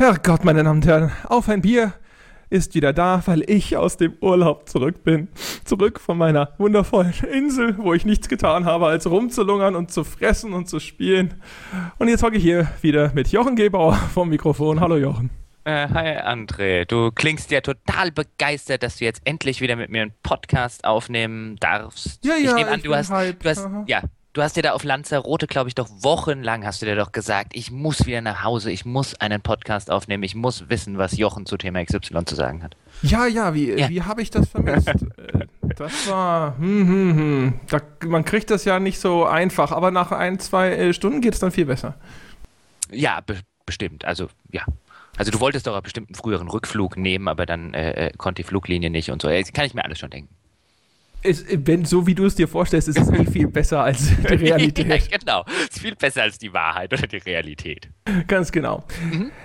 Herrgott, 0.00 0.46
meine 0.46 0.64
Damen 0.64 0.78
und 0.78 0.86
Herren, 0.86 1.12
auf 1.28 1.50
ein 1.50 1.60
Bier 1.60 1.92
ist 2.48 2.74
wieder 2.74 2.94
da, 2.94 3.22
weil 3.26 3.42
ich 3.46 3.76
aus 3.76 3.98
dem 3.98 4.14
Urlaub 4.22 4.66
zurück 4.66 5.04
bin. 5.04 5.28
Zurück 5.66 6.00
von 6.00 6.16
meiner 6.16 6.54
wundervollen 6.56 7.12
Insel, 7.30 7.76
wo 7.76 7.92
ich 7.92 8.06
nichts 8.06 8.30
getan 8.30 8.64
habe, 8.64 8.86
als 8.86 9.10
rumzulungern 9.10 9.76
und 9.76 9.92
zu 9.92 10.02
fressen 10.02 10.54
und 10.54 10.70
zu 10.70 10.80
spielen. 10.80 11.34
Und 11.98 12.08
jetzt 12.08 12.22
hocke 12.22 12.38
ich 12.38 12.42
hier 12.42 12.66
wieder 12.80 13.12
mit 13.12 13.28
Jochen 13.28 13.56
Gebauer 13.56 13.92
vom 14.14 14.30
Mikrofon. 14.30 14.80
Hallo 14.80 14.96
Jochen. 14.96 15.28
Äh, 15.64 15.88
hi 15.88 16.16
André, 16.16 16.86
du 16.86 17.10
klingst 17.12 17.50
ja 17.50 17.60
total 17.60 18.10
begeistert, 18.10 18.82
dass 18.82 18.96
du 18.96 19.04
jetzt 19.04 19.20
endlich 19.26 19.60
wieder 19.60 19.76
mit 19.76 19.90
mir 19.90 20.00
einen 20.00 20.14
Podcast 20.22 20.86
aufnehmen 20.86 21.56
darfst. 21.60 22.24
Ja, 22.24 22.36
ja, 22.36 22.48
ich 22.48 22.54
nehme 22.54 22.70
an, 22.70 22.80
du 22.80 22.94
hast, 22.94 23.10
du 23.10 23.44
hast, 23.44 23.68
ja, 23.84 24.00
du 24.32 24.42
hast 24.42 24.56
dir 24.56 24.62
da 24.62 24.72
auf 24.72 24.84
Lanzarote, 24.84 25.46
glaube 25.46 25.68
ich, 25.68 25.74
doch 25.74 25.88
wochenlang 26.02 26.64
hast 26.64 26.82
du 26.82 26.86
dir 26.86 26.96
doch 26.96 27.12
gesagt, 27.12 27.52
ich 27.54 27.70
muss 27.70 28.06
wieder 28.06 28.20
nach 28.20 28.44
Hause, 28.44 28.70
ich 28.70 28.84
muss 28.84 29.14
einen 29.20 29.40
Podcast 29.40 29.90
aufnehmen, 29.90 30.22
ich 30.22 30.34
muss 30.34 30.68
wissen, 30.68 30.98
was 30.98 31.16
Jochen 31.16 31.46
zu 31.46 31.56
Thema 31.56 31.84
XY 31.84 32.24
zu 32.24 32.34
sagen 32.34 32.62
hat. 32.62 32.76
Ja, 33.02 33.26
ja, 33.26 33.54
wie, 33.54 33.72
Ja. 33.72 33.88
wie 33.88 34.02
habe 34.02 34.22
ich 34.22 34.30
das 34.30 34.48
vermisst? 34.48 34.88
Äh, 35.32 35.72
das 35.76 36.08
war, 36.08 36.58
hm, 36.58 36.88
hm, 36.88 37.16
hm. 37.16 37.60
Da, 37.68 37.78
man 38.06 38.24
kriegt 38.24 38.50
das 38.50 38.64
ja 38.64 38.80
nicht 38.80 38.98
so 38.98 39.24
einfach, 39.24 39.70
aber 39.70 39.90
nach 39.92 40.10
ein, 40.10 40.38
zwei 40.40 40.72
äh, 40.72 40.92
Stunden 40.92 41.20
geht 41.20 41.34
es 41.34 41.40
dann 41.40 41.52
viel 41.52 41.66
besser. 41.66 41.94
Ja, 42.90 43.20
be 43.20 43.36
bestimmt, 43.66 44.04
also 44.04 44.28
ja. 44.50 44.64
Also 45.16 45.30
du 45.30 45.38
wolltest 45.40 45.66
doch 45.66 45.76
auch 45.76 45.80
bestimmt 45.82 46.08
einen 46.08 46.14
früheren 46.16 46.48
Rückflug 46.48 46.96
nehmen, 46.96 47.28
aber 47.28 47.46
dann 47.46 47.72
äh, 47.74 48.08
äh, 48.08 48.12
konnte 48.16 48.42
die 48.42 48.48
Fluglinie 48.48 48.90
nicht 48.90 49.10
und 49.10 49.22
so. 49.22 49.28
Äh, 49.28 49.42
Kann 49.44 49.64
ich 49.64 49.74
mir 49.74 49.84
alles 49.84 49.98
schon 50.00 50.10
denken. 50.10 50.34
Es, 51.22 51.44
wenn, 51.50 51.84
so 51.84 52.06
wie 52.06 52.14
du 52.14 52.24
es 52.24 52.34
dir 52.34 52.48
vorstellst, 52.48 52.88
ist 52.88 52.98
es 52.98 53.10
eh 53.10 53.24
viel 53.24 53.46
besser 53.52 53.82
als 53.82 54.08
die 54.08 54.26
Realität. 54.26 55.10
ja, 55.10 55.18
genau. 55.18 55.44
Ist 55.68 55.80
viel 55.80 55.94
besser 55.94 56.22
als 56.22 56.38
die 56.38 56.52
Wahrheit 56.52 56.92
oder 56.92 57.06
die 57.06 57.18
Realität. 57.18 57.88
Ganz 58.26 58.50
genau. 58.50 58.84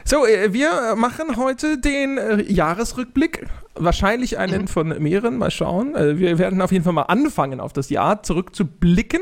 So, 0.03 0.25
äh, 0.25 0.53
wir 0.53 0.95
machen 0.95 1.35
heute 1.35 1.77
den 1.79 2.17
äh, 2.17 2.41
Jahresrückblick. 2.43 3.45
Wahrscheinlich 3.77 4.37
einen 4.37 4.67
von 4.67 4.87
mehreren. 5.01 5.37
Mal 5.37 5.51
schauen. 5.51 5.95
Äh, 5.95 6.17
wir 6.17 6.37
werden 6.37 6.61
auf 6.61 6.71
jeden 6.71 6.83
Fall 6.83 6.93
mal 6.93 7.03
anfangen, 7.03 7.59
auf 7.59 7.73
das 7.73 7.89
Jahr 7.89 8.23
zurückzublicken. 8.23 9.21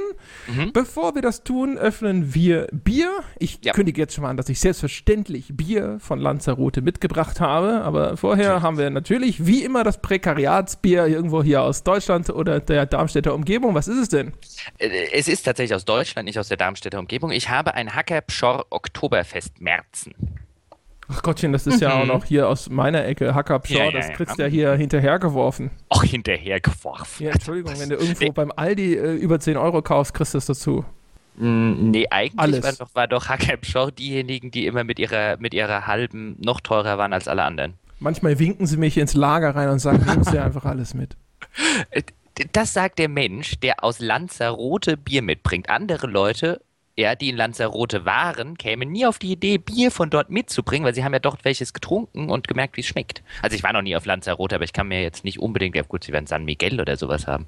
Bevor 0.74 1.16
wir 1.16 1.22
das 1.22 1.44
tun, 1.44 1.78
öffnen 1.78 2.34
wir 2.34 2.68
Bier. 2.72 3.12
Ich 3.40 3.60
Ja. 3.64 3.74
kündige 3.74 4.02
jetzt 4.02 4.14
schon 4.14 4.24
mal 4.24 4.30
an, 4.30 4.38
dass 4.38 4.50
ich 4.50 4.60
selbstverständlich 4.60 5.50
Bier 5.56 5.98
von 6.00 6.20
Lanzarote 6.20 6.82
mitgebracht 6.82 7.40
habe. 7.40 7.82
Aber 7.82 8.16
vorher 8.18 8.62
haben 8.62 8.78
wir 8.78 8.90
natürlich 8.90 9.46
wie 9.46 9.64
immer 9.64 9.84
das 9.84 10.02
Prekariatsbier 10.02 11.08
irgendwo 11.08 11.44
hier 11.44 11.62
aus 11.64 11.84
Deutschland 11.84 12.30
oder 12.30 12.60
der 12.60 12.86
Darmstädter 12.86 13.34
Umgebung. 13.34 13.74
Was 13.76 13.88
ist 13.88 13.98
es 13.98 14.10
denn? 14.10 14.34
Äh, 14.78 14.90
Es 15.14 15.28
ist 15.28 15.44
tatsächlich 15.44 15.76
aus 15.76 15.86
Deutschland, 15.86 16.26
nicht 16.26 16.40
aus 16.40 16.48
der 16.48 16.58
Darmstädter 16.58 17.00
Umgebung. 17.00 17.32
Ich 17.32 17.50
habe 17.50 17.74
ein 17.74 17.96
Hacker 17.96 18.22
Pschorr 18.22 18.66
Oktoberfest 18.70 19.62
Merzen. 19.62 20.14
Ach 21.10 21.22
Gottchen, 21.22 21.52
das 21.52 21.68
ist 21.68 21.82
ja 21.82 21.94
auch 22.02 22.06
noch 22.06 22.24
hier 22.26 22.48
aus 22.48 22.70
meiner 22.70 23.06
Ecke. 23.06 23.36
Hackabschau, 23.36 23.78
Ja, 23.78 23.86
ja, 23.86 23.92
das 23.92 24.08
ja. 24.08 24.14
kriegst 24.14 24.38
du 24.38 24.42
ja 24.44 24.48
hier 24.48 24.74
hinterhergeworfen. 24.74 25.70
Auch 25.90 26.04
hinterhergeworfen. 26.04 27.26
Ja, 27.26 27.32
Entschuldigung, 27.34 27.74
wenn 27.80 27.90
du 27.90 27.96
irgendwo 27.96 28.24
Nee. 28.24 28.32
beim 28.32 28.52
Aldi 28.56 28.96
äh, 28.96 29.14
über 29.16 29.40
10 29.40 29.58
Euro 29.58 29.82
kaufst, 29.82 30.14
kriegst 30.14 30.34
du 30.34 30.38
das 30.38 30.46
dazu. 30.46 30.86
Mm, 31.36 31.90
Nee, 31.92 32.08
eigentlich 32.10 32.40
Alles. 32.40 32.64
war 32.64 32.74
doch, 32.74 32.96
war 32.96 33.08
doch 33.08 33.28
Hacker 33.28 33.58
Pschorr 33.58 33.92
diejenigen, 33.92 34.52
die 34.52 34.66
immer 34.66 34.84
mit 34.84 35.00
ihrer, 35.00 35.38
mit 35.40 35.54
ihrer 35.54 35.88
halben 35.88 36.38
noch 36.40 36.62
teurer 36.62 36.98
waren 36.98 37.12
als 37.14 37.28
alle 37.28 37.44
anderen. 37.44 37.74
Manchmal 38.00 38.40
winken 38.40 38.66
sie 38.66 38.78
mich 38.78 38.98
ins 38.98 39.14
Lager 39.14 39.56
rein 39.56 39.70
und 39.70 39.80
sagen, 39.80 40.04
nimmst 40.06 40.32
dir 40.34 40.44
einfach 40.44 40.66
alles 40.66 40.94
mit. 40.94 41.16
Äh, 41.92 42.02
Das 42.54 42.74
sagt 42.74 42.98
der 42.98 43.10
Mensch, 43.10 43.60
der 43.60 43.84
aus 43.84 44.00
Lanzarote 44.00 44.98
Bier 44.98 45.22
mitbringt. 45.22 45.70
Andere 45.70 46.08
Leute, 46.08 46.62
ja, 46.96 47.16
die 47.16 47.30
in 47.30 47.38
Lanzarote 47.38 48.06
waren, 48.06 48.56
kämen 48.58 48.92
nie 48.92 49.06
auf 49.08 49.18
die 49.18 49.32
Idee, 49.32 49.58
Bier 49.58 49.90
von 49.90 50.12
dort 50.12 50.30
mitzubringen, 50.30 50.86
weil 50.86 50.94
sie 50.94 51.04
haben 51.04 51.14
ja 51.14 51.18
dort 51.20 51.44
welches 51.44 51.74
getrunken 51.74 52.30
und 52.30 52.48
gemerkt, 52.48 52.78
wie 52.78 52.82
es 52.82 52.88
schmeckt. 52.88 53.24
Also 53.42 53.56
ich 53.56 53.64
war 53.64 53.74
noch 53.74 53.82
nie 53.82 53.96
auf 53.96 54.06
Lanzarote, 54.06 54.54
aber 54.56 54.64
ich 54.64 54.74
kann 54.74 54.88
mir 54.88 55.02
jetzt 55.02 55.24
nicht 55.24 55.40
unbedingt, 55.40 55.76
ja 55.76 55.82
gut, 55.82 56.04
sie 56.04 56.12
werden 56.14 56.28
San 56.28 56.46
Miguel 56.46 56.80
oder 56.80 56.96
sowas 56.96 57.26
haben. 57.26 57.48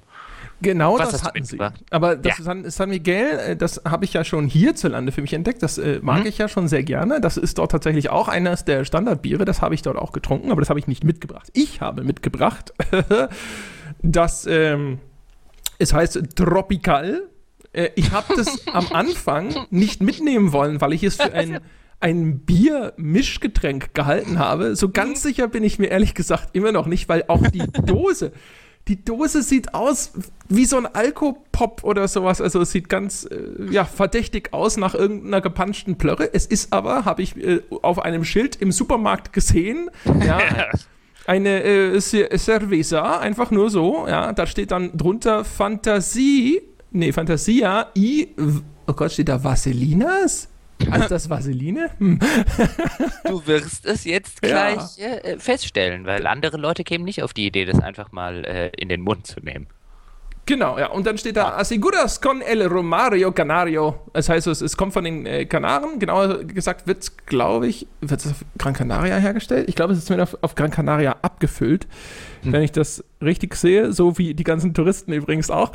Genau 0.62 0.98
Was 0.98 1.10
das 1.10 1.22
hatten 1.22 1.44
sie. 1.44 1.58
Aber 1.90 2.16
das 2.16 2.38
Ja. 2.38 2.44
San, 2.44 2.68
San 2.70 2.88
Miguel, 2.88 3.38
äh, 3.38 3.56
das 3.56 3.82
habe 3.84 4.04
ich 4.04 4.14
ja 4.14 4.24
schon 4.24 4.48
hierzulande 4.48 5.12
für 5.12 5.20
mich 5.20 5.32
entdeckt. 5.34 5.62
Das 5.62 5.78
äh, 5.78 6.00
mag 6.02 6.22
Mhm. 6.22 6.26
ich 6.26 6.38
ja 6.38 6.48
schon 6.48 6.66
sehr 6.66 6.82
gerne. 6.82 7.20
Das 7.20 7.36
ist 7.36 7.58
dort 7.58 7.70
tatsächlich 7.70 8.08
auch 8.10 8.26
eines 8.28 8.64
der 8.64 8.84
Standardbiere. 8.84 9.44
Das 9.44 9.60
habe 9.62 9.74
ich 9.74 9.82
dort 9.82 9.96
auch 9.98 10.12
getrunken, 10.12 10.50
aber 10.50 10.60
das 10.62 10.70
habe 10.70 10.80
ich 10.80 10.88
nicht 10.88 11.04
mitgebracht. 11.04 11.50
Ich 11.52 11.80
habe 11.82 12.02
mitgebracht 12.04 12.72
das, 14.02 14.46
ähm, 14.46 14.98
es 15.78 15.92
heißt 15.92 16.18
Tropical. 16.36 17.28
Äh, 17.76 17.90
ich 17.94 18.10
habe 18.12 18.34
das 18.36 18.66
am 18.68 18.86
Anfang 18.92 19.54
nicht 19.70 20.02
mitnehmen 20.02 20.52
wollen, 20.52 20.80
weil 20.80 20.92
ich 20.92 21.02
es 21.02 21.16
für 21.16 21.32
ein, 21.32 21.60
ein 22.00 22.40
Bier-Mischgetränk 22.40 23.94
gehalten 23.94 24.38
habe. 24.38 24.76
So 24.76 24.88
ganz 24.90 25.22
sicher 25.22 25.48
bin 25.48 25.62
ich 25.64 25.78
mir 25.78 25.88
ehrlich 25.88 26.14
gesagt 26.14 26.50
immer 26.56 26.72
noch 26.72 26.86
nicht, 26.86 27.08
weil 27.08 27.24
auch 27.28 27.46
die 27.48 27.58
Dose, 27.86 28.32
die 28.88 29.04
Dose 29.04 29.42
sieht 29.42 29.74
aus 29.74 30.12
wie 30.48 30.64
so 30.64 30.76
ein 30.76 30.86
Alkopop 30.86 31.82
oder 31.84 32.06
sowas. 32.06 32.40
Also 32.40 32.60
es 32.60 32.70
sieht 32.70 32.88
ganz 32.88 33.24
äh, 33.24 33.72
ja, 33.72 33.84
verdächtig 33.84 34.52
aus 34.52 34.76
nach 34.76 34.94
irgendeiner 34.94 35.40
gepanschten 35.40 35.96
Plörre. 35.98 36.32
Es 36.32 36.46
ist 36.46 36.72
aber, 36.72 37.04
habe 37.04 37.22
ich 37.22 37.36
äh, 37.36 37.62
auf 37.82 37.98
einem 37.98 38.24
Schild 38.24 38.56
im 38.56 38.70
Supermarkt 38.72 39.32
gesehen, 39.32 39.90
ja, 40.24 40.38
eine 41.26 41.64
äh, 41.64 42.00
Ce- 42.00 42.28
Cerveza, 42.38 43.18
einfach 43.18 43.50
nur 43.50 43.70
so, 43.70 44.06
ja, 44.06 44.32
da 44.32 44.46
steht 44.46 44.70
dann 44.70 44.96
drunter 44.96 45.44
Fantasie, 45.44 46.62
nee, 46.90 47.12
Fantasia, 47.12 47.88
I, 47.96 48.28
oh 48.86 48.92
Gott, 48.92 49.12
steht 49.12 49.28
da 49.28 49.42
Vaselinas? 49.42 50.48
Heißt 50.90 51.10
das 51.10 51.30
Vaseline? 51.30 51.88
Hm. 51.98 52.18
Du 53.24 53.46
wirst 53.46 53.86
es 53.86 54.04
jetzt 54.04 54.44
Ja. 54.44 54.74
gleich 54.74 54.98
äh, 54.98 55.38
feststellen, 55.38 56.04
weil 56.04 56.26
andere 56.26 56.58
Leute 56.58 56.84
kämen 56.84 57.04
nicht 57.06 57.22
auf 57.22 57.32
die 57.32 57.46
Idee, 57.46 57.64
das 57.64 57.80
einfach 57.80 58.12
mal 58.12 58.44
äh, 58.44 58.70
in 58.76 58.90
den 58.90 59.00
Mund 59.00 59.26
zu 59.26 59.40
nehmen. 59.40 59.68
Genau, 60.44 60.78
ja, 60.78 60.88
und 60.90 61.06
dann 61.06 61.16
steht 61.18 61.36
da 61.38 61.56
Asiguras 61.56 62.20
con 62.20 62.40
el 62.42 62.62
Romario 62.66 63.32
Canario. 63.32 63.98
Das 64.12 64.28
heißt, 64.28 64.46
es, 64.46 64.60
es 64.60 64.76
kommt 64.76 64.92
von 64.92 65.02
den 65.02 65.24
äh, 65.26 65.44
Kanaren, 65.46 65.98
genauer 65.98 66.44
gesagt 66.44 66.86
wird 66.86 67.02
es, 67.02 67.16
glaube 67.26 67.66
ich, 67.66 67.86
wird 68.02 68.20
es 68.20 68.30
auf 68.30 68.44
Gran 68.58 68.74
Canaria 68.74 69.16
hergestellt? 69.16 69.68
Ich 69.68 69.74
glaube, 69.74 69.94
es 69.94 69.98
ist 70.00 70.06
zumindest 70.06 70.34
auf, 70.34 70.44
auf 70.44 70.54
Gran 70.54 70.70
Canaria 70.70 71.16
abgefüllt, 71.22 71.88
wenn 72.42 72.62
ich 72.62 72.70
das 72.70 73.02
richtig 73.22 73.56
sehe, 73.56 73.92
so 73.92 74.18
wie 74.18 74.34
die 74.34 74.44
ganzen 74.44 74.72
Touristen 74.74 75.12
übrigens 75.12 75.50
auch. 75.50 75.72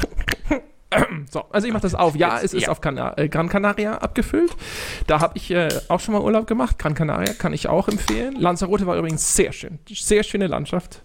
So, 1.30 1.46
also 1.52 1.68
ich 1.68 1.74
mache 1.74 1.84
das 1.84 1.96
auf. 1.96 2.16
Ja, 2.16 2.40
es 2.40 2.54
ist 2.54 2.64
ja. 2.64 2.70
auf 2.70 2.82
Cana 2.82 3.18
äh, 3.18 3.30
Gran 3.30 3.48
Canaria 3.48 3.98
abgefüllt. 3.98 4.52
Da 5.08 5.22
habe 5.22 5.38
ich 5.38 5.50
äh, 5.52 5.70
auch 5.88 6.00
schon 6.00 6.14
mal 6.14 6.22
Urlaub 6.22 6.48
gemacht. 6.48 6.78
Gran 6.78 6.94
Canaria 6.94 7.34
kann 7.34 7.54
ich 7.54 7.68
auch 7.68 7.88
empfehlen. 7.88 8.36
Lanzarote 8.36 8.86
war 8.86 8.98
übrigens 8.98 9.36
sehr 9.36 9.54
schön. 9.54 9.80
Sehr 9.90 10.24
schöne 10.24 10.48
Landschaft. 10.48 11.02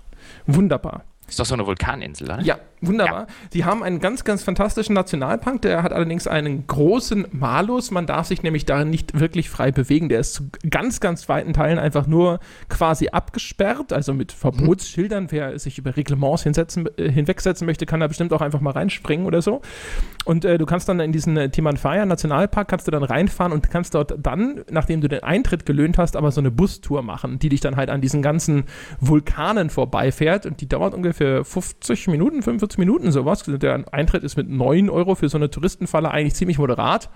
Wunderbar. 0.46 1.04
Ist 1.28 1.40
doch 1.40 1.46
so 1.46 1.54
eine 1.54 1.66
Vulkaninsel, 1.66 2.26
oder? 2.26 2.40
Ja, 2.40 2.58
wunderbar. 2.80 3.26
Die 3.52 3.64
haben 3.64 3.82
einen 3.82 4.00
ganz, 4.00 4.24
ganz 4.24 4.42
fantastischen 4.42 4.94
Nationalpark. 4.94 5.62
Der 5.62 5.82
hat 5.82 5.92
allerdings 5.92 6.26
einen 6.26 6.66
großen 6.66 7.26
Malus. 7.32 7.90
Man 7.90 8.06
darf 8.06 8.26
sich 8.26 8.42
nämlich 8.42 8.66
darin 8.66 8.90
nicht 8.90 9.18
wirklich 9.18 9.48
frei 9.50 9.72
bewegen. 9.72 10.08
Der 10.08 10.20
ist 10.20 10.34
zu 10.34 10.50
ganz, 10.68 11.00
ganz 11.00 11.28
weiten 11.28 11.52
Teilen 11.52 11.78
einfach 11.78 12.06
nur 12.06 12.40
quasi 12.68 13.08
abgesperrt, 13.08 13.92
also 13.92 14.12
mit 14.12 14.32
Verbotsschildern. 14.32 15.28
Wer 15.30 15.58
sich 15.58 15.78
über 15.78 15.96
Reglements 15.96 16.42
hinsetzen, 16.42 16.88
äh, 16.96 17.10
hinwegsetzen 17.10 17.66
möchte, 17.66 17.86
kann 17.86 18.00
da 18.00 18.06
bestimmt 18.06 18.32
auch 18.32 18.40
einfach 18.42 18.60
mal 18.60 18.72
reinspringen 18.72 19.26
oder 19.26 19.42
so. 19.42 19.62
Und 20.24 20.44
äh, 20.44 20.58
du 20.58 20.66
kannst 20.66 20.88
dann 20.88 21.00
in 21.00 21.12
diesen 21.12 21.36
äh, 21.36 21.50
Timanfaya 21.50 22.04
Nationalpark 22.04 22.68
kannst 22.68 22.86
du 22.86 22.90
dann 22.90 23.02
reinfahren 23.02 23.52
und 23.52 23.70
kannst 23.70 23.94
dort 23.94 24.14
dann, 24.20 24.64
nachdem 24.70 25.00
du 25.00 25.08
den 25.08 25.22
Eintritt 25.22 25.66
gelöhnt 25.66 25.98
hast, 25.98 26.16
aber 26.16 26.30
so 26.30 26.40
eine 26.40 26.50
Bustour 26.50 27.02
machen, 27.02 27.38
die 27.38 27.48
dich 27.48 27.60
dann 27.60 27.76
halt 27.76 27.90
an 27.90 28.00
diesen 28.00 28.22
ganzen 28.22 28.64
Vulkanen 29.00 29.70
vorbeifährt 29.70 30.46
und 30.46 30.60
die 30.60 30.68
dauert 30.68 30.94
ungefähr 30.94 31.44
50 31.44 32.08
Minuten, 32.08 32.42
45 32.42 32.65
Minuten 32.78 33.12
sowas. 33.12 33.44
Der 33.46 33.84
Eintritt 33.92 34.22
ist 34.24 34.36
mit 34.36 34.48
9 34.48 34.90
Euro 34.90 35.14
für 35.14 35.28
so 35.28 35.38
eine 35.38 35.50
Touristenfalle 35.50 36.10
eigentlich 36.10 36.34
ziemlich 36.34 36.58
moderat. 36.58 37.08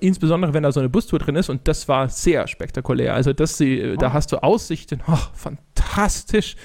Insbesondere, 0.00 0.52
wenn 0.52 0.62
da 0.62 0.72
so 0.72 0.80
eine 0.80 0.88
Bustour 0.90 1.18
drin 1.18 1.36
ist 1.36 1.48
und 1.48 1.66
das 1.66 1.88
war 1.88 2.08
sehr 2.10 2.46
spektakulär. 2.48 3.14
Also 3.14 3.32
das, 3.32 3.56
sie- 3.56 3.94
da 3.98 4.12
hast 4.12 4.30
du 4.32 4.42
Aussichten, 4.42 5.00
oh, 5.06 5.16
fantastisch. 5.32 6.56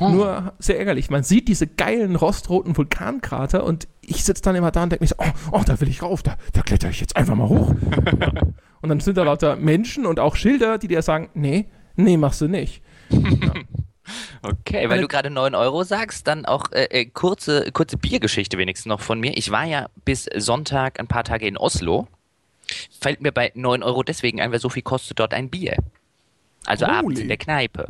Nur 0.00 0.52
sehr 0.60 0.78
ärgerlich. 0.78 1.10
Man 1.10 1.24
sieht 1.24 1.48
diese 1.48 1.66
geilen 1.66 2.14
rostroten 2.14 2.76
Vulkankrater 2.76 3.64
und 3.64 3.88
ich 4.00 4.22
sitze 4.24 4.42
dann 4.42 4.54
immer 4.54 4.70
da 4.70 4.84
und 4.84 4.92
denke 4.92 5.02
mir 5.02 5.08
so, 5.08 5.16
oh, 5.18 5.58
oh, 5.58 5.62
da 5.66 5.80
will 5.80 5.88
ich 5.88 6.02
rauf, 6.02 6.22
da, 6.22 6.36
da 6.52 6.62
kletter 6.62 6.88
ich 6.88 7.00
jetzt 7.00 7.16
einfach 7.16 7.34
mal 7.34 7.48
hoch. 7.48 7.74
ja. 8.20 8.32
Und 8.80 8.90
dann 8.90 9.00
sind 9.00 9.16
da 9.18 9.24
lauter 9.24 9.56
Menschen 9.56 10.06
und 10.06 10.20
auch 10.20 10.36
Schilder, 10.36 10.78
die 10.78 10.86
dir 10.86 11.02
sagen, 11.02 11.30
nee, 11.34 11.66
nee, 11.96 12.16
machst 12.16 12.40
du 12.40 12.46
nicht. 12.46 12.80
Okay, 14.42 14.88
weil 14.88 15.00
du 15.00 15.08
gerade 15.08 15.30
9 15.30 15.54
Euro 15.54 15.84
sagst, 15.84 16.26
dann 16.26 16.44
auch 16.44 16.70
äh, 16.72 16.84
äh, 16.84 17.06
kurze, 17.06 17.70
kurze 17.72 17.96
Biergeschichte 17.96 18.58
wenigstens 18.58 18.86
noch 18.86 19.00
von 19.00 19.20
mir. 19.20 19.36
Ich 19.36 19.50
war 19.50 19.64
ja 19.64 19.88
bis 20.04 20.28
Sonntag 20.36 21.00
ein 21.00 21.06
paar 21.06 21.24
Tage 21.24 21.46
in 21.46 21.56
Oslo. 21.56 22.08
Fällt 23.00 23.20
mir 23.20 23.32
bei 23.32 23.52
9 23.54 23.82
Euro 23.82 24.02
deswegen 24.02 24.40
ein, 24.40 24.52
weil 24.52 24.60
so 24.60 24.68
viel 24.68 24.82
kostet 24.82 25.18
dort 25.18 25.34
ein 25.34 25.50
Bier. 25.50 25.76
Also 26.66 26.86
Holy. 26.86 26.96
abends 26.96 27.20
in 27.20 27.28
der 27.28 27.38
Kneipe. 27.38 27.86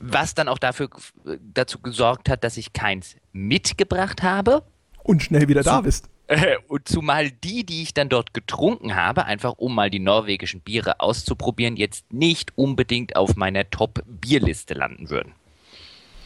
Was 0.00 0.34
dann 0.34 0.48
auch 0.48 0.58
dafür, 0.58 0.88
dazu 1.54 1.78
gesorgt 1.80 2.28
hat, 2.28 2.42
dass 2.42 2.56
ich 2.56 2.72
keins 2.72 3.16
mitgebracht 3.32 4.22
habe. 4.22 4.64
Und 5.02 5.22
schnell 5.22 5.48
wieder 5.48 5.62
da 5.62 5.80
bist. 5.80 6.08
Und 6.68 6.88
zumal 6.88 7.30
die, 7.30 7.64
die 7.64 7.82
ich 7.82 7.94
dann 7.94 8.08
dort 8.08 8.34
getrunken 8.34 8.94
habe, 8.94 9.24
einfach 9.24 9.54
um 9.54 9.74
mal 9.74 9.90
die 9.90 9.98
norwegischen 9.98 10.60
Biere 10.60 11.00
auszuprobieren, 11.00 11.76
jetzt 11.76 12.12
nicht 12.12 12.52
unbedingt 12.56 13.16
auf 13.16 13.36
meiner 13.36 13.68
Top-Bierliste 13.68 14.74
landen 14.74 15.10
würden. 15.10 15.32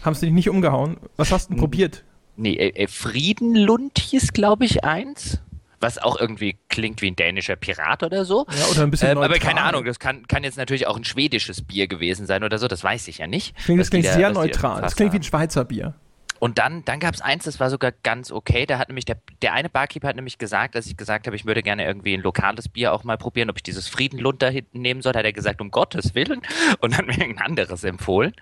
Haben 0.04 0.14
sie 0.14 0.26
dich 0.26 0.34
nicht 0.34 0.48
umgehauen? 0.50 0.96
Was 1.16 1.32
hast 1.32 1.48
du 1.48 1.54
denn 1.54 1.60
probiert? 1.60 2.04
Nee, 2.36 2.54
äh, 2.54 2.86
Friedenlund 2.88 3.98
hieß, 3.98 4.32
glaube 4.32 4.64
ich, 4.64 4.84
eins. 4.84 5.40
Was 5.80 5.98
auch 5.98 6.18
irgendwie 6.18 6.56
klingt 6.68 7.02
wie 7.02 7.08
ein 7.10 7.16
dänischer 7.16 7.56
Pirat 7.56 8.02
oder 8.02 8.24
so. 8.24 8.46
Ja, 8.58 8.66
oder 8.70 8.82
ein 8.84 8.90
bisschen 8.90 9.10
Ähm, 9.10 9.18
aber 9.18 9.38
keine 9.38 9.60
Ahnung, 9.62 9.84
das 9.84 9.98
kann, 9.98 10.26
kann 10.28 10.42
jetzt 10.42 10.56
natürlich 10.56 10.86
auch 10.86 10.96
ein 10.96 11.04
schwedisches 11.04 11.62
Bier 11.62 11.86
gewesen 11.88 12.26
sein 12.26 12.42
oder 12.42 12.58
so, 12.58 12.68
das 12.68 12.82
weiß 12.82 13.08
ich 13.08 13.18
ja 13.18 13.26
nicht. 13.26 13.54
Klingt, 13.58 13.80
das 13.80 13.90
klingt 13.90 14.06
da- 14.06 14.12
sehr 14.14 14.30
neutral. 14.30 14.80
Das 14.80 14.96
klingt 14.96 15.12
wie 15.12 15.18
ein. 15.18 15.22
Schweizer 15.22 15.64
Bier. 15.64 15.94
Und 16.40 16.58
dann, 16.58 16.84
dann 16.84 17.00
gab 17.00 17.14
es 17.14 17.20
eins, 17.22 17.44
das 17.44 17.58
war 17.60 17.70
sogar 17.70 17.92
ganz 18.02 18.30
okay. 18.30 18.66
Da 18.66 18.78
hat 18.78 18.88
nämlich 18.88 19.04
der, 19.06 19.16
der 19.40 19.54
eine 19.54 19.70
Barkeeper 19.70 20.08
hat 20.08 20.16
nämlich 20.16 20.36
gesagt, 20.36 20.74
als 20.76 20.86
ich 20.86 20.96
gesagt 20.96 21.26
habe, 21.26 21.36
ich 21.36 21.46
würde 21.46 21.62
gerne 21.62 21.86
irgendwie 21.86 22.12
ein 22.14 22.20
lokales 22.20 22.68
Bier 22.68 22.92
auch 22.92 23.04
mal 23.04 23.16
probieren, 23.16 23.48
ob 23.48 23.56
ich 23.56 23.62
dieses 23.62 23.88
Friedenlund 23.88 24.42
da 24.42 24.48
hinten 24.48 24.80
nehmen 24.82 25.00
soll, 25.00 25.14
hat 25.14 25.24
er 25.24 25.32
gesagt, 25.32 25.60
um 25.62 25.70
Gottes 25.70 26.14
Willen. 26.14 26.42
Und 26.80 26.98
hat 26.98 27.06
mir 27.06 27.22
ein 27.22 27.38
anderes 27.38 27.84
empfohlen. 27.84 28.34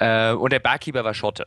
Äh, 0.00 0.32
und 0.32 0.52
der 0.52 0.58
Barkeeper 0.58 1.04
war 1.04 1.14
Schotte. 1.14 1.46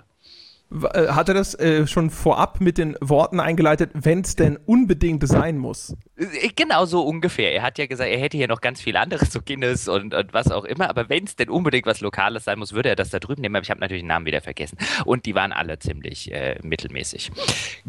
Äh, 0.72 1.08
Hat 1.10 1.28
er 1.28 1.36
das 1.36 1.54
äh, 1.60 1.86
schon 1.86 2.10
vorab 2.10 2.60
mit 2.60 2.78
den 2.78 2.98
Worten 3.00 3.40
eingeleitet, 3.40 3.92
wenn 3.94 4.22
es 4.22 4.36
denn 4.36 4.58
unbedingt 4.66 5.28
sein 5.28 5.58
muss? 5.58 5.96
Äh, 6.16 6.50
Genau 6.56 6.86
so 6.86 7.04
ungefähr. 7.04 7.54
Er 7.54 7.62
hat 7.62 7.78
ja 7.78 7.86
gesagt, 7.86 8.10
er 8.10 8.20
hätte 8.20 8.38
hier 8.38 8.48
noch 8.48 8.62
ganz 8.62 8.82
viel 8.82 8.96
anderes, 8.98 9.32
so 9.32 9.40
Guinness 9.42 9.88
und, 9.88 10.14
und 10.14 10.34
was 10.34 10.52
auch 10.52 10.66
immer. 10.66 10.90
Aber 10.90 11.10
wenn 11.10 11.26
es 11.26 11.36
denn 11.36 11.50
unbedingt 11.50 11.86
was 11.86 12.02
Lokales 12.02 12.46
sein 12.46 12.60
muss, 12.60 12.74
würde 12.74 12.90
er 12.90 12.96
das 12.96 13.10
da 13.10 13.20
drüben 13.20 13.42
nehmen. 13.42 13.56
Aber 13.56 13.64
ich 13.64 13.70
habe 13.70 13.82
natürlich 13.82 14.04
den 14.04 14.08
Namen 14.08 14.26
wieder 14.26 14.42
vergessen. 14.42 14.78
Und 15.06 15.26
die 15.26 15.36
waren 15.36 15.52
alle 15.52 15.78
ziemlich 15.80 16.32
äh, 16.32 16.58
mittelmäßig. 16.64 17.32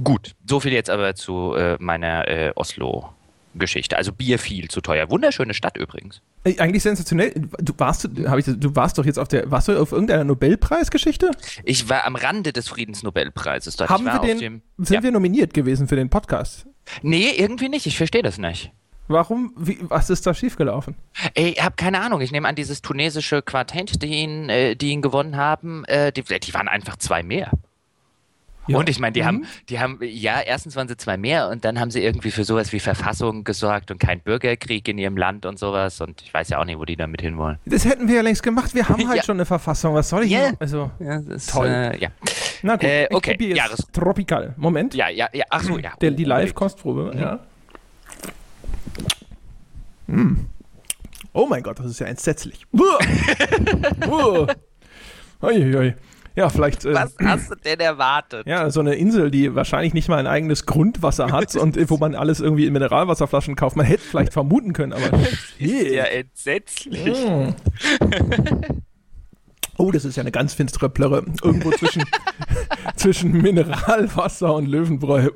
Gut, 0.03 0.35
so 0.49 0.61
viel 0.61 0.73
jetzt 0.73 0.91
aber 0.91 1.15
zu 1.15 1.55
äh, 1.55 1.77
meiner 1.79 2.29
äh, 2.29 2.53
Oslo-Geschichte. 3.55 3.97
Also 3.97 4.12
Bier 4.12 4.39
viel 4.39 4.69
zu 4.69 4.81
teuer. 4.81 5.11
Wunderschöne 5.11 5.55
Stadt 5.55 5.77
übrigens. 5.77 6.21
Äh, 6.45 6.59
Eigentlich 6.59 6.83
sensationell. 6.83 7.33
Du 7.59 7.73
warst, 7.79 8.09
hab 8.27 8.39
ich, 8.39 8.47
du 8.47 8.77
warst 8.77 8.99
doch 8.99 9.05
jetzt 9.05 9.19
auf 9.19 9.29
der, 9.29 9.51
warst 9.51 9.69
du 9.69 9.81
auf 9.81 9.93
irgendeiner 9.93 10.25
Nobelpreisgeschichte? 10.25 11.31
Ich 11.65 11.89
war 11.89 12.05
am 12.05 12.17
Rande 12.17 12.53
des 12.53 12.69
Friedensnobelpreises 12.69 13.77
dort. 13.77 13.91
Haben 13.91 14.05
wir 14.05 14.19
den, 14.19 14.39
dem, 14.39 14.62
sind 14.79 14.97
ja. 14.97 15.03
wir 15.03 15.12
nominiert 15.12 15.55
gewesen 15.55 15.89
für 15.89 15.97
den 15.97 16.11
Podcast? 16.11 16.67
Nee, 17.03 17.31
irgendwie 17.37 17.69
nicht. 17.69 17.87
Ich 17.87 17.97
verstehe 17.97 18.23
das 18.23 18.39
nicht. 18.39 18.73
Warum, 19.06 19.53
wie, 19.59 19.79
was 19.83 20.09
ist 20.09 20.27
da 20.27 20.33
schiefgelaufen? 20.33 20.97
Ey, 21.35 21.51
ich 21.51 21.62
habe 21.62 21.77
keine 21.77 22.01
Ahnung. 22.01 22.23
Ich 22.23 22.33
nehme 22.33 22.49
an, 22.49 22.55
dieses 22.55 22.81
tunesische 22.81 23.43
Quartett, 23.43 24.03
die 24.03 24.23
ihn, 24.23 24.49
äh, 24.49 24.77
die 24.77 24.91
ihn 24.91 25.03
gewonnen 25.03 25.37
haben, 25.37 25.85
äh, 25.85 26.11
die, 26.11 26.23
die 26.23 26.55
waren 26.55 26.69
einfach 26.69 26.97
zwei 26.97 27.23
mehr. 27.23 27.51
Ja. 28.67 28.79
Und 28.79 28.89
ich 28.89 28.99
meine, 28.99 29.13
die 29.13 29.21
Mhm. 29.23 29.27
haben, 29.27 29.45
die 29.69 29.79
haben, 29.81 29.99
ja, 30.03 30.41
erstens 30.41 30.75
waren 30.77 30.89
sie 30.89 30.97
zwei 30.97 31.17
mehr 31.19 31.49
und 31.51 31.65
dann 31.67 31.79
haben 31.79 31.91
sie 31.91 32.03
irgendwie 32.03 32.31
für 32.31 32.45
sowas 32.45 32.73
wie 32.73 32.81
Verfassung 32.81 33.45
gesorgt 33.45 33.91
und 33.91 33.99
kein 33.99 34.21
Bürgerkrieg 34.21 34.89
in 34.89 34.97
ihrem 34.97 35.17
Land 35.19 35.45
und 35.45 35.59
sowas. 35.59 36.01
Und 36.01 36.23
ich 36.23 36.33
weiß 36.33 36.49
ja 36.49 36.59
auch 36.61 36.65
nicht, 36.65 36.79
wo 36.79 36.85
die 36.87 36.97
damit 36.97 37.21
hinwollen. 37.21 37.59
Das 37.67 37.85
hätten 37.85 38.09
wir 38.09 38.17
ja 38.17 38.21
längst 38.23 38.43
gemacht. 38.43 38.75
Wir 38.75 38.89
haben 38.89 38.95
halt 39.09 39.19
Ja. 39.19 39.23
schon 39.23 39.37
eine 39.37 39.45
Verfassung. 39.45 39.95
Was 39.95 40.09
soll 40.09 40.25
ich 40.25 40.31
Ja. 40.31 40.53
noch? 40.53 40.61
Also, 40.61 40.91
Ja, 40.99 41.21
das 41.21 41.47
Toll. 41.47 41.67
Äh, 41.67 41.99
ja. 41.99 42.09
na 42.63 42.75
gut. 42.77 42.85
Äh, 42.85 43.05
ich 43.05 43.15
okay, 43.15 43.31
probiere 43.33 43.51
jetzt 43.51 43.59
Jahres- 43.59 43.87
Tropical. 43.93 44.55
Moment. 44.57 44.95
ja, 44.95 45.09
ja, 45.11 45.29
ja, 45.33 45.45
ach 45.51 45.63
so, 45.63 45.79
ja. 45.79 45.93
Der, 46.01 46.11
die 46.13 46.25
Oh, 46.25 46.29
Live-Kostprobe, 46.29 47.13
ja. 47.19 47.41
Mm. 50.07 50.47
Oh 51.33 51.47
mein 51.47 51.63
Gott, 51.63 51.79
das 51.79 51.87
ist 51.87 51.99
ja 51.99 52.07
entsetzlich. 52.07 52.67
Uah. 52.73 52.99
Uah. 54.09 54.47
Ui, 55.43 55.75
ui. 55.77 55.95
Ja, 56.37 56.49
vielleicht. 56.49 56.85
Äh, 56.85 56.95
Was 56.95 57.15
hast 57.23 57.51
du 57.51 57.55
denn 57.55 57.81
erwartet? 57.81 58.47
Ja, 58.47 58.69
so 58.71 58.81
eine 58.81 58.95
Insel, 58.95 59.31
die 59.31 59.55
wahrscheinlich 59.55 59.95
nicht 59.95 60.09
mal 60.09 60.19
ein 60.19 60.27
eigenes 60.27 60.67
Grundwasser 60.67 61.31
hat 61.31 61.55
und 61.61 61.77
äh, 61.77 61.89
wo 61.89 61.97
man 61.97 62.15
alles 62.15 62.41
irgendwie 62.41 62.67
in 62.67 62.73
Mineralwasserflaschen 62.73 63.55
kauft. 63.57 63.77
Man 63.77 63.87
hätte 63.87 64.03
vielleicht 64.03 64.33
vermuten 64.33 64.73
können, 64.73 64.93
aber. 64.93 65.19
Ja, 65.59 66.05
entsetzlich. 66.05 67.15
Mm. 67.27 67.51
Oh, 69.77 69.91
das 69.91 70.05
ist 70.05 70.17
ja 70.17 70.23
eine 70.23 70.33
ganz 70.33 70.55
finstere 70.55 70.89
Plörre. 70.89 71.25
Irgendwo 71.43 71.71
zwischen, 71.71 72.05
zwischen 72.97 73.33
Mineralwasser 73.33 74.55
und 74.55 74.67
Löwenbräu. 74.67 75.31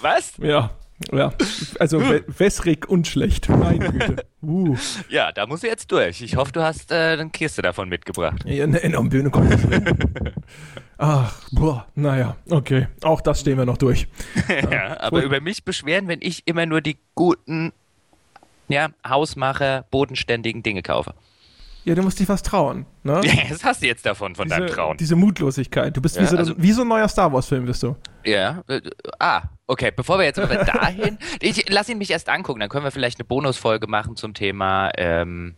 Was? 0.00 0.32
Ja, 0.38 0.70
ja. 1.12 1.32
Also 1.78 1.98
wä- 1.98 2.24
wässrig 2.38 2.88
und 2.88 3.06
schlecht. 3.06 3.48
Meine 3.48 3.90
Güte. 3.90 4.24
Uh. 4.42 4.76
Ja, 5.08 5.32
da 5.32 5.46
musst 5.46 5.62
du 5.62 5.66
jetzt 5.66 5.90
durch. 5.92 6.22
Ich 6.22 6.36
hoffe, 6.36 6.52
du 6.52 6.62
hast 6.62 6.90
äh, 6.92 6.94
eine 6.94 7.30
Kiste 7.30 7.62
davon 7.62 7.88
mitgebracht. 7.88 8.42
Ja, 8.44 8.66
ne, 8.66 8.78
in 8.78 8.92
der 8.92 9.00
Bühne 9.02 9.30
kommt 9.30 9.52
das. 9.52 9.60
Ach, 10.98 11.40
boah, 11.52 11.86
naja, 11.94 12.36
okay. 12.50 12.86
Auch 13.02 13.20
das 13.22 13.40
stehen 13.40 13.56
wir 13.56 13.64
noch 13.64 13.78
durch. 13.78 14.06
Ja, 14.70 15.00
aber 15.00 15.18
Gut. 15.20 15.26
über 15.26 15.40
mich 15.40 15.64
beschweren, 15.64 16.08
wenn 16.08 16.20
ich 16.22 16.42
immer 16.46 16.66
nur 16.66 16.80
die 16.82 16.98
guten, 17.14 17.72
ja, 18.68 18.88
Hausmacher, 19.06 19.84
bodenständigen 19.90 20.62
Dinge 20.62 20.82
kaufe. 20.82 21.14
Ja, 21.84 21.94
du 21.94 22.02
musst 22.02 22.18
dich 22.20 22.28
was 22.28 22.42
trauen. 22.42 22.84
Ne? 23.02 23.20
Ja, 23.24 23.32
das 23.48 23.64
hast 23.64 23.82
du 23.82 23.86
jetzt 23.86 24.04
davon, 24.04 24.34
von 24.34 24.48
deinem 24.48 24.66
Diese, 24.66 24.74
Trauen. 24.76 24.96
diese 24.98 25.16
Mutlosigkeit. 25.16 25.96
Du 25.96 26.02
bist 26.02 26.16
wie, 26.16 26.22
Ja, 26.22 26.26
so, 26.28 26.36
also- 26.36 26.54
wie 26.58 26.72
so 26.72 26.82
ein 26.82 26.88
neuer 26.88 27.08
Star 27.08 27.32
Wars-Film, 27.32 27.64
bist 27.64 27.82
du. 27.82 27.96
Ja, 28.24 28.62
äh, 28.68 28.80
ah, 29.18 29.42
okay, 29.66 29.90
bevor 29.94 30.18
wir 30.18 30.26
jetzt 30.26 30.38
aber 30.38 30.56
dahin, 30.64 31.18
ich 31.40 31.70
lass 31.70 31.88
ihn 31.88 31.98
mich 31.98 32.10
erst 32.10 32.28
angucken, 32.28 32.60
dann 32.60 32.68
können 32.68 32.84
wir 32.84 32.90
vielleicht 32.90 33.18
eine 33.18 33.24
Bonusfolge 33.24 33.86
machen 33.86 34.16
zum 34.16 34.34
Thema, 34.34 34.90
ähm, 34.98 35.54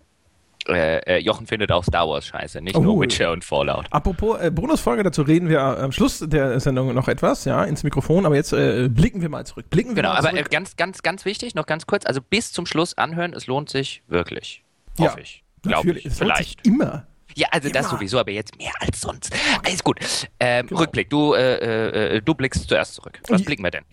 äh, 0.69 0.99
äh, 0.99 1.19
Jochen 1.19 1.49
findet 1.49 1.73
auch 1.73 1.83
Star 1.83 2.07
Wars 2.09 2.25
scheiße, 2.27 2.61
nicht 2.61 2.79
nur 2.79 2.95
Oh. 2.95 3.01
Witcher 3.01 3.33
und 3.33 3.45
Fallout. 3.45 3.87
Apropos 3.91 4.41
äh, 4.41 4.53
Bonusfolge, 4.53 5.03
dazu 5.03 5.23
reden 5.23 5.49
wir 5.49 5.61
am 5.61 5.91
Schluss 5.91 6.21
der 6.25 6.61
Sendung 6.61 6.95
noch 6.95 7.09
etwas, 7.09 7.45
ja, 7.47 7.65
ins 7.65 7.83
Mikrofon, 7.83 8.25
aber 8.27 8.37
jetzt 8.37 8.53
äh, 8.53 8.89
blicken 8.89 9.23
wir 9.23 9.29
mal 9.29 9.45
zurück. 9.45 9.69
Blicken 9.71 9.91
wir 9.91 9.97
Genau, 9.97 10.11
mal 10.11 10.19
aber 10.19 10.31
zurück. 10.31 10.47
äh, 10.47 10.49
ganz, 10.55 10.77
ganz, 10.77 11.03
ganz 11.03 11.25
wichtig, 11.25 11.57
noch 11.57 11.67
ganz 11.67 11.87
kurz, 11.89 12.07
also 12.07 12.21
bis 12.23 12.53
zum 12.53 12.67
Schluss 12.67 12.97
anhören, 12.97 13.33
es 13.33 13.49
lohnt 13.49 13.71
sich 13.71 14.05
wirklich. 14.07 14.63
Ja, 15.01 15.07
Hoffe 15.07 15.21
ich. 15.23 15.42
Glaube 15.63 15.87
Natürlich, 15.89 16.07
ich. 16.07 16.13
Vielleicht. 16.15 16.65
sich 16.65 16.73
immer. 16.73 17.07
Ja, 17.35 17.49
also 17.51 17.71
das 17.71 17.87
Immer. 17.87 17.97
sowieso, 17.97 18.19
aber 18.19 18.31
jetzt 18.31 18.59
mehr 18.59 18.73
als 18.81 19.01
sonst. 19.01 19.35
Alles 19.65 19.83
gut. 19.83 19.99
Ähm, 20.39 20.67
Genau. 20.67 20.81
Rückblick, 20.83 21.09
du, 21.09 21.33
äh, 21.33 22.17
äh, 22.17 22.21
du 22.21 22.35
blickst 22.35 22.69
zuerst 22.69 22.95
zurück. 22.95 23.19
Was 23.29 23.41
Ja. 23.41 23.45
blicken 23.47 23.63
wir 23.65 23.71
denn? 23.71 23.85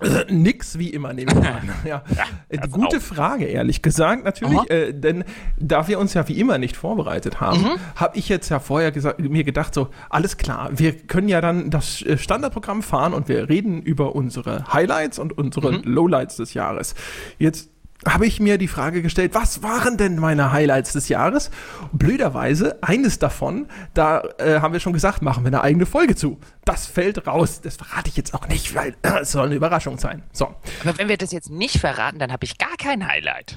Äh, 0.00 0.32
Nix 0.32 0.78
wie 0.78 0.90
immer, 0.90 1.12
nehme 1.12 1.32
ich 1.32 1.38
an. 1.38 1.70
Ja. 1.84 2.04
Äh, 2.48 2.58
pass 2.58 2.70
Gute 2.70 2.98
auf. 2.98 3.02
Frage, 3.02 3.46
ehrlich 3.46 3.82
gesagt, 3.82 4.22
natürlich. 4.24 4.70
Äh, 4.70 4.92
denn 4.92 5.24
da 5.58 5.88
wir 5.88 5.98
uns 5.98 6.14
ja 6.14 6.28
wie 6.28 6.38
immer 6.38 6.58
nicht 6.58 6.76
vorbereitet 6.76 7.40
haben, 7.40 7.62
Mhm. 7.62 7.70
habe 7.96 8.16
ich 8.16 8.28
jetzt 8.28 8.48
ja 8.48 8.60
vorher 8.60 8.92
mir 9.18 9.42
gedacht, 9.42 9.74
so, 9.74 9.88
alles 10.08 10.36
klar, 10.36 10.70
wir 10.72 10.96
können 10.96 11.28
ja 11.28 11.40
dann 11.40 11.70
das 11.70 12.00
äh, 12.02 12.16
Standardprogramm 12.16 12.84
fahren 12.84 13.12
und 13.12 13.26
wir 13.28 13.48
reden 13.48 13.82
über 13.82 14.14
unsere 14.14 14.72
Highlights 14.72 15.18
und 15.18 15.36
unsere 15.36 15.72
Mhm. 15.78 15.82
Lowlights 15.82 16.36
des 16.36 16.54
Jahres. 16.54 16.94
Jetzt 17.40 17.70
habe 18.14 18.26
ich 18.26 18.40
mir 18.40 18.58
die 18.58 18.68
Frage 18.68 19.02
gestellt, 19.02 19.34
was 19.34 19.62
waren 19.62 19.96
denn 19.96 20.16
meine 20.16 20.52
Highlights 20.52 20.92
des 20.92 21.08
Jahres? 21.08 21.50
Blöderweise, 21.92 22.78
eines 22.82 23.18
davon, 23.18 23.68
da 23.94 24.22
äh, 24.38 24.60
haben 24.60 24.72
wir 24.72 24.80
schon 24.80 24.92
gesagt, 24.92 25.22
machen 25.22 25.44
wir 25.44 25.48
eine 25.48 25.62
eigene 25.62 25.86
Folge 25.86 26.14
zu. 26.14 26.38
Das 26.64 26.86
fällt 26.86 27.26
raus. 27.26 27.60
Das 27.60 27.76
verrate 27.76 28.08
ich 28.08 28.16
jetzt 28.16 28.34
auch 28.34 28.46
nicht, 28.48 28.74
weil 28.74 28.94
äh, 29.02 29.18
es 29.22 29.32
soll 29.32 29.46
eine 29.46 29.54
Überraschung 29.54 29.98
sein. 29.98 30.22
So. 30.32 30.54
Aber 30.82 30.98
wenn 30.98 31.08
wir 31.08 31.16
das 31.16 31.32
jetzt 31.32 31.50
nicht 31.50 31.78
verraten, 31.78 32.18
dann 32.18 32.32
habe 32.32 32.44
ich 32.44 32.58
gar 32.58 32.76
kein 32.76 33.06
Highlight. 33.06 33.56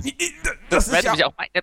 Das, 0.70 0.88
ist 0.88 0.94
Werde 0.94 1.20
ja, 1.20 1.28
auch 1.28 1.34
mein, 1.38 1.48
äh, 1.54 1.62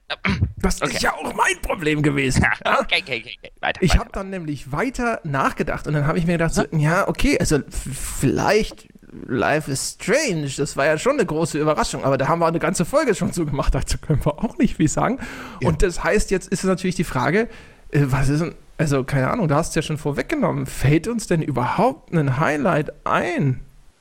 das 0.56 0.82
okay. 0.82 0.92
ist 0.92 1.02
ja 1.02 1.14
auch 1.14 1.34
mein 1.34 1.60
Problem 1.62 2.02
gewesen. 2.02 2.44
okay, 2.64 3.00
okay, 3.02 3.22
okay, 3.22 3.36
okay. 3.38 3.52
Weiter. 3.60 3.82
Ich 3.82 3.98
habe 3.98 4.10
dann 4.12 4.30
nämlich 4.30 4.72
weiter 4.72 5.20
nachgedacht 5.24 5.86
und 5.86 5.94
dann 5.94 6.06
habe 6.06 6.18
ich 6.18 6.26
mir 6.26 6.32
gedacht, 6.32 6.54
so, 6.54 6.64
ja, 6.72 7.08
okay, 7.08 7.38
also 7.38 7.58
vielleicht 7.68 8.88
Life 9.26 9.70
is 9.70 9.96
Strange, 10.00 10.48
das 10.56 10.76
war 10.76 10.86
ja 10.86 10.98
schon 10.98 11.14
eine 11.14 11.26
große 11.26 11.58
Überraschung, 11.58 12.04
aber 12.04 12.18
da 12.18 12.28
haben 12.28 12.40
wir 12.40 12.46
eine 12.46 12.58
ganze 12.58 12.84
Folge 12.84 13.14
schon 13.14 13.32
so 13.32 13.44
gemacht, 13.44 13.74
dazu 13.74 13.98
können 13.98 14.24
wir 14.24 14.38
auch 14.44 14.58
nicht 14.58 14.76
viel 14.76 14.88
sagen. 14.88 15.18
Und 15.62 15.82
das 15.82 16.04
heißt, 16.04 16.30
jetzt 16.30 16.48
ist 16.48 16.64
natürlich 16.64 16.96
die 16.96 17.04
Frage, 17.04 17.48
äh, 17.90 18.02
was 18.06 18.28
ist 18.28 18.40
denn, 18.40 18.54
also 18.76 19.04
keine 19.04 19.30
Ahnung, 19.30 19.48
du 19.48 19.54
hast 19.54 19.70
es 19.70 19.74
ja 19.74 19.82
schon 19.82 19.98
vorweggenommen, 19.98 20.66
fällt 20.66 21.08
uns 21.08 21.26
denn 21.26 21.42
überhaupt 21.42 22.12
ein 22.12 22.38
Highlight 22.38 23.06
ein? 23.06 23.60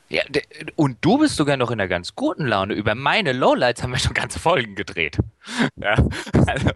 Ja, 0.09 0.23
und 0.75 0.97
du 1.01 1.17
bist 1.17 1.35
sogar 1.35 1.57
noch 1.57 1.69
in 1.69 1.79
einer 1.79 1.89
ganz 1.89 2.15
guten 2.15 2.45
Laune. 2.45 2.73
Über 2.73 2.95
meine 2.95 3.33
Lowlights 3.33 3.83
haben 3.83 3.91
wir 3.91 3.99
schon 3.99 4.13
ganze 4.13 4.39
Folgen 4.39 4.75
gedreht. 4.75 5.17
Ja, 5.77 5.95
also, 6.47 6.71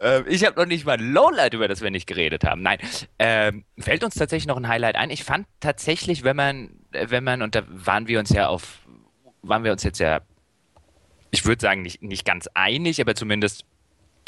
ähm, 0.00 0.24
ich 0.26 0.44
habe 0.44 0.58
noch 0.58 0.66
nicht 0.66 0.84
mal 0.84 0.98
ein 0.98 1.12
Lowlight, 1.12 1.54
über 1.54 1.68
das 1.68 1.80
wir 1.80 1.90
nicht 1.90 2.06
geredet 2.06 2.44
haben. 2.44 2.62
Nein, 2.62 2.78
ähm, 3.18 3.64
fällt 3.78 4.02
uns 4.02 4.14
tatsächlich 4.14 4.48
noch 4.48 4.56
ein 4.56 4.66
Highlight 4.66 4.96
ein. 4.96 5.10
Ich 5.10 5.22
fand 5.22 5.46
tatsächlich, 5.60 6.24
wenn 6.24 6.36
man, 6.36 6.70
äh, 6.92 7.06
wenn 7.10 7.22
man, 7.22 7.42
und 7.42 7.54
da 7.54 7.62
waren 7.68 8.08
wir 8.08 8.18
uns 8.18 8.30
ja 8.30 8.48
auf, 8.48 8.80
waren 9.42 9.62
wir 9.62 9.72
uns 9.72 9.84
jetzt 9.84 10.00
ja, 10.00 10.22
ich 11.30 11.44
würde 11.44 11.60
sagen, 11.60 11.82
nicht, 11.82 12.02
nicht 12.02 12.24
ganz 12.24 12.48
einig, 12.54 13.00
aber 13.00 13.14
zumindest 13.14 13.64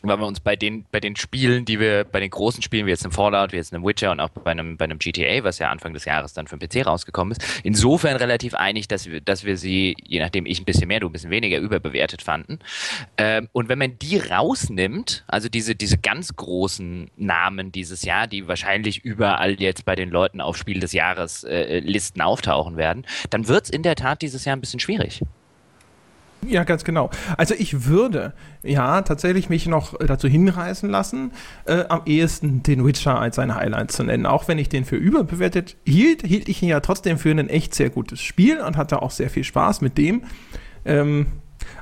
weil 0.09 0.19
wir 0.19 0.27
uns 0.27 0.41
bei 0.41 0.57
den, 0.57 0.87
bei 0.91 1.01
den 1.01 1.17
Spielen, 1.17 1.65
die 1.65 1.81
wir, 1.81 2.05
bei 2.05 2.21
den 2.21 2.31
großen 2.31 2.63
Spielen, 2.63 2.87
wie 2.87 2.91
jetzt 2.91 3.05
im 3.05 3.13
Fallout, 3.13 3.53
wie 3.53 3.57
jetzt 3.57 3.73
im 3.73 3.85
Witcher 3.85 4.11
und 4.13 4.21
auch 4.21 4.29
bei 4.29 4.51
einem, 4.51 4.77
bei 4.77 4.85
einem 4.85 4.99
GTA, 4.99 5.45
was 5.45 5.59
ja 5.59 5.71
Anfang 5.71 5.95
des 5.95 6.05
Jahres 6.05 6.33
dann 6.33 6.47
für 6.47 6.57
den 6.57 6.69
PC 6.69 6.87
rausgekommen 6.87 7.33
ist, 7.33 7.61
insofern 7.63 8.17
relativ 8.17 8.55
einig, 8.55 8.89
dass 8.89 9.07
wir, 9.07 9.21
dass 9.21 9.45
wir 9.45 9.57
sie, 9.57 9.97
je 10.03 10.21
nachdem 10.21 10.47
ich 10.47 10.61
ein 10.61 10.65
bisschen 10.65 10.89
mehr, 10.89 11.01
du 11.01 11.09
ein 11.09 11.13
bisschen 11.13 11.31
weniger, 11.31 11.59
überbewertet 11.59 12.23
fanden. 12.23 12.59
Ähm, 13.17 13.49
und 13.53 13.69
wenn 13.69 13.79
man 13.79 13.99
die 13.99 14.19
rausnimmt, 14.19 15.25
also 15.27 15.49
diese, 15.49 15.75
diese 15.75 15.99
ganz 15.99 16.35
großen 16.35 17.11
Namen 17.17 17.73
dieses 17.73 18.03
Jahr, 18.03 18.27
die 18.27 18.49
wahrscheinlich 18.49 19.05
überall 19.05 19.61
jetzt 19.61 19.85
bei 19.85 19.95
den 19.95 20.11
Leuten 20.11 20.41
auf 20.41 20.57
Spiel 20.57 20.81
des 20.81 20.93
Jahres 20.93 21.45
äh, 21.45 21.81
Listen 21.81 22.21
auftauchen 22.21 22.77
werden, 22.77 23.07
dann 23.31 23.49
wird 23.49 23.65
es 23.65 23.71
in 23.71 23.83
der 23.83 23.97
Tat 23.97 24.23
dieses 24.23 24.45
Jahr 24.45 24.57
ein 24.57 24.61
bisschen 24.61 24.81
schwierig. 24.81 25.23
Ja, 26.49 26.65
ganz 26.65 26.85
genau. 26.85 27.11
Also 27.37 27.55
ich 27.57 27.87
würde 27.87 28.33
ja 28.63 29.03
tatsächlich 29.03 29.49
mich 29.49 29.67
noch 29.67 29.95
dazu 29.99 30.29
hinreißen 30.29 30.89
lassen, 30.89 31.33
äh, 31.65 31.85
am 31.89 32.03
ehesten 32.07 32.63
den 32.63 32.85
Witcher 32.85 33.19
als 33.19 33.37
sein 33.37 33.55
Highlight 33.55 33.93
zu 33.93 34.05
nennen. 34.05 34.27
Auch 34.27 34.49
wenn 34.49 34.59
ich 34.59 34.69
den 34.69 34.85
für 34.85 34.97
überbewertet 34.97 35.77
hielt, 35.85 36.23
hielt 36.23 36.49
ich 36.49 36.63
ihn 36.63 36.69
ja 36.69 36.81
trotzdem 36.81 37.19
für 37.19 37.31
ein 37.31 37.49
echt 37.49 37.75
sehr 37.75 37.91
gutes 37.91 38.21
Spiel 38.21 38.61
und 38.61 38.77
hatte 38.77 39.03
auch 39.03 39.11
sehr 39.11 39.31
viel 39.31 39.45
Spaß 39.45 39.81
mit 39.81 39.99
dem. 39.99 40.23
Ähm, 40.85 41.27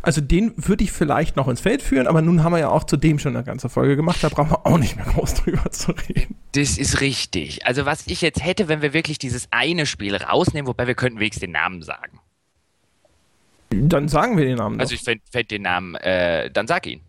also 0.02 0.20
den 0.20 0.52
würde 0.56 0.84
ich 0.84 0.92
vielleicht 0.92 1.36
noch 1.36 1.48
ins 1.48 1.60
Feld 1.60 1.82
führen, 1.82 2.06
aber 2.06 2.22
nun 2.22 2.42
haben 2.42 2.52
wir 2.52 2.58
ja 2.58 2.68
auch 2.68 2.84
zu 2.84 2.96
dem 2.96 3.18
schon 3.18 3.34
eine 3.34 3.44
ganze 3.44 3.68
Folge 3.68 3.96
gemacht, 3.96 4.22
da 4.22 4.28
brauchen 4.28 4.50
wir 4.50 4.66
auch 4.66 4.78
nicht 4.78 4.96
mehr 4.96 5.06
groß 5.06 5.34
drüber 5.44 5.70
zu 5.70 5.92
reden. 5.92 6.36
Das 6.52 6.78
ist 6.78 7.00
richtig. 7.00 7.66
Also 7.66 7.84
was 7.84 8.06
ich 8.06 8.20
jetzt 8.20 8.44
hätte, 8.44 8.68
wenn 8.68 8.82
wir 8.82 8.92
wirklich 8.92 9.18
dieses 9.18 9.48
eine 9.50 9.86
Spiel 9.86 10.16
rausnehmen, 10.16 10.68
wobei 10.68 10.86
wir 10.86 10.94
könnten 10.94 11.18
wenigstens 11.20 11.40
den 11.40 11.52
Namen 11.52 11.82
sagen. 11.82 12.20
Dann 13.82 14.08
sagen 14.08 14.36
wir 14.36 14.44
den 14.44 14.56
Namen. 14.56 14.80
Also 14.80 14.94
ich 14.94 15.02
fände 15.02 15.22
fänd 15.30 15.50
den 15.50 15.62
Namen, 15.62 15.94
äh, 15.96 16.50
dann 16.50 16.66
sag 16.66 16.86
ihn. 16.86 17.00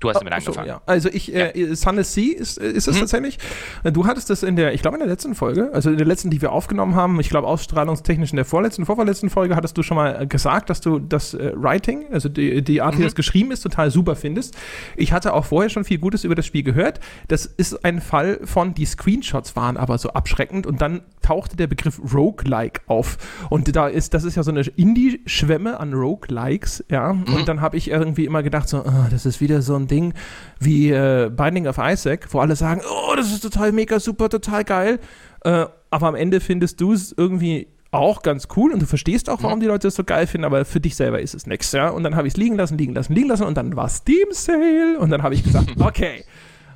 Du 0.00 0.10
hast 0.10 0.20
damit 0.20 0.32
so, 0.42 0.50
angefangen. 0.50 0.68
ja. 0.68 0.82
Also 0.84 1.08
ich, 1.10 1.34
äh, 1.34 1.58
ja. 1.58 1.74
Sunless 1.74 2.12
Sea 2.12 2.36
ist, 2.36 2.58
äh, 2.58 2.70
ist 2.70 2.86
es 2.86 2.96
mhm. 2.96 3.00
tatsächlich. 3.00 3.38
Du 3.82 4.06
hattest 4.06 4.28
das 4.28 4.42
in 4.42 4.54
der, 4.54 4.74
ich 4.74 4.82
glaube 4.82 4.96
in 4.96 5.00
der 5.00 5.08
letzten 5.08 5.34
Folge, 5.34 5.70
also 5.72 5.90
in 5.90 5.96
der 5.96 6.06
letzten, 6.06 6.28
die 6.28 6.42
wir 6.42 6.52
aufgenommen 6.52 6.94
haben, 6.94 7.18
ich 7.18 7.30
glaube 7.30 7.46
ausstrahlungstechnisch 7.46 8.30
in 8.30 8.36
der 8.36 8.44
vorletzten, 8.44 8.84
vorverletzten 8.84 9.30
Folge, 9.30 9.56
hattest 9.56 9.78
du 9.78 9.82
schon 9.82 9.96
mal 9.96 10.26
gesagt, 10.26 10.68
dass 10.68 10.82
du 10.82 10.98
das 10.98 11.32
äh, 11.32 11.52
Writing, 11.54 12.12
also 12.12 12.28
die, 12.28 12.62
die 12.62 12.82
Art, 12.82 12.96
wie 12.96 13.00
mhm. 13.00 13.04
das 13.04 13.14
geschrieben 13.14 13.52
ist, 13.52 13.62
total 13.62 13.90
super 13.90 14.16
findest. 14.16 14.54
Ich 14.96 15.12
hatte 15.12 15.32
auch 15.32 15.46
vorher 15.46 15.70
schon 15.70 15.84
viel 15.84 15.98
Gutes 15.98 16.24
über 16.24 16.34
das 16.34 16.44
Spiel 16.44 16.62
gehört. 16.62 17.00
Das 17.28 17.46
ist 17.46 17.84
ein 17.84 18.02
Fall 18.02 18.40
von, 18.44 18.74
die 18.74 18.84
Screenshots 18.84 19.56
waren 19.56 19.78
aber 19.78 19.96
so 19.96 20.10
abschreckend 20.10 20.66
und 20.66 20.82
dann 20.82 21.02
tauchte 21.22 21.56
der 21.56 21.68
Begriff 21.68 22.00
Roguelike 22.12 22.82
auf. 22.86 23.16
Und 23.48 23.74
da 23.74 23.88
ist, 23.88 24.12
das 24.12 24.24
ist 24.24 24.36
ja 24.36 24.42
so 24.42 24.50
eine 24.50 24.60
Indie-Schwemme 24.60 25.80
an 25.80 25.94
Roguelikes, 25.94 26.84
ja. 26.90 27.14
Mhm. 27.14 27.24
Und 27.34 27.48
dann 27.48 27.62
habe 27.62 27.78
ich 27.78 27.90
irgendwie 27.90 28.26
immer 28.26 28.42
gedacht, 28.42 28.68
so, 28.68 28.84
oh, 28.84 29.06
das 29.10 29.24
ist 29.24 29.40
wieder 29.40 29.62
so 29.62 29.74
ein 29.74 29.85
Ding 29.86 30.14
wie 30.58 30.90
äh, 30.90 31.30
Binding 31.30 31.66
of 31.66 31.78
Isaac, 31.78 32.28
wo 32.30 32.40
alle 32.40 32.56
sagen, 32.56 32.82
oh, 32.88 33.14
das 33.16 33.32
ist 33.32 33.40
total 33.40 33.72
mega 33.72 34.00
super, 34.00 34.28
total 34.28 34.64
geil. 34.64 34.98
Äh, 35.44 35.66
aber 35.90 36.08
am 36.08 36.14
Ende 36.14 36.40
findest 36.40 36.80
du 36.80 36.92
es 36.92 37.14
irgendwie 37.16 37.68
auch 37.92 38.22
ganz 38.22 38.48
cool 38.56 38.72
und 38.72 38.80
du 38.80 38.86
verstehst 38.86 39.30
auch, 39.30 39.42
warum 39.42 39.60
die 39.60 39.66
Leute 39.66 39.88
es 39.88 39.94
so 39.94 40.04
geil 40.04 40.26
finden, 40.26 40.44
aber 40.44 40.64
für 40.64 40.80
dich 40.80 40.96
selber 40.96 41.20
ist 41.20 41.34
es 41.34 41.46
nichts, 41.46 41.72
ja. 41.72 41.88
Und 41.88 42.02
dann 42.02 42.16
habe 42.16 42.26
ich 42.26 42.34
es 42.34 42.36
liegen 42.36 42.56
lassen, 42.56 42.76
liegen 42.76 42.94
lassen, 42.94 43.14
liegen 43.14 43.28
lassen 43.28 43.44
und 43.44 43.56
dann 43.56 43.74
war 43.76 43.88
Steam 43.88 44.28
Sale 44.32 44.98
und 44.98 45.10
dann 45.10 45.22
habe 45.22 45.34
ich 45.34 45.42
gesagt, 45.42 45.70
okay, 45.80 46.24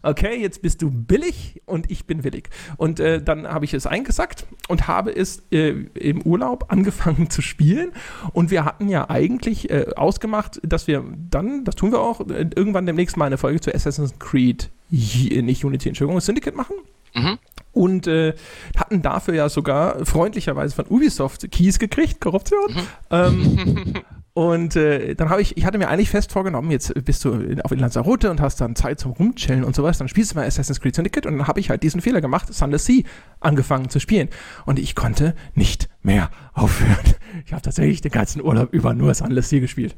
okay, 0.02 0.40
jetzt 0.40 0.62
bist 0.62 0.82
du 0.82 0.90
billig 0.90 1.62
und 1.66 1.90
ich 1.90 2.06
bin 2.06 2.24
willig. 2.24 2.50
Und 2.76 3.00
äh, 3.00 3.22
dann 3.22 3.46
habe 3.48 3.64
ich 3.64 3.74
es 3.74 3.86
eingesackt 3.86 4.46
und 4.68 4.88
habe 4.88 5.14
es 5.14 5.42
äh, 5.50 5.70
im 5.94 6.22
Urlaub 6.22 6.66
angefangen 6.68 7.30
zu 7.30 7.42
spielen. 7.42 7.92
Und 8.32 8.50
wir 8.50 8.64
hatten 8.64 8.88
ja 8.88 9.08
eigentlich 9.08 9.70
äh, 9.70 9.86
ausgemacht, 9.96 10.60
dass 10.62 10.86
wir 10.86 11.04
dann, 11.30 11.64
das 11.64 11.76
tun 11.76 11.92
wir 11.92 12.00
auch, 12.00 12.20
äh, 12.20 12.46
irgendwann 12.54 12.86
demnächst 12.86 13.16
mal 13.16 13.26
eine 13.26 13.38
Folge 13.38 13.60
zu 13.60 13.74
Assassin's 13.74 14.18
Creed, 14.18 14.70
nicht 14.90 15.64
Unity, 15.64 15.88
Entschuldigung, 15.88 16.20
Syndicate 16.20 16.56
machen. 16.56 16.76
Mhm. 17.14 17.38
Und 17.72 18.06
äh, 18.06 18.34
hatten 18.76 19.02
dafür 19.02 19.34
ja 19.34 19.48
sogar 19.48 20.04
freundlicherweise 20.04 20.74
von 20.74 20.86
Ubisoft 20.86 21.50
Keys 21.50 21.78
gekriegt, 21.78 22.20
Korruption. 22.20 22.72
Mhm. 22.72 22.86
Ähm, 23.10 23.94
Und 24.40 24.74
äh, 24.74 25.14
dann 25.16 25.28
habe 25.28 25.42
ich, 25.42 25.58
ich 25.58 25.66
hatte 25.66 25.76
mir 25.76 25.90
eigentlich 25.90 26.08
fest 26.08 26.32
vorgenommen, 26.32 26.70
jetzt 26.70 26.94
bist 27.04 27.22
du 27.26 27.32
in, 27.32 27.60
auf 27.60 27.72
in 27.72 27.78
Lanzarote 27.78 28.30
und 28.30 28.40
hast 28.40 28.58
dann 28.58 28.74
Zeit 28.74 28.98
zum 28.98 29.12
Rumchillen 29.12 29.64
und 29.64 29.76
sowas, 29.76 29.98
dann 29.98 30.08
spielst 30.08 30.32
du 30.32 30.36
mal 30.36 30.46
Assassin's 30.46 30.80
Creed 30.80 30.94
Syndicate 30.94 31.26
und 31.26 31.36
dann 31.36 31.46
habe 31.46 31.60
ich 31.60 31.68
halt 31.68 31.82
diesen 31.82 32.00
Fehler 32.00 32.22
gemacht, 32.22 32.50
Sunless 32.50 32.86
Sea 32.86 33.02
angefangen 33.40 33.90
zu 33.90 34.00
spielen. 34.00 34.30
Und 34.64 34.78
ich 34.78 34.94
konnte 34.94 35.34
nicht 35.54 35.90
mehr 36.02 36.30
aufhören. 36.54 36.96
Ich 37.46 37.52
habe 37.52 37.62
tatsächlich 37.62 38.00
den 38.00 38.10
ganzen 38.10 38.42
Urlaub 38.42 38.72
über 38.72 38.92
nur 38.92 39.14
Sunless 39.14 39.50
Sea 39.50 39.60
gespielt. 39.60 39.94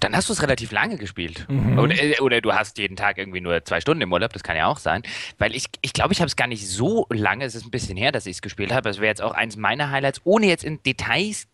Dann 0.00 0.14
hast 0.16 0.28
du 0.28 0.32
es 0.32 0.42
relativ 0.42 0.70
lange 0.72 0.96
gespielt. 0.96 1.46
Mhm. 1.48 1.78
Oder, 1.78 2.00
äh, 2.00 2.20
oder, 2.20 2.40
du 2.40 2.52
hast 2.52 2.78
jeden 2.78 2.96
Tag 2.96 3.18
irgendwie 3.18 3.40
nur 3.40 3.64
zwei 3.64 3.80
Stunden 3.80 4.02
im 4.02 4.12
Urlaub, 4.12 4.32
das 4.32 4.42
kann 4.42 4.56
ja 4.56 4.66
auch 4.66 4.78
sein. 4.78 5.02
Weil 5.38 5.54
ich 5.54 5.64
glaube, 5.64 5.78
ich, 5.82 5.92
glaub, 5.92 6.12
ich 6.12 6.20
habe 6.20 6.28
es 6.28 6.36
gar 6.36 6.46
nicht 6.46 6.66
so 6.68 7.06
lange, 7.10 7.44
es 7.44 7.54
ist 7.54 7.66
ein 7.66 7.70
bisschen 7.70 7.96
her, 7.96 8.12
dass 8.12 8.26
ich 8.26 8.36
es 8.36 8.42
gespielt 8.42 8.72
habe. 8.72 8.88
Es 8.88 8.98
wäre 8.98 9.08
jetzt 9.08 9.20
auch 9.20 9.34
eins 9.34 9.56
meiner 9.56 9.90
Highlights, 9.90 10.20
ohne 10.24 10.46
jetzt 10.46 10.64
in 10.64 10.82
Details 10.82 11.48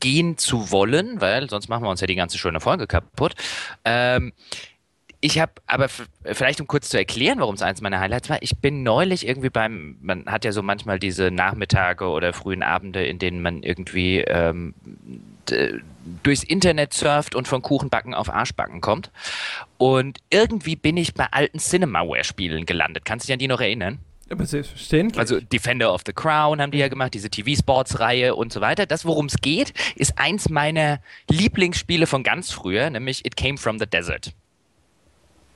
gehen 0.00 0.38
zu 0.38 0.70
wollen, 0.70 1.20
weil 1.20 1.48
sonst 1.48 1.68
machen 1.68 1.84
wir 1.84 1.90
uns 1.90 2.00
ja 2.00 2.06
die 2.06 2.14
ganze 2.14 2.38
schöne 2.38 2.60
Folge 2.60 2.86
kaputt. 2.86 3.34
Ähm, 3.84 4.32
ich 5.24 5.38
habe, 5.38 5.52
aber 5.66 5.88
vielleicht 5.88 6.60
um 6.60 6.66
kurz 6.66 6.88
zu 6.88 6.98
erklären, 6.98 7.38
warum 7.38 7.54
es 7.54 7.62
eins 7.62 7.80
meiner 7.80 8.00
Highlights 8.00 8.28
war, 8.28 8.42
ich 8.42 8.56
bin 8.58 8.82
neulich 8.82 9.26
irgendwie 9.26 9.50
beim, 9.50 9.96
man 10.00 10.26
hat 10.26 10.44
ja 10.44 10.50
so 10.50 10.62
manchmal 10.62 10.98
diese 10.98 11.30
Nachmittage 11.30 12.08
oder 12.08 12.32
frühen 12.32 12.64
Abende, 12.64 13.04
in 13.04 13.20
denen 13.20 13.40
man 13.40 13.62
irgendwie 13.62 14.18
ähm, 14.18 14.74
durchs 16.24 16.42
Internet 16.42 16.92
surft 16.92 17.36
und 17.36 17.46
von 17.46 17.62
Kuchenbacken 17.62 18.14
auf 18.14 18.30
Arschbacken 18.30 18.80
kommt. 18.80 19.12
Und 19.78 20.18
irgendwie 20.30 20.74
bin 20.74 20.96
ich 20.96 21.14
bei 21.14 21.26
alten 21.30 21.60
Cinemaware-Spielen 21.60 22.66
gelandet. 22.66 23.04
Kannst 23.04 23.24
du 23.24 23.26
dich 23.28 23.34
an 23.34 23.38
die 23.38 23.48
noch 23.48 23.60
erinnern? 23.60 24.00
Aber 24.32 24.46
selbstverständlich. 24.46 25.18
Also 25.18 25.40
Defender 25.40 25.92
of 25.92 26.02
the 26.06 26.12
Crown 26.12 26.60
haben 26.60 26.72
die 26.72 26.78
ja 26.78 26.88
gemacht, 26.88 27.14
diese 27.14 27.30
TV-Sports-Reihe 27.30 28.34
und 28.34 28.52
so 28.52 28.60
weiter. 28.60 28.86
Das, 28.86 29.04
worum 29.04 29.26
es 29.26 29.36
geht, 29.36 29.72
ist 29.94 30.18
eins 30.18 30.48
meiner 30.48 31.00
Lieblingsspiele 31.30 32.06
von 32.06 32.22
ganz 32.22 32.50
früher, 32.50 32.88
nämlich 32.90 33.24
It 33.26 33.36
Came 33.36 33.58
from 33.58 33.78
the 33.78 33.86
Desert. 33.86 34.32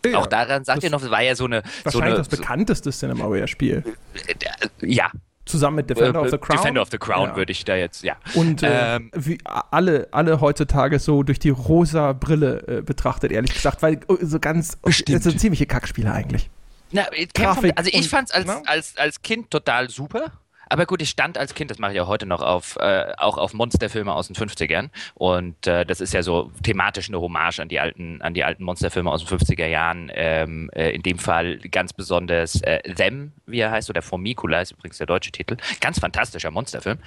Ja, 0.04 0.18
auch 0.18 0.26
daran 0.26 0.64
sagt 0.64 0.84
ihr 0.84 0.90
noch, 0.90 1.02
es 1.02 1.10
war 1.10 1.22
ja 1.22 1.34
so 1.34 1.46
eine. 1.46 1.62
Wahrscheinlich 1.82 1.92
so 1.92 2.00
eine, 2.00 2.14
das 2.16 2.28
bekannteste 2.28 2.90
Cinemaware-Spiel. 2.90 3.82
Äh, 4.28 4.86
ja, 4.86 5.10
zusammen 5.46 5.76
mit 5.76 5.90
Defender 5.90 6.20
äh, 6.20 6.22
of 6.22 6.30
the 6.30 6.38
Crown. 6.38 6.56
Defender 6.58 6.82
of 6.82 6.88
the 6.90 6.98
Crown 6.98 7.30
ja. 7.30 7.36
würde 7.36 7.52
ich 7.52 7.64
da 7.64 7.76
jetzt, 7.76 8.04
ja. 8.04 8.16
Und 8.34 8.62
äh, 8.62 8.96
ähm, 8.96 9.10
wie 9.14 9.38
alle, 9.44 10.08
alle 10.10 10.40
heutzutage 10.40 10.98
so 10.98 11.22
durch 11.22 11.38
die 11.38 11.50
rosa 11.50 12.12
Brille 12.12 12.62
äh, 12.66 12.82
betrachtet, 12.82 13.32
ehrlich 13.32 13.54
gesagt, 13.54 13.82
weil 13.82 14.00
oh, 14.08 14.16
so 14.20 14.38
ganz, 14.38 14.76
Bestimmt. 14.76 15.22
so 15.22 15.32
ziemliche 15.32 15.66
Kackspiele 15.66 16.12
eigentlich. 16.12 16.50
Na, 16.92 17.06
Grafik 17.34 17.72
also 17.76 17.90
ich 17.92 18.08
fand 18.08 18.28
es 18.28 18.34
als, 18.34 18.46
ne? 18.46 18.62
als, 18.66 18.96
als 18.96 19.22
Kind 19.22 19.50
total 19.50 19.90
super. 19.90 20.32
Aber 20.68 20.86
gut, 20.86 21.00
ich 21.00 21.10
stand 21.10 21.38
als 21.38 21.54
Kind, 21.54 21.70
das 21.70 21.78
mache 21.78 21.92
ich 21.92 21.96
ja 21.96 22.06
heute 22.06 22.26
noch, 22.26 22.42
auf, 22.42 22.76
äh, 22.80 23.12
auch 23.18 23.38
auf 23.38 23.54
Monsterfilme 23.54 24.12
aus 24.12 24.26
den 24.26 24.36
50ern. 24.36 24.90
Und 25.14 25.66
äh, 25.66 25.86
das 25.86 26.00
ist 26.00 26.12
ja 26.12 26.22
so 26.22 26.50
thematisch 26.62 27.08
eine 27.08 27.20
Hommage 27.20 27.60
an 27.60 27.68
die 27.68 27.78
alten, 27.78 28.20
an 28.20 28.34
die 28.34 28.44
alten 28.44 28.64
Monsterfilme 28.64 29.10
aus 29.10 29.24
den 29.24 29.38
50er 29.38 29.66
Jahren. 29.66 30.10
Ähm, 30.14 30.70
äh, 30.74 30.90
in 30.90 31.02
dem 31.02 31.18
Fall 31.18 31.58
ganz 31.58 31.92
besonders 31.92 32.60
äh, 32.62 32.82
Them, 32.94 33.32
wie 33.46 33.60
er 33.60 33.70
heißt, 33.70 33.90
oder 33.90 34.02
Formicula 34.02 34.60
ist 34.60 34.72
übrigens 34.72 34.98
der 34.98 35.06
deutsche 35.06 35.30
Titel. 35.30 35.56
Ganz 35.80 36.00
fantastischer 36.00 36.50
Monsterfilm. 36.50 36.98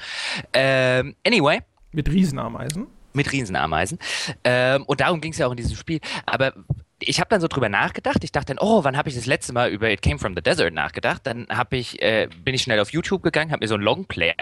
Ähm, 0.53 1.15
anyway. 1.25 1.59
Mit 1.91 2.09
Riesenameisen 2.09 2.88
mit 3.13 3.31
Riesenameisen. 3.31 3.98
Ähm, 4.43 4.83
und 4.83 5.01
darum 5.01 5.19
ging 5.19 5.31
es 5.31 5.39
ja 5.39 5.48
auch 5.48 5.51
in 5.51 5.57
diesem 5.57 5.75
Spiel. 5.75 6.00
Aber 6.25 6.53
ich 7.01 7.19
habe 7.19 7.29
dann 7.29 7.41
so 7.41 7.47
drüber 7.47 7.69
nachgedacht. 7.69 8.23
Ich 8.23 8.31
dachte 8.31 8.55
dann, 8.55 8.65
oh, 8.65 8.83
wann 8.83 8.97
habe 8.97 9.09
ich 9.09 9.15
das 9.15 9.25
letzte 9.25 9.53
Mal 9.53 9.69
über 9.69 9.89
It 9.89 10.01
Came 10.01 10.19
from 10.19 10.35
the 10.35 10.41
Desert 10.41 10.73
nachgedacht? 10.73 11.25
Dann 11.25 11.47
hab 11.49 11.73
ich, 11.73 12.01
äh, 12.01 12.27
bin 12.43 12.53
ich 12.55 12.61
schnell 12.61 12.79
auf 12.79 12.91
YouTube 12.91 13.23
gegangen, 13.23 13.51
habe 13.51 13.63
mir 13.63 13.67
so 13.67 13.75
ein 13.75 13.81
Longplay 13.81 14.33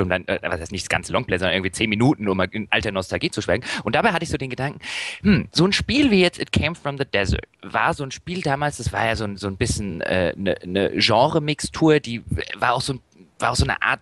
um 0.00 0.08
dann, 0.08 0.26
äh, 0.26 0.38
was 0.42 0.60
heißt 0.60 0.72
nicht 0.72 0.84
das 0.84 0.88
ganze 0.88 1.12
Longplay, 1.12 1.38
sondern 1.38 1.54
irgendwie 1.54 1.72
zehn 1.72 1.90
Minuten, 1.90 2.28
um 2.28 2.36
mal 2.36 2.48
in 2.50 2.68
alte 2.70 2.92
Nostalgie 2.92 3.30
zu 3.30 3.42
schwenken. 3.42 3.68
Und 3.84 3.94
dabei 3.94 4.12
hatte 4.12 4.24
ich 4.24 4.30
so 4.30 4.36
den 4.36 4.50
Gedanken, 4.50 4.80
hm, 5.22 5.48
so 5.52 5.64
ein 5.64 5.72
Spiel 5.72 6.10
wie 6.10 6.20
jetzt 6.20 6.38
It 6.38 6.52
Came 6.52 6.74
from 6.74 6.98
the 6.98 7.04
Desert 7.04 7.46
war 7.62 7.94
so 7.94 8.04
ein 8.04 8.10
Spiel 8.10 8.42
damals, 8.42 8.76
das 8.78 8.92
war 8.92 9.06
ja 9.06 9.16
so 9.16 9.24
ein, 9.24 9.36
so 9.36 9.46
ein 9.46 9.56
bisschen 9.56 10.02
eine 10.02 10.32
äh, 10.32 10.34
ne, 10.36 10.56
ne 10.64 10.92
Genre-Mixtur, 10.96 12.00
die 12.00 12.22
war 12.56 12.74
auch 12.74 12.80
so, 12.80 13.00
war 13.38 13.52
auch 13.52 13.56
so 13.56 13.64
eine 13.64 13.80
Art, 13.82 14.00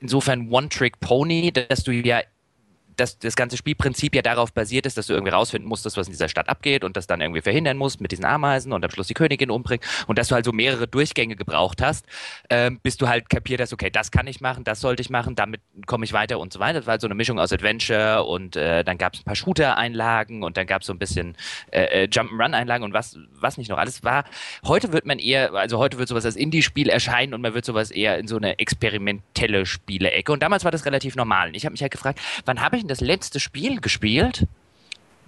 insofern 0.00 0.50
One-Trick-Pony, 0.50 1.52
dass 1.52 1.84
du 1.84 1.92
ja 1.92 2.20
dass 2.96 3.18
das 3.18 3.36
ganze 3.36 3.56
Spielprinzip 3.56 4.14
ja 4.14 4.22
darauf 4.22 4.52
basiert 4.52 4.86
ist, 4.86 4.96
dass 4.98 5.06
du 5.06 5.14
irgendwie 5.14 5.32
rausfinden 5.32 5.68
musstest, 5.68 5.96
was 5.96 6.06
in 6.06 6.12
dieser 6.12 6.28
Stadt 6.28 6.48
abgeht 6.48 6.84
und 6.84 6.96
das 6.96 7.06
dann 7.06 7.20
irgendwie 7.20 7.40
verhindern 7.40 7.76
musst 7.76 8.00
mit 8.00 8.12
diesen 8.12 8.24
Ameisen 8.24 8.72
und 8.72 8.84
am 8.84 8.90
Schluss 8.90 9.06
die 9.06 9.14
Königin 9.14 9.50
umbringen 9.50 9.84
und 10.06 10.18
dass 10.18 10.28
du 10.28 10.34
halt 10.34 10.44
so 10.44 10.52
mehrere 10.52 10.86
Durchgänge 10.88 11.36
gebraucht 11.36 11.82
hast, 11.82 12.06
ähm, 12.50 12.80
bis 12.82 12.96
du 12.96 13.08
halt 13.08 13.28
kapiert 13.28 13.60
hast, 13.60 13.72
okay, 13.72 13.90
das 13.90 14.10
kann 14.10 14.26
ich 14.26 14.40
machen, 14.40 14.64
das 14.64 14.80
sollte 14.80 15.02
ich 15.02 15.10
machen, 15.10 15.34
damit 15.34 15.60
komme 15.86 16.04
ich 16.04 16.12
weiter 16.12 16.38
und 16.38 16.52
so 16.52 16.60
weiter. 16.60 16.80
Das 16.80 16.86
war 16.86 16.92
halt 16.92 17.00
so 17.00 17.06
eine 17.06 17.14
Mischung 17.14 17.38
aus 17.38 17.52
Adventure 17.52 18.24
und 18.24 18.56
äh, 18.56 18.84
dann 18.84 18.98
gab 18.98 19.14
es 19.14 19.20
ein 19.20 19.24
paar 19.24 19.36
Shooter-Einlagen 19.36 20.42
und 20.42 20.56
dann 20.56 20.66
gab 20.66 20.82
es 20.82 20.86
so 20.86 20.92
ein 20.92 20.98
bisschen 20.98 21.36
äh, 21.70 22.04
äh, 22.04 22.08
Jump'n'Run-Einlagen 22.08 22.84
und 22.84 22.92
was, 22.92 23.18
was 23.32 23.58
nicht 23.58 23.70
noch 23.70 23.78
alles 23.78 24.04
war. 24.04 24.24
Heute 24.66 24.92
wird 24.92 25.06
man 25.06 25.18
eher, 25.18 25.54
also 25.54 25.78
heute 25.78 25.98
wird 25.98 26.08
sowas 26.08 26.24
als 26.24 26.36
Indie-Spiel 26.36 26.88
erscheinen 26.88 27.34
und 27.34 27.40
man 27.40 27.54
wird 27.54 27.64
sowas 27.64 27.90
eher 27.90 28.18
in 28.18 28.28
so 28.28 28.36
eine 28.36 28.58
experimentelle 28.58 29.66
Spiele-Ecke 29.66 30.32
und 30.32 30.42
damals 30.42 30.64
war 30.64 30.70
das 30.70 30.86
relativ 30.86 31.16
normal. 31.16 31.54
Ich 31.54 31.64
habe 31.64 31.72
mich 31.72 31.82
halt 31.82 31.92
gefragt, 31.92 32.20
wann 32.44 32.60
habe 32.60 32.76
ich 32.76 32.81
denn 32.82 32.88
das 32.88 33.00
letzte 33.00 33.40
Spiel 33.40 33.80
gespielt, 33.80 34.46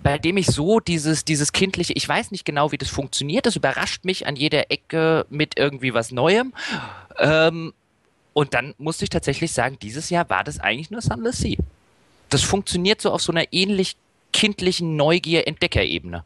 bei 0.02 0.18
dem 0.18 0.37
ich 0.37 0.46
so 0.46 0.80
dieses, 0.80 1.25
dieses 1.25 1.52
kindliche, 1.52 1.94
ich 1.94 2.06
weiß 2.06 2.30
nicht 2.30 2.44
genau, 2.44 2.73
wie 2.73 2.78
das 2.78 2.90
funktioniert, 2.90 3.46
das 3.46 3.56
überrascht 3.56 4.04
mich 4.04 4.26
an 4.26 4.37
jeder 4.37 4.70
Ecke 4.70 5.26
mit 5.30 5.58
irgendwie 5.58 5.94
was 5.94 6.11
Neuem. 6.11 6.52
Ähm, 7.18 7.73
und 8.34 8.52
dann 8.52 8.75
musste 8.76 9.04
ich 9.04 9.11
tatsächlich 9.11 9.52
sagen, 9.52 9.78
dieses 9.80 10.11
Jahr 10.11 10.28
war 10.28 10.44
das 10.44 10.61
eigentlich 10.61 10.90
nur 10.90 11.00
Sunless 11.00 11.38
Sea. 11.38 11.56
Das 12.28 12.42
funktioniert 12.42 13.00
so 13.00 13.12
auf 13.12 13.23
so 13.23 13.32
einer 13.32 13.52
ähnlich 13.52 13.96
kindlichen 14.32 14.96
Neugier-Entdeckerebene. 14.96 16.25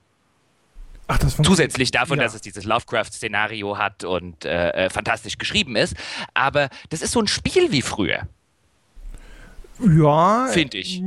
Ach, 1.06 1.18
das 1.18 1.36
Zusätzlich 1.36 1.90
davon, 1.90 2.18
ja. 2.18 2.24
dass 2.24 2.34
es 2.34 2.40
dieses 2.40 2.64
Lovecraft-Szenario 2.64 3.78
hat 3.78 4.04
und 4.04 4.44
äh, 4.44 4.70
äh, 4.70 4.90
fantastisch 4.90 5.38
geschrieben 5.38 5.76
ist. 5.76 5.94
Aber 6.34 6.68
das 6.90 7.00
ist 7.00 7.12
so 7.12 7.20
ein 7.20 7.28
Spiel 7.28 7.70
wie 7.72 7.82
früher. 7.82 8.28
Ja. 9.80 10.46
Finde 10.50 10.78
ich. 10.78 11.02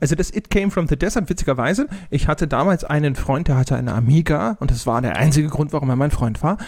Also 0.00 0.14
das 0.14 0.34
It 0.34 0.50
Came 0.50 0.70
from 0.70 0.88
the 0.88 0.96
Desert, 0.96 1.28
witzigerweise, 1.28 1.86
ich 2.10 2.28
hatte 2.28 2.46
damals 2.46 2.84
einen 2.84 3.14
Freund, 3.14 3.48
der 3.48 3.56
hatte 3.56 3.76
eine 3.76 3.94
Amiga 3.94 4.56
und 4.60 4.70
das 4.70 4.86
war 4.86 5.00
der 5.02 5.16
einzige 5.16 5.48
Grund, 5.48 5.72
warum 5.72 5.88
er 5.88 5.96
mein 5.96 6.10
Freund 6.10 6.42
war. 6.42 6.58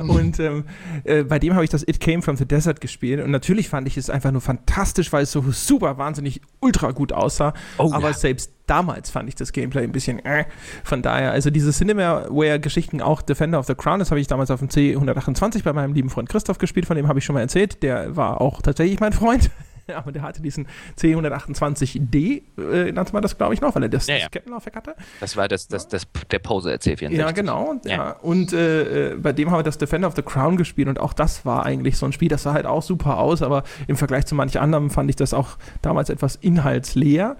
Mhm. 0.00 0.10
und 0.10 0.40
ähm, 0.40 0.64
äh, 1.04 1.22
bei 1.24 1.38
dem 1.38 1.54
habe 1.54 1.64
ich 1.64 1.70
das 1.70 1.86
It 1.86 2.00
Came 2.00 2.22
from 2.22 2.36
the 2.36 2.46
Desert 2.46 2.80
gespielt 2.80 3.22
und 3.22 3.30
natürlich 3.30 3.68
fand 3.68 3.86
ich 3.86 3.96
es 3.96 4.10
einfach 4.10 4.32
nur 4.32 4.40
fantastisch, 4.40 5.12
weil 5.12 5.22
es 5.22 5.32
so 5.32 5.42
super 5.50 5.98
wahnsinnig 5.98 6.40
ultra 6.60 6.90
gut 6.90 7.12
aussah. 7.12 7.54
Oh, 7.78 7.90
aber 7.92 8.08
ja. 8.08 8.14
selbst 8.14 8.52
damals 8.66 9.10
fand 9.10 9.28
ich 9.28 9.34
das 9.34 9.52
Gameplay 9.52 9.84
ein 9.84 9.92
bisschen 9.92 10.24
äh. 10.24 10.44
Von 10.82 11.02
daher, 11.02 11.32
also 11.32 11.50
diese 11.50 11.72
Cinemaware-Geschichten, 11.72 13.02
auch 13.02 13.22
Defender 13.22 13.58
of 13.58 13.66
the 13.66 13.74
Crown, 13.74 13.98
das 13.98 14.10
habe 14.10 14.20
ich 14.20 14.26
damals 14.26 14.50
auf 14.50 14.60
dem 14.60 14.68
C128 14.68 15.62
bei 15.62 15.72
meinem 15.72 15.94
lieben 15.94 16.10
Freund 16.10 16.28
Christoph 16.28 16.58
gespielt, 16.58 16.86
von 16.86 16.96
dem 16.96 17.08
habe 17.08 17.18
ich 17.18 17.24
schon 17.24 17.34
mal 17.34 17.40
erzählt. 17.40 17.82
Der 17.82 18.16
war 18.16 18.40
auch 18.40 18.62
tatsächlich 18.62 19.00
mein 19.00 19.12
Freund. 19.12 19.50
aber 19.94 20.12
der 20.12 20.22
hatte 20.22 20.42
diesen 20.42 20.66
C128D, 20.98 22.42
äh, 22.58 22.92
nannte 22.92 23.12
man 23.12 23.22
das, 23.22 23.36
glaube 23.36 23.54
ich, 23.54 23.60
noch, 23.60 23.74
weil 23.74 23.82
er 23.84 23.88
das, 23.88 24.06
ja, 24.06 24.16
ja. 24.16 24.28
Kettenlaufwerk 24.28 24.76
hatte. 24.76 24.94
Das 25.20 25.36
war 25.36 25.48
das, 25.48 25.68
das, 25.68 25.88
das, 25.88 26.06
der 26.30 26.38
Poser 26.38 26.72
C64. 26.74 27.10
Ja, 27.10 27.30
genau. 27.32 27.74
Ja. 27.84 27.90
ja. 27.90 28.10
Und 28.22 28.52
äh, 28.52 29.12
äh, 29.12 29.16
bei 29.16 29.32
dem 29.32 29.50
haben 29.50 29.58
wir 29.58 29.62
das 29.62 29.78
Defender 29.78 30.08
of 30.08 30.16
the 30.16 30.22
Crown 30.22 30.56
gespielt 30.56 30.88
und 30.88 31.00
auch 31.00 31.12
das 31.12 31.44
war 31.44 31.66
eigentlich 31.66 31.96
so 31.96 32.06
ein 32.06 32.12
Spiel, 32.12 32.28
das 32.28 32.44
sah 32.44 32.52
halt 32.52 32.66
auch 32.66 32.82
super 32.82 33.18
aus, 33.18 33.42
aber 33.42 33.64
im 33.86 33.96
Vergleich 33.96 34.26
zu 34.26 34.34
manch 34.34 34.58
anderem 34.58 34.90
fand 34.90 35.10
ich 35.10 35.16
das 35.16 35.34
auch 35.34 35.58
damals 35.82 36.10
etwas 36.10 36.36
inhaltsleer. 36.36 37.36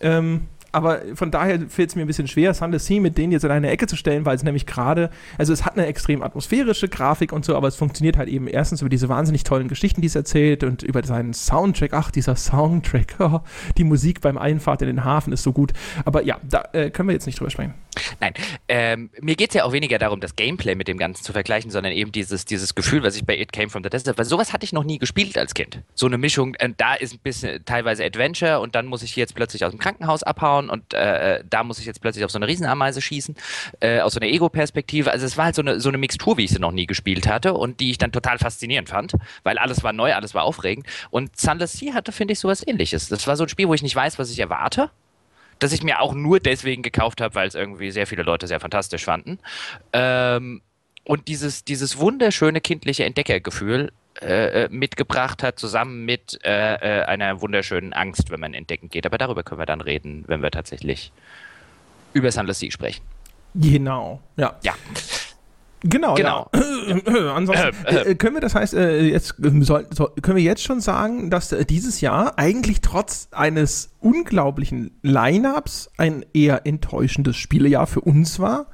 Ähm, 0.00 0.48
aber 0.76 1.00
von 1.14 1.30
daher 1.30 1.58
fällt 1.70 1.88
es 1.88 1.96
mir 1.96 2.02
ein 2.02 2.06
bisschen 2.06 2.28
schwer, 2.28 2.52
Sunless 2.52 2.84
Sea 2.84 3.00
mit 3.00 3.16
denen 3.16 3.32
jetzt 3.32 3.44
in 3.44 3.50
eine 3.50 3.70
Ecke 3.70 3.86
zu 3.86 3.96
stellen, 3.96 4.26
weil 4.26 4.36
es 4.36 4.42
nämlich 4.42 4.66
gerade, 4.66 5.08
also 5.38 5.54
es 5.54 5.64
hat 5.64 5.72
eine 5.72 5.86
extrem 5.86 6.22
atmosphärische 6.22 6.90
Grafik 6.90 7.32
und 7.32 7.46
so, 7.46 7.56
aber 7.56 7.66
es 7.66 7.76
funktioniert 7.76 8.18
halt 8.18 8.28
eben 8.28 8.46
erstens 8.46 8.82
über 8.82 8.90
diese 8.90 9.08
wahnsinnig 9.08 9.42
tollen 9.42 9.68
Geschichten, 9.68 10.02
die 10.02 10.08
es 10.08 10.14
erzählt 10.14 10.64
und 10.64 10.82
über 10.82 11.02
seinen 11.02 11.32
Soundtrack. 11.32 11.94
Ach, 11.94 12.10
dieser 12.10 12.36
Soundtrack, 12.36 13.14
oh, 13.20 13.40
die 13.78 13.84
Musik 13.84 14.20
beim 14.20 14.36
Einfahrt 14.36 14.82
in 14.82 14.88
den 14.88 15.02
Hafen 15.02 15.32
ist 15.32 15.44
so 15.44 15.52
gut. 15.54 15.72
Aber 16.04 16.22
ja, 16.22 16.38
da 16.42 16.68
äh, 16.74 16.90
können 16.90 17.08
wir 17.08 17.14
jetzt 17.14 17.24
nicht 17.24 17.40
drüber 17.40 17.50
sprechen. 17.50 17.72
Nein, 18.20 18.34
ähm, 18.68 19.10
mir 19.20 19.36
geht 19.36 19.50
es 19.50 19.54
ja 19.54 19.64
auch 19.64 19.72
weniger 19.72 19.98
darum, 19.98 20.20
das 20.20 20.36
Gameplay 20.36 20.74
mit 20.74 20.88
dem 20.88 20.98
Ganzen 20.98 21.24
zu 21.24 21.32
vergleichen, 21.32 21.70
sondern 21.70 21.92
eben 21.92 22.12
dieses, 22.12 22.44
dieses 22.44 22.74
Gefühl, 22.74 23.02
was 23.02 23.16
ich 23.16 23.24
bei 23.24 23.38
It 23.38 23.52
Came 23.52 23.70
from 23.70 23.82
the 23.82 23.88
Desert, 23.88 24.18
weil 24.18 24.24
sowas 24.24 24.52
hatte 24.52 24.64
ich 24.64 24.72
noch 24.74 24.84
nie 24.84 24.98
gespielt 24.98 25.38
als 25.38 25.54
Kind. 25.54 25.80
So 25.94 26.06
eine 26.06 26.18
Mischung, 26.18 26.54
äh, 26.56 26.70
da 26.76 26.94
ist 26.94 27.14
ein 27.14 27.20
bisschen 27.20 27.64
teilweise 27.64 28.04
Adventure 28.04 28.60
und 28.60 28.74
dann 28.74 28.86
muss 28.86 29.02
ich 29.02 29.16
jetzt 29.16 29.34
plötzlich 29.34 29.64
aus 29.64 29.72
dem 29.72 29.78
Krankenhaus 29.78 30.22
abhauen 30.22 30.65
und 30.70 30.94
äh, 30.94 31.42
da 31.48 31.64
muss 31.64 31.78
ich 31.78 31.86
jetzt 31.86 32.00
plötzlich 32.00 32.24
auf 32.24 32.30
so 32.30 32.38
eine 32.38 32.46
Riesenameise 32.46 33.00
schießen, 33.00 33.34
äh, 33.80 34.00
aus 34.00 34.14
so 34.14 34.20
einer 34.20 34.28
Ego-Perspektive. 34.28 35.10
Also 35.10 35.26
es 35.26 35.36
war 35.36 35.46
halt 35.46 35.54
so 35.54 35.62
eine, 35.62 35.80
so 35.80 35.88
eine 35.88 35.98
Mixtur, 35.98 36.36
wie 36.36 36.44
ich 36.44 36.50
sie 36.50 36.58
noch 36.58 36.72
nie 36.72 36.86
gespielt 36.86 37.26
hatte 37.26 37.54
und 37.54 37.80
die 37.80 37.90
ich 37.90 37.98
dann 37.98 38.12
total 38.12 38.38
faszinierend 38.38 38.88
fand, 38.88 39.14
weil 39.42 39.58
alles 39.58 39.82
war 39.82 39.92
neu, 39.92 40.14
alles 40.14 40.34
war 40.34 40.44
aufregend. 40.44 40.86
Und 41.10 41.38
Sunless 41.38 41.72
Sea 41.72 41.94
hatte, 41.94 42.12
finde 42.12 42.32
ich, 42.32 42.38
sowas 42.38 42.66
ähnliches. 42.66 43.08
Das 43.08 43.26
war 43.26 43.36
so 43.36 43.44
ein 43.44 43.48
Spiel, 43.48 43.68
wo 43.68 43.74
ich 43.74 43.82
nicht 43.82 43.96
weiß, 43.96 44.18
was 44.18 44.30
ich 44.30 44.38
erwarte 44.38 44.90
das 45.58 45.72
ich 45.72 45.82
mir 45.82 46.00
auch 46.00 46.12
nur 46.12 46.38
deswegen 46.38 46.82
gekauft 46.82 47.20
habe, 47.22 47.34
weil 47.34 47.48
es 47.48 47.54
irgendwie 47.54 47.90
sehr 47.90 48.06
viele 48.06 48.22
Leute 48.22 48.46
sehr 48.46 48.60
fantastisch 48.60 49.04
fanden. 49.04 49.38
Ähm, 49.92 50.60
und 51.04 51.28
dieses, 51.28 51.64
dieses 51.64 51.98
wunderschöne 51.98 52.60
kindliche 52.60 53.04
Entdeckergefühl 53.04 53.92
äh, 54.22 54.64
äh, 54.64 54.68
mitgebracht 54.70 55.42
hat, 55.42 55.58
zusammen 55.58 56.04
mit 56.04 56.38
äh, 56.44 56.74
äh, 56.74 57.04
einer 57.04 57.40
wunderschönen 57.40 57.92
Angst, 57.92 58.30
wenn 58.30 58.40
man 58.40 58.54
entdecken 58.54 58.88
geht. 58.88 59.06
Aber 59.06 59.18
darüber 59.18 59.42
können 59.42 59.60
wir 59.60 59.66
dann 59.66 59.80
reden, 59.80 60.24
wenn 60.26 60.42
wir 60.42 60.50
tatsächlich 60.50 61.12
über 62.12 62.30
Sunless 62.30 62.60
Sea 62.60 62.70
sprechen. 62.70 63.04
Genau, 63.54 64.20
ja. 64.36 64.56
Ja. 64.62 64.74
Genau, 65.82 66.14
genau. 66.14 66.50
Ja. 66.52 67.34
Ansonsten 67.34 67.72
äh, 67.84 68.14
können 68.14 68.34
wir 68.34 68.40
das 68.40 68.54
heißt, 68.54 68.74
äh, 68.74 69.02
jetzt 69.02 69.34
soll, 69.38 69.86
soll, 69.90 70.12
können 70.22 70.36
wir 70.36 70.42
jetzt 70.42 70.62
schon 70.62 70.80
sagen, 70.80 71.30
dass 71.30 71.52
äh, 71.52 71.64
dieses 71.64 72.00
Jahr 72.00 72.38
eigentlich 72.38 72.80
trotz 72.80 73.28
eines 73.30 73.94
unglaublichen 74.00 74.92
Lineups 75.02 75.90
ein 75.96 76.24
eher 76.32 76.66
enttäuschendes 76.66 77.36
Spielejahr 77.36 77.86
für 77.86 78.00
uns 78.00 78.38
war? 78.38 78.66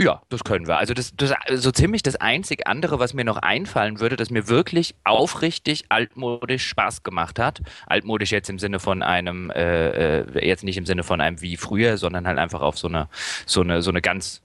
Ja, 0.00 0.22
das 0.30 0.44
können 0.44 0.66
wir. 0.66 0.78
Also 0.78 0.94
das, 0.94 1.14
das 1.14 1.34
so 1.50 1.70
ziemlich 1.70 2.02
das 2.02 2.16
einzig 2.16 2.66
andere, 2.66 2.98
was 2.98 3.12
mir 3.12 3.24
noch 3.24 3.36
einfallen 3.36 4.00
würde, 4.00 4.16
das 4.16 4.30
mir 4.30 4.48
wirklich 4.48 4.94
aufrichtig 5.04 5.84
altmodisch 5.90 6.66
Spaß 6.66 7.02
gemacht 7.02 7.38
hat. 7.38 7.60
Altmodisch 7.86 8.32
jetzt 8.32 8.48
im 8.48 8.58
Sinne 8.58 8.80
von 8.80 9.02
einem, 9.02 9.50
äh, 9.50 10.20
äh 10.20 10.46
jetzt 10.46 10.64
nicht 10.64 10.78
im 10.78 10.86
Sinne 10.86 11.02
von 11.02 11.20
einem 11.20 11.42
wie 11.42 11.58
früher, 11.58 11.98
sondern 11.98 12.26
halt 12.26 12.38
einfach 12.38 12.62
auf 12.62 12.78
so 12.78 12.88
eine, 12.88 13.10
so 13.44 13.60
eine, 13.60 13.82
so 13.82 13.90
eine 13.90 14.00
ganz 14.00 14.40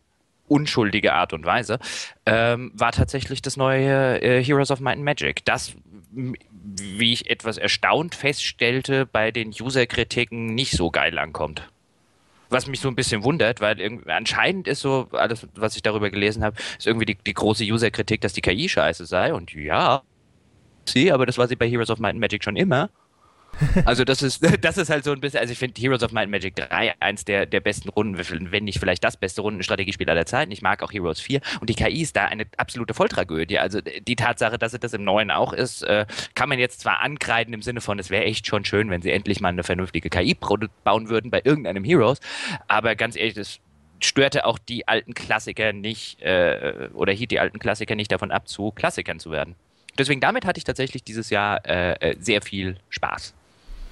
unschuldige 0.49 1.13
Art 1.13 1.31
und 1.31 1.45
Weise, 1.45 1.79
ähm, 2.25 2.71
war 2.75 2.91
tatsächlich 2.91 3.41
das 3.41 3.55
neue 3.55 4.21
äh, 4.21 4.43
Heroes 4.43 4.71
of 4.71 4.81
Might 4.81 4.97
and 4.97 5.05
Magic. 5.05 5.45
Das, 5.45 5.73
wie 6.11 7.13
ich 7.13 7.29
etwas 7.29 7.57
erstaunt 7.57 8.13
feststellte, 8.13 9.05
bei 9.05 9.31
den 9.31 9.49
User-Kritiken 9.49 10.53
nicht 10.53 10.73
so 10.73 10.91
geil 10.91 11.17
ankommt. 11.17 11.65
Was 12.49 12.67
mich 12.67 12.79
so 12.79 12.88
ein 12.88 12.95
bisschen 12.95 13.23
wundert, 13.23 13.62
weil 13.62 14.01
anscheinend 14.08 14.67
ist 14.67 14.81
so, 14.81 15.08
alles, 15.12 15.47
was 15.55 15.75
ich 15.75 15.81
darüber 15.81 16.10
gelesen 16.10 16.43
habe, 16.43 16.58
ist 16.77 16.88
irgendwie 16.88 17.05
die, 17.05 17.15
die 17.15 17.34
große 17.34 17.63
User-Kritik, 17.63 18.21
dass 18.21 18.34
die 18.34 18.41
KI 18.41 18.69
scheiße 18.69 19.05
sei. 19.05 19.34
Und 19.34 19.53
ja, 19.53 20.03
sie, 20.86 21.12
aber 21.12 21.25
das 21.25 21.38
war 21.38 21.47
sie 21.47 21.55
bei 21.55 21.67
Heroes 21.67 21.89
of 21.89 21.99
Might 21.99 22.12
and 22.12 22.19
Magic 22.19 22.43
schon 22.43 22.55
immer. 22.55 22.89
Also 23.85 24.03
das 24.03 24.21
ist, 24.21 24.43
das 24.61 24.77
ist 24.77 24.89
halt 24.89 25.03
so 25.03 25.11
ein 25.11 25.19
bisschen, 25.19 25.39
also 25.39 25.51
ich 25.51 25.59
finde 25.59 25.79
Heroes 25.79 26.03
of 26.03 26.11
Might 26.11 26.23
and 26.23 26.31
Magic 26.31 26.55
3 26.55 26.95
eins 26.99 27.25
der, 27.25 27.45
der 27.45 27.59
besten 27.59 27.89
Runden, 27.89 28.17
wenn 28.51 28.63
nicht 28.63 28.79
vielleicht 28.79 29.03
das 29.03 29.17
beste 29.17 29.41
Rundenstrategiespiel 29.41 30.09
aller 30.09 30.25
Zeiten. 30.25 30.51
Ich 30.51 30.61
mag 30.61 30.83
auch 30.83 30.91
Heroes 30.91 31.19
4 31.19 31.41
und 31.61 31.69
die 31.69 31.75
KI 31.75 32.01
ist 32.01 32.15
da 32.15 32.25
eine 32.25 32.45
absolute 32.57 32.93
Volltragödie. 32.93 33.59
Also 33.59 33.81
die 33.81 34.15
Tatsache, 34.15 34.57
dass 34.57 34.71
sie 34.71 34.79
das 34.79 34.93
im 34.93 35.03
neuen 35.03 35.31
auch 35.31 35.53
ist, 35.53 35.83
äh, 35.83 36.05
kann 36.35 36.49
man 36.49 36.59
jetzt 36.59 36.81
zwar 36.81 37.01
ankreiden 37.01 37.53
im 37.53 37.61
Sinne 37.61 37.81
von, 37.81 37.99
es 37.99 38.09
wäre 38.09 38.23
echt 38.23 38.47
schon 38.47 38.65
schön, 38.65 38.89
wenn 38.89 39.01
sie 39.01 39.11
endlich 39.11 39.41
mal 39.41 39.49
eine 39.49 39.63
vernünftige 39.63 40.09
KI 40.09 40.35
bauen 40.35 41.09
würden 41.09 41.31
bei 41.31 41.41
irgendeinem 41.43 41.83
Heroes, 41.83 42.19
aber 42.67 42.95
ganz 42.95 43.15
ehrlich, 43.15 43.33
das 43.33 43.59
störte 44.01 44.45
auch 44.45 44.59
die 44.59 44.87
alten 44.87 45.13
Klassiker 45.13 45.73
nicht 45.73 46.21
äh, 46.21 46.89
oder 46.93 47.13
hielt 47.13 47.31
die 47.31 47.39
alten 47.39 47.59
Klassiker 47.59 47.95
nicht 47.95 48.11
davon 48.11 48.31
ab, 48.31 48.47
zu 48.47 48.71
Klassikern 48.71 49.19
zu 49.19 49.31
werden. 49.31 49.55
Deswegen 49.97 50.19
damit 50.19 50.45
hatte 50.45 50.57
ich 50.57 50.63
tatsächlich 50.63 51.03
dieses 51.03 51.29
Jahr 51.29 51.65
äh, 51.65 51.93
äh 51.93 52.15
sehr 52.19 52.41
viel 52.41 52.77
Spaß. 52.89 53.33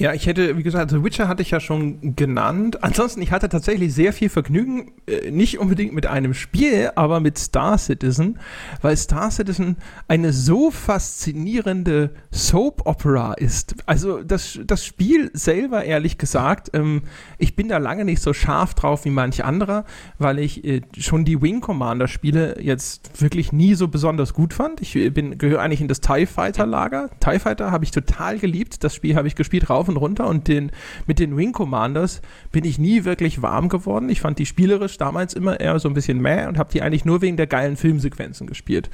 Ja, 0.00 0.14
ich 0.14 0.26
hätte, 0.26 0.56
wie 0.56 0.62
gesagt, 0.62 0.92
The 0.92 1.04
Witcher 1.04 1.28
hatte 1.28 1.42
ich 1.42 1.50
ja 1.50 1.60
schon 1.60 2.16
genannt. 2.16 2.82
Ansonsten, 2.82 3.20
ich 3.20 3.32
hatte 3.32 3.50
tatsächlich 3.50 3.92
sehr 3.92 4.14
viel 4.14 4.30
Vergnügen, 4.30 4.92
äh, 5.06 5.30
nicht 5.30 5.58
unbedingt 5.58 5.92
mit 5.92 6.06
einem 6.06 6.32
Spiel, 6.32 6.90
aber 6.94 7.20
mit 7.20 7.36
Star 7.36 7.76
Citizen, 7.76 8.38
weil 8.80 8.96
Star 8.96 9.30
Citizen 9.30 9.76
eine 10.08 10.32
so 10.32 10.70
faszinierende 10.70 12.14
Soap 12.30 12.86
Opera 12.86 13.34
ist. 13.34 13.74
Also 13.84 14.22
das, 14.22 14.58
das 14.64 14.86
Spiel 14.86 15.30
selber, 15.34 15.84
ehrlich 15.84 16.16
gesagt, 16.16 16.70
ähm, 16.72 17.02
ich 17.36 17.54
bin 17.54 17.68
da 17.68 17.76
lange 17.76 18.06
nicht 18.06 18.22
so 18.22 18.32
scharf 18.32 18.72
drauf 18.72 19.04
wie 19.04 19.10
manch 19.10 19.44
anderer, 19.44 19.84
weil 20.18 20.38
ich 20.38 20.64
äh, 20.64 20.80
schon 20.96 21.26
die 21.26 21.42
Wing 21.42 21.60
Commander 21.60 22.08
Spiele 22.08 22.56
jetzt 22.58 23.20
wirklich 23.20 23.52
nie 23.52 23.74
so 23.74 23.88
besonders 23.88 24.32
gut 24.32 24.54
fand. 24.54 24.80
Ich 24.80 24.96
äh, 24.96 25.10
gehöre 25.10 25.60
eigentlich 25.60 25.82
in 25.82 25.88
das 25.88 26.00
TIE 26.00 26.24
Fighter 26.24 26.64
Lager. 26.64 27.10
TIE 27.20 27.38
Fighter 27.38 27.70
habe 27.70 27.84
ich 27.84 27.90
total 27.90 28.38
geliebt. 28.38 28.82
Das 28.82 28.94
Spiel 28.94 29.14
habe 29.14 29.28
ich 29.28 29.34
gespielt 29.34 29.68
rauf 29.68 29.89
und 29.90 29.96
runter 29.96 30.26
und 30.26 30.48
den, 30.48 30.70
mit 31.06 31.18
den 31.18 31.36
Wing 31.36 31.52
Commanders 31.52 32.22
bin 32.52 32.64
ich 32.64 32.78
nie 32.78 33.04
wirklich 33.04 33.42
warm 33.42 33.68
geworden. 33.68 34.08
Ich 34.08 34.20
fand 34.20 34.38
die 34.38 34.46
spielerisch 34.46 34.96
damals 34.96 35.34
immer 35.34 35.60
eher 35.60 35.78
so 35.78 35.88
ein 35.88 35.94
bisschen 35.94 36.20
mäh 36.20 36.46
und 36.46 36.58
habe 36.58 36.72
die 36.72 36.82
eigentlich 36.82 37.04
nur 37.04 37.20
wegen 37.20 37.36
der 37.36 37.46
geilen 37.46 37.76
Filmsequenzen 37.76 38.46
gespielt. 38.46 38.90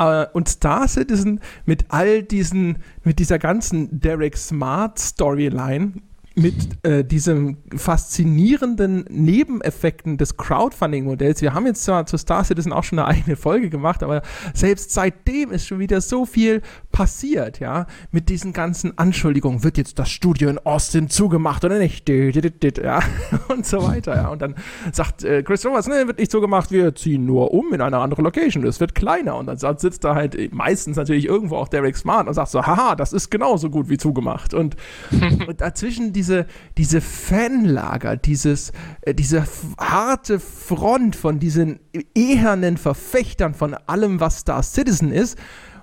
Uh, 0.00 0.26
und 0.32 0.48
Star 0.48 0.86
Citizen 0.86 1.40
mit 1.66 1.86
all 1.88 2.22
diesen, 2.22 2.78
mit 3.02 3.18
dieser 3.18 3.40
ganzen 3.40 4.00
Derek 4.00 4.36
Smart 4.36 4.96
Storyline 4.96 5.94
mit 6.38 6.84
äh, 6.84 7.04
diesem 7.04 7.58
faszinierenden 7.76 9.04
Nebeneffekten 9.10 10.16
des 10.16 10.36
Crowdfunding-Modells. 10.36 11.42
Wir 11.42 11.52
haben 11.52 11.66
jetzt 11.66 11.84
zwar 11.84 12.06
zu 12.06 12.16
Star 12.16 12.44
Citizen 12.44 12.72
auch 12.72 12.84
schon 12.84 12.98
eine 13.00 13.08
eigene 13.08 13.36
Folge 13.36 13.70
gemacht, 13.70 14.02
aber 14.02 14.22
selbst 14.54 14.92
seitdem 14.92 15.50
ist 15.50 15.66
schon 15.66 15.80
wieder 15.80 16.00
so 16.00 16.24
viel 16.24 16.62
passiert, 16.98 17.60
ja, 17.60 17.86
mit 18.10 18.28
diesen 18.28 18.52
ganzen 18.52 18.98
Anschuldigungen, 18.98 19.62
wird 19.62 19.78
jetzt 19.78 20.00
das 20.00 20.10
Studio 20.10 20.48
in 20.48 20.58
Austin 20.58 21.08
zugemacht 21.08 21.64
oder 21.64 21.78
nicht, 21.78 22.08
ja, 22.08 23.00
und 23.48 23.64
so 23.64 23.86
weiter, 23.86 24.16
ja. 24.16 24.28
Und 24.30 24.42
dann 24.42 24.56
sagt 24.90 25.22
äh, 25.22 25.44
Chris 25.44 25.64
Roberts, 25.64 25.86
nee, 25.86 26.08
wird 26.08 26.18
nicht 26.18 26.32
zugemacht, 26.32 26.72
wir 26.72 26.96
ziehen 26.96 27.24
nur 27.24 27.54
um 27.54 27.72
in 27.72 27.80
eine 27.80 27.98
andere 27.98 28.22
Location, 28.22 28.66
es 28.66 28.80
wird 28.80 28.96
kleiner. 28.96 29.36
Und 29.36 29.46
dann 29.46 29.78
sitzt 29.78 30.02
da 30.02 30.16
halt 30.16 30.52
meistens 30.52 30.96
natürlich 30.96 31.26
irgendwo 31.26 31.54
auch 31.54 31.68
Derek 31.68 31.96
Smart 31.96 32.26
und 32.26 32.34
sagt 32.34 32.50
so, 32.50 32.66
haha, 32.66 32.96
das 32.96 33.12
ist 33.12 33.30
genauso 33.30 33.70
gut 33.70 33.88
wie 33.88 33.96
zugemacht. 33.96 34.52
Und, 34.52 34.74
und 35.46 35.60
dazwischen 35.60 36.12
diese, 36.12 36.46
diese 36.78 37.00
Fanlager, 37.00 38.16
dieses, 38.16 38.72
äh, 39.02 39.14
diese 39.14 39.44
harte 39.78 40.40
Front 40.40 41.14
von 41.14 41.38
diesen 41.38 41.78
ehernen 42.16 42.76
Verfechtern 42.76 43.54
von 43.54 43.74
allem, 43.86 44.18
was 44.18 44.40
Star 44.40 44.64
Citizen 44.64 45.12
ist, 45.12 45.38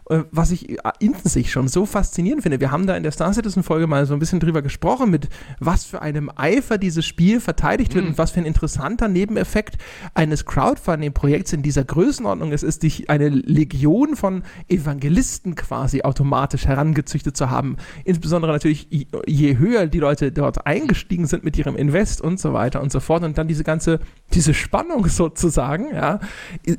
was 0.05 0.51
ich 0.51 0.69
äh, 0.69 0.77
in 0.99 1.15
sich 1.23 1.51
schon 1.51 1.67
so 1.67 1.85
faszinierend 1.85 2.43
finde. 2.43 2.59
Wir 2.59 2.71
haben 2.71 2.85
da 2.85 2.95
in 2.95 3.03
der 3.03 3.11
Star 3.11 3.33
Citizen-Folge 3.33 3.87
mal 3.87 4.05
so 4.05 4.13
ein 4.13 4.19
bisschen 4.19 4.39
drüber 4.39 4.61
gesprochen, 4.61 5.09
mit 5.09 5.29
was 5.59 5.85
für 5.85 6.01
einem 6.01 6.31
Eifer 6.35 6.77
dieses 6.77 7.05
Spiel 7.05 7.39
verteidigt 7.39 7.95
wird 7.95 8.05
mhm. 8.05 8.11
und 8.11 8.17
was 8.17 8.31
für 8.31 8.39
ein 8.39 8.45
interessanter 8.45 9.07
Nebeneffekt 9.07 9.77
eines 10.13 10.45
Crowdfunding-Projekts 10.45 11.53
in 11.53 11.63
dieser 11.63 11.83
Größenordnung 11.83 12.51
es 12.51 12.61
ist, 12.61 12.83
dich 12.83 13.09
eine 13.09 13.29
Legion 13.29 14.15
von 14.15 14.43
Evangelisten 14.67 15.55
quasi 15.55 16.03
automatisch 16.03 16.67
herangezüchtet 16.67 17.35
zu 17.35 17.49
haben. 17.49 17.77
Insbesondere 18.03 18.51
natürlich, 18.51 18.87
je 19.25 19.57
höher 19.57 19.87
die 19.87 19.99
Leute 19.99 20.31
dort 20.31 20.67
eingestiegen 20.67 21.25
sind 21.25 21.43
mit 21.43 21.57
ihrem 21.57 21.75
Invest 21.75 22.21
und 22.21 22.39
so 22.39 22.53
weiter 22.53 22.81
und 22.81 22.91
so 22.91 22.99
fort. 22.99 23.23
Und 23.23 23.39
dann 23.39 23.47
diese 23.47 23.63
ganze, 23.63 23.99
diese 24.33 24.53
Spannung 24.53 25.07
sozusagen, 25.07 25.95
ja, 25.95 26.19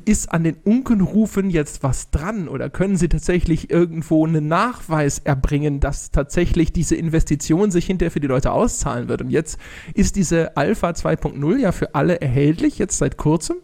ist 0.05 0.31
an 0.31 0.45
den 0.45 0.55
Unkenrufen 0.63 1.49
jetzt 1.49 1.83
was 1.83 2.09
dran 2.09 2.47
oder 2.47 2.69
können 2.69 2.95
sie 2.95 3.09
tatsächlich 3.17 3.71
irgendwo 3.71 4.25
einen 4.27 4.47
Nachweis 4.47 5.17
erbringen, 5.17 5.79
dass 5.79 6.11
tatsächlich 6.11 6.71
diese 6.71 6.95
Investition 6.95 7.71
sich 7.71 7.87
hinterher 7.87 8.11
für 8.11 8.19
die 8.19 8.27
Leute 8.27 8.51
auszahlen 8.51 9.09
wird. 9.09 9.21
Und 9.21 9.31
jetzt 9.31 9.59
ist 9.95 10.15
diese 10.15 10.55
Alpha 10.55 10.91
2.0 10.91 11.57
ja 11.57 11.71
für 11.71 11.95
alle 11.95 12.21
erhältlich, 12.21 12.77
jetzt 12.77 12.99
seit 12.99 13.17
kurzem. 13.17 13.57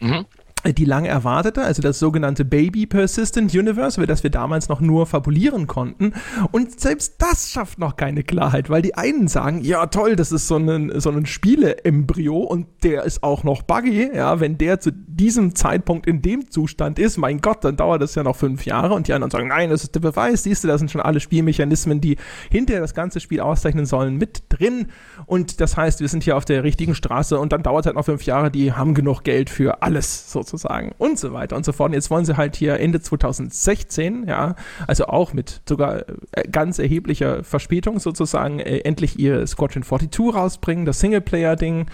Mhm 0.00 0.24
die 0.70 0.84
lang 0.84 1.06
erwartete, 1.06 1.62
also 1.62 1.82
das 1.82 1.98
sogenannte 1.98 2.44
Baby 2.44 2.86
Persistent 2.86 3.52
Universe, 3.52 4.00
über 4.00 4.06
das 4.06 4.22
wir 4.22 4.30
damals 4.30 4.68
noch 4.68 4.80
nur 4.80 5.06
fabulieren 5.06 5.66
konnten. 5.66 6.12
Und 6.52 6.78
selbst 6.78 7.16
das 7.18 7.50
schafft 7.50 7.80
noch 7.80 7.96
keine 7.96 8.22
Klarheit, 8.22 8.70
weil 8.70 8.82
die 8.82 8.94
einen 8.94 9.26
sagen, 9.26 9.62
ja 9.62 9.86
toll, 9.86 10.14
das 10.14 10.30
ist 10.30 10.46
so 10.46 10.56
ein, 10.56 11.00
so 11.00 11.10
ein 11.10 11.26
Spiele-Embryo 11.26 12.36
und 12.36 12.68
der 12.84 13.02
ist 13.02 13.24
auch 13.24 13.42
noch 13.42 13.62
buggy. 13.62 14.10
Ja, 14.14 14.38
wenn 14.38 14.56
der 14.56 14.78
zu 14.78 14.92
diesem 14.92 15.56
Zeitpunkt 15.56 16.06
in 16.06 16.22
dem 16.22 16.48
Zustand 16.50 17.00
ist, 17.00 17.16
mein 17.16 17.40
Gott, 17.40 17.64
dann 17.64 17.76
dauert 17.76 18.00
das 18.00 18.14
ja 18.14 18.22
noch 18.22 18.36
fünf 18.36 18.64
Jahre. 18.64 18.94
Und 18.94 19.08
die 19.08 19.14
anderen 19.14 19.32
sagen, 19.32 19.48
nein, 19.48 19.70
das 19.70 19.82
ist 19.82 19.96
der 19.96 20.00
Beweis, 20.00 20.44
siehst 20.44 20.62
du, 20.62 20.68
da 20.68 20.78
sind 20.78 20.92
schon 20.92 21.00
alle 21.00 21.18
Spielmechanismen, 21.18 22.00
die 22.00 22.18
hinterher 22.50 22.80
das 22.80 22.94
ganze 22.94 23.18
Spiel 23.18 23.40
auszeichnen 23.40 23.86
sollen, 23.86 24.16
mit 24.16 24.44
drin. 24.48 24.86
Und 25.26 25.60
das 25.60 25.76
heißt, 25.76 26.00
wir 26.00 26.08
sind 26.08 26.22
hier 26.22 26.36
auf 26.36 26.44
der 26.44 26.62
richtigen 26.62 26.94
Straße 26.94 27.38
und 27.38 27.52
dann 27.52 27.64
dauert 27.64 27.86
halt 27.86 27.96
noch 27.96 28.04
fünf 28.04 28.22
Jahre, 28.24 28.50
die 28.50 28.72
haben 28.72 28.94
genug 28.94 29.24
Geld 29.24 29.50
für 29.50 29.82
alles 29.82 30.30
sozusagen 30.30 30.51
sozusagen 30.52 30.92
und 30.98 31.18
so 31.18 31.32
weiter 31.32 31.56
und 31.56 31.64
so 31.64 31.72
fort. 31.72 31.90
Und 31.90 31.94
jetzt 31.94 32.10
wollen 32.10 32.24
sie 32.24 32.36
halt 32.36 32.56
hier 32.56 32.78
Ende 32.78 33.00
2016, 33.00 34.26
ja, 34.28 34.54
also 34.86 35.06
auch 35.06 35.32
mit 35.32 35.62
sogar 35.68 36.04
äh, 36.32 36.48
ganz 36.50 36.78
erheblicher 36.78 37.42
Verspätung 37.42 37.98
sozusagen, 37.98 38.60
äh, 38.60 38.78
endlich 38.78 39.18
ihr 39.18 39.46
Squadron 39.46 39.82
42 39.82 40.34
rausbringen, 40.34 40.84
das 40.84 41.00
Singleplayer-Ding. 41.00 41.86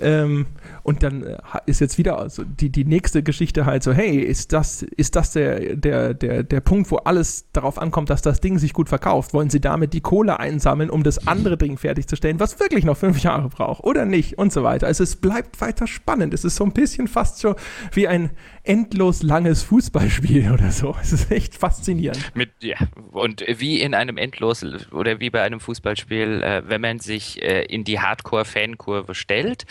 Ähm, 0.00 0.46
und 0.84 1.02
dann 1.02 1.22
äh, 1.22 1.38
ist 1.64 1.80
jetzt 1.80 1.96
wieder 1.96 2.18
also 2.18 2.44
die, 2.44 2.68
die 2.68 2.84
nächste 2.84 3.22
Geschichte 3.22 3.64
halt 3.64 3.82
so, 3.82 3.92
hey, 3.92 4.18
ist 4.18 4.52
das, 4.52 4.82
ist 4.82 5.16
das 5.16 5.32
der, 5.32 5.76
der, 5.76 6.12
der, 6.12 6.42
der 6.42 6.60
Punkt, 6.60 6.90
wo 6.90 6.96
alles 6.98 7.50
darauf 7.52 7.78
ankommt, 7.78 8.10
dass 8.10 8.20
das 8.20 8.40
Ding 8.40 8.58
sich 8.58 8.74
gut 8.74 8.90
verkauft? 8.90 9.32
Wollen 9.32 9.48
sie 9.48 9.60
damit 9.60 9.94
die 9.94 10.02
Kohle 10.02 10.38
einsammeln, 10.38 10.90
um 10.90 11.02
das 11.02 11.26
andere 11.26 11.56
Ding 11.56 11.78
fertigzustellen, 11.78 12.38
was 12.38 12.60
wirklich 12.60 12.84
noch 12.84 12.98
fünf 12.98 13.22
Jahre 13.22 13.48
braucht 13.48 13.82
oder 13.82 14.04
nicht 14.04 14.36
und 14.36 14.52
so 14.52 14.62
weiter? 14.62 14.86
Also 14.86 15.02
es 15.02 15.16
bleibt 15.16 15.58
weiter 15.62 15.86
spannend. 15.86 16.34
Es 16.34 16.44
ist 16.44 16.56
so 16.56 16.64
ein 16.64 16.72
bisschen 16.72 17.08
fast 17.08 17.38
so 17.38 17.56
wie 17.92 18.06
ein 18.06 18.30
endlos 18.62 19.22
langes 19.22 19.62
Fußballspiel 19.62 20.52
oder 20.52 20.70
so. 20.70 20.94
Es 21.00 21.12
ist 21.12 21.30
echt 21.30 21.54
faszinierend. 21.54 22.32
Mit, 22.34 22.50
ja, 22.60 22.76
und 23.12 23.42
wie 23.56 23.80
in 23.80 23.94
einem 23.94 24.18
endlos 24.18 24.62
oder 24.92 25.18
wie 25.18 25.30
bei 25.30 25.40
einem 25.40 25.60
Fußballspiel, 25.60 26.42
äh, 26.42 26.62
wenn 26.66 26.82
man 26.82 26.98
sich 26.98 27.42
äh, 27.42 27.64
in 27.64 27.84
die 27.84 28.00
Hardcore-Fankurve 28.00 29.14
stellt, 29.14 29.64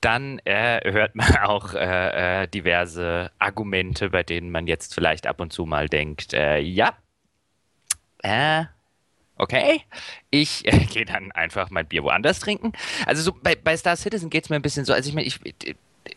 dann 0.00 0.40
äh, 0.44 0.59
hört 0.60 1.14
man 1.14 1.36
auch 1.44 1.74
äh, 1.74 2.42
äh, 2.42 2.48
diverse 2.48 3.30
Argumente, 3.38 4.10
bei 4.10 4.22
denen 4.22 4.50
man 4.50 4.66
jetzt 4.66 4.94
vielleicht 4.94 5.26
ab 5.26 5.40
und 5.40 5.52
zu 5.52 5.66
mal 5.66 5.88
denkt, 5.88 6.32
äh, 6.32 6.58
ja, 6.58 6.94
äh, 8.22 8.64
okay, 9.36 9.82
ich 10.30 10.66
äh, 10.72 10.84
gehe 10.86 11.04
dann 11.04 11.32
einfach 11.32 11.70
mein 11.70 11.86
Bier 11.86 12.02
woanders 12.02 12.40
trinken. 12.40 12.72
Also 13.06 13.22
so 13.22 13.32
bei, 13.32 13.54
bei 13.54 13.76
Star 13.76 13.96
Citizen 13.96 14.30
geht 14.30 14.44
es 14.44 14.50
mir 14.50 14.56
ein 14.56 14.62
bisschen 14.62 14.84
so, 14.84 14.92
also 14.92 15.08
ich 15.08 15.14
meine, 15.14 15.26
ich, 15.26 15.38
ich 15.44 15.76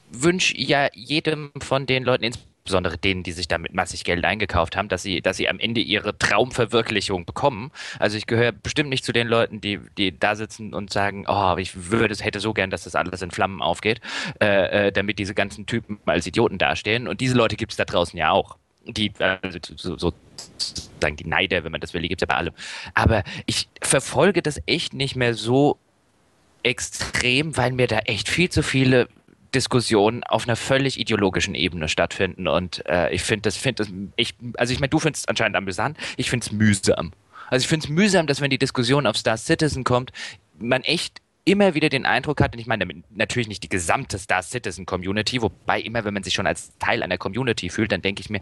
wünsche 0.09 0.57
ja 0.57 0.89
jedem 0.93 1.51
von 1.59 1.85
den 1.85 2.03
Leuten, 2.03 2.23
insbesondere 2.23 2.52
insbesondere 2.63 2.97
denen, 2.97 3.23
die 3.23 3.33
sich 3.33 3.49
damit 3.49 3.73
massig 3.73 4.05
Geld 4.05 4.23
eingekauft 4.23 4.77
haben, 4.77 4.87
dass 4.87 5.03
sie, 5.03 5.21
dass 5.21 5.35
sie 5.35 5.49
am 5.49 5.59
Ende 5.59 5.81
ihre 5.81 6.17
Traumverwirklichung 6.17 7.25
bekommen. 7.25 7.71
Also 7.99 8.15
ich 8.15 8.25
gehöre 8.25 8.53
bestimmt 8.53 8.89
nicht 8.89 9.03
zu 9.03 9.11
den 9.11 9.27
Leuten, 9.27 9.59
die, 9.59 9.81
die 9.97 10.17
da 10.17 10.35
sitzen 10.35 10.73
und 10.73 10.89
sagen, 10.89 11.25
oh, 11.27 11.57
ich 11.57 11.91
würde, 11.91 12.15
hätte 12.15 12.39
so 12.39 12.53
gern, 12.53 12.69
dass 12.69 12.85
das 12.85 12.95
alles 12.95 13.21
in 13.21 13.31
Flammen 13.31 13.61
aufgeht, 13.61 13.99
äh, 14.39 14.87
äh, 14.87 14.91
damit 14.93 15.19
diese 15.19 15.33
ganzen 15.33 15.65
Typen 15.65 15.99
als 16.05 16.25
Idioten 16.25 16.57
dastehen. 16.57 17.09
Und 17.09 17.19
diese 17.19 17.35
Leute 17.35 17.57
gibt 17.57 17.73
es 17.73 17.77
da 17.77 17.83
draußen 17.83 18.17
ja 18.17 18.31
auch. 18.31 18.55
Die, 18.85 19.11
also 19.19 19.59
so, 19.75 19.97
so 19.97 20.13
sozusagen 20.57 21.17
die 21.17 21.27
Neider, 21.27 21.65
wenn 21.65 21.71
man 21.73 21.81
das 21.81 21.93
will, 21.93 22.01
die 22.01 22.07
gibt 22.07 22.21
es 22.21 22.27
ja 22.27 22.33
bei 22.33 22.39
allem. 22.39 22.53
Aber 22.93 23.23
ich 23.45 23.67
verfolge 23.81 24.41
das 24.41 24.61
echt 24.67 24.93
nicht 24.93 25.17
mehr 25.17 25.33
so 25.33 25.77
extrem, 26.63 27.57
weil 27.57 27.73
mir 27.73 27.87
da 27.87 27.99
echt 27.99 28.29
viel 28.29 28.49
zu 28.49 28.63
viele 28.63 29.09
Diskussionen 29.53 30.23
auf 30.23 30.47
einer 30.47 30.55
völlig 30.55 30.99
ideologischen 30.99 31.55
Ebene 31.55 31.87
stattfinden. 31.87 32.47
Und 32.47 32.83
äh, 32.87 33.13
ich 33.13 33.23
finde 33.23 33.43
das, 33.43 33.57
finde 33.57 33.83
das, 33.83 33.93
ich, 34.15 34.35
also 34.57 34.73
ich 34.73 34.79
meine, 34.79 34.89
du 34.89 34.99
findest 34.99 35.25
es 35.25 35.27
anscheinend 35.29 35.55
amüsant, 35.55 35.97
ich 36.17 36.29
finde 36.29 36.45
es 36.45 36.51
mühsam. 36.51 37.11
Also 37.49 37.63
ich 37.63 37.67
finde 37.67 37.85
es 37.85 37.89
mühsam, 37.89 38.27
dass 38.27 38.41
wenn 38.41 38.49
die 38.49 38.57
Diskussion 38.57 39.07
auf 39.07 39.17
Star 39.17 39.37
Citizen 39.37 39.83
kommt, 39.83 40.11
man 40.59 40.81
echt 40.81 41.21
immer 41.45 41.73
wieder 41.73 41.89
den 41.89 42.05
Eindruck 42.05 42.39
hat, 42.41 42.53
und 42.53 42.59
ich 42.59 42.67
meine 42.67 42.85
damit 42.85 43.03
natürlich 43.11 43.47
nicht 43.47 43.63
die 43.63 43.69
gesamte 43.69 44.17
Star 44.17 44.41
Citizen 44.41 44.85
Community, 44.85 45.41
wobei 45.41 45.81
immer, 45.81 46.05
wenn 46.05 46.13
man 46.13 46.23
sich 46.23 46.33
schon 46.33 46.47
als 46.47 46.77
Teil 46.79 47.03
einer 47.03 47.17
Community 47.17 47.69
fühlt, 47.69 47.91
dann 47.91 48.01
denke 48.01 48.21
ich 48.21 48.29
mir, 48.29 48.41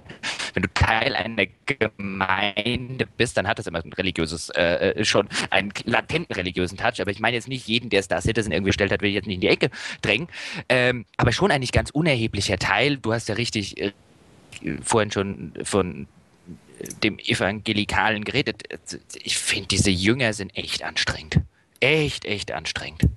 wenn 0.54 0.64
du 0.64 0.70
Teil 0.74 1.16
einer 1.16 1.48
Gemeinde 1.66 3.08
bist, 3.18 3.38
dann 3.38 3.48
hat 3.48 3.58
das 3.58 3.66
immer 3.66 3.84
ein 3.84 3.94
religiöses, 3.94 4.50
äh, 4.50 4.92
äh, 4.92 5.06
schon 5.06 5.28
einen 5.50 5.74
latenten 5.86 6.36
religiösen 6.36 6.78
Touch, 6.78 7.02
aber 7.02 7.10
ich 7.10 7.20
meine 7.20 7.36
jetzt 7.36 7.48
nicht 7.48 7.68
jeden, 7.68 7.90
der 7.90 8.04
Star 8.04 8.22
Citizen 8.22 8.52
irgendwie 8.52 8.70
gestellt 8.70 8.92
hat, 8.92 9.02
will 9.02 9.10
ich 9.10 9.16
jetzt 9.16 9.28
nicht 9.28 9.36
in 9.36 9.42
die 9.42 9.48
Ecke 9.48 9.72
drängen, 10.02 10.28
ähm, 10.70 11.06
aber 11.18 11.32
schon 11.32 11.50
eigentlich 11.50 11.72
ganz 11.72 11.90
unerheblicher 11.90 12.58
Teil. 12.58 12.98
Du 12.98 13.14
hast 13.14 13.30
ja 13.30 13.36
richtig 13.36 13.82
äh, 13.82 13.94
vorhin 14.84 15.12
schon 15.12 15.54
von 15.64 16.08
dem 17.04 17.18
Evangelikalen 17.20 18.24
geredet. 18.24 18.64
Ich 19.24 19.38
finde, 19.38 19.68
diese 19.68 19.92
Jünger 19.92 20.34
sind 20.34 20.56
echt 20.56 20.84
anstrengend 20.84 21.42
echt, 21.82 22.26
echt 22.26 22.52
anstrengend. 22.52 23.08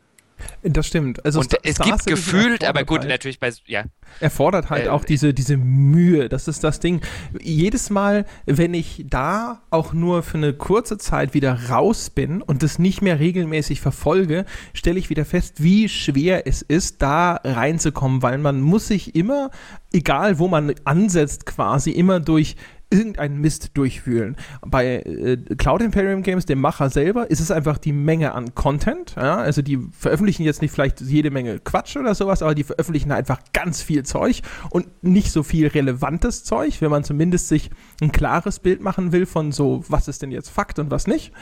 Das 0.63 0.87
stimmt. 0.87 1.25
Also 1.25 1.41
und 1.41 1.55
es 1.63 1.79
gibt 1.79 2.07
gefühlt, 2.07 2.65
aber 2.65 2.85
gut, 2.85 3.01
halt, 3.01 3.09
natürlich 3.09 3.39
bei, 3.39 3.53
ja. 3.67 3.85
Erfordert 4.21 4.71
halt 4.71 4.87
äh, 4.87 4.89
auch 4.89 5.05
diese, 5.05 5.35
diese 5.35 5.57
Mühe. 5.57 6.29
Das 6.29 6.49
ist 6.49 6.65
das 6.65 6.81
Ding. 6.81 7.01
Jedes 7.41 7.91
Mal, 7.91 8.25
wenn 8.47 8.73
ich 8.73 9.05
da 9.09 9.63
auch 9.71 9.93
nur 9.93 10.23
für 10.23 10.39
eine 10.39 10.55
kurze 10.55 10.97
Zeit 10.97 11.35
wieder 11.35 11.69
raus 11.69 12.11
bin 12.11 12.41
und 12.41 12.63
das 12.63 12.79
nicht 12.79 13.03
mehr 13.03 13.21
regelmäßig 13.21 13.81
verfolge, 13.81 14.47
stelle 14.73 14.99
ich 14.99 15.11
wieder 15.11 15.25
fest, 15.25 15.63
wie 15.63 15.89
schwer 15.89 16.47
es 16.47 16.63
ist, 16.63 17.03
da 17.03 17.41
reinzukommen, 17.45 18.23
weil 18.23 18.39
man 18.39 18.61
muss 18.61 18.89
sich 18.89 19.15
immer, 19.15 19.51
egal 19.93 20.39
wo 20.39 20.49
man 20.49 20.75
ansetzt, 20.85 21.47
quasi 21.47 21.91
immer 21.91 22.21
durch 22.21 22.57
irgendeinen 22.95 23.41
Mist 23.41 23.71
durchwühlen. 23.75 24.37
Bei 24.67 25.01
äh, 25.01 25.37
Cloud 25.57 25.83
Imperium 25.83 26.23
Games, 26.23 26.47
dem 26.47 26.61
Macher 26.61 26.91
selber, 26.91 27.31
ist 27.31 27.41
es 27.41 27.51
einfach 27.51 27.79
die 27.79 27.93
Menge 27.93 28.33
an 28.35 28.55
Content. 28.55 29.15
Ja? 29.17 29.37
Also 29.37 29.63
die 29.63 29.79
veröffentlichen 29.93 30.45
jetzt 30.45 30.63
nicht 30.63 30.71
vielleicht 30.71 31.01
jede 31.01 31.31
Menge 31.31 31.59
Quatsch 31.59 31.97
oder 31.97 32.15
sowas, 32.15 32.43
aber 32.43 32.55
die 32.55 32.65
veröffentlichen 32.65 33.13
einfach 33.13 33.41
ganz 33.53 33.83
viel 33.83 34.05
Zeug 34.05 34.43
und 34.71 34.87
nicht 35.03 35.33
so 35.33 35.43
viel 35.43 35.67
relevantes 35.67 36.45
Zeug, 36.45 36.81
wenn 36.81 36.91
man 36.91 37.05
zumindest 37.05 37.49
sich 37.49 37.71
ein 38.01 38.13
klares 38.13 38.61
Bild 38.61 38.81
machen 38.81 39.13
will 39.13 39.27
von 39.27 39.53
so, 39.53 39.85
was 39.89 40.09
ist 40.09 40.23
denn 40.23 40.31
jetzt 40.31 40.51
Fakt 40.51 40.79
und 40.79 40.91
was 40.91 41.07
nicht. 41.07 41.33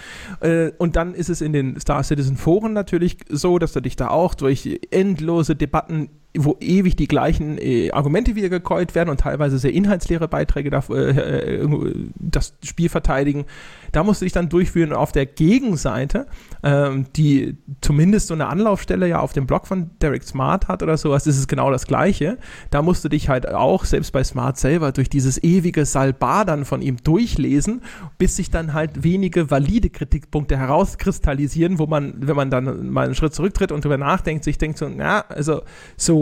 Äh, 0.41 0.73
und 0.79 0.97
dann 0.97 1.15
ist 1.15 1.29
es 1.29 1.41
in 1.41 1.53
den 1.53 1.79
Star 1.79 2.03
Citizen 2.03 2.37
Foren 2.37 2.73
natürlich 2.73 3.19
so, 3.29 3.59
dass 3.59 3.73
du 3.73 3.81
dich 3.81 3.97
da 3.97 4.09
auch 4.09 4.35
durch 4.35 4.81
endlose 4.91 5.55
Debatten 5.55 6.09
wo 6.37 6.57
ewig 6.61 6.97
die 6.97 7.09
gleichen 7.09 7.59
äh, 7.59 7.91
Argumente 7.91 8.35
wieder 8.35 8.49
gekäut 8.49 8.95
werden 8.95 9.11
und 9.11 9.21
teilweise 9.21 9.59
sehr 9.59 9.73
inhaltsleere 9.73 10.29
Beiträge 10.29 10.71
da, 10.71 10.83
äh, 10.91 11.63
äh, 11.63 11.95
das 12.15 12.55
Spiel 12.65 12.89
verteidigen. 12.89 13.45
Da 13.93 14.03
musst 14.03 14.23
du 14.23 14.25
dich 14.25 14.33
dann 14.33 14.49
durchführen. 14.49 14.95
Auf 14.95 15.13
der 15.13 15.27
Gegenseite, 15.27 16.27
ähm, 16.63 17.07
die 17.15 17.59
zumindest 17.83 18.29
so 18.29 18.35
eine 18.35 18.47
Anlaufstelle 18.47 19.07
ja 19.07 19.21
auf 19.21 19.35
dem 19.35 19.47
Blog 19.47 19.67
von 19.67 19.91
Derek 20.01 20.23
Smart 20.23 20.69
hat 20.69 20.83
oder 20.83 20.97
sowas, 20.97 21.27
ist 21.27 21.39
es 21.39 21.49
genau 21.49 21.71
das 21.71 21.87
Gleiche. 21.87 22.39
Da 22.71 22.81
musst 22.81 23.05
du 23.05 23.11
dich 23.11 23.29
halt 23.29 23.47
auch, 23.47 23.85
selbst 23.85 24.13
bei 24.13 24.25
Smart 24.25 24.57
selber, 24.57 24.93
durch 24.93 25.11
dieses 25.11 25.43
ewige 25.43 25.85
Salbadern 25.85 26.65
von 26.65 26.81
ihm 26.81 26.97
durchlesen, 27.05 27.83
bis 28.17 28.37
sich 28.37 28.51
dann 28.51 28.73
halt 28.73 29.05
wenige 29.05 29.51
valide 29.51 29.91
Kritikpunkte 29.91 30.57
herauskristallisieren, 30.57 31.79
wo 31.79 31.87
man, 31.87 32.15
wenn 32.17 32.37
man 32.37 32.51
dann 32.51 32.89
mal 32.89 33.05
einen 33.05 33.15
Schritt 33.15 33.35
zurücktritt 33.35 33.71
und 33.71 33.85
drüber 33.85 33.99
nachdenkt, 33.99 34.45
sich 34.45 34.57
denkt 34.57 34.79
so, 34.79 34.89
ja, 34.89 35.27
also 35.29 35.63
so 35.99 36.22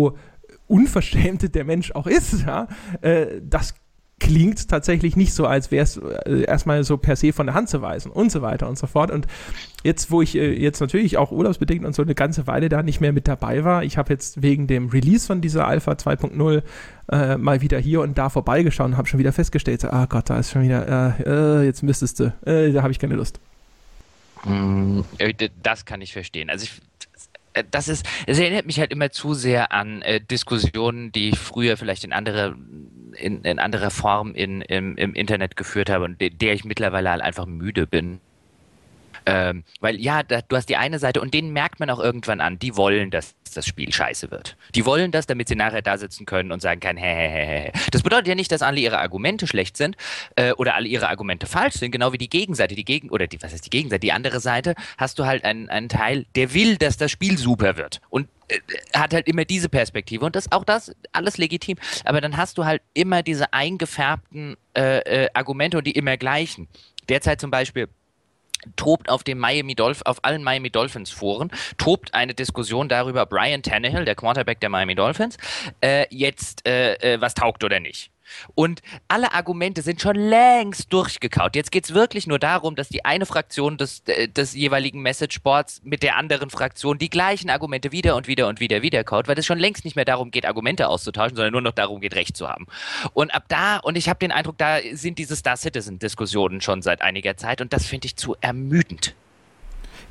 unverschämt 0.66 1.54
der 1.54 1.64
Mensch 1.64 1.92
auch 1.92 2.06
ist, 2.06 2.46
ja, 2.46 2.68
äh, 3.02 3.40
das 3.42 3.74
klingt 4.20 4.68
tatsächlich 4.68 5.16
nicht 5.16 5.32
so, 5.32 5.46
als 5.46 5.70
wäre 5.70 5.82
es 5.82 5.96
äh, 5.96 6.42
erstmal 6.42 6.84
so 6.84 6.98
per 6.98 7.16
se 7.16 7.32
von 7.32 7.46
der 7.46 7.54
Hand 7.54 7.68
zu 7.68 7.82
weisen 7.82 8.12
und 8.12 8.30
so 8.30 8.42
weiter 8.42 8.68
und 8.68 8.78
so 8.78 8.86
fort. 8.86 9.10
Und 9.10 9.26
jetzt, 9.82 10.10
wo 10.10 10.22
ich 10.22 10.36
äh, 10.36 10.52
jetzt 10.52 10.80
natürlich 10.80 11.16
auch 11.16 11.32
urlaubsbedingt 11.32 11.84
und 11.84 11.94
so 11.94 12.02
eine 12.02 12.14
ganze 12.14 12.46
Weile 12.46 12.68
da 12.68 12.82
nicht 12.82 13.00
mehr 13.00 13.12
mit 13.12 13.26
dabei 13.26 13.64
war, 13.64 13.82
ich 13.82 13.96
habe 13.96 14.12
jetzt 14.12 14.42
wegen 14.42 14.66
dem 14.66 14.90
Release 14.90 15.26
von 15.26 15.40
dieser 15.40 15.66
Alpha 15.66 15.92
2.0 15.92 16.62
äh, 17.10 17.36
mal 17.38 17.62
wieder 17.62 17.78
hier 17.78 18.02
und 18.02 18.18
da 18.18 18.28
vorbeigeschaut 18.28 18.86
und 18.86 18.96
habe 18.96 19.08
schon 19.08 19.18
wieder 19.18 19.32
festgestellt, 19.32 19.84
ah 19.86 20.06
Gott, 20.06 20.30
da 20.30 20.38
ist 20.38 20.50
schon 20.50 20.62
wieder, 20.62 21.16
äh, 21.18 21.62
äh 21.62 21.64
jetzt 21.64 21.82
müsstest 21.82 22.20
du, 22.20 22.32
äh, 22.44 22.72
da 22.72 22.82
habe 22.82 22.92
ich 22.92 22.98
keine 22.98 23.14
Lust. 23.14 23.40
Mm, 24.44 25.00
das 25.62 25.84
kann 25.86 26.00
ich 26.02 26.12
verstehen. 26.12 26.50
Also 26.50 26.64
ich 26.64 26.80
das 27.70 27.88
ist, 27.88 28.06
es 28.26 28.38
erinnert 28.38 28.66
mich 28.66 28.78
halt 28.78 28.92
immer 28.92 29.10
zu 29.10 29.34
sehr 29.34 29.72
an 29.72 30.02
äh, 30.02 30.20
Diskussionen, 30.20 31.12
die 31.12 31.30
ich 31.30 31.38
früher 31.38 31.76
vielleicht 31.76 32.04
in 32.04 32.12
andere 32.12 32.56
in, 33.16 33.42
in 33.42 33.58
anderer 33.58 33.90
Form 33.90 34.34
in, 34.34 34.60
im, 34.62 34.96
im 34.96 35.14
Internet 35.14 35.56
geführt 35.56 35.90
habe 35.90 36.04
und 36.04 36.20
de, 36.20 36.30
der 36.30 36.54
ich 36.54 36.64
mittlerweile 36.64 37.10
halt 37.10 37.22
einfach 37.22 37.46
müde 37.46 37.86
bin. 37.86 38.20
Ähm, 39.26 39.64
weil 39.80 40.00
ja, 40.00 40.22
da, 40.22 40.40
du 40.42 40.56
hast 40.56 40.68
die 40.68 40.76
eine 40.76 40.98
Seite 40.98 41.20
und 41.20 41.34
denen 41.34 41.52
merkt 41.52 41.80
man 41.80 41.90
auch 41.90 42.00
irgendwann 42.00 42.40
an, 42.40 42.58
die 42.58 42.76
wollen, 42.76 43.10
dass 43.10 43.34
das 43.54 43.66
Spiel 43.66 43.92
scheiße 43.92 44.30
wird. 44.30 44.56
Die 44.74 44.84
wollen 44.86 45.10
das, 45.10 45.26
damit 45.26 45.48
sie 45.48 45.56
nachher 45.56 45.82
da 45.82 45.98
sitzen 45.98 46.26
können 46.26 46.52
und 46.52 46.60
sagen 46.60 46.80
können, 46.80 46.98
hä, 46.98 47.14
hä, 47.14 47.28
hä, 47.28 47.62
hä. 47.64 47.72
Das 47.90 48.02
bedeutet 48.02 48.28
ja 48.28 48.34
nicht, 48.34 48.52
dass 48.52 48.62
alle 48.62 48.80
ihre 48.80 48.98
Argumente 48.98 49.46
schlecht 49.46 49.76
sind 49.76 49.96
äh, 50.36 50.52
oder 50.52 50.74
alle 50.74 50.88
ihre 50.88 51.08
Argumente 51.08 51.46
falsch 51.46 51.74
sind, 51.74 51.90
genau 51.90 52.12
wie 52.12 52.18
die 52.18 52.28
Gegenseite, 52.28 52.74
die 52.74 52.84
Gegen 52.84 53.10
oder 53.10 53.26
die, 53.26 53.42
was 53.42 53.52
heißt 53.52 53.66
die 53.66 53.70
Gegenseite, 53.70 54.00
die 54.00 54.12
andere 54.12 54.40
Seite, 54.40 54.74
hast 54.98 55.18
du 55.18 55.26
halt 55.26 55.44
einen, 55.44 55.68
einen 55.68 55.88
Teil, 55.88 56.26
der 56.34 56.54
will, 56.54 56.76
dass 56.76 56.96
das 56.96 57.10
Spiel 57.10 57.38
super 57.38 57.76
wird. 57.76 58.00
Und 58.08 58.28
äh, 58.48 58.58
hat 58.96 59.14
halt 59.14 59.28
immer 59.28 59.44
diese 59.44 59.68
Perspektive 59.68 60.24
und 60.24 60.36
das 60.36 60.50
auch 60.52 60.64
das 60.64 60.94
alles 61.12 61.38
legitim. 61.38 61.76
Aber 62.04 62.20
dann 62.20 62.36
hast 62.36 62.58
du 62.58 62.64
halt 62.64 62.82
immer 62.94 63.22
diese 63.22 63.52
eingefärbten 63.52 64.56
äh, 64.76 65.24
äh, 65.24 65.28
Argumente 65.34 65.78
und 65.78 65.86
die 65.86 65.92
immer 65.92 66.16
gleichen. 66.16 66.68
Derzeit 67.08 67.40
zum 67.40 67.50
Beispiel 67.50 67.88
tobt 68.76 69.08
auf 69.08 69.24
dem 69.24 69.38
Miami 69.38 69.74
Dolph 69.74 70.02
auf 70.04 70.24
allen 70.24 70.42
Miami 70.42 70.70
Dolphins 70.70 71.10
Foren 71.10 71.50
tobt 71.78 72.14
eine 72.14 72.34
Diskussion 72.34 72.88
darüber, 72.88 73.26
Brian 73.26 73.62
Tannehill, 73.62 74.04
der 74.04 74.14
Quarterback 74.14 74.60
der 74.60 74.68
Miami 74.68 74.94
Dolphins, 74.94 75.36
äh, 75.80 76.06
jetzt 76.10 76.66
äh, 76.66 76.94
äh, 76.94 77.20
was 77.20 77.34
taugt 77.34 77.64
oder 77.64 77.80
nicht. 77.80 78.10
Und 78.54 78.82
alle 79.08 79.32
Argumente 79.32 79.82
sind 79.82 80.00
schon 80.00 80.16
längst 80.16 80.92
durchgekaut. 80.92 81.56
Jetzt 81.56 81.72
geht 81.72 81.84
es 81.84 81.94
wirklich 81.94 82.26
nur 82.26 82.38
darum, 82.38 82.76
dass 82.76 82.88
die 82.88 83.04
eine 83.04 83.26
Fraktion 83.26 83.76
des, 83.76 84.02
äh, 84.06 84.28
des 84.28 84.54
jeweiligen 84.54 85.02
Message-Boards 85.02 85.82
mit 85.84 86.02
der 86.02 86.16
anderen 86.16 86.50
Fraktion 86.50 86.98
die 86.98 87.10
gleichen 87.10 87.50
Argumente 87.50 87.92
wieder 87.92 88.16
und 88.16 88.26
wieder 88.26 88.48
und 88.48 88.60
wieder 88.60 88.82
wieder 88.82 89.04
kaut, 89.04 89.28
weil 89.28 89.38
es 89.38 89.46
schon 89.46 89.58
längst 89.58 89.84
nicht 89.84 89.96
mehr 89.96 90.04
darum 90.04 90.30
geht, 90.30 90.46
Argumente 90.46 90.88
auszutauschen, 90.88 91.36
sondern 91.36 91.52
nur 91.52 91.62
noch 91.62 91.72
darum 91.72 92.00
geht, 92.00 92.14
Recht 92.14 92.36
zu 92.36 92.48
haben. 92.48 92.66
Und 93.12 93.34
ab 93.34 93.44
da, 93.48 93.78
und 93.78 93.96
ich 93.96 94.08
habe 94.08 94.18
den 94.18 94.32
Eindruck, 94.32 94.58
da 94.58 94.78
sind 94.92 95.18
diese 95.18 95.36
Star 95.36 95.56
Citizen-Diskussionen 95.56 96.60
schon 96.60 96.82
seit 96.82 97.02
einiger 97.02 97.36
Zeit 97.36 97.60
und 97.60 97.72
das 97.72 97.86
finde 97.86 98.06
ich 98.06 98.16
zu 98.16 98.36
ermüdend. 98.40 99.14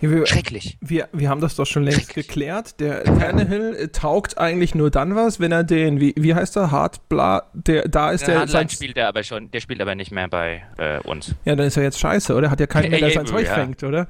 Wir, 0.01 0.25
Schrecklich. 0.25 0.77
Wir, 0.79 1.09
wir 1.11 1.29
haben 1.29 1.41
das 1.41 1.55
doch 1.55 1.65
schon 1.65 1.83
längst 1.83 2.13
geklärt. 2.13 2.79
Der 2.79 3.03
Tannehill 3.03 3.75
äh, 3.75 3.87
taugt 3.89 4.37
eigentlich 4.37 4.73
nur 4.73 4.91
dann 4.91 5.15
was, 5.15 5.39
wenn 5.39 5.51
er 5.51 5.63
den, 5.63 5.99
wie, 5.99 6.13
wie 6.17 6.33
heißt 6.33 6.55
er, 6.55 6.71
Hartbla, 6.71 7.49
der, 7.53 7.87
da 7.87 8.11
ist 8.11 8.25
der. 8.25 8.45
der 8.45 8.69
spielt 8.69 8.95
er 8.97 9.09
aber 9.09 9.23
schon, 9.23 9.51
der 9.51 9.59
spielt 9.59 9.81
aber 9.81 9.95
nicht 9.95 10.11
mehr 10.11 10.29
bei 10.29 10.63
äh, 10.77 10.99
uns. 10.99 11.35
Ja, 11.43 11.55
dann 11.55 11.67
ist 11.67 11.75
er 11.75 11.83
jetzt 11.83 11.99
scheiße, 11.99 12.33
oder? 12.33 12.49
Hat 12.49 12.59
ja 12.61 12.67
keinen 12.67 12.91
mehr, 12.91 12.99
der 12.99 13.11
sein 13.11 13.25
Zeug 13.25 13.45
ja. 13.45 13.55
fängt, 13.55 13.83
oder? 13.83 14.07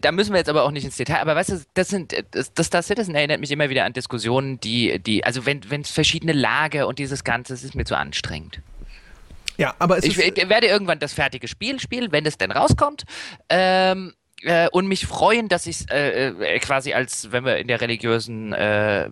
Da 0.00 0.12
müssen 0.12 0.32
wir 0.32 0.38
jetzt 0.38 0.48
aber 0.48 0.64
auch 0.64 0.70
nicht 0.70 0.84
ins 0.84 0.96
Detail, 0.96 1.20
aber 1.20 1.36
weißt 1.36 1.50
du, 1.50 1.60
das 1.74 1.88
sind, 1.88 2.14
das, 2.30 2.54
das 2.54 2.66
Star 2.66 2.82
Citizen 2.82 3.14
erinnert 3.14 3.40
mich 3.40 3.50
immer 3.50 3.68
wieder 3.68 3.84
an 3.84 3.92
Diskussionen, 3.92 4.58
die, 4.60 4.98
die, 5.00 5.24
also 5.24 5.44
wenn, 5.44 5.68
wenn 5.70 5.84
verschiedene 5.84 6.32
Lager 6.32 6.88
und 6.88 6.98
dieses 6.98 7.24
Ganze, 7.24 7.52
das 7.52 7.62
ist 7.62 7.74
mir 7.74 7.84
zu 7.84 7.96
anstrengend. 7.96 8.62
Ja, 9.58 9.74
aber 9.78 10.02
ich, 10.04 10.18
ich 10.18 10.48
werde 10.48 10.66
irgendwann 10.66 10.98
das 10.98 11.14
fertige 11.14 11.48
Spiel 11.48 11.80
spielen, 11.80 12.12
wenn 12.12 12.26
es 12.26 12.36
denn 12.36 12.50
rauskommt. 12.50 13.04
Ähm, 13.48 14.12
äh, 14.42 14.68
und 14.70 14.86
mich 14.86 15.06
freuen, 15.06 15.48
dass 15.48 15.66
ich 15.66 15.90
äh, 15.90 16.28
äh, 16.28 16.58
quasi 16.58 16.92
als, 16.92 17.32
wenn 17.32 17.44
wir 17.44 17.56
in 17.58 17.68
der 17.68 17.80
religiösen 17.80 18.52
äh, 18.52 19.08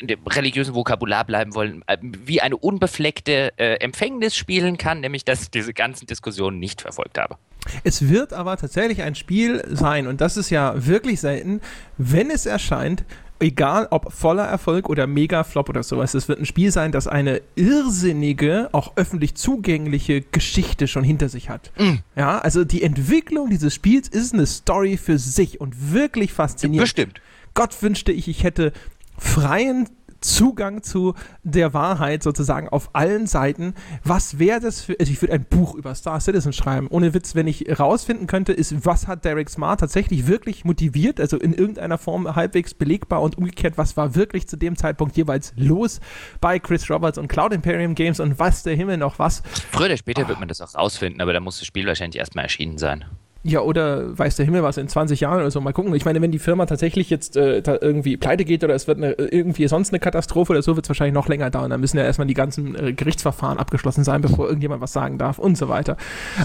in 0.00 0.06
dem 0.06 0.26
religiösen 0.26 0.74
Vokabular 0.74 1.24
bleiben 1.24 1.54
wollen, 1.54 1.82
äh, 1.86 1.98
wie 2.00 2.40
eine 2.40 2.56
unbefleckte 2.56 3.52
äh, 3.56 3.74
Empfängnis 3.74 4.34
spielen 4.34 4.78
kann, 4.78 5.00
nämlich 5.00 5.24
dass 5.24 5.42
ich 5.42 5.50
diese 5.50 5.74
ganzen 5.74 6.06
Diskussionen 6.06 6.58
nicht 6.58 6.80
verfolgt 6.80 7.18
habe. 7.18 7.36
Es 7.84 8.08
wird 8.08 8.32
aber 8.32 8.56
tatsächlich 8.56 9.02
ein 9.02 9.14
Spiel 9.14 9.62
sein, 9.68 10.06
und 10.06 10.20
das 10.20 10.36
ist 10.36 10.50
ja 10.50 10.72
wirklich 10.86 11.20
selten, 11.20 11.60
wenn 11.96 12.30
es 12.30 12.46
erscheint, 12.46 13.04
egal 13.42 13.88
ob 13.90 14.12
voller 14.12 14.44
Erfolg 14.44 14.88
oder 14.88 15.06
mega 15.06 15.44
Flop 15.44 15.68
oder 15.68 15.82
sowas, 15.82 16.14
es 16.14 16.28
wird 16.28 16.38
ein 16.38 16.46
Spiel 16.46 16.70
sein, 16.70 16.92
das 16.92 17.06
eine 17.06 17.42
irrsinnige, 17.56 18.68
auch 18.72 18.92
öffentlich 18.96 19.34
zugängliche 19.34 20.22
Geschichte 20.22 20.88
schon 20.88 21.04
hinter 21.04 21.28
sich 21.28 21.50
hat. 21.50 21.72
Mm. 21.78 21.96
Ja, 22.16 22.38
also 22.38 22.64
die 22.64 22.82
Entwicklung 22.82 23.50
dieses 23.50 23.74
Spiels 23.74 24.08
ist 24.08 24.32
eine 24.32 24.46
Story 24.46 24.96
für 24.96 25.18
sich 25.18 25.60
und 25.60 25.92
wirklich 25.92 26.32
faszinierend. 26.32 26.84
Bestimmt. 26.84 27.20
Gott 27.54 27.82
wünschte 27.82 28.12
ich, 28.12 28.28
ich 28.28 28.44
hätte 28.44 28.72
freien 29.18 29.88
Zugang 30.22 30.82
zu 30.82 31.14
der 31.42 31.74
Wahrheit 31.74 32.22
sozusagen 32.22 32.68
auf 32.68 32.90
allen 32.94 33.26
Seiten. 33.26 33.74
Was 34.04 34.38
wäre 34.38 34.60
das 34.60 34.80
für, 34.80 34.96
also 34.98 35.12
ich 35.12 35.20
würde 35.20 35.34
ein 35.34 35.44
Buch 35.44 35.74
über 35.74 35.94
Star 35.94 36.20
Citizen 36.20 36.52
schreiben. 36.52 36.88
Ohne 36.88 37.14
Witz, 37.14 37.34
wenn 37.34 37.46
ich 37.46 37.78
rausfinden 37.78 38.26
könnte, 38.26 38.52
ist, 38.52 38.86
was 38.86 39.06
hat 39.06 39.24
Derek 39.24 39.50
Smart 39.50 39.80
tatsächlich 39.80 40.26
wirklich 40.26 40.64
motiviert, 40.64 41.20
also 41.20 41.38
in 41.38 41.52
irgendeiner 41.52 41.98
Form 41.98 42.34
halbwegs 42.34 42.74
belegbar 42.74 43.22
und 43.22 43.38
umgekehrt, 43.38 43.76
was 43.76 43.96
war 43.96 44.14
wirklich 44.14 44.48
zu 44.48 44.56
dem 44.56 44.76
Zeitpunkt 44.76 45.16
jeweils 45.16 45.52
los 45.56 46.00
bei 46.40 46.58
Chris 46.58 46.88
Roberts 46.90 47.18
und 47.18 47.28
Cloud 47.28 47.52
Imperium 47.52 47.94
Games 47.94 48.20
und 48.20 48.38
was 48.38 48.62
der 48.62 48.74
Himmel 48.74 48.96
noch 48.96 49.18
was. 49.18 49.42
Früher 49.70 49.86
oder 49.86 49.96
später 49.96 50.24
ah. 50.24 50.28
wird 50.28 50.38
man 50.38 50.48
das 50.48 50.60
auch 50.60 50.74
rausfinden, 50.74 51.20
aber 51.20 51.32
da 51.32 51.40
muss 51.40 51.58
das 51.58 51.66
Spiel 51.66 51.86
wahrscheinlich 51.86 52.18
erstmal 52.18 52.44
erschienen 52.44 52.78
sein. 52.78 53.04
Ja, 53.44 53.60
oder 53.60 54.16
weiß 54.16 54.36
der 54.36 54.44
Himmel 54.44 54.62
was 54.62 54.76
in 54.76 54.88
20 54.88 55.18
Jahren 55.20 55.40
oder 55.40 55.50
so. 55.50 55.60
Mal 55.60 55.72
gucken. 55.72 55.92
Ich 55.94 56.04
meine, 56.04 56.22
wenn 56.22 56.30
die 56.30 56.38
Firma 56.38 56.64
tatsächlich 56.66 57.10
jetzt 57.10 57.36
äh, 57.36 57.58
irgendwie 57.58 58.16
pleite 58.16 58.44
geht 58.44 58.62
oder 58.62 58.74
es 58.74 58.86
wird 58.86 58.98
eine, 58.98 59.12
irgendwie 59.14 59.66
sonst 59.66 59.90
eine 59.90 59.98
Katastrophe 59.98 60.52
oder 60.52 60.62
so, 60.62 60.76
wird 60.76 60.86
es 60.86 60.90
wahrscheinlich 60.90 61.14
noch 61.14 61.28
länger 61.28 61.50
dauern. 61.50 61.70
Da 61.70 61.78
müssen 61.78 61.96
ja 61.98 62.04
erstmal 62.04 62.28
die 62.28 62.34
ganzen 62.34 62.76
äh, 62.76 62.92
Gerichtsverfahren 62.92 63.58
abgeschlossen 63.58 64.04
sein, 64.04 64.20
bevor 64.20 64.46
irgendjemand 64.46 64.80
was 64.80 64.92
sagen 64.92 65.18
darf 65.18 65.40
und 65.40 65.58
so 65.58 65.68
weiter. 65.68 65.96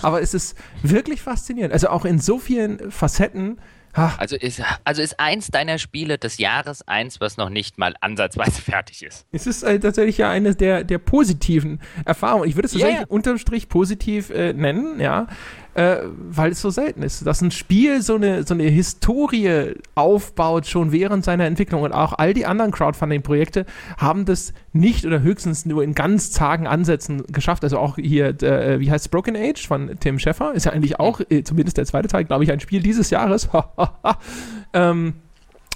Aber 0.02 0.24
es 0.24 0.34
ist 0.34 0.58
wirklich 0.82 1.22
faszinierend. 1.22 1.72
Also 1.72 1.90
auch 1.90 2.04
in 2.04 2.18
so 2.18 2.40
vielen 2.40 2.90
Facetten. 2.90 3.60
Also 3.94 4.36
ist, 4.36 4.62
also 4.84 5.02
ist 5.02 5.20
eins 5.20 5.48
deiner 5.48 5.80
Spiele 5.80 6.20
des 6.20 6.38
Jahres 6.38 6.88
eins, 6.88 7.20
was 7.20 7.38
noch 7.38 7.50
nicht 7.50 7.80
mal 7.80 7.96
ansatzweise 8.00 8.62
fertig 8.62 9.04
ist. 9.04 9.26
Es 9.32 9.48
ist 9.48 9.64
äh, 9.64 9.80
tatsächlich 9.80 10.20
ja 10.20 10.30
eine 10.30 10.54
der, 10.54 10.84
der 10.84 11.00
positiven 11.00 11.80
Erfahrungen. 12.06 12.48
Ich 12.48 12.56
würde 12.56 12.68
es 12.68 12.74
tatsächlich 12.74 13.00
yeah. 13.00 13.08
unterm 13.08 13.40
Strich 13.40 13.70
positiv 13.70 14.30
äh, 14.30 14.54
nennen, 14.54 15.00
ja 15.00 15.28
äh, 15.78 16.00
weil 16.32 16.54
es 16.54 16.62
so 16.62 16.72
selten 16.72 17.04
ist. 17.04 17.26
Dass 17.28 17.42
ein 17.42 17.52
Spiel 17.52 18.02
so 18.02 18.16
eine, 18.16 18.44
so 18.44 18.56
eine 18.56 18.64
Historie 18.64 19.76
aufbaut, 19.94 20.66
schon 20.66 20.92
während 20.92 21.24
seiner 21.24 21.46
Entwicklung. 21.46 21.84
Und 21.84 21.92
auch 21.92 22.14
all 22.18 22.34
die 22.34 22.48
anderen 22.48 22.72
Crowdfunding-Projekte 22.72 23.68
haben 23.98 24.26
das 24.26 24.54
nicht 24.74 25.06
oder 25.06 25.22
höchstens 25.22 25.68
nur 25.68 25.84
in 25.84 25.94
ganz 25.94 26.32
zagen 26.32 26.66
Ansätzen 26.66 27.24
geschafft. 27.28 27.64
Also 27.64 27.78
auch 27.78 27.98
hier, 27.98 28.42
äh, 28.42 28.80
wie 28.80 28.90
heißt 28.90 29.06
es, 29.06 29.10
Broken 29.10 29.36
Age 29.36 29.68
von 29.68 29.92
Tim 30.00 30.18
Schäffer, 30.18 30.56
ist 30.56 30.66
ja 30.66 30.72
eigentlich 30.72 31.00
auch, 31.00 31.22
äh, 31.30 31.44
zumindest 31.44 31.78
der 31.78 31.86
zweite 31.86 32.08
Teil, 32.08 32.26
glaube 32.26 32.44
ich, 32.44 32.52
ein 32.52 32.60
Spiel 32.60 32.82
dieses 32.82 33.12
Jahres. 33.12 33.48
ähm, 34.74 35.14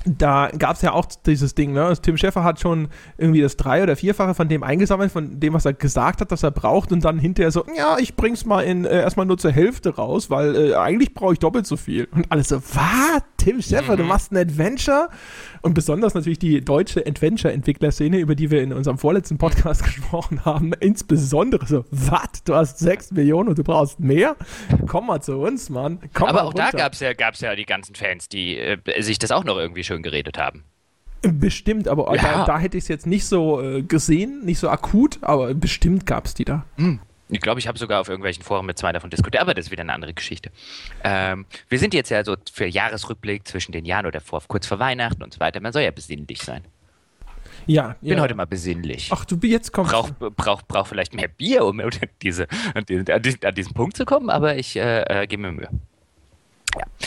da 0.05 0.49
gab 0.57 0.75
es 0.75 0.81
ja 0.81 0.93
auch 0.93 1.05
dieses 1.25 1.55
Ding, 1.55 1.73
ne? 1.73 1.93
Tim 2.01 2.17
Schäffer 2.17 2.43
hat 2.43 2.59
schon 2.59 2.89
irgendwie 3.17 3.41
das 3.41 3.57
drei- 3.57 3.83
oder 3.83 3.95
vierfache 3.95 4.33
von 4.33 4.49
dem 4.49 4.63
eingesammelt, 4.63 5.11
von 5.11 5.39
dem, 5.39 5.53
was 5.53 5.65
er 5.65 5.73
gesagt 5.73 6.21
hat, 6.21 6.31
dass 6.31 6.43
er 6.43 6.51
braucht, 6.51 6.91
und 6.91 7.05
dann 7.05 7.19
hinterher 7.19 7.51
so, 7.51 7.65
ja, 7.75 7.97
ich 7.99 8.15
bring's 8.15 8.45
mal 8.45 8.61
in 8.61 8.85
äh, 8.85 9.01
erstmal 9.01 9.25
nur 9.25 9.37
zur 9.37 9.51
Hälfte 9.51 9.95
raus, 9.95 10.29
weil 10.29 10.55
äh, 10.55 10.75
eigentlich 10.75 11.13
brauche 11.13 11.33
ich 11.33 11.39
doppelt 11.39 11.67
so 11.67 11.77
viel. 11.77 12.07
Und 12.11 12.31
alles 12.31 12.49
so, 12.49 12.57
was? 12.57 13.23
Tim 13.37 13.61
Schäffer, 13.61 13.93
mhm. 13.93 13.97
du 13.97 14.03
machst 14.03 14.31
ein 14.31 14.37
Adventure? 14.37 15.09
Und 15.61 15.73
besonders 15.75 16.15
natürlich 16.15 16.39
die 16.39 16.61
deutsche 16.61 17.05
Adventure-Entwicklerszene, 17.05 18.17
über 18.17 18.33
die 18.35 18.49
wir 18.49 18.63
in 18.63 18.73
unserem 18.73 18.97
vorletzten 18.97 19.37
Podcast 19.37 19.83
gesprochen 19.85 20.43
haben, 20.43 20.73
insbesondere 20.79 21.65
so, 21.67 21.85
was? 21.91 22.43
Du 22.45 22.55
hast 22.55 22.79
sechs 22.79 23.11
Millionen 23.11 23.49
und 23.49 23.57
du 23.59 23.63
brauchst 23.63 23.99
mehr? 23.99 24.35
Komm 24.87 25.07
mal 25.07 25.21
zu 25.21 25.37
uns, 25.37 25.69
Mann. 25.69 25.99
Komm 26.13 26.29
Aber 26.29 26.43
auch 26.43 26.47
runter. 26.47 26.69
da 26.71 26.77
gab 26.77 26.93
es 26.93 26.99
ja, 26.99 27.13
gab's 27.13 27.41
ja 27.41 27.55
die 27.55 27.65
ganzen 27.65 27.93
Fans, 27.95 28.27
die 28.27 28.57
äh, 28.57 28.77
sich 29.01 29.19
das 29.19 29.31
auch 29.31 29.43
noch 29.43 29.57
irgendwie 29.57 29.83
schön 29.83 30.01
geredet 30.01 30.37
haben. 30.39 30.63
Bestimmt, 31.21 31.87
aber 31.87 32.15
Ja. 32.15 32.21
da, 32.21 32.45
da 32.45 32.59
hätte 32.59 32.77
ich 32.77 32.85
es 32.85 32.87
jetzt 32.87 33.05
nicht 33.05 33.25
so 33.27 33.61
äh, 33.61 33.83
gesehen, 33.83 34.43
nicht 34.43 34.57
so 34.57 34.69
akut, 34.69 35.19
aber 35.21 35.53
bestimmt 35.53 36.07
gab 36.07 36.25
es 36.25 36.33
die 36.33 36.45
da. 36.45 36.65
Ich 37.31 37.41
glaube, 37.41 37.59
ich 37.59 37.67
habe 37.67 37.77
sogar 37.79 38.01
auf 38.01 38.09
irgendwelchen 38.09 38.43
Foren 38.43 38.65
mit 38.65 38.77
zwei 38.77 38.91
davon 38.91 39.09
diskutiert, 39.09 39.41
aber 39.41 39.53
das 39.53 39.65
ist 39.65 39.71
wieder 39.71 39.81
eine 39.81 39.93
andere 39.93 40.13
Geschichte. 40.13 40.51
Ähm, 41.03 41.45
wir 41.69 41.79
sind 41.79 41.93
jetzt 41.93 42.09
ja 42.09 42.23
so 42.23 42.35
für 42.51 42.65
Jahresrückblick 42.65 43.47
zwischen 43.47 43.71
den 43.71 43.85
Jahren 43.85 44.05
oder 44.05 44.19
vor, 44.21 44.41
kurz 44.47 44.67
vor 44.67 44.79
Weihnachten 44.79 45.23
und 45.23 45.33
so 45.33 45.39
weiter. 45.39 45.59
Man 45.61 45.71
soll 45.73 45.83
ja 45.83 45.91
besinnlich 45.91 46.41
sein. 46.41 46.63
Ja, 47.67 47.95
Ich 48.01 48.09
bin 48.09 48.17
ja. 48.17 48.23
heute 48.23 48.33
mal 48.35 48.45
besinnlich. 48.47 49.09
Ach, 49.13 49.23
du 49.23 49.37
jetzt 49.43 49.71
kommst. 49.71 49.91
brauch, 49.91 50.09
brauch, 50.35 50.61
brauch 50.63 50.87
vielleicht 50.87 51.13
mehr 51.13 51.27
Bier, 51.27 51.63
um 51.63 51.79
diese, 52.21 52.47
an, 52.73 52.85
diesen, 52.85 53.09
an 53.09 53.21
diesen- 53.21 53.45
an 53.45 53.53
diesen 53.55 53.73
Punkt 53.73 53.95
zu 53.95 54.03
kommen, 54.05 54.29
aber 54.29 54.57
ich 54.57 54.75
äh, 54.75 55.03
äh, 55.03 55.27
gebe 55.27 55.43
mir 55.43 55.51
Mühe. 55.51 55.69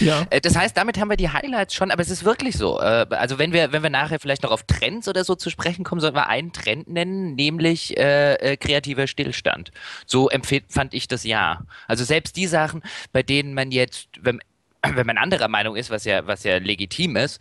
Ja. 0.01 0.27
Äh, 0.31 0.41
Das 0.41 0.57
heißt, 0.57 0.77
damit 0.77 0.99
haben 0.99 1.09
wir 1.09 1.17
die 1.17 1.31
Highlights 1.31 1.75
schon, 1.75 1.91
aber 1.91 2.03
es 2.03 2.11
ist 2.11 2.25
wirklich 2.25 2.57
so. 2.57 2.81
Äh, 2.81 3.07
Also 3.11 3.39
wenn 3.39 3.53
wir, 3.53 3.73
wenn 3.73 3.83
wir 3.83 3.91
nachher 3.91 4.21
vielleicht 4.21 4.43
noch 4.43 4.51
auf 4.51 4.65
Trends 4.65 5.09
oder 5.09 5.25
so 5.25 5.35
zu 5.35 5.51
sprechen 5.51 5.85
kommen, 5.85 6.01
sollten 6.01 6.17
wir 6.17 6.29
einen 6.29 6.53
Trend 6.53 6.89
nennen, 6.89 7.35
nämlich 7.35 7.97
äh, 7.97 8.35
äh, 8.35 8.57
kreativer 8.57 9.07
Stillstand. 9.07 9.71
So 10.07 10.29
empfind, 10.29 10.67
fand 10.69 10.95
ich 10.95 11.09
das 11.09 11.25
Jahr. 11.25 11.67
Also 11.89 12.05
selbst 12.05 12.37
die 12.37 12.47
Sachen, 12.47 12.83
bei 13.13 13.23
denen 13.23 13.55
man 13.55 13.71
jetzt, 13.71 14.09
wenn, 14.21 14.41
wenn 14.83 15.07
man 15.07 15.19
anderer 15.19 15.49
Meinung 15.49 15.77
ist, 15.77 15.91
was 15.91 16.05
ja, 16.05 16.27
was 16.27 16.45
ja 16.45 16.59
legitim 16.59 17.17
ist, 17.17 17.41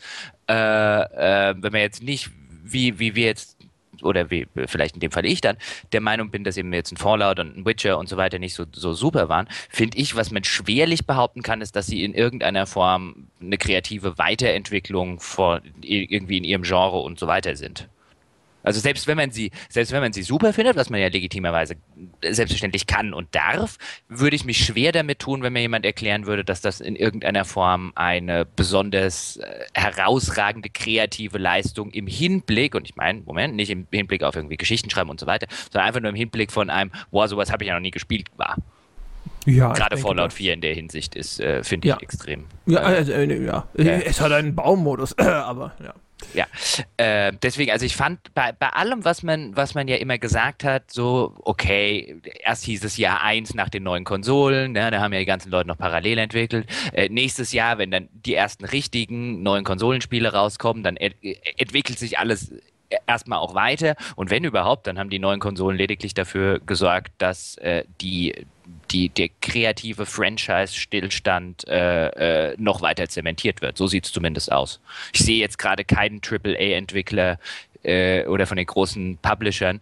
äh, 0.49 0.53
äh, 0.53 1.55
wenn 1.57 1.71
man 1.71 1.81
jetzt 1.81 2.03
nicht, 2.03 2.29
wie, 2.63 2.99
wie 2.99 3.15
wir 3.15 3.25
jetzt 3.25 3.57
oder 4.03 4.29
wie 4.29 4.47
vielleicht 4.67 4.95
in 4.95 4.99
dem 4.99 5.11
Fall 5.11 5.25
ich 5.25 5.41
dann, 5.41 5.57
der 5.91 6.01
Meinung 6.01 6.29
bin, 6.29 6.43
dass 6.43 6.57
eben 6.57 6.73
jetzt 6.73 6.91
ein 6.91 6.97
Fallout 6.97 7.39
und 7.39 7.57
ein 7.57 7.65
Witcher 7.65 7.97
und 7.97 8.09
so 8.09 8.17
weiter 8.17 8.39
nicht 8.39 8.53
so, 8.53 8.65
so 8.71 8.93
super 8.93 9.29
waren, 9.29 9.47
finde 9.69 9.97
ich, 9.97 10.15
was 10.15 10.31
man 10.31 10.43
schwerlich 10.43 11.05
behaupten 11.05 11.41
kann, 11.41 11.61
ist, 11.61 11.75
dass 11.75 11.87
sie 11.87 12.03
in 12.03 12.13
irgendeiner 12.13 12.65
Form 12.65 13.27
eine 13.41 13.57
kreative 13.57 14.17
Weiterentwicklung 14.17 15.19
vor, 15.19 15.61
irgendwie 15.81 16.37
in 16.37 16.43
ihrem 16.43 16.63
Genre 16.63 16.99
und 16.99 17.19
so 17.19 17.27
weiter 17.27 17.55
sind. 17.55 17.89
Also 18.63 18.79
selbst 18.79 19.07
wenn 19.07 19.17
man 19.17 19.31
sie, 19.31 19.51
selbst 19.69 19.91
wenn 19.91 20.01
man 20.01 20.13
sie 20.13 20.23
super 20.23 20.53
findet, 20.53 20.75
was 20.77 20.89
man 20.89 20.99
ja 20.99 21.09
legitimerweise 21.09 21.75
selbstverständlich 22.27 22.87
kann 22.87 23.13
und 23.13 23.33
darf, 23.35 23.77
würde 24.07 24.35
ich 24.35 24.45
mich 24.45 24.65
schwer 24.65 24.91
damit 24.91 25.19
tun, 25.19 25.43
wenn 25.43 25.53
mir 25.53 25.61
jemand 25.61 25.85
erklären 25.85 26.25
würde, 26.25 26.43
dass 26.45 26.61
das 26.61 26.79
in 26.81 26.95
irgendeiner 26.95 27.45
Form 27.45 27.91
eine 27.95 28.45
besonders 28.45 29.37
äh, 29.37 29.65
herausragende 29.73 30.69
kreative 30.69 31.37
Leistung 31.37 31.91
im 31.91 32.07
Hinblick, 32.07 32.75
und 32.75 32.87
ich 32.89 32.95
meine, 32.95 33.21
Moment, 33.21 33.55
nicht 33.55 33.69
im 33.69 33.85
Hinblick 33.91 34.23
auf 34.23 34.35
irgendwie 34.35 34.57
Geschichten 34.57 34.89
schreiben 34.89 35.09
und 35.09 35.19
so 35.19 35.27
weiter, 35.27 35.47
sondern 35.71 35.87
einfach 35.87 35.99
nur 36.01 36.09
im 36.09 36.15
Hinblick 36.15 36.51
von 36.51 36.69
einem, 36.69 36.91
boah, 37.11 37.27
sowas 37.27 37.51
habe 37.51 37.63
ich 37.63 37.67
ja 37.67 37.73
noch 37.75 37.81
nie 37.81 37.91
gespielt, 37.91 38.27
war. 38.37 38.55
ja 39.45 39.73
Gerade 39.73 39.97
Fallout 39.97 40.27
das- 40.27 40.33
4 40.35 40.53
in 40.53 40.61
der 40.61 40.73
Hinsicht 40.73 41.15
ist, 41.15 41.39
äh, 41.39 41.63
finde 41.63 41.87
ich 41.89 41.93
Ja. 41.93 41.99
extrem. 42.01 42.45
Ja, 42.65 42.79
äh, 42.81 42.95
also, 42.95 43.11
äh, 43.11 43.45
ja. 43.45 43.67
Ja. 43.77 43.83
Es 43.93 44.21
hat 44.21 44.31
einen 44.31 44.55
Baummodus, 44.55 45.17
aber 45.17 45.73
ja. 45.83 45.93
Ja, 46.33 46.45
äh, 46.97 47.31
deswegen, 47.41 47.71
also 47.71 47.85
ich 47.85 47.95
fand 47.95 48.33
bei, 48.33 48.51
bei 48.51 48.69
allem, 48.69 49.05
was 49.05 49.23
man, 49.23 49.55
was 49.55 49.75
man 49.75 49.87
ja 49.87 49.97
immer 49.97 50.17
gesagt 50.17 50.63
hat, 50.63 50.91
so, 50.91 51.35
okay, 51.43 52.21
erst 52.43 52.63
hieß 52.65 52.83
es 52.83 52.97
Jahr 52.97 53.21
1 53.21 53.53
nach 53.53 53.69
den 53.69 53.83
neuen 53.83 54.03
Konsolen, 54.03 54.73
ne, 54.73 54.91
da 54.91 54.99
haben 54.99 55.13
ja 55.13 55.19
die 55.19 55.25
ganzen 55.25 55.51
Leute 55.51 55.67
noch 55.67 55.77
parallel 55.77 56.17
entwickelt. 56.17 56.67
Äh, 56.93 57.09
nächstes 57.09 57.53
Jahr, 57.53 57.77
wenn 57.77 57.91
dann 57.91 58.09
die 58.11 58.35
ersten 58.35 58.65
richtigen 58.65 59.43
neuen 59.43 59.63
Konsolenspiele 59.63 60.33
rauskommen, 60.33 60.83
dann 60.83 60.97
ent 60.97 61.15
entwickelt 61.57 61.99
sich 61.99 62.19
alles 62.19 62.51
erstmal 63.07 63.39
auch 63.39 63.55
weiter 63.55 63.95
und 64.15 64.29
wenn 64.29 64.43
überhaupt, 64.43 64.87
dann 64.87 64.99
haben 64.99 65.09
die 65.09 65.19
neuen 65.19 65.39
Konsolen 65.39 65.77
lediglich 65.77 66.13
dafür 66.13 66.59
gesorgt, 66.59 67.11
dass 67.17 67.57
äh, 67.57 67.83
die, 68.01 68.45
die, 68.91 69.09
der 69.09 69.29
kreative 69.41 70.05
Franchise-Stillstand 70.05 71.67
äh, 71.67 72.51
äh, 72.51 72.55
noch 72.57 72.81
weiter 72.81 73.07
zementiert 73.09 73.61
wird. 73.61 73.77
So 73.77 73.87
sieht 73.87 74.05
es 74.05 74.11
zumindest 74.11 74.51
aus. 74.51 74.79
Ich 75.13 75.21
sehe 75.21 75.39
jetzt 75.39 75.57
gerade 75.57 75.83
keinen 75.83 76.21
AAA-Entwickler 76.21 77.39
äh, 77.83 78.25
oder 78.27 78.47
von 78.47 78.57
den 78.57 78.65
großen 78.65 79.17
Publishern, 79.21 79.81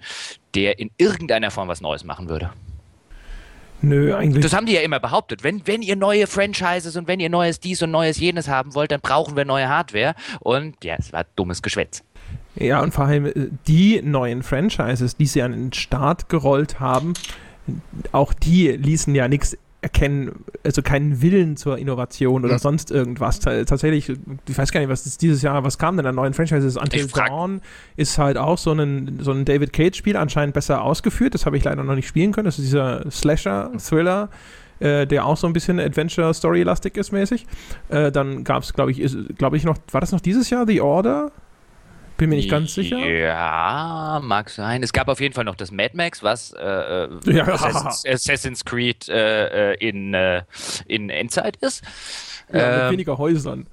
der 0.55 0.79
in 0.79 0.91
irgendeiner 0.97 1.51
Form 1.51 1.67
was 1.67 1.81
Neues 1.81 2.03
machen 2.03 2.29
würde. 2.29 2.51
Nö, 3.83 4.15
eigentlich. 4.15 4.43
Das 4.43 4.53
haben 4.53 4.67
die 4.67 4.73
ja 4.73 4.81
immer 4.81 4.99
behauptet. 4.99 5.43
Wenn, 5.43 5.65
wenn 5.65 5.81
ihr 5.81 5.95
neue 5.95 6.27
Franchises 6.27 6.95
und 6.95 7.07
wenn 7.07 7.19
ihr 7.19 7.29
neues 7.29 7.59
dies 7.59 7.81
und 7.81 7.89
neues 7.89 8.19
jenes 8.19 8.47
haben 8.47 8.75
wollt, 8.75 8.91
dann 8.91 9.01
brauchen 9.01 9.35
wir 9.35 9.43
neue 9.43 9.67
Hardware. 9.67 10.13
Und 10.39 10.83
ja, 10.83 10.95
es 10.99 11.11
war 11.11 11.25
dummes 11.35 11.63
Geschwätz. 11.63 12.03
Ja, 12.55 12.81
und 12.81 12.93
vor 12.93 13.05
allem 13.05 13.25
äh, 13.25 13.33
die 13.67 14.01
neuen 14.01 14.43
Franchises, 14.43 15.15
die 15.15 15.25
sie 15.25 15.41
an 15.41 15.51
den 15.51 15.73
Start 15.73 16.29
gerollt 16.29 16.79
haben, 16.79 17.13
auch 18.11 18.33
die 18.33 18.67
ließen 18.69 19.13
ja 19.15 19.27
nichts 19.27 19.57
erkennen, 19.83 20.43
also 20.63 20.83
keinen 20.83 21.23
Willen 21.23 21.57
zur 21.57 21.79
Innovation 21.79 22.45
oder 22.45 22.53
Mhm. 22.55 22.59
sonst 22.59 22.91
irgendwas. 22.91 23.39
Ta- 23.39 23.63
Tatsächlich, 23.63 24.09
ich 24.09 24.57
weiß 24.57 24.71
gar 24.71 24.79
nicht, 24.79 24.89
was 24.89 25.17
dieses 25.17 25.41
Jahr, 25.41 25.63
was 25.63 25.79
kam 25.79 25.97
denn 25.97 26.05
an 26.05 26.13
neuen 26.13 26.33
Franchises? 26.35 26.77
Until 26.77 27.07
Dawn 27.07 27.61
ist 27.95 28.19
halt 28.19 28.37
auch 28.37 28.59
so 28.59 28.73
ein, 28.73 29.17
so 29.21 29.31
ein 29.31 29.43
David 29.43 29.73
Cage-Spiel 29.73 30.17
anscheinend 30.17 30.53
besser 30.53 30.83
ausgeführt. 30.83 31.33
Das 31.33 31.47
habe 31.47 31.57
ich 31.57 31.63
leider 31.63 31.83
noch 31.83 31.95
nicht 31.95 32.07
spielen 32.07 32.31
können. 32.31 32.45
Das 32.45 32.59
ist 32.59 32.65
dieser 32.65 33.09
Slasher-Thriller. 33.09 34.29
Äh, 34.79 35.05
der 35.05 35.25
auch 35.27 35.37
so 35.37 35.45
ein 35.45 35.53
bisschen 35.53 35.79
Adventure-Story-lastig 35.79 36.97
ist 36.97 37.11
mäßig. 37.11 37.45
Äh, 37.89 38.11
dann 38.11 38.43
gab 38.43 38.63
es, 38.63 38.73
glaube 38.73 38.89
ich, 38.91 39.15
glaube 39.37 39.55
ich 39.55 39.63
noch, 39.63 39.77
war 39.91 40.01
das 40.01 40.11
noch 40.11 40.21
dieses 40.21 40.49
Jahr, 40.49 40.65
The 40.65 40.81
Order? 40.81 41.31
Bin 42.21 42.29
mir 42.29 42.35
nicht 42.35 42.51
ganz 42.51 42.75
sicher. 42.75 42.99
Ja, 42.99 44.21
mag 44.23 44.51
sein. 44.51 44.83
Es 44.83 44.93
gab 44.93 45.07
auf 45.07 45.19
jeden 45.19 45.33
Fall 45.33 45.43
noch 45.43 45.55
das 45.55 45.71
Mad 45.71 45.97
Max, 45.97 46.21
was 46.21 46.51
äh, 46.53 46.63
äh, 46.63 47.09
Ja. 47.25 47.47
Assassin's, 47.47 48.05
Assassin's 48.07 48.63
Creed 48.63 49.09
äh, 49.09 49.71
äh, 49.71 49.75
in, 49.79 50.13
äh, 50.13 50.43
in 50.85 51.09
Endzeit 51.09 51.55
ist. 51.57 51.83
Ja, 52.53 52.57
mit 52.59 52.81
Ähm, 52.83 52.91
weniger 52.91 53.17
Häusern. 53.17 53.65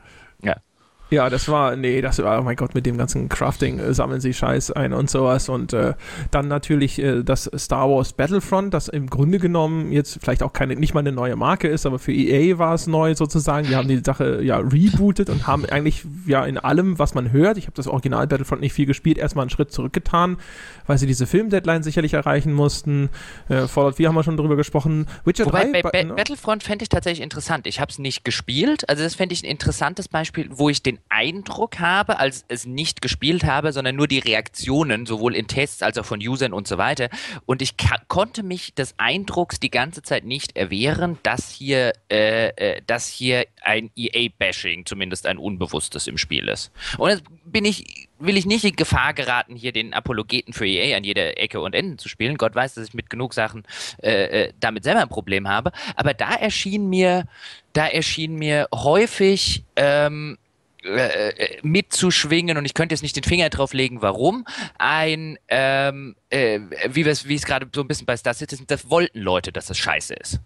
Ja. 1.11 1.31
Das 1.31 1.49
war, 1.49 1.77
nee, 1.77 2.01
das 2.01 2.23
war, 2.23 2.41
oh 2.41 2.43
mein 2.43 2.57
Gott, 2.57 2.75
mit 2.75 2.87
dem 2.87 2.99
ganzen 2.99 3.29
Crafting 3.29 3.79
äh, 3.79 3.95
sammeln 3.95 4.21
sie 4.21 4.35
Scheiß 4.35 4.73
ein 4.73 4.93
und 4.93 5.11
sowas. 5.11 5.49
Und 5.49 5.73
äh, 5.73 5.95
dann 6.31 6.49
natürlich 6.49 6.99
äh, 7.01 7.23
das 7.23 7.51
Star 7.57 7.89
Wars 7.91 8.13
Battlefront, 8.13 8.75
das 8.75 8.89
im 8.89 9.09
Grunde 9.09 9.39
genommen 9.39 9.93
jetzt 9.93 10.19
vielleicht 10.21 10.43
auch 10.43 10.53
keine, 10.53 10.77
nicht 10.77 10.95
mal 10.95 11.01
eine 11.01 11.13
neue 11.13 11.37
Marke 11.37 11.69
ist, 11.69 11.87
aber 11.87 11.99
für 11.99 12.13
EA 12.13 12.59
war 12.59 12.75
es 12.75 12.87
neu 12.87 13.15
sozusagen. 13.15 13.69
Die 13.69 13.77
haben 13.77 13.89
die 13.89 14.03
Sache 14.05 14.43
ja 14.43 14.59
rebootet 14.59 15.31
und 15.31 15.47
haben 15.47 15.65
eigentlich 15.67 16.05
ja 16.27 16.45
in 16.45 16.59
allem, 16.59 16.99
was 16.99 17.15
man 17.15 17.33
hört, 17.33 17.59
ich 17.59 17.65
habe 17.65 17.75
das 17.75 17.87
Original 17.87 18.27
Battlefront 18.27 18.61
nicht 18.61 18.73
viel 18.73 18.87
gespielt, 18.87 19.19
erstmal 19.19 19.45
einen 19.45 19.51
Schritt 19.51 19.73
zurückgetan, 19.73 20.39
weil 20.87 20.99
sie 20.99 21.07
diese 21.07 21.27
Film-Deadline 21.27 21.83
sicherlich 21.83 22.15
erreichen 22.15 22.53
mussten. 22.53 23.11
Äh, 23.49 23.67
Fallout 23.67 23.97
4 23.97 24.09
haben 24.09 24.15
wir 24.15 24.25
schon 24.25 24.37
drüber 24.37 24.57
gesprochen. 24.57 25.07
Witcher 25.25 25.47
Wobei 25.47 25.65
3, 25.65 25.83
bei 25.83 25.83
ba 25.83 26.03
ne? 26.03 26.15
Battlefront 26.15 26.63
fände 26.63 26.83
ich 26.83 26.89
tatsächlich 26.89 27.23
interessant. 27.23 27.67
Ich 27.67 27.81
habe 27.81 27.91
es 27.91 27.99
nicht 27.99 28.25
gespielt. 28.25 28.89
Also 28.89 29.03
das 29.03 29.15
fände 29.15 29.33
ich 29.33 29.43
ein 29.43 29.51
interessantes 29.51 30.09
Beispiel, 30.09 30.49
wo 30.51 30.69
ich 30.69 30.83
den 30.83 30.98
Eindruck 31.09 31.79
habe, 31.79 32.19
als 32.19 32.45
es 32.49 32.67
nicht 32.67 33.03
gespielt 33.03 33.45
habe, 33.45 33.73
sondern 33.73 33.97
nur 33.97 34.09
die 34.09 34.19
Reaktionen, 34.19 35.07
sowohl 35.07 35.35
in 35.35 35.47
Tests 35.47 35.83
als 35.83 35.99
auch 35.99 36.05
von 36.05 36.21
Usern 36.21 36.53
und 36.53 36.69
so 36.69 36.79
weiter. 36.79 37.09
Und 37.47 37.63
ich 37.63 37.75
konnte 38.09 38.43
mich 38.43 38.75
des 38.75 38.95
Eindrucks 38.99 39.61
die 39.61 39.71
ganze 39.71 40.03
Zeit 40.03 40.25
nicht 40.25 40.57
erwehren, 40.57 41.19
dass 41.23 41.51
hier, 41.51 41.93
äh, 42.11 42.49
äh, 42.49 42.83
dass 42.87 43.09
hier 43.09 43.47
ein 43.63 43.91
EA-Bashing, 43.97 44.87
zumindest 44.87 45.27
ein 45.27 45.39
unbewusstes 45.39 46.07
im 46.07 46.19
Spiel 46.19 46.49
ist. 46.49 46.71
Und 46.99 47.11
jetzt 47.11 47.23
bin 47.45 47.65
ich, 47.65 48.09
will 48.19 48.37
ich 48.37 48.47
nicht 48.47 48.65
in 48.65 48.77
Gefahr 48.77 49.15
geraten, 49.15 49.57
hier 49.57 49.73
den 49.73 49.95
Apologeten 49.95 50.53
für 50.53 50.67
EA 50.67 50.97
an 50.97 51.05
jeder 51.05 51.39
Ecke 51.39 51.61
und 51.61 51.75
Ende 51.75 51.97
zu 51.97 52.09
spielen. 52.09 52.37
Gott 52.37 52.55
weiß, 52.55 52.75
dass 52.75 52.89
ich 52.89 52.95
mit 52.95 53.11
genug 53.11 53.35
Sachen 53.35 53.65
äh, 54.03 54.47
äh, 54.47 54.53
damit 54.61 54.85
selber 54.85 55.01
ein 55.01 55.09
Problem 55.09 55.49
habe. 55.49 55.73
Aber 55.97 56.15
da 56.15 56.35
erschien 56.35 56.89
mir, 56.89 57.27
da 57.73 57.87
erschien 57.87 58.37
mir 58.37 58.69
häufig 58.73 59.65
ähm, 59.77 60.39
äh, 60.85 61.31
äh, 61.31 61.59
mitzuschwingen 61.63 62.57
und 62.57 62.65
ich 62.65 62.75
könnte 62.75 62.95
jetzt 62.95 63.03
nicht 63.03 63.17
den 63.17 63.25
Finger 63.25 63.49
drauf 63.51 63.73
legen, 63.73 64.01
warum, 64.01 64.45
ein, 64.79 65.37
ähm, 65.49 66.15
äh, 66.31 66.61
wie 66.91 67.03
es 67.03 67.45
gerade 67.45 67.67
so 67.75 67.81
ein 67.81 67.89
bisschen 67.89 68.07
bei 68.07 68.17
Star 68.17 68.35
Citizen, 68.35 68.67
das 68.69 68.89
wollten 68.89 69.19
Leute, 69.19 69.51
dass 69.51 69.67
das 69.67 69.79
scheiße 69.79 70.15
ist. 70.15 70.41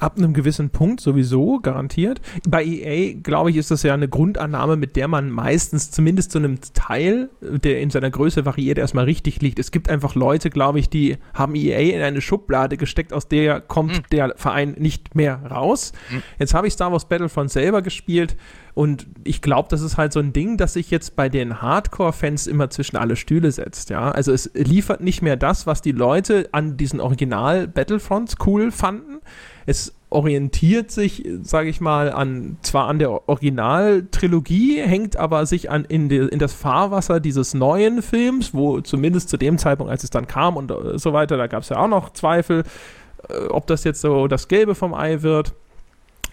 Ab 0.00 0.16
einem 0.16 0.32
gewissen 0.32 0.70
Punkt 0.70 1.00
sowieso, 1.00 1.58
garantiert. 1.58 2.20
Bei 2.48 2.64
EA, 2.64 3.14
glaube 3.14 3.50
ich, 3.50 3.56
ist 3.56 3.72
das 3.72 3.82
ja 3.82 3.94
eine 3.94 4.08
Grundannahme, 4.08 4.76
mit 4.76 4.94
der 4.94 5.08
man 5.08 5.28
meistens 5.28 5.90
zumindest 5.90 6.30
zu 6.30 6.38
einem 6.38 6.60
Teil, 6.72 7.30
der 7.40 7.80
in 7.80 7.90
seiner 7.90 8.08
Größe 8.08 8.44
variiert, 8.44 8.78
erstmal 8.78 9.06
richtig 9.06 9.40
liegt. 9.42 9.58
Es 9.58 9.72
gibt 9.72 9.90
einfach 9.90 10.14
Leute, 10.14 10.50
glaube 10.50 10.78
ich, 10.78 10.88
die 10.88 11.16
haben 11.34 11.56
EA 11.56 11.96
in 11.96 12.02
eine 12.02 12.20
Schublade 12.20 12.76
gesteckt, 12.76 13.12
aus 13.12 13.26
der 13.26 13.60
kommt 13.60 13.96
Hm. 13.96 14.02
der 14.12 14.34
Verein 14.36 14.76
nicht 14.78 15.16
mehr 15.16 15.42
raus. 15.50 15.92
Jetzt 16.38 16.54
habe 16.54 16.68
ich 16.68 16.74
Star 16.74 16.92
Wars 16.92 17.08
Battlefront 17.08 17.50
selber 17.50 17.82
gespielt 17.82 18.36
und 18.78 19.08
ich 19.24 19.42
glaube, 19.42 19.66
das 19.68 19.80
ist 19.80 19.96
halt 19.96 20.12
so 20.12 20.20
ein 20.20 20.32
Ding, 20.32 20.56
das 20.56 20.74
sich 20.74 20.88
jetzt 20.92 21.16
bei 21.16 21.28
den 21.28 21.60
Hardcore-Fans 21.60 22.46
immer 22.46 22.70
zwischen 22.70 22.96
alle 22.96 23.16
Stühle 23.16 23.50
setzt. 23.50 23.90
Ja? 23.90 24.12
Also 24.12 24.30
es 24.32 24.52
liefert 24.54 25.00
nicht 25.00 25.20
mehr 25.20 25.36
das, 25.36 25.66
was 25.66 25.82
die 25.82 25.90
Leute 25.90 26.48
an 26.52 26.76
diesen 26.76 27.00
Original-Battlefronts 27.00 28.36
cool 28.46 28.70
fanden. 28.70 29.18
Es 29.66 29.94
orientiert 30.10 30.92
sich, 30.92 31.28
sage 31.42 31.70
ich 31.70 31.80
mal, 31.80 32.12
an 32.12 32.58
zwar 32.62 32.86
an 32.86 33.00
der 33.00 33.28
Originaltrilogie, 33.28 34.80
hängt 34.80 35.16
aber 35.16 35.44
sich 35.46 35.72
an 35.72 35.84
in, 35.84 36.08
die, 36.08 36.18
in 36.18 36.38
das 36.38 36.52
Fahrwasser 36.52 37.18
dieses 37.18 37.54
neuen 37.54 38.00
Films, 38.00 38.54
wo 38.54 38.80
zumindest 38.80 39.28
zu 39.28 39.38
dem 39.38 39.58
Zeitpunkt, 39.58 39.90
als 39.90 40.04
es 40.04 40.10
dann 40.10 40.28
kam 40.28 40.56
und 40.56 40.70
äh, 40.70 41.00
so 41.00 41.12
weiter, 41.12 41.36
da 41.36 41.48
gab 41.48 41.64
es 41.64 41.70
ja 41.70 41.78
auch 41.78 41.88
noch 41.88 42.12
Zweifel, 42.12 42.62
äh, 43.28 43.46
ob 43.48 43.66
das 43.66 43.82
jetzt 43.82 44.02
so 44.02 44.28
das 44.28 44.46
Gelbe 44.46 44.76
vom 44.76 44.94
Ei 44.94 45.22
wird. 45.22 45.52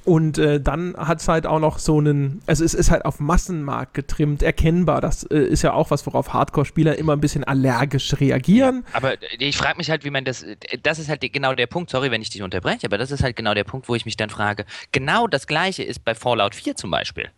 Und 0.05 0.37
äh, 0.37 0.61
dann 0.61 0.95
hat 0.95 1.19
es 1.19 1.27
halt 1.27 1.47
auch 1.47 1.59
noch 1.59 1.79
so 1.79 1.97
einen, 1.97 2.41
also 2.45 2.63
es 2.63 2.75
ist 2.75 2.91
halt 2.91 3.05
auf 3.05 3.19
Massenmarkt 3.19 3.95
getrimmt, 3.95 4.43
erkennbar. 4.43 5.01
Das 5.01 5.23
äh, 5.23 5.39
ist 5.39 5.63
ja 5.63 5.73
auch 5.73 5.89
was, 5.89 6.05
worauf 6.05 6.31
Hardcore-Spieler 6.31 6.97
immer 6.97 7.13
ein 7.13 7.21
bisschen 7.21 7.43
allergisch 7.43 8.13
reagieren. 8.19 8.85
Aber 8.93 9.13
äh, 9.13 9.17
ich 9.39 9.57
frage 9.57 9.77
mich 9.77 9.89
halt, 9.89 10.05
wie 10.05 10.11
man 10.11 10.23
das, 10.23 10.43
äh, 10.43 10.57
das 10.83 10.99
ist 10.99 11.09
halt 11.09 11.21
genau 11.33 11.55
der 11.55 11.65
Punkt, 11.65 11.89
sorry, 11.89 12.11
wenn 12.11 12.21
ich 12.21 12.29
dich 12.29 12.43
unterbreche, 12.43 12.85
aber 12.85 12.99
das 12.99 13.09
ist 13.09 13.23
halt 13.23 13.35
genau 13.35 13.55
der 13.55 13.63
Punkt, 13.63 13.89
wo 13.89 13.95
ich 13.95 14.05
mich 14.05 14.15
dann 14.15 14.29
frage, 14.29 14.65
genau 14.91 15.25
das 15.25 15.47
gleiche 15.47 15.81
ist 15.81 16.05
bei 16.05 16.13
Fallout 16.13 16.53
4 16.53 16.75
zum 16.75 16.91
Beispiel. 16.91 17.31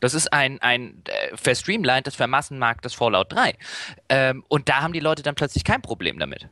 Das 0.00 0.14
ist 0.14 0.32
ein, 0.32 0.60
ein 0.62 1.02
äh, 1.04 1.36
verstreamlinedes, 1.36 2.14
vermassenmarktes 2.14 2.94
Fallout 2.94 3.32
3. 3.32 3.54
Ähm, 4.08 4.44
und 4.48 4.70
da 4.70 4.80
haben 4.80 4.94
die 4.94 5.00
Leute 5.00 5.22
dann 5.22 5.34
plötzlich 5.34 5.64
kein 5.64 5.82
Problem 5.82 6.18
damit. 6.18 6.48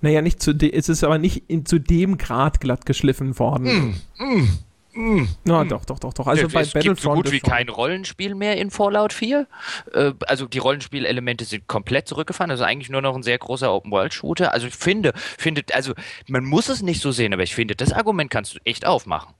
Naja, 0.00 0.22
nicht 0.22 0.42
zu 0.42 0.52
es 0.52 0.88
ist 0.88 1.04
aber 1.04 1.18
nicht 1.18 1.44
in, 1.48 1.64
zu 1.64 1.78
dem 1.78 2.18
Grad 2.18 2.60
glatt 2.60 2.86
geschliffen 2.86 3.38
worden. 3.38 3.96
Mm, 4.18 4.24
mm. 4.24 4.58
Mm, 4.96 5.28
ja, 5.44 5.62
mm. 5.62 5.68
doch, 5.68 5.84
doch, 5.84 5.98
doch, 5.98 6.14
doch. 6.14 6.26
Also 6.26 6.42
ja, 6.42 6.48
bei 6.48 6.62
es 6.62 6.72
Battlefront 6.72 6.82
gibt 6.82 7.00
so 7.00 7.10
gut 7.10 7.30
wie 7.30 7.40
kein 7.40 7.68
Rollenspiel 7.68 8.34
mehr 8.34 8.56
in 8.56 8.70
Fallout 8.70 9.12
4. 9.12 9.46
Äh, 9.92 10.12
also 10.26 10.46
die 10.46 10.58
Rollenspielelemente 10.58 11.44
sind 11.44 11.66
komplett 11.66 12.08
zurückgefahren. 12.08 12.50
Also 12.50 12.64
eigentlich 12.64 12.88
nur 12.88 13.02
noch 13.02 13.14
ein 13.14 13.22
sehr 13.22 13.38
großer 13.38 13.72
Open-World-Shooter. 13.72 14.52
Also 14.52 14.66
ich 14.66 14.74
finde, 14.74 15.12
finde, 15.14 15.62
also 15.72 15.92
man 16.26 16.44
muss 16.44 16.70
es 16.70 16.82
nicht 16.82 17.02
so 17.02 17.12
sehen, 17.12 17.34
aber 17.34 17.42
ich 17.42 17.54
finde, 17.54 17.76
das 17.76 17.92
Argument 17.92 18.30
kannst 18.30 18.54
du 18.54 18.58
echt 18.64 18.86
aufmachen. 18.86 19.34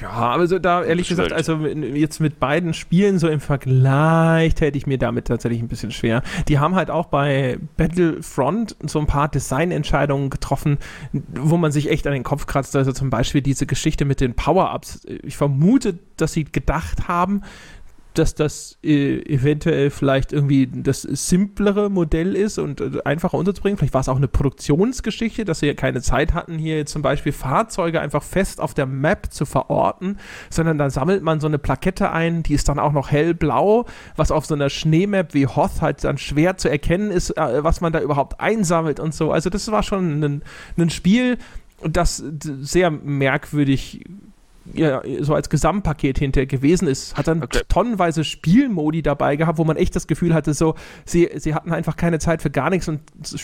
Ja, 0.00 0.10
aber 0.10 0.46
so 0.46 0.58
da 0.58 0.84
ehrlich 0.84 1.08
gesagt, 1.08 1.32
also 1.32 1.66
jetzt 1.66 2.20
mit 2.20 2.38
beiden 2.38 2.74
Spielen 2.74 3.18
so 3.18 3.28
im 3.28 3.40
Vergleich 3.40 4.54
hätte 4.60 4.78
ich 4.78 4.86
mir 4.86 4.98
damit 4.98 5.26
tatsächlich 5.26 5.60
ein 5.60 5.68
bisschen 5.68 5.90
schwer. 5.90 6.22
Die 6.48 6.58
haben 6.58 6.76
halt 6.76 6.90
auch 6.90 7.06
bei 7.06 7.58
Battlefront 7.76 8.76
so 8.86 9.00
ein 9.00 9.06
paar 9.06 9.28
Designentscheidungen 9.28 10.30
getroffen, 10.30 10.78
wo 11.12 11.56
man 11.56 11.72
sich 11.72 11.90
echt 11.90 12.06
an 12.06 12.12
den 12.12 12.22
Kopf 12.22 12.46
kratzt. 12.46 12.76
Also 12.76 12.92
zum 12.92 13.10
Beispiel 13.10 13.42
diese 13.42 13.66
Geschichte 13.66 14.04
mit 14.04 14.20
den 14.20 14.34
Power-Ups. 14.34 15.06
Ich 15.22 15.36
vermute, 15.36 15.98
dass 16.16 16.32
sie 16.32 16.44
gedacht 16.44 17.08
haben, 17.08 17.42
dass 18.14 18.34
das 18.34 18.78
äh, 18.82 19.18
eventuell 19.26 19.90
vielleicht 19.90 20.32
irgendwie 20.32 20.68
das 20.72 21.02
simplere 21.02 21.90
Modell 21.90 22.36
ist 22.36 22.58
und 22.58 22.80
äh, 22.80 23.02
einfacher 23.04 23.36
unterzubringen. 23.36 23.76
Vielleicht 23.76 23.94
war 23.94 24.00
es 24.00 24.08
auch 24.08 24.16
eine 24.16 24.28
Produktionsgeschichte, 24.28 25.44
dass 25.44 25.60
sie 25.60 25.74
keine 25.74 26.00
Zeit 26.00 26.32
hatten, 26.32 26.56
hier 26.58 26.86
zum 26.86 27.02
Beispiel 27.02 27.32
Fahrzeuge 27.32 28.00
einfach 28.00 28.22
fest 28.22 28.60
auf 28.60 28.72
der 28.72 28.86
Map 28.86 29.32
zu 29.32 29.44
verorten, 29.44 30.18
sondern 30.48 30.78
dann 30.78 30.90
sammelt 30.90 31.22
man 31.22 31.40
so 31.40 31.48
eine 31.48 31.58
Plakette 31.58 32.12
ein, 32.12 32.42
die 32.42 32.54
ist 32.54 32.68
dann 32.68 32.78
auch 32.78 32.92
noch 32.92 33.10
hellblau, 33.10 33.86
was 34.16 34.30
auf 34.30 34.46
so 34.46 34.54
einer 34.54 34.70
Schneemap 34.70 35.34
wie 35.34 35.46
Hoth 35.46 35.80
halt 35.80 36.04
dann 36.04 36.18
schwer 36.18 36.56
zu 36.56 36.70
erkennen 36.70 37.10
ist, 37.10 37.30
äh, 37.36 37.64
was 37.64 37.80
man 37.80 37.92
da 37.92 38.00
überhaupt 38.00 38.40
einsammelt 38.40 39.00
und 39.00 39.12
so. 39.12 39.32
Also 39.32 39.50
das 39.50 39.70
war 39.70 39.82
schon 39.82 40.22
ein, 40.22 40.42
ein 40.78 40.90
Spiel, 40.90 41.38
das 41.82 42.22
sehr 42.40 42.90
merkwürdig 42.90 44.04
ja, 44.72 45.02
so 45.20 45.34
als 45.34 45.50
Gesamtpaket 45.50 46.18
hinterher 46.18 46.46
gewesen 46.46 46.88
ist, 46.88 47.16
hat 47.16 47.28
dann 47.28 47.42
okay. 47.42 47.60
tonnenweise 47.68 48.24
Spielmodi 48.24 49.02
dabei 49.02 49.36
gehabt, 49.36 49.58
wo 49.58 49.64
man 49.64 49.76
echt 49.76 49.94
das 49.94 50.06
Gefühl 50.06 50.32
hatte, 50.32 50.54
so, 50.54 50.74
sie, 51.04 51.28
sie 51.36 51.54
hatten 51.54 51.72
einfach 51.72 51.96
keine 51.96 52.18
Zeit 52.18 52.40
für 52.40 52.50
gar 52.50 52.70
nichts 52.70 52.88
und 52.88 53.00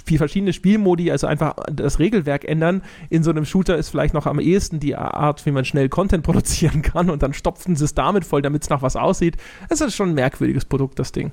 verschiedene 0.06 0.52
Spielmodi, 0.52 1.10
also 1.10 1.26
einfach 1.26 1.56
das 1.70 1.98
Regelwerk 1.98 2.44
ändern. 2.44 2.82
In 3.10 3.22
so 3.22 3.30
einem 3.30 3.44
Shooter 3.44 3.76
ist 3.76 3.90
vielleicht 3.90 4.14
noch 4.14 4.26
am 4.26 4.40
ehesten 4.40 4.80
die 4.80 4.96
Art, 4.96 5.44
wie 5.44 5.50
man 5.50 5.64
schnell 5.64 5.88
Content 5.88 6.24
produzieren 6.24 6.82
kann 6.82 7.10
und 7.10 7.22
dann 7.22 7.34
stopfen 7.34 7.76
sie 7.76 7.84
es 7.84 7.94
damit 7.94 8.24
voll, 8.24 8.42
damit 8.42 8.62
es 8.62 8.70
nach 8.70 8.82
was 8.82 8.96
aussieht. 8.96 9.36
Es 9.68 9.80
ist 9.80 9.94
schon 9.94 10.10
ein 10.10 10.14
merkwürdiges 10.14 10.64
Produkt, 10.64 10.98
das 10.98 11.12
Ding. 11.12 11.32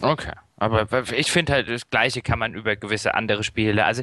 Okay. 0.00 0.32
Aber 0.60 0.86
ich 1.12 1.32
finde 1.32 1.54
halt, 1.54 1.68
das 1.70 1.88
Gleiche 1.88 2.20
kann 2.20 2.38
man 2.38 2.54
über 2.54 2.76
gewisse 2.76 3.14
andere 3.14 3.42
Spiele. 3.42 3.86
Also, 3.86 4.02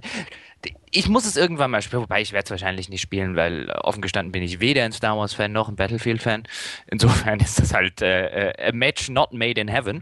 ich 0.90 1.08
muss 1.08 1.26
es 1.26 1.38
irgendwann 1.38 1.70
mal 1.70 1.84
spielen, 1.84 2.02
wobei 2.02 2.20
ich 2.22 2.34
werde 2.34 2.46
es 2.46 2.52
wahrscheinlich 2.52 2.90
nicht 2.90 3.02
spielen, 3.02 3.36
weil 3.36 3.70
offen 3.70 4.02
gestanden 4.02 4.32
bin 4.32 4.42
ich 4.42 4.60
weder 4.60 4.84
ein 4.84 4.92
Star 4.92 5.16
Wars-Fan 5.16 5.52
noch 5.52 5.70
ein 5.70 5.76
Battlefield-Fan. 5.76 6.44
Insofern 6.88 7.40
ist 7.42 7.60
das 7.60 7.76
halt 7.76 8.02
äh, 8.02 8.50
äh 8.50 8.70
a 8.70 8.72
match 8.72 9.08
not 9.10 9.34
made 9.34 9.62
in 9.62 9.68
heaven. 9.68 10.02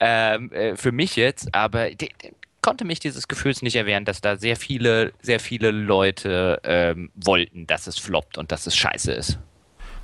Ähm, 0.00 0.50
äh, 0.52 0.76
für 0.76 0.92
mich 0.92 1.14
jetzt, 1.16 1.54
aber 1.54 1.90
konnte 2.62 2.86
mich 2.86 3.00
dieses 3.00 3.28
Gefühls 3.28 3.60
nicht 3.60 3.76
erwehren, 3.76 4.06
dass 4.06 4.22
da 4.22 4.36
sehr 4.36 4.56
viele, 4.56 5.12
sehr 5.20 5.40
viele 5.40 5.72
Leute 5.72 6.60
ähm, 6.64 7.10
wollten, 7.14 7.66
dass 7.66 7.86
es 7.86 7.98
floppt 7.98 8.38
und 8.38 8.50
dass 8.50 8.66
es 8.66 8.74
scheiße 8.74 9.12
ist. 9.12 9.38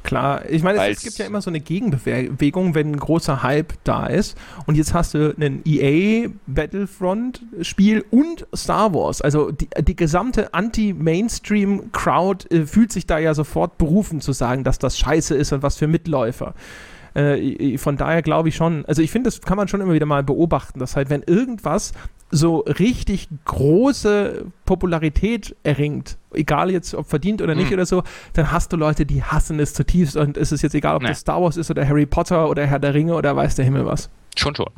Klar, 0.02 0.48
ich 0.48 0.62
meine, 0.62 0.78
es, 0.86 0.98
es, 0.98 1.02
gibt 1.02 1.18
ja 1.18 1.26
immer 1.26 1.42
so 1.42 1.50
eine 1.50 1.60
Gegenbewegung, 1.60 2.74
wenn 2.74 2.92
ein 2.92 2.96
großer 2.98 3.42
Hype 3.42 3.74
da 3.84 4.06
ist. 4.06 4.38
Und 4.66 4.76
jetzt 4.76 4.94
hast 4.94 5.14
du 5.14 5.34
ein 5.38 5.62
EA 5.64 6.28
Battlefront-Spiel 6.46 8.04
und 8.10 8.46
Star 8.54 8.94
Wars. 8.94 9.20
Also 9.20 9.50
die, 9.50 9.68
die 9.80 9.96
gesamte 9.96 10.54
Anti-Mainstream-Crowd 10.54 12.46
äh, 12.54 12.64
fühlt 12.64 12.92
sich 12.92 13.06
da 13.06 13.18
ja 13.18 13.34
sofort 13.34 13.76
berufen 13.76 14.20
zu 14.20 14.32
sagen, 14.32 14.64
dass 14.64 14.78
das 14.78 14.98
scheiße 14.98 15.34
ist 15.34 15.52
und 15.52 15.62
was 15.62 15.76
für 15.76 15.88
Mitläufer. 15.88 16.54
Äh, 17.14 17.76
von 17.78 17.96
daher 17.96 18.22
glaube 18.22 18.48
ich 18.48 18.56
schon, 18.56 18.86
also 18.86 19.02
ich 19.02 19.10
finde, 19.10 19.28
das 19.28 19.40
kann 19.40 19.56
man 19.56 19.68
schon 19.68 19.80
immer 19.80 19.92
wieder 19.92 20.06
mal 20.06 20.22
beobachten, 20.22 20.78
dass 20.78 20.96
halt, 20.96 21.10
wenn 21.10 21.22
irgendwas 21.22 21.92
so 22.30 22.58
richtig 22.60 23.28
große 23.44 24.46
Popularität 24.64 25.56
erringt, 25.62 26.18
egal 26.32 26.70
jetzt 26.70 26.94
ob 26.94 27.08
verdient 27.08 27.40
oder 27.40 27.54
nicht 27.54 27.68
mhm. 27.68 27.74
oder 27.74 27.86
so, 27.86 28.02
dann 28.34 28.52
hast 28.52 28.72
du 28.72 28.76
Leute, 28.76 29.06
die 29.06 29.22
hassen 29.22 29.58
es 29.60 29.74
zutiefst 29.74 30.16
und 30.16 30.36
es 30.36 30.52
ist 30.52 30.62
jetzt 30.62 30.74
egal, 30.74 30.96
ob 30.96 31.02
nee. 31.02 31.08
das 31.08 31.20
Star 31.20 31.42
Wars 31.42 31.56
ist 31.56 31.70
oder 31.70 31.86
Harry 31.86 32.06
Potter 32.06 32.48
oder 32.48 32.66
Herr 32.66 32.78
der 32.78 32.94
Ringe 32.94 33.14
oder 33.14 33.34
weiß 33.34 33.56
der 33.56 33.64
Himmel 33.64 33.86
was. 33.86 34.10
Schon, 34.36 34.54
schon. 34.54 34.70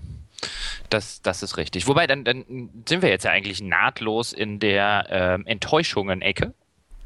Das, 0.88 1.22
das 1.22 1.42
ist 1.42 1.56
richtig. 1.56 1.86
Wobei, 1.86 2.06
dann, 2.06 2.24
dann 2.24 2.44
sind 2.88 3.02
wir 3.02 3.10
jetzt 3.10 3.24
ja 3.24 3.30
eigentlich 3.30 3.62
nahtlos 3.62 4.32
in 4.32 4.58
der 4.58 5.06
ähm, 5.10 5.46
Enttäuschungen-Ecke. 5.46 6.54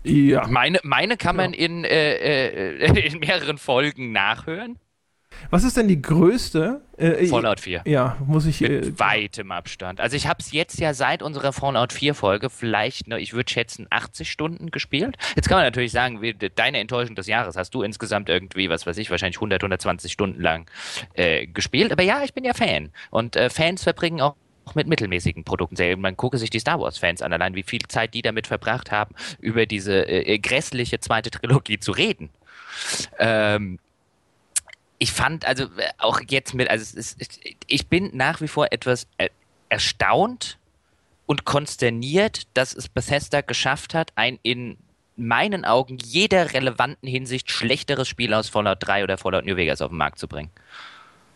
Ja. 0.05 0.47
Meine, 0.47 0.80
meine 0.82 1.16
kann 1.16 1.36
man 1.36 1.53
ja. 1.53 1.59
in, 1.59 1.84
äh, 1.84 2.76
äh, 2.76 3.07
in 3.07 3.18
mehreren 3.18 3.59
Folgen 3.59 4.12
nachhören. 4.12 4.78
Was 5.51 5.64
ist 5.64 5.76
denn 5.76 5.89
die 5.89 6.01
größte? 6.01 6.80
Äh, 6.97 7.26
Fallout 7.26 7.61
4. 7.61 7.82
Ja, 7.87 8.16
muss 8.26 8.47
ich. 8.47 8.61
Mit 8.61 8.70
äh, 8.70 8.99
weitem 8.99 9.51
Abstand. 9.53 10.01
Also 10.01 10.16
ich 10.16 10.26
habe 10.26 10.39
es 10.41 10.53
jetzt 10.53 10.78
ja 10.80 10.95
seit 10.95 11.22
unserer 11.22 11.53
Fallout 11.53 11.93
4 11.93 12.14
Folge 12.14 12.51
vielleicht, 12.51 13.09
ne, 13.09 13.18
ich 13.18 13.32
würde 13.32 13.51
schätzen, 13.51 13.87
80 13.91 14.30
Stunden 14.30 14.70
gespielt. 14.70 15.16
Jetzt 15.37 15.49
kann 15.49 15.59
man 15.59 15.64
natürlich 15.64 15.93
sagen, 15.93 16.22
wie, 16.22 16.35
deine 16.35 16.78
Enttäuschung 16.78 17.16
des 17.16 17.26
Jahres 17.26 17.57
hast 17.57 17.74
du 17.74 17.82
insgesamt 17.82 18.28
irgendwie, 18.28 18.70
was 18.70 18.87
weiß 18.87 18.99
ich, 18.99 19.11
wahrscheinlich 19.11 19.37
100, 19.37 19.62
120 19.62 20.12
Stunden 20.12 20.41
lang 20.41 20.70
äh, 21.14 21.47
gespielt. 21.47 21.93
Aber 21.93 22.03
ja, 22.03 22.22
ich 22.24 22.35
bin 22.35 22.45
ja 22.45 22.55
Fan. 22.55 22.91
Und 23.11 23.37
äh, 23.37 23.51
Fans 23.51 23.82
verbringen 23.82 24.20
auch 24.20 24.37
mit 24.74 24.87
mittelmäßigen 24.87 25.45
Produkten 25.45 25.76
sehr. 25.76 25.97
Man 25.97 26.16
gucke 26.16 26.39
sich 26.39 26.51
die 26.51 26.59
Star 26.59 26.80
Wars-Fans 26.80 27.20
an, 27.20 27.32
allein 27.32 27.55
wie 27.55 27.62
viel 27.62 27.82
Zeit 27.89 28.14
die 28.14 28.22
damit 28.22 28.47
verbracht 28.47 28.91
haben, 28.91 29.14
über 29.41 29.66
diese 29.66 30.09
äh, 30.09 30.39
grässliche 30.39 31.01
zweite 31.01 31.30
Trilogie 31.30 31.78
zu 31.78 31.93
reden. 31.93 32.30
Ähm, 33.18 33.78
ich 34.99 35.12
fand 35.12 35.45
also 35.45 35.64
äh, 35.64 35.90
auch 35.99 36.20
jetzt 36.28 36.55
mit, 36.55 36.68
also 36.70 36.97
ist, 36.97 37.40
ich 37.66 37.88
bin 37.88 38.11
nach 38.14 38.40
wie 38.40 38.49
vor 38.49 38.68
etwas 38.70 39.07
erstaunt 39.68 40.59
und 41.26 41.45
konsterniert, 41.45 42.47
dass 42.55 42.74
es 42.74 42.88
Bethesda 42.88 43.40
geschafft 43.40 43.95
hat, 43.95 44.12
ein 44.14 44.38
in 44.42 44.76
meinen 45.16 45.64
Augen 45.64 45.99
jeder 45.99 46.53
relevanten 46.53 47.09
Hinsicht 47.09 47.51
schlechteres 47.51 48.09
Spiel 48.09 48.34
aus 48.34 48.49
Fallout 48.49 48.78
3 48.80 49.05
oder 49.05 49.18
Fallout 49.18 49.45
New 49.45 49.57
Vegas 49.57 49.80
auf 49.80 49.90
den 49.90 49.99
Markt 49.99 50.18
zu 50.18 50.28
bringen. 50.28 50.51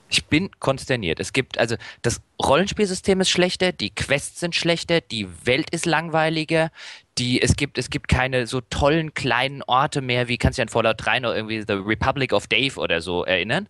Ich 0.09 0.25
bin 0.27 0.51
konsterniert. 0.59 1.21
Es 1.21 1.33
gibt, 1.33 1.59
also 1.59 1.77
das 2.03 2.21
Rollenspielsystem 2.43 3.21
ist 3.21 3.31
schlechter, 3.31 3.73
die 3.73 3.91
Quests 3.91 4.41
sind 4.41 4.55
schlechter, 4.55 5.01
die 5.01 5.29
Welt 5.45 5.71
ist 5.71 5.87
langweiliger, 5.87 6.71
die, 7.19 7.43
es 7.43 7.57
gibt, 7.57 7.79
es 7.79 7.91
gibt 7.91 8.09
keine 8.09 8.47
so 8.47 8.61
tollen 8.61 9.13
kleinen 9.13 9.63
Orte 9.63 10.01
mehr, 10.01 10.29
wie 10.29 10.39
kannst 10.39 10.59
du 10.59 10.63
an 10.63 10.69
Fallout 10.69 10.97
3 10.99 11.21
noch 11.21 11.35
irgendwie 11.35 11.63
The 11.67 11.75
Republic 11.75 12.33
of 12.33 12.47
Dave 12.47 12.79
oder 12.79 13.01
so 13.01 13.25
erinnern? 13.25 13.69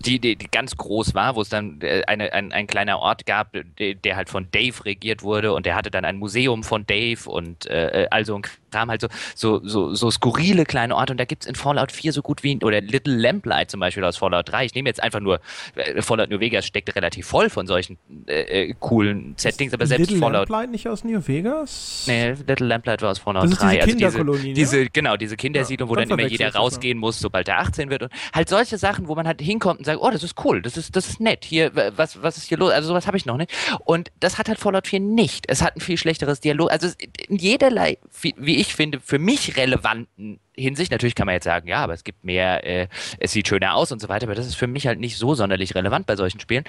die, 0.00 0.20
die, 0.20 0.36
die 0.36 0.48
ganz 0.50 0.76
groß 0.76 1.14
war, 1.14 1.34
wo 1.34 1.42
es 1.42 1.48
dann 1.48 1.80
äh, 1.80 2.02
eine, 2.06 2.32
ein, 2.32 2.52
ein 2.52 2.66
kleiner 2.66 2.98
Ort 2.98 3.26
gab, 3.26 3.56
der, 3.78 4.16
halt 4.16 4.28
von 4.28 4.48
Dave 4.50 4.84
regiert 4.84 5.22
wurde 5.22 5.52
und 5.52 5.66
der 5.66 5.74
hatte 5.74 5.90
dann 5.90 6.04
ein 6.04 6.16
Museum 6.16 6.62
von 6.62 6.86
Dave 6.86 7.28
und 7.28 7.66
äh, 7.66 8.06
also 8.10 8.36
ein 8.36 8.42
Kram, 8.70 8.90
halt 8.90 9.00
so, 9.00 9.08
so, 9.34 9.60
so, 9.64 9.94
so 9.94 10.10
skurrile 10.10 10.64
kleine 10.64 10.94
Orte 10.94 11.12
und 11.12 11.18
da 11.18 11.24
gibt 11.24 11.44
es 11.44 11.48
in 11.48 11.54
Fallout 11.54 11.92
4 11.92 12.12
so 12.12 12.22
gut 12.22 12.42
wie, 12.42 12.58
oder 12.62 12.80
Little 12.80 13.16
Lamplight 13.16 13.70
zum 13.70 13.80
Beispiel 13.80 14.04
aus 14.04 14.16
Fallout 14.16 14.50
3. 14.50 14.66
Ich 14.66 14.74
nehme 14.74 14.88
jetzt 14.88 15.02
einfach 15.02 15.20
nur, 15.20 15.40
äh, 15.74 16.02
Fallout 16.02 16.30
New 16.30 16.40
Vegas 16.40 16.66
steckt 16.66 16.94
relativ 16.94 17.26
voll 17.26 17.50
von 17.50 17.66
solchen 17.66 17.98
äh, 18.26 18.68
äh 18.68 18.74
coolen 18.78 19.34
Settings, 19.36 19.72
aber 19.72 19.86
selbst 19.86 20.10
Little 20.10 20.18
Fallout... 20.18 20.48
Little 20.48 20.56
Lamplight 20.56 20.70
nicht 20.70 20.88
aus 20.88 21.04
New 21.04 21.20
Vegas? 21.26 22.04
Nee, 22.06 22.34
Little 22.46 22.66
Lamplight 22.66 23.02
war 23.02 23.10
aus 23.10 23.18
Fallout 23.18 23.44
das 23.44 23.52
ist 23.52 23.62
3. 23.62 23.76
Diese 23.76 23.86
Kinderkolonie, 23.86 24.38
also 24.38 24.54
diese, 24.54 24.76
diese, 24.78 24.90
Genau, 24.90 25.16
diese 25.16 25.36
Kindersiedlung, 25.36 25.88
ja, 25.88 25.90
wo 25.90 25.96
dann 25.96 26.10
immer 26.10 26.28
jeder 26.28 26.54
rausgehen 26.54 26.98
muss, 26.98 27.20
sobald 27.20 27.48
er 27.48 27.60
18 27.60 27.90
wird 27.90 28.02
und 28.02 28.12
halt 28.34 28.48
solche 28.48 28.78
Sachen, 28.78 29.08
wo 29.08 29.14
man 29.14 29.26
halt 29.26 29.40
hinkommt 29.40 29.78
und 29.80 29.84
sagt, 29.84 30.00
oh, 30.00 30.10
das 30.10 30.22
ist 30.22 30.34
cool, 30.44 30.62
das 30.62 30.76
ist, 30.76 30.96
das 30.96 31.08
ist 31.08 31.20
nett, 31.20 31.44
hier, 31.44 31.72
was, 31.96 32.22
was 32.22 32.36
ist 32.36 32.48
hier 32.48 32.58
los? 32.58 32.72
Also 32.72 32.88
sowas 32.88 33.06
habe 33.06 33.16
ich 33.16 33.26
noch 33.26 33.36
nicht. 33.36 33.52
Und 33.84 34.10
das 34.20 34.38
hat 34.38 34.48
halt 34.48 34.58
Fallout 34.58 34.86
4 34.86 35.00
nicht. 35.00 35.44
Es 35.48 35.62
hat 35.62 35.76
ein 35.76 35.80
viel 35.80 35.96
schlechteres 35.96 36.40
Dialog, 36.40 36.70
also 36.70 36.88
in 37.28 37.36
jederlei, 37.36 37.98
wie 38.20 38.57
ich 38.58 38.74
finde, 38.74 38.98
für 38.98 39.20
mich 39.20 39.56
relevanten 39.56 40.40
Hinsicht, 40.56 40.90
natürlich 40.90 41.14
kann 41.14 41.26
man 41.26 41.34
jetzt 41.34 41.44
sagen, 41.44 41.68
ja, 41.68 41.78
aber 41.78 41.94
es 41.94 42.02
gibt 42.02 42.24
mehr, 42.24 42.66
äh, 42.66 42.88
es 43.20 43.30
sieht 43.30 43.46
schöner 43.46 43.74
aus 43.74 43.92
und 43.92 44.00
so 44.00 44.08
weiter, 44.08 44.26
aber 44.26 44.34
das 44.34 44.46
ist 44.46 44.56
für 44.56 44.66
mich 44.66 44.88
halt 44.88 44.98
nicht 44.98 45.16
so 45.16 45.34
sonderlich 45.36 45.76
relevant 45.76 46.06
bei 46.06 46.16
solchen 46.16 46.40
Spielen, 46.40 46.64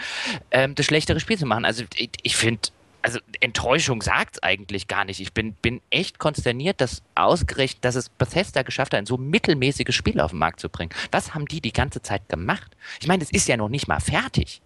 ähm, 0.51 0.75
das 0.75 0.85
schlechtere 0.85 1.19
Spiel 1.19 1.39
zu 1.39 1.47
machen. 1.47 1.65
Also 1.65 1.83
ich, 1.95 2.11
ich 2.21 2.35
finde, 2.35 2.69
also 3.01 3.17
Enttäuschung 3.39 4.03
sagt 4.03 4.35
es 4.35 4.43
eigentlich 4.43 4.87
gar 4.87 5.03
nicht. 5.03 5.19
Ich 5.19 5.33
bin, 5.33 5.53
bin 5.53 5.81
echt 5.89 6.19
konsterniert, 6.19 6.79
dass 6.79 7.01
ausgerechnet, 7.15 7.83
dass 7.83 7.95
es 7.95 8.09
Bethesda 8.09 8.61
geschafft 8.61 8.93
hat, 8.93 8.99
ein 8.99 9.07
so 9.07 9.17
mittelmäßiges 9.17 9.95
Spiel 9.95 10.19
auf 10.19 10.29
den 10.29 10.39
Markt 10.39 10.59
zu 10.59 10.69
bringen. 10.69 10.91
Was 11.11 11.33
haben 11.33 11.47
die 11.47 11.59
die 11.59 11.73
ganze 11.73 12.03
Zeit 12.03 12.29
gemacht? 12.29 12.75
Ich 13.01 13.07
meine, 13.07 13.23
es 13.23 13.31
ist 13.31 13.47
ja 13.47 13.57
noch 13.57 13.69
nicht 13.69 13.87
mal 13.87 13.99
fertig. 13.99 14.61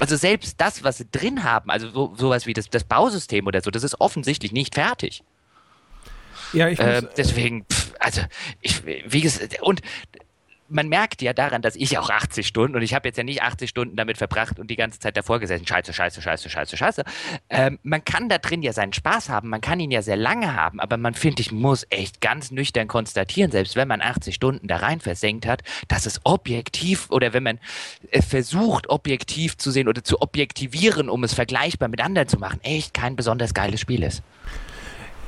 Also 0.00 0.16
selbst 0.16 0.60
das, 0.60 0.82
was 0.82 0.98
sie 0.98 1.06
drin 1.12 1.44
haben, 1.44 1.70
also 1.70 1.90
so, 1.90 2.14
sowas 2.16 2.46
wie 2.46 2.54
das, 2.54 2.70
das 2.70 2.82
Bausystem 2.82 3.46
oder 3.46 3.60
so, 3.60 3.70
das 3.70 3.84
ist 3.84 4.00
offensichtlich 4.00 4.50
nicht 4.50 4.74
fertig. 4.74 5.22
Ja, 6.52 6.68
ich 6.68 6.78
äh, 6.78 7.02
deswegen, 7.16 7.64
pff, 7.64 7.94
also 7.98 8.22
ich, 8.60 8.84
wie 8.84 9.20
gesagt, 9.20 9.60
und 9.62 9.82
man 10.70 10.88
merkt 10.88 11.20
ja 11.20 11.32
daran, 11.32 11.62
dass 11.62 11.76
ich 11.76 11.98
auch 11.98 12.10
80 12.10 12.46
Stunden 12.46 12.76
und 12.76 12.82
ich 12.82 12.94
habe 12.94 13.08
jetzt 13.08 13.16
ja 13.16 13.24
nicht 13.24 13.42
80 13.42 13.68
Stunden 13.68 13.96
damit 13.96 14.18
verbracht 14.18 14.58
und 14.58 14.70
die 14.70 14.76
ganze 14.76 15.00
Zeit 15.00 15.16
davor 15.16 15.40
gesessen, 15.40 15.66
scheiße, 15.66 15.92
scheiße, 15.92 16.22
scheiße, 16.22 16.48
scheiße, 16.48 16.76
scheiße. 16.76 17.04
Ähm, 17.50 17.78
man 17.82 18.04
kann 18.04 18.28
da 18.28 18.38
drin 18.38 18.62
ja 18.62 18.72
seinen 18.72 18.92
Spaß 18.92 19.28
haben, 19.28 19.48
man 19.48 19.60
kann 19.60 19.80
ihn 19.80 19.90
ja 19.90 20.02
sehr 20.02 20.16
lange 20.16 20.54
haben, 20.54 20.80
aber 20.80 20.96
man 20.96 21.14
finde 21.14 21.42
ich 21.42 21.52
muss 21.52 21.86
echt 21.90 22.20
ganz 22.20 22.50
nüchtern 22.50 22.88
konstatieren, 22.88 23.50
selbst 23.50 23.76
wenn 23.76 23.88
man 23.88 24.00
80 24.00 24.34
Stunden 24.34 24.68
da 24.68 24.76
rein 24.76 25.00
versenkt 25.00 25.46
hat, 25.46 25.62
dass 25.88 26.06
es 26.06 26.20
objektiv 26.24 27.10
oder 27.10 27.32
wenn 27.32 27.42
man 27.42 27.58
äh, 28.10 28.22
versucht, 28.22 28.88
objektiv 28.88 29.56
zu 29.58 29.70
sehen 29.70 29.88
oder 29.88 30.04
zu 30.04 30.22
objektivieren, 30.22 31.08
um 31.08 31.24
es 31.24 31.34
vergleichbar 31.34 31.88
mit 31.88 32.00
anderen 32.00 32.28
zu 32.28 32.38
machen, 32.38 32.60
echt 32.62 32.94
kein 32.94 33.16
besonders 33.16 33.54
geiles 33.54 33.80
Spiel 33.80 34.02
ist. 34.04 34.22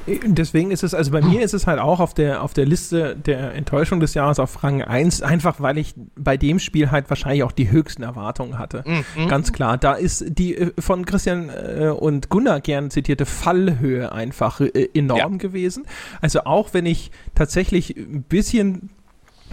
Deswegen 0.07 0.71
ist 0.71 0.83
es, 0.83 0.95
also 0.95 1.11
bei 1.13 1.23
mir 1.23 1.43
ist 1.43 1.55
es 1.55 1.67
halt 1.67 1.79
auch 1.79 2.01
auf 2.01 2.13
der, 2.15 2.43
auf 2.43 2.55
der 2.55 2.67
Liste 2.67 3.17
der 3.17 3.55
Enttäuschung 3.55 4.01
des 4.01 4.15
Jahres 4.15 4.39
auf 4.39 4.63
Rang 4.65 4.83
1, 4.83 5.23
einfach 5.23 5.61
weil 5.61 5.79
ich 5.79 5.95
bei 6.17 6.37
dem 6.37 6.59
Spiel 6.59 6.91
halt 6.91 7.09
wahrscheinlich 7.09 7.45
auch 7.45 7.53
die 7.53 7.71
höchsten 7.71 8.03
Erwartungen 8.03 8.59
hatte. 8.59 8.83
Mhm. 8.87 9.29
Ganz 9.29 9.53
klar. 9.53 9.79
Da 9.79 9.95
ist 9.95 10.25
die 10.27 10.57
äh, 10.57 10.73
von 10.79 11.05
Christian 11.07 11.51
äh, 11.51 11.89
und 11.89 12.31
Gunnar 12.31 12.61
gern 12.61 12.91
zitierte 12.91 13.27
Fallhöhe 13.27 14.11
einfach 14.13 14.61
äh, 14.61 14.89
enorm 14.95 15.19
ja. 15.33 15.39
gewesen. 15.39 15.85
Also 16.21 16.41
auch 16.45 16.75
wenn 16.75 16.87
ich 16.87 17.11
tatsächlich 17.35 17.97
ein 17.97 18.23
bisschen 18.23 18.91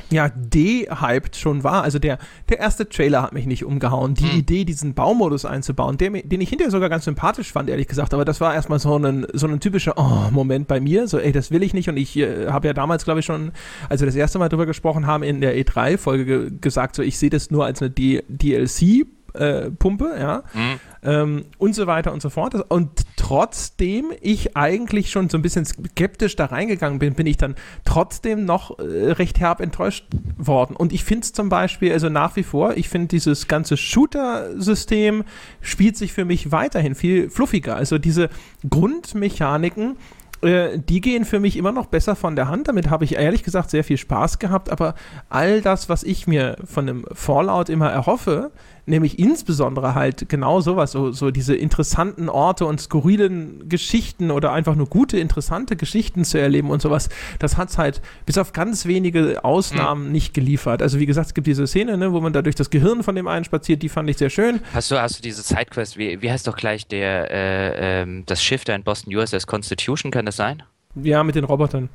ja, 0.10 0.30
de-hyped 0.30 1.36
schon 1.36 1.64
war. 1.64 1.84
Also 1.84 2.00
der, 2.00 2.18
der 2.50 2.60
erste 2.60 2.88
Trailer 2.88 3.22
hat 3.22 3.34
mich 3.34 3.46
nicht 3.46 3.66
umgehauen. 3.66 4.14
Die 4.14 4.26
mhm. 4.26 4.40
Idee, 4.40 4.66
diesen 4.66 4.94
Baumodus 4.94 5.46
einzubauen, 5.46 5.98
der, 5.98 6.12
den 6.12 6.42
ich 6.42 6.50
hinterher 6.50 6.72
sogar 6.72 6.90
ganz 6.90 7.06
sympathisch 7.06 7.52
fand, 7.52 7.70
ehrlich 7.70 7.88
gesagt, 7.88 8.14
aber 8.14 8.26
das 8.26 8.42
war 8.42 8.54
erstmal 8.54 8.80
so 8.80 8.98
ein, 8.98 9.28
so 9.34 9.48
ein 9.48 9.60
typischer 9.60 9.94
oh, 9.98 10.32
Moment 10.32 10.68
bei 10.68 10.80
mir. 10.80 11.08
So, 11.08 11.20
ey, 11.20 11.32
das 11.32 11.52
will 11.52 11.64
ich 11.64 11.74
nicht. 11.74 11.90
Und 11.90 11.98
ich 11.98 12.18
äh, 12.18 12.48
habe 12.48 12.68
ja 12.68 12.74
damals, 12.74 13.04
glaube 13.04 13.20
ich, 13.20 13.26
schon, 13.26 13.52
als 13.90 14.02
wir 14.02 14.06
das 14.06 14.16
erste 14.16 14.40
Mal 14.40 14.50
drüber 14.50 14.66
gesprochen 14.66 15.08
haben, 15.08 15.24
in 15.24 15.42
der 15.42 15.58
E3-Folge 15.58 16.26
ge 16.26 16.52
gesagt, 16.62 16.96
so 16.96 17.02
ich 17.02 17.18
sehe 17.18 17.30
das 17.30 17.52
nur 17.52 17.66
als 17.66 17.82
eine 17.82 17.92
DLC- 17.92 19.06
äh, 19.34 19.70
Pumpe, 19.72 20.16
ja, 20.20 20.44
mhm. 20.54 20.80
ähm, 21.04 21.46
und 21.58 21.74
so 21.74 21.88
weiter 21.88 22.14
und 22.14 22.22
so 22.22 22.30
fort. 22.30 22.56
Und 22.70 22.90
trotzdem 23.16 24.12
ich 24.22 24.56
eigentlich 24.58 25.12
schon 25.12 25.30
so 25.30 25.38
ein 25.38 25.42
bisschen 25.42 25.66
skeptisch 25.66 26.36
da 26.36 26.46
reingegangen 26.46 27.00
bin, 27.00 27.14
bin 27.14 27.28
ich 27.28 27.38
dann 27.38 27.56
trotzdem 27.86 28.46
noch 28.46 28.80
äh, 28.80 29.12
recht 29.12 29.40
herb 29.40 29.62
enttäuscht 29.62 30.06
worden. 30.38 30.76
Und 30.76 30.94
ich 30.94 31.04
finde 31.04 31.26
es 31.26 31.34
zum 31.34 31.50
Beispiel, 31.50 31.92
also 31.92 32.10
nach 32.10 32.36
wie 32.36 32.44
vor, 32.44 32.78
ich 32.78 32.90
finde 32.90 33.08
dieses 33.08 33.48
ganze 33.48 33.78
Shooter-System 33.78 35.24
spielt 35.62 35.98
sich 35.98 36.14
für 36.14 36.26
mich 36.26 36.52
weiterhin 36.52 36.96
viel 36.96 37.30
fluffiger. 37.30 37.76
Also 37.76 37.98
diese 37.98 38.30
Grundmechaniken, 38.70 39.98
äh, 40.42 40.80
die 40.80 41.02
gehen 41.02 41.26
für 41.26 41.40
mich 41.40 41.58
immer 41.58 41.72
noch 41.72 41.88
besser 41.88 42.16
von 42.16 42.36
der 42.36 42.48
Hand. 42.48 42.68
Damit 42.68 42.90
habe 42.90 43.04
ich 43.04 43.16
ehrlich 43.16 43.44
gesagt 43.44 43.70
sehr 43.70 43.84
viel 43.84 43.98
Spaß 43.98 44.40
gehabt. 44.40 44.72
Aber 44.72 44.96
all 45.30 45.62
das, 45.62 45.90
was 45.90 46.04
ich 46.04 46.28
mir 46.28 46.58
von 46.64 46.88
einem 46.88 47.06
Fallout 47.14 47.70
immer 47.70 47.90
erhoffe, 47.90 48.52
nämlich 48.90 49.20
insbesondere 49.20 49.96
halt 49.96 50.28
genau 50.28 50.60
sowas, 50.62 50.92
so, 50.92 51.12
so 51.12 51.32
diese 51.32 51.56
interessanten 51.56 52.28
Orte 52.28 52.66
und 52.66 52.82
skurrilen 52.82 53.70
Geschichten 53.70 54.32
oder 54.32 54.52
einfach 54.52 54.76
nur 54.76 54.88
gute, 54.88 55.18
interessante 55.20 55.76
Geschichten 55.76 56.26
zu 56.26 56.40
erleben 56.40 56.70
und 56.70 56.82
sowas, 56.82 57.10
das 57.38 57.56
hat 57.56 57.70
es 57.70 57.78
halt 57.78 58.02
bis 58.26 58.38
auf 58.38 58.52
ganz 58.52 58.86
wenige 58.86 59.44
Ausnahmen 59.44 60.08
mhm. 60.08 60.12
nicht 60.12 60.34
geliefert. 60.34 60.82
Also 60.82 61.00
wie 61.00 61.06
gesagt, 61.06 61.28
es 61.28 61.34
gibt 61.34 61.48
diese 61.48 61.68
Szene, 61.68 61.98
ne, 61.98 62.12
wo 62.12 62.20
man 62.20 62.34
da 62.34 62.42
durch 62.42 62.56
das 62.56 62.70
Gehirn 62.70 63.04
von 63.04 63.16
dem 63.16 63.28
einen 63.28 63.46
spaziert, 63.46 63.82
die 63.84 63.90
fand 63.90 64.10
ich 64.10 64.18
sehr 64.18 64.30
schön. 64.30 64.60
Hast 64.74 64.92
du, 64.92 65.00
hast 65.00 65.18
du 65.18 65.22
diese 65.22 65.42
Sidequest, 65.42 65.98
wie, 65.98 66.22
wie 66.22 66.32
heißt 66.32 66.48
doch 66.48 66.58
gleich 66.58 66.88
der, 66.88 67.32
äh, 67.32 68.02
ähm, 68.02 68.24
das 68.26 68.44
Schiff 68.44 68.64
da 68.66 68.76
in 68.76 68.84
Boston 68.84 69.16
USS 69.16 69.46
Constitution, 69.46 70.12
kann 70.12 70.26
das 70.30 70.36
sein? 70.36 70.64
Ja, 70.96 71.24
mit 71.24 71.36
den 71.36 71.44
Robotern. 71.44 71.90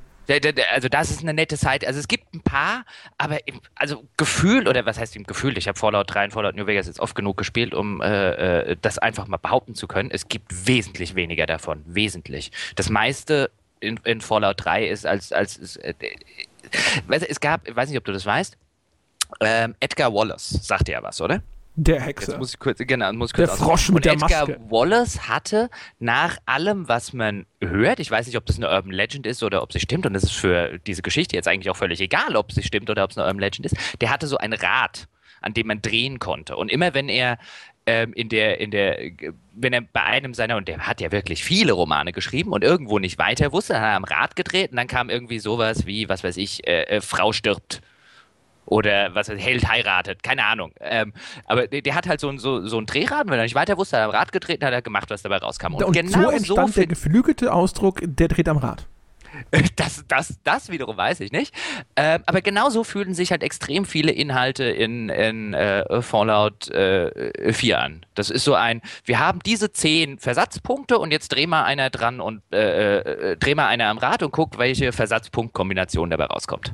Also 0.72 0.89
das 0.89 1.11
ist 1.11 1.20
eine 1.20 1.35
nette 1.35 1.59
Zeit. 1.59 1.87
Also 1.87 2.01
es 2.01 2.09
gibt 2.09 2.32
ein 2.35 2.41
paar, 2.41 2.85
aber 3.18 3.47
im, 3.47 3.61
also 3.74 4.05
Gefühl 4.16 4.66
oder 4.68 4.87
was 4.87 4.99
heißt 4.99 5.16
im 5.16 5.24
Gefühl? 5.24 5.59
Ich 5.59 5.68
habe 5.68 5.78
Fallout 5.78 6.14
3 6.14 6.24
und 6.24 6.30
Fallout 6.32 6.57
New 6.57 6.66
Vegas 6.66 6.87
jetzt 6.87 7.01
oft 7.01 7.14
genug 7.14 7.37
gespielt, 7.37 7.74
um 7.74 8.01
äh, 8.01 8.70
äh, 8.70 8.76
das 8.80 8.99
einfach 8.99 9.26
mal 9.26 9.37
behaupten 9.37 9.74
zu 9.74 9.87
können. 9.87 10.11
Es 10.11 10.28
gibt 10.28 10.66
wesentlich 10.66 11.14
weniger 11.14 11.47
davon, 11.47 11.82
wesentlich. 11.87 12.53
Das 12.74 12.89
meiste 12.89 13.51
in, 13.80 14.01
in 14.05 14.22
Fallout 14.22 14.64
3 14.64 14.89
ist 14.89 15.07
als 15.07 15.30
als 15.32 15.76
äh, 15.76 15.95
es 17.09 17.41
gab, 17.41 17.68
ich 17.68 17.76
weiß 17.76 17.91
nicht, 17.91 17.99
ob 17.99 18.05
du 18.05 18.12
das 18.12 18.24
weißt. 18.24 18.57
Ähm, 19.41 19.74
Edgar 19.80 20.14
Wallace 20.14 20.49
sagt 20.49 20.89
ja 20.89 21.03
was, 21.03 21.20
oder? 21.20 21.43
Der 21.77 22.01
Hexe. 22.01 22.33
Jetzt 22.33 22.39
muss 22.39 22.51
ich 22.55 22.59
kurz, 22.61 22.79
genau, 22.79 23.12
muss 23.12 23.31
ich 23.31 23.35
kurz 23.35 23.57
der 23.57 23.59
Frosch 23.59 23.89
mit 23.89 23.97
und 23.97 24.05
der 24.05 24.12
Edgar 24.12 24.49
Maske. 24.49 24.61
Wallace 24.70 25.29
hatte 25.29 25.70
nach 25.99 26.39
allem, 26.47 26.89
was 26.89 27.12
man 27.12 27.47
hört, 27.61 27.99
ich 27.99 28.11
weiß 28.11 28.27
nicht, 28.27 28.37
ob 28.37 28.47
das 28.47 28.57
eine 28.57 28.70
Urban 28.70 28.93
Legend 28.93 29.27
ist 29.27 29.43
oder 29.43 29.61
ob 29.62 29.72
sie 29.72 29.81
stimmt, 29.81 30.07
und 30.07 30.14
es 30.14 30.22
ist 30.22 30.37
für 30.37 30.79
diese 30.79 31.03
Geschichte 31.03 31.35
jetzt 31.35 31.49
eigentlich 31.49 31.70
auch 31.70 31.77
völlig 31.77 32.01
egal, 32.01 32.37
ob 32.37 32.53
sie 32.53 32.62
stimmt 32.62 32.91
oder 32.91 33.03
ob 33.03 33.11
es 33.11 33.18
eine 33.18 33.27
Urban 33.27 33.41
Legend 33.41 33.66
ist, 33.66 33.77
der 34.01 34.11
hatte 34.11 34.29
so 34.29 34.37
ein 34.37 34.53
Rad, 34.53 35.09
an 35.41 35.53
dem 35.53 35.66
man 35.66 35.83
drehen 35.83 36.20
konnte. 36.20 36.57
Und 36.57 36.70
immer 36.70 36.95
wenn 36.95 37.09
er 37.09 37.39
ähm, 37.87 38.12
in 38.14 38.29
der, 38.29 38.61
in 38.61 38.70
der, 38.70 38.99
wenn 39.53 39.72
er 39.72 39.81
bei 39.81 40.03
einem 40.03 40.33
seiner, 40.33 40.57
und 40.57 40.68
der 40.68 40.87
hat 40.87 41.01
ja 41.01 41.11
wirklich 41.11 41.43
viele 41.45 41.72
Romane 41.72 42.12
geschrieben 42.12 42.53
und 42.53 42.62
irgendwo 42.62 43.01
nicht 43.01 43.18
weiter 43.18 43.53
wusste, 43.53 43.75
dann 43.75 43.83
hat 43.83 43.91
er 43.91 43.97
am 43.97 44.05
Rad 44.05 44.37
gedreht 44.37 44.70
und 44.70 44.77
dann 44.77 44.87
kam 44.87 45.11
irgendwie 45.11 45.41
sowas 45.41 45.87
wie, 45.87 46.09
was 46.09 46.22
weiß 46.22 46.37
ich, 46.37 46.66
äh, 46.68 46.85
äh, 46.85 47.01
Frau 47.01 47.33
stirbt 47.33 47.83
oder 48.67 49.15
was 49.15 49.29
Held 49.29 49.69
heiratet, 49.69 50.23
keine 50.23 50.45
Ahnung. 50.45 50.73
Ähm, 50.81 51.12
aber 51.47 51.67
der, 51.67 51.83
der, 51.83 51.95
hat 51.95 52.09
halt 52.09 52.21
so 52.21 52.29
ein, 52.29 52.39
so, 52.39 52.67
so 52.67 52.79
ein 52.79 52.87
Drehrad, 52.87 53.29
wenn 53.29 53.39
er 53.39 53.43
nicht 53.43 53.55
weiter 53.55 53.77
wusste, 53.77 53.97
hat 53.97 54.03
er 54.03 54.07
am 54.07 54.11
Rad 54.11 54.33
getreten, 54.33 54.65
hat 54.65 54.73
er 54.73 54.83
gemacht, 54.83 55.11
was 55.11 55.23
dabei 55.23 55.39
rauskam. 55.39 55.75
Und, 55.75 55.85
und 55.85 55.93
genau 55.93 56.23
so 56.23 56.31
entstand 56.31 56.75
so 56.75 56.81
der 56.81 56.87
geflügelte 56.87 57.53
Ausdruck, 57.53 58.01
der 58.03 58.29
dreht 58.29 58.49
am 58.49 58.59
Rad. 58.59 58.87
Das, 59.77 60.05
das, 60.09 60.39
das 60.45 60.71
wiederum 60.71 60.97
weiß 60.97 61.21
ich 61.21 61.33
nicht. 61.33 61.55
Ähm, 61.97 62.23
aber 62.27 62.41
genauso 62.41 62.85
fühlen 62.85 63.15
sich 63.15 63.31
halt 63.31 63.43
extrem 63.43 63.85
viele 63.85 64.12
Inhalte 64.12 64.65
in, 64.65 65.09
in 65.09 65.55
äh, 65.55 66.03
Fallout 66.03 66.69
äh, 66.69 67.53
4 67.53 67.81
an. 67.81 68.07
Das 68.15 68.31
ist 68.31 68.45
so 68.45 68.55
ein, 68.55 68.81
wir 69.05 69.19
haben 69.19 69.41
diese 69.45 69.73
zehn 69.73 70.19
Versatzpunkte 70.19 70.99
und 70.99 71.11
jetzt 71.11 71.29
dreh 71.29 71.47
mal 71.47 71.65
einer 71.65 71.91
dran 71.91 72.21
und 72.21 72.43
äh, 72.53 72.99
äh 72.99 73.37
dreh 73.37 73.55
mal 73.55 73.67
einer 73.67 73.89
am 73.89 73.99
Rad 73.99 74.23
und 74.23 74.31
guck, 74.31 74.59
welche 74.59 74.93
Versatzpunktkombination 74.93 76.11
dabei 76.11 76.27
rauskommt. 76.27 76.73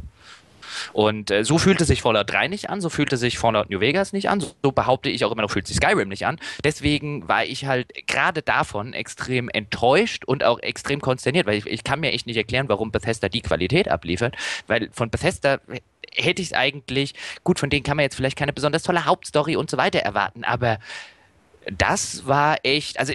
Und 0.92 1.30
äh, 1.30 1.44
so 1.44 1.58
fühlte 1.58 1.84
sich 1.84 2.02
Fallout 2.02 2.30
3 2.30 2.48
nicht 2.48 2.70
an, 2.70 2.80
so 2.80 2.88
fühlte 2.88 3.16
sich 3.16 3.38
Fallout 3.38 3.70
New 3.70 3.80
Vegas 3.80 4.12
nicht 4.12 4.28
an, 4.28 4.40
so, 4.40 4.72
behaupte 4.72 5.10
ich 5.10 5.24
auch 5.24 5.32
immer 5.32 5.42
noch, 5.42 5.50
fühlt 5.50 5.66
sich 5.66 5.76
Skyrim 5.76 6.08
nicht 6.08 6.26
an. 6.26 6.38
Deswegen 6.64 7.28
war 7.28 7.44
ich 7.44 7.66
halt 7.66 7.92
gerade 8.06 8.42
davon 8.42 8.92
extrem 8.92 9.48
enttäuscht 9.48 10.24
und 10.24 10.44
auch 10.44 10.60
extrem 10.60 11.00
konsterniert, 11.00 11.46
weil 11.46 11.58
ich, 11.58 11.66
ich 11.66 11.84
kann 11.84 12.00
mir 12.00 12.12
echt 12.12 12.26
nicht 12.26 12.36
erklären, 12.36 12.68
warum 12.68 12.90
Bethesda 12.90 13.28
die 13.28 13.42
Qualität 13.42 13.88
abliefert, 13.88 14.36
weil 14.66 14.90
von 14.92 15.10
Bethesda 15.10 15.58
hätte 16.14 16.42
ich 16.42 16.48
es 16.48 16.54
eigentlich, 16.54 17.14
gut, 17.44 17.58
von 17.58 17.70
denen 17.70 17.82
kann 17.82 17.96
man 17.96 18.04
jetzt 18.04 18.16
vielleicht 18.16 18.36
keine 18.36 18.52
besonders 18.52 18.82
tolle 18.82 19.04
Hauptstory 19.04 19.56
und 19.56 19.70
so 19.70 19.76
weiter 19.76 20.00
erwarten, 20.00 20.44
aber 20.44 20.78
das 21.70 22.26
war 22.26 22.58
echt, 22.62 22.98
also 22.98 23.12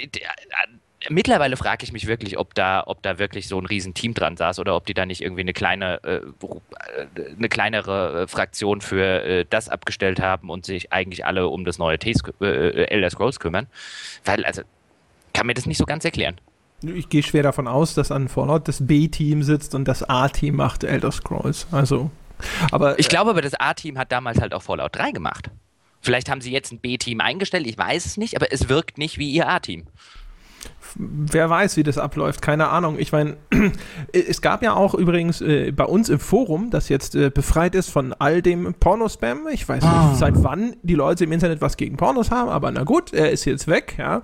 mittlerweile 1.10 1.58
frage 1.58 1.84
ich 1.84 1.91
mich 1.91 2.08
wirklich, 2.08 2.38
ob 2.38 2.53
da, 2.53 2.84
ob 2.86 3.01
da 3.01 3.20
wirklich 3.20 3.47
so 3.47 3.60
ein 3.60 3.66
Riesenteam 3.66 4.14
dran 4.14 4.38
saß 4.38 4.60
oder 4.60 4.76
ob 4.76 4.86
die 4.86 4.93
da 4.93 5.06
nicht 5.06 5.22
irgendwie 5.22 5.41
eine 5.41 5.53
kleine, 5.53 6.03
äh, 6.03 6.16
äh 6.16 7.36
eine 7.38 7.49
kleinere 7.49 8.24
äh, 8.24 8.28
Fraktion 8.28 8.82
für 8.82 9.24
äh, 9.24 9.45
das 9.49 9.70
abgestellt 9.70 10.20
haben 10.20 10.49
und 10.49 10.66
sich 10.66 10.91
eigentlich 10.93 11.26
alle 11.26 11.47
um 11.47 11.66
das 11.66 11.78
neue 11.78 11.99
Ts 11.99 12.22
äh, 12.41 12.86
Elder 12.86 13.10
Scrolls 13.10 13.39
kümmern. 13.39 13.68
Weil, 14.24 14.45
also, 14.45 14.62
kann 15.34 15.47
mir 15.47 15.53
das 15.53 15.66
nicht 15.66 15.78
so 15.78 15.86
ganz 15.86 16.06
erklären. 16.06 16.39
Ich 16.82 17.10
gehe 17.10 17.24
schwer 17.24 17.43
davon 17.43 17.68
aus, 17.68 17.93
dass 17.93 18.12
an 18.12 18.28
Fallout 18.28 18.68
das 18.68 18.86
B-Team 18.86 19.43
sitzt 19.43 19.76
und 19.76 19.86
das 19.86 20.03
A-Team 20.03 20.56
macht 20.56 20.84
Elder 20.84 21.12
Scrolls. 21.12 21.68
Also, 21.72 22.12
aber. 22.72 22.99
Ich 22.99 23.10
glaube 23.10 23.32
aber, 23.32 23.41
das 23.41 23.53
A-Team 23.53 23.97
hat 23.97 24.12
damals 24.12 24.39
halt 24.39 24.53
auch 24.53 24.62
Fallout 24.62 24.95
3 24.95 25.12
gemacht. 25.12 25.49
Vielleicht 26.01 26.30
haben 26.30 26.41
sie 26.41 26.51
jetzt 26.51 26.72
ein 26.72 26.80
B-Team 26.80 27.20
eingestellt, 27.20 27.66
ich 27.66 27.78
weiß 27.78 28.06
es 28.06 28.18
nicht, 28.18 28.36
aber 28.36 28.51
es 28.51 28.70
wirkt 28.70 28.99
nicht 28.99 29.18
wie 29.18 29.32
ihr 29.32 29.49
A-Team 29.49 29.88
wer 30.95 31.49
weiß, 31.49 31.78
wie 31.78 31.84
das 31.84 31.97
abläuft, 31.97 32.41
keine 32.41 32.70
Ahnung. 32.70 32.97
Ich 32.97 33.11
meine, 33.11 33.38
es 34.13 34.41
gab 34.41 34.63
ja 34.63 34.74
auch 34.74 34.93
übrigens 34.93 35.41
äh, 35.41 35.72
bei 35.72 35.84
uns 35.86 36.09
im 36.09 36.20
Forum, 36.20 36.70
das 36.70 36.89
jetzt 36.89 37.16
äh, 37.16 37.30
befreit 37.30 37.76
ist 37.76 37.89
von 37.89 38.13
all 38.13 38.41
dem 38.41 38.74
Pornospam. 38.74 39.47
Ich 39.51 39.68
weiß 39.68 39.84
ah. 39.84 40.09
nicht, 40.09 40.20
seit 40.20 40.43
wann 40.43 40.76
die 40.84 40.95
Leute 40.95 41.26
im 41.26 41.32
Internet 41.32 41.61
was 41.61 41.78
gegen 41.78 41.97
Pornos 41.97 42.32
haben, 42.32 42.49
aber 42.49 42.72
na 42.72 42.84
gut, 42.84 43.13
er 43.13 43.32
ist 43.32 43.45
jetzt 43.45 43.68
weg, 43.68 43.95
ja. 43.97 44.22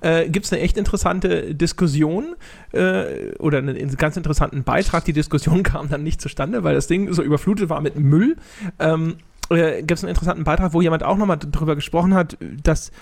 Äh, 0.00 0.28
Gibt 0.28 0.46
es 0.46 0.52
eine 0.52 0.62
echt 0.62 0.76
interessante 0.76 1.54
Diskussion 1.54 2.36
äh, 2.72 3.34
oder 3.38 3.58
einen 3.58 3.96
ganz 3.96 4.16
interessanten 4.16 4.64
Beitrag. 4.64 5.04
Die 5.04 5.12
Diskussion 5.12 5.62
kam 5.62 5.88
dann 5.88 6.02
nicht 6.02 6.20
zustande, 6.20 6.64
weil 6.64 6.74
das 6.74 6.86
Ding 6.86 7.12
so 7.12 7.22
überflutet 7.22 7.68
war 7.68 7.80
mit 7.80 7.98
Müll. 7.98 8.36
Ähm, 8.78 9.16
äh, 9.50 9.78
gibt 9.78 9.92
es 9.92 10.04
einen 10.04 10.10
interessanten 10.10 10.44
Beitrag, 10.44 10.72
wo 10.72 10.80
jemand 10.80 11.02
auch 11.02 11.16
nochmal 11.16 11.38
darüber 11.38 11.74
gesprochen 11.74 12.14
hat, 12.14 12.36
dass 12.62 12.92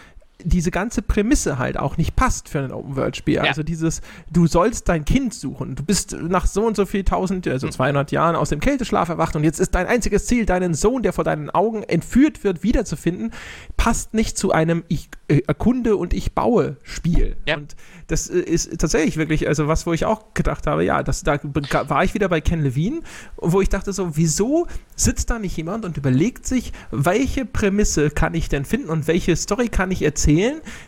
diese 0.45 0.71
ganze 0.71 1.03
Prämisse 1.03 1.59
halt 1.59 1.79
auch 1.79 1.97
nicht 1.97 2.15
passt 2.15 2.49
für 2.49 2.61
ein 2.61 2.71
Open-World-Spiel. 2.71 3.35
Ja. 3.35 3.43
Also 3.43 3.65
dieses, 3.65 4.03
du 4.31 4.47
sollst 4.47 4.89
dein 4.89 5.05
Kind 5.05 5.35
suchen. 5.35 5.75
Du 5.75 5.83
bist 5.83 6.13
nach 6.13 6.47
so 6.47 6.65
und 6.65 6.77
so 6.77 6.87
viel 6.87 7.03
tausend, 7.03 7.49
also 7.49 7.69
200 7.69 8.13
Jahren 8.13 8.37
aus 8.37 8.51
dem 8.51 8.61
Kälteschlaf 8.61 9.09
erwacht 9.09 9.35
und 9.35 9.43
jetzt 9.43 9.59
ist 9.59 9.75
dein 9.75 9.87
einziges 9.87 10.27
Ziel, 10.27 10.47
deinen 10.47 10.75
Sohn, 10.75 11.03
der 11.03 11.13
vor 11.13 11.25
deinen 11.25 11.51
Augen 11.51 11.83
entführt 11.83 12.45
wird, 12.45 12.63
wiederzufinden, 12.63 13.33
passt 13.77 14.15
nicht 14.15 14.39
zu 14.39 14.53
einem 14.53 14.85
Ich 14.87 15.09
äh, 15.27 15.43
erkunde 15.47 15.97
und 15.97 16.15
ich 16.15 16.35
baue 16.35 16.77
Spiel. 16.85 17.37
Ja. 17.47 17.57
Und 17.57 17.75
das 18.07 18.31
äh, 18.31 18.39
ist 18.39 18.79
tatsächlich 18.79 19.17
wirklich, 19.17 19.49
also 19.49 19.67
was, 19.67 19.87
wo 19.87 19.93
ich 19.93 20.05
auch 20.05 20.35
gedacht 20.35 20.69
habe, 20.69 20.85
ja, 20.85 21.03
das, 21.03 21.25
da 21.25 21.39
war 21.43 22.05
ich 22.05 22.15
wieder 22.15 22.29
bei 22.29 22.41
Ken 22.41 22.63
Levine, 22.63 23.01
wo 23.37 23.61
ich 23.61 23.69
dachte 23.69 23.93
so, 23.93 24.17
wieso 24.17 24.69
sitzt 24.95 25.31
da 25.31 25.39
nicht 25.41 25.57
jemand 25.57 25.85
und 25.85 25.97
überlegt 25.97 26.47
sich, 26.47 26.73
welche 26.93 27.45
Prämisse 27.45 28.11
kann 28.11 28.35
ich 28.35 28.49
denn 28.49 28.65
finden 28.65 28.89
und 28.89 29.09
welche 29.09 29.35
Story 29.35 29.69
kann 29.69 29.91
ich 29.91 30.03
erzählen, 30.03 30.28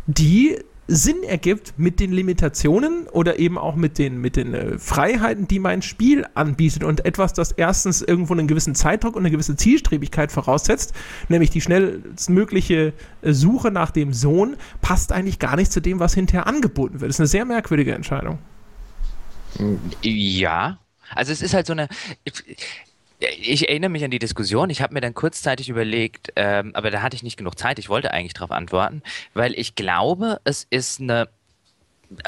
die 0.06 0.58
Sinn 0.92 1.22
ergibt 1.22 1.74
mit 1.76 2.00
den 2.00 2.10
Limitationen 2.10 3.06
oder 3.06 3.38
eben 3.38 3.58
auch 3.58 3.76
mit 3.76 3.96
den, 3.96 4.20
mit 4.20 4.34
den 4.34 4.54
äh, 4.54 4.78
Freiheiten, 4.78 5.46
die 5.46 5.60
mein 5.60 5.82
Spiel 5.82 6.26
anbietet 6.34 6.82
und 6.82 7.04
etwas, 7.04 7.32
das 7.32 7.52
erstens 7.52 8.02
irgendwo 8.02 8.32
einen 8.32 8.48
gewissen 8.48 8.74
Zeitdruck 8.74 9.14
und 9.14 9.22
eine 9.22 9.30
gewisse 9.30 9.54
Zielstrebigkeit 9.54 10.32
voraussetzt, 10.32 10.92
nämlich 11.28 11.50
die 11.50 11.60
schnellstmögliche 11.60 12.92
äh, 13.22 13.32
Suche 13.32 13.70
nach 13.70 13.92
dem 13.92 14.12
Sohn, 14.12 14.56
passt 14.80 15.12
eigentlich 15.12 15.38
gar 15.38 15.54
nicht 15.54 15.70
zu 15.70 15.80
dem, 15.80 16.00
was 16.00 16.12
hinterher 16.14 16.48
angeboten 16.48 17.00
wird. 17.00 17.08
Das 17.08 17.16
ist 17.16 17.20
eine 17.20 17.28
sehr 17.28 17.44
merkwürdige 17.44 17.94
Entscheidung. 17.94 18.38
Ja. 20.02 20.78
Also 21.14 21.32
es 21.32 21.40
ist 21.40 21.54
halt 21.54 21.66
so 21.66 21.72
eine. 21.72 21.88
Ich 23.20 23.68
erinnere 23.68 23.90
mich 23.90 24.02
an 24.02 24.10
die 24.10 24.18
Diskussion. 24.18 24.70
Ich 24.70 24.80
habe 24.80 24.94
mir 24.94 25.00
dann 25.00 25.12
kurzzeitig 25.12 25.68
überlegt, 25.68 26.32
ähm, 26.36 26.70
aber 26.74 26.90
da 26.90 27.02
hatte 27.02 27.16
ich 27.16 27.22
nicht 27.22 27.36
genug 27.36 27.58
Zeit. 27.58 27.78
Ich 27.78 27.90
wollte 27.90 28.12
eigentlich 28.12 28.32
darauf 28.32 28.50
antworten, 28.50 29.02
weil 29.34 29.52
ich 29.58 29.74
glaube, 29.74 30.40
es 30.44 30.66
ist 30.70 31.00
eine 31.00 31.28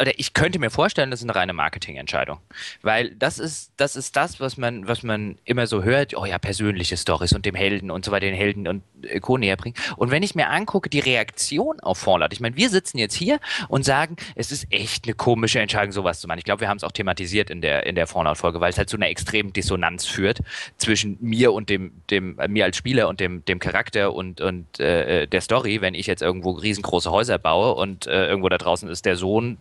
oder 0.00 0.12
ich 0.18 0.32
könnte 0.32 0.58
mir 0.58 0.70
vorstellen, 0.70 1.10
das 1.10 1.20
ist 1.20 1.24
eine 1.24 1.34
reine 1.34 1.52
Marketingentscheidung. 1.52 2.38
Weil 2.82 3.10
das 3.16 3.38
ist, 3.38 3.72
das 3.76 3.96
ist 3.96 4.14
das, 4.14 4.38
was 4.38 4.56
man, 4.56 4.86
was 4.86 5.02
man 5.02 5.38
immer 5.44 5.66
so 5.66 5.82
hört, 5.82 6.16
oh 6.16 6.24
ja, 6.24 6.38
persönliche 6.38 6.96
Stories 6.96 7.32
und 7.32 7.44
dem 7.46 7.56
Helden 7.56 7.90
und 7.90 8.04
so 8.04 8.12
weiter, 8.12 8.26
den 8.26 8.34
Helden 8.34 8.68
und 8.68 8.82
äh, 9.02 9.18
Co. 9.18 9.38
näher 9.38 9.56
bringen. 9.56 9.74
Und 9.96 10.10
wenn 10.12 10.22
ich 10.22 10.34
mir 10.34 10.50
angucke, 10.50 10.88
die 10.88 11.00
Reaktion 11.00 11.80
auf 11.80 11.98
Fallout, 11.98 12.32
ich 12.32 12.40
meine, 12.40 12.56
wir 12.56 12.68
sitzen 12.70 12.98
jetzt 12.98 13.14
hier 13.14 13.40
und 13.68 13.84
sagen, 13.84 14.16
es 14.36 14.52
ist 14.52 14.66
echt 14.70 15.06
eine 15.06 15.14
komische 15.14 15.58
Entscheidung, 15.58 15.90
sowas 15.90 16.20
zu 16.20 16.28
machen. 16.28 16.38
Ich 16.38 16.44
glaube, 16.44 16.60
wir 16.60 16.68
haben 16.68 16.76
es 16.76 16.84
auch 16.84 16.92
thematisiert 16.92 17.50
in 17.50 17.60
der, 17.60 17.84
in 17.86 17.96
der 17.96 18.06
Fallout-Folge, 18.06 18.60
weil 18.60 18.70
es 18.70 18.78
halt 18.78 18.88
zu 18.88 18.96
einer 18.96 19.08
extremen 19.08 19.52
Dissonanz 19.52 20.06
führt 20.06 20.38
zwischen 20.78 21.18
mir 21.20 21.52
und 21.52 21.68
dem, 21.68 21.92
dem, 22.08 22.38
äh, 22.38 22.46
mir 22.46 22.64
als 22.64 22.76
Spieler 22.76 23.08
und 23.08 23.18
dem, 23.18 23.44
dem 23.46 23.58
Charakter 23.58 24.12
und, 24.14 24.40
und 24.40 24.78
äh, 24.78 25.26
der 25.26 25.40
Story, 25.40 25.80
wenn 25.80 25.94
ich 25.94 26.06
jetzt 26.06 26.22
irgendwo 26.22 26.52
riesengroße 26.52 27.10
Häuser 27.10 27.38
baue 27.38 27.74
und 27.74 28.06
äh, 28.06 28.28
irgendwo 28.28 28.48
da 28.48 28.58
draußen 28.58 28.88
ist 28.88 29.04
der 29.06 29.16
Sohn 29.16 29.58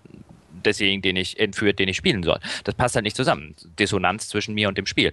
desjenigen, 0.65 1.01
den 1.01 1.15
ich 1.15 1.39
entführt, 1.39 1.79
den 1.79 1.89
ich 1.89 1.97
spielen 1.97 2.23
soll. 2.23 2.39
Das 2.63 2.75
passt 2.75 2.95
halt 2.95 3.03
nicht 3.03 3.15
zusammen. 3.15 3.55
Dissonanz 3.79 4.27
zwischen 4.27 4.53
mir 4.53 4.67
und 4.67 4.77
dem 4.77 4.85
Spiel. 4.85 5.11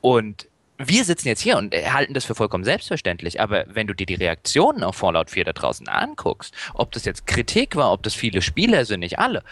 Und 0.00 0.46
wir 0.82 1.04
sitzen 1.04 1.28
jetzt 1.28 1.42
hier 1.42 1.58
und 1.58 1.74
halten 1.74 2.14
das 2.14 2.24
für 2.24 2.34
vollkommen 2.34 2.64
selbstverständlich, 2.64 3.40
aber 3.40 3.66
wenn 3.68 3.86
du 3.86 3.94
dir 3.94 4.06
die 4.06 4.14
Reaktionen 4.14 4.82
auf 4.82 4.96
Fallout 4.96 5.28
4 5.28 5.44
da 5.44 5.52
draußen 5.52 5.88
anguckst, 5.88 6.54
ob 6.72 6.90
das 6.92 7.04
jetzt 7.04 7.26
Kritik 7.26 7.76
war, 7.76 7.92
ob 7.92 8.02
das 8.02 8.14
viele 8.14 8.40
Spieler 8.40 8.86
sind, 8.86 9.00
nicht 9.00 9.18
alle, 9.18 9.42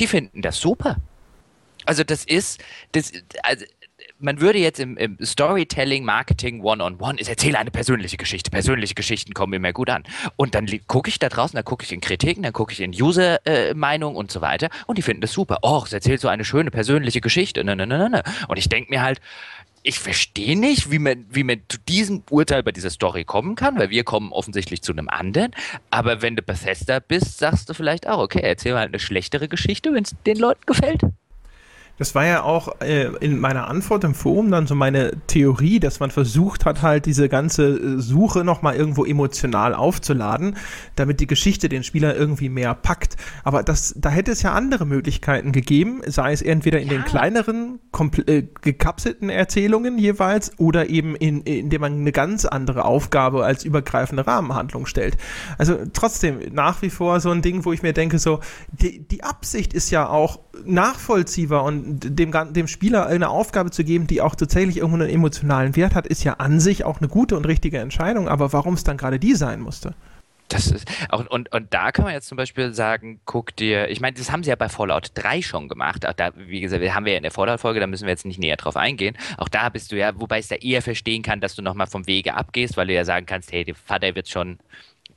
die 0.00 0.06
finden 0.06 0.40
das 0.40 0.58
super. 0.58 0.96
Also 1.84 2.04
das 2.04 2.24
ist, 2.24 2.62
das, 2.92 3.12
also 3.42 3.66
man 4.18 4.40
würde 4.40 4.58
jetzt 4.58 4.80
im, 4.80 4.96
im 4.96 5.16
Storytelling, 5.22 6.04
Marketing 6.04 6.62
One-on-One, 6.62 7.20
ich 7.20 7.28
erzähle 7.28 7.58
eine 7.58 7.70
persönliche 7.70 8.16
Geschichte. 8.16 8.50
Persönliche 8.50 8.94
Geschichten 8.94 9.34
kommen 9.34 9.52
immer 9.52 9.72
gut 9.72 9.90
an. 9.90 10.04
Und 10.36 10.54
dann 10.54 10.66
gucke 10.86 11.08
ich 11.08 11.18
da 11.18 11.28
draußen, 11.28 11.56
dann 11.56 11.64
gucke 11.64 11.84
ich 11.84 11.92
in 11.92 12.00
Kritiken, 12.00 12.42
dann 12.42 12.52
gucke 12.52 12.72
ich 12.72 12.80
in 12.80 12.90
User-Meinungen 12.90 14.16
und 14.16 14.30
so 14.30 14.40
weiter 14.40 14.68
und 14.86 14.98
die 14.98 15.02
finden 15.02 15.20
das 15.20 15.32
super. 15.32 15.58
Oh, 15.62 15.82
es 15.84 15.92
erzählt 15.92 16.20
so 16.20 16.28
eine 16.28 16.44
schöne 16.44 16.70
persönliche 16.70 17.20
Geschichte. 17.20 17.64
Ne, 17.64 17.76
ne, 17.76 17.86
ne, 17.86 17.98
ne, 17.98 18.10
ne. 18.10 18.22
Und 18.48 18.58
ich 18.58 18.68
denke 18.68 18.90
mir 18.90 19.02
halt, 19.02 19.20
ich 19.82 20.00
verstehe 20.00 20.58
nicht, 20.58 20.90
wie 20.90 20.98
man, 20.98 21.24
wie 21.30 21.44
man 21.44 21.62
zu 21.68 21.78
diesem 21.88 22.22
Urteil 22.30 22.62
bei 22.62 22.72
dieser 22.72 22.90
Story 22.90 23.24
kommen 23.24 23.54
kann, 23.54 23.78
weil 23.78 23.90
wir 23.90 24.04
kommen 24.04 24.32
offensichtlich 24.32 24.82
zu 24.82 24.92
einem 24.92 25.08
anderen. 25.08 25.52
Aber 25.90 26.20
wenn 26.20 26.36
du 26.36 26.42
Bethesda 26.42 26.98
bist, 27.00 27.38
sagst 27.38 27.68
du 27.68 27.74
vielleicht 27.74 28.08
auch, 28.08 28.18
okay, 28.18 28.40
erzähl 28.42 28.74
mal 28.74 28.86
eine 28.86 28.98
schlechtere 28.98 29.48
Geschichte, 29.48 29.94
wenn 29.94 30.04
es 30.04 30.14
den 30.26 30.38
Leuten 30.38 30.62
gefällt. 30.66 31.02
Das 31.98 32.14
war 32.14 32.24
ja 32.24 32.42
auch 32.42 32.80
äh, 32.80 33.10
in 33.20 33.38
meiner 33.38 33.68
Antwort 33.68 34.04
im 34.04 34.14
Forum 34.14 34.50
dann 34.50 34.66
so 34.66 34.74
meine 34.74 35.12
Theorie, 35.26 35.80
dass 35.80 36.00
man 36.00 36.10
versucht 36.10 36.64
hat, 36.64 36.82
halt 36.82 37.06
diese 37.06 37.28
ganze 37.28 37.68
äh, 37.68 38.00
Suche 38.00 38.44
nochmal 38.44 38.76
irgendwo 38.76 39.04
emotional 39.04 39.74
aufzuladen, 39.74 40.56
damit 40.94 41.20
die 41.20 41.26
Geschichte 41.26 41.68
den 41.68 41.82
Spieler 41.82 42.16
irgendwie 42.16 42.48
mehr 42.48 42.74
packt. 42.74 43.16
Aber 43.42 43.62
das, 43.62 43.94
da 43.96 44.10
hätte 44.10 44.30
es 44.30 44.42
ja 44.42 44.52
andere 44.52 44.86
Möglichkeiten 44.86 45.50
gegeben, 45.50 46.00
sei 46.06 46.32
es 46.32 46.40
entweder 46.40 46.80
in 46.80 46.88
den 46.88 47.04
kleineren, 47.04 47.80
äh, 48.26 48.44
gekapselten 48.62 49.28
Erzählungen 49.28 49.98
jeweils 49.98 50.58
oder 50.58 50.88
eben 50.88 51.16
in, 51.16 51.42
indem 51.42 51.80
man 51.80 51.92
eine 51.94 52.12
ganz 52.12 52.44
andere 52.44 52.84
Aufgabe 52.84 53.44
als 53.44 53.64
übergreifende 53.64 54.26
Rahmenhandlung 54.26 54.86
stellt. 54.86 55.16
Also 55.58 55.76
trotzdem 55.92 56.38
nach 56.52 56.80
wie 56.82 56.90
vor 56.90 57.18
so 57.18 57.30
ein 57.30 57.42
Ding, 57.42 57.64
wo 57.64 57.72
ich 57.72 57.82
mir 57.82 57.92
denke, 57.92 58.20
so, 58.20 58.38
die, 58.70 59.00
die 59.00 59.24
Absicht 59.24 59.74
ist 59.74 59.90
ja 59.90 60.08
auch 60.08 60.38
nachvollziehbar 60.64 61.64
und 61.64 61.87
dem, 61.88 62.32
dem 62.52 62.68
Spieler 62.68 63.06
eine 63.06 63.28
Aufgabe 63.28 63.70
zu 63.70 63.84
geben, 63.84 64.06
die 64.06 64.20
auch 64.20 64.34
tatsächlich 64.34 64.78
irgendwo 64.78 64.96
einen 64.96 65.10
emotionalen 65.10 65.76
Wert 65.76 65.94
hat, 65.94 66.06
ist 66.06 66.24
ja 66.24 66.34
an 66.34 66.60
sich 66.60 66.84
auch 66.84 66.98
eine 66.98 67.08
gute 67.08 67.36
und 67.36 67.46
richtige 67.46 67.78
Entscheidung. 67.78 68.28
Aber 68.28 68.52
warum 68.52 68.74
es 68.74 68.84
dann 68.84 68.96
gerade 68.96 69.18
die 69.18 69.34
sein 69.34 69.60
musste? 69.60 69.94
Das 70.48 70.70
ist 70.70 70.90
auch, 71.10 71.26
und, 71.26 71.52
und 71.52 71.74
da 71.74 71.92
kann 71.92 72.06
man 72.06 72.14
jetzt 72.14 72.26
zum 72.26 72.36
Beispiel 72.36 72.72
sagen, 72.72 73.20
guck 73.26 73.54
dir, 73.54 73.90
ich 73.90 74.00
meine, 74.00 74.16
das 74.16 74.32
haben 74.32 74.42
sie 74.42 74.48
ja 74.48 74.56
bei 74.56 74.70
Fallout 74.70 75.10
3 75.14 75.42
schon 75.42 75.68
gemacht. 75.68 76.06
Auch 76.06 76.14
da, 76.14 76.30
wie 76.36 76.60
gesagt, 76.60 76.82
haben 76.94 77.04
wir 77.04 77.12
ja 77.12 77.18
in 77.18 77.22
der 77.22 77.32
Fallout-Folge, 77.32 77.80
da 77.80 77.86
müssen 77.86 78.04
wir 78.04 78.10
jetzt 78.10 78.24
nicht 78.24 78.40
näher 78.40 78.56
drauf 78.56 78.76
eingehen. 78.76 79.16
Auch 79.36 79.48
da 79.48 79.68
bist 79.68 79.92
du 79.92 79.96
ja, 79.96 80.18
wobei 80.18 80.38
ich 80.38 80.44
es 80.44 80.48
da 80.48 80.54
eher 80.54 80.80
verstehen 80.80 81.22
kann, 81.22 81.40
dass 81.40 81.54
du 81.54 81.60
nochmal 81.60 81.86
vom 81.86 82.06
Wege 82.06 82.34
abgehst, 82.34 82.78
weil 82.78 82.86
du 82.86 82.94
ja 82.94 83.04
sagen 83.04 83.26
kannst, 83.26 83.52
hey, 83.52 83.64
der 83.64 83.74
Vater 83.74 84.14
wird 84.14 84.28
schon 84.28 84.58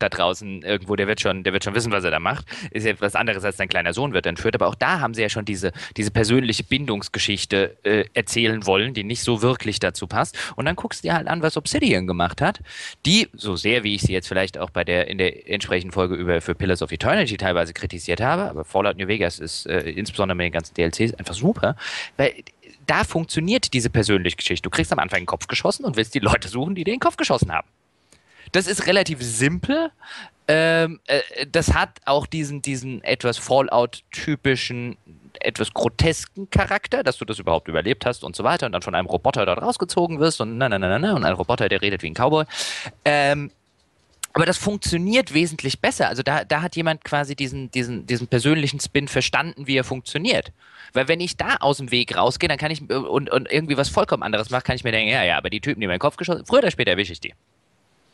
da 0.02 0.10
draußen 0.10 0.64
irgendwo, 0.64 0.96
der 0.96 1.08
wird 1.08 1.22
schon, 1.22 1.44
der 1.44 1.54
wird 1.54 1.64
schon 1.64 1.76
wissen, 1.76 1.92
was 1.92 2.04
er 2.04 2.12
da 2.12 2.20
macht. 2.20 2.46
Ist 2.72 2.86
ja 2.86 2.94
was 3.00 3.16
anderes 3.16 3.44
als 3.44 3.58
dein 3.58 3.70
kleiner 3.70 3.94
Sohn 3.94 4.14
wird 4.14 4.26
entführt. 4.26 4.56
Aber 4.56 4.68
auch 4.68 4.76
da 4.76 5.00
haben 5.00 5.14
sie 5.14 5.22
ja 5.22 5.30
schon 5.30 5.46
diese, 5.46 5.72
diese 5.98 6.12
persönliche 6.12 6.64
Bindungsgeschichte 6.64 7.78
äh, 7.84 8.06
erzählen 8.14 8.66
wollen, 8.66 8.94
die 8.94 9.04
nicht 9.04 9.24
so 9.24 9.42
wirklich 9.42 9.80
dazu 9.80 10.08
passt. 10.08 10.38
Und 10.56 10.66
dann 10.66 10.76
guckst 10.76 11.04
du 11.04 11.08
dir 11.08 11.16
halt 11.16 11.28
an, 11.28 11.42
was 11.42 11.58
Obsidian 11.58 12.08
gemacht 12.08 12.42
hat, 12.42 12.60
die, 13.06 13.28
so 13.34 13.56
sehr 13.56 13.84
wie 13.84 13.96
ich 13.96 14.02
sie 14.02 14.14
jetzt 14.14 14.28
vielleicht 14.28 14.58
auch 14.58 14.70
bei 14.70 14.84
der 14.84 15.08
in 15.08 15.18
der 15.18 15.50
entsprechenden 15.50 15.92
Folge 15.92 16.16
über 16.16 16.42
für 16.42 16.56
Pillars 16.56 16.82
of 16.82 16.92
Eternity 16.92 17.38
teilweise 17.38 17.74
kritisiert 17.74 18.22
habe, 18.22 18.50
aber 18.50 18.64
Fallout 18.64 18.98
New 18.98 19.08
Vegas 19.08 19.40
ist 19.40 19.66
äh, 19.66 19.82
insbesondere 19.92 20.36
mit 20.36 20.46
den 20.46 20.52
ganzen 20.52 20.74
DLCs 20.74 21.14
einfach 21.16 21.34
super, 21.34 21.76
weil 22.18 22.34
da 22.88 23.04
funktioniert 23.04 23.74
diese 23.74 23.90
persönliche 23.90 24.38
Geschichte. 24.38 24.64
Du 24.64 24.70
kriegst 24.70 24.92
am 24.92 25.00
Anfang 25.00 25.22
den 25.22 25.26
Kopf 25.26 25.48
geschossen 25.48 25.86
und 25.86 25.96
willst 25.96 26.14
die 26.16 26.20
Leute 26.20 26.48
suchen, 26.48 26.76
die 26.76 26.84
dir 26.84 26.94
den 26.94 27.00
Kopf 27.00 27.18
geschossen 27.18 27.52
haben. 27.52 27.68
Das 28.52 28.68
ist 28.68 28.88
relativ 28.88 29.22
simpel. 29.22 29.92
Ähm, 30.48 31.00
äh, 31.08 31.22
das 31.50 31.74
hat 31.74 32.00
auch 32.06 32.26
diesen, 32.26 32.62
diesen 32.62 33.04
etwas 33.04 33.38
Fallout-typischen, 33.38 34.98
etwas 35.40 35.74
grotesken 35.74 36.50
Charakter, 36.50 37.04
dass 37.04 37.18
du 37.18 37.26
das 37.26 37.40
überhaupt 37.40 37.68
überlebt 37.68 38.06
hast 38.06 38.24
und 38.24 38.36
so 38.36 38.44
weiter 38.44 38.66
und 38.66 38.74
dann 38.74 38.82
von 38.82 38.96
einem 38.96 39.08
Roboter 39.08 39.46
dort 39.46 39.62
rausgezogen 39.62 40.20
wirst 40.20 40.42
und 40.42 40.58
na, 40.58 40.68
na, 40.68 40.78
na, 40.78 40.88
na, 40.90 41.00
na 41.00 41.14
und 41.14 41.24
ein 41.24 41.34
Roboter, 41.34 41.70
der 41.70 41.82
redet 41.82 42.04
wie 42.04 42.08
ein 42.08 42.14
Cowboy. 42.14 42.46
Ähm, 43.06 43.52
aber 44.34 44.46
das 44.46 44.58
funktioniert 44.58 45.34
wesentlich 45.34 45.80
besser. 45.80 46.08
Also 46.08 46.24
da, 46.24 46.46
da 46.46 46.62
hat 46.62 46.76
jemand 46.76 47.04
quasi 47.04 47.36
diesen, 47.36 47.70
diesen, 47.72 48.08
diesen 48.08 48.28
persönlichen 48.28 48.80
Spin 48.80 49.08
verstanden, 49.08 49.68
wie 49.68 49.76
er 49.76 49.84
funktioniert. 49.84 50.52
Weil 50.94 51.08
wenn 51.08 51.20
ich 51.20 51.38
da 51.38 51.58
aus 51.60 51.78
dem 51.78 51.92
Weg 51.92 52.16
rausgehe, 52.16 52.48
dann 52.48 52.58
kann 52.58 52.72
ich 52.72 52.90
und, 52.90 53.30
und 53.30 53.52
irgendwie 53.52 53.78
was 53.78 53.90
vollkommen 53.90 54.24
anderes 54.24 54.50
mache, 54.50 54.64
kann 54.64 54.76
ich 54.76 54.84
mir 54.84 54.92
denken, 54.92 55.12
ja, 55.12 55.24
ja, 55.24 55.38
aber 55.38 55.50
die 55.50 55.62
Typen, 55.62 55.82
die 55.82 55.88
meinen 55.88 56.00
Kopf 56.00 56.16
geschossen 56.16 56.46
früher 56.46 56.60
oder 56.60 56.72
später 56.72 56.92
erwische 56.92 57.14
ich 57.14 57.20
die. 57.20 57.34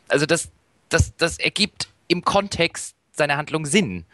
Also 0.08 0.26
das, 0.26 0.50
das, 0.88 1.14
das 1.16 1.38
ergibt 1.38 1.88
im 2.08 2.24
Kontext 2.24 2.96
seiner 3.12 3.36
Handlung 3.36 3.66
Sinn. 3.66 4.04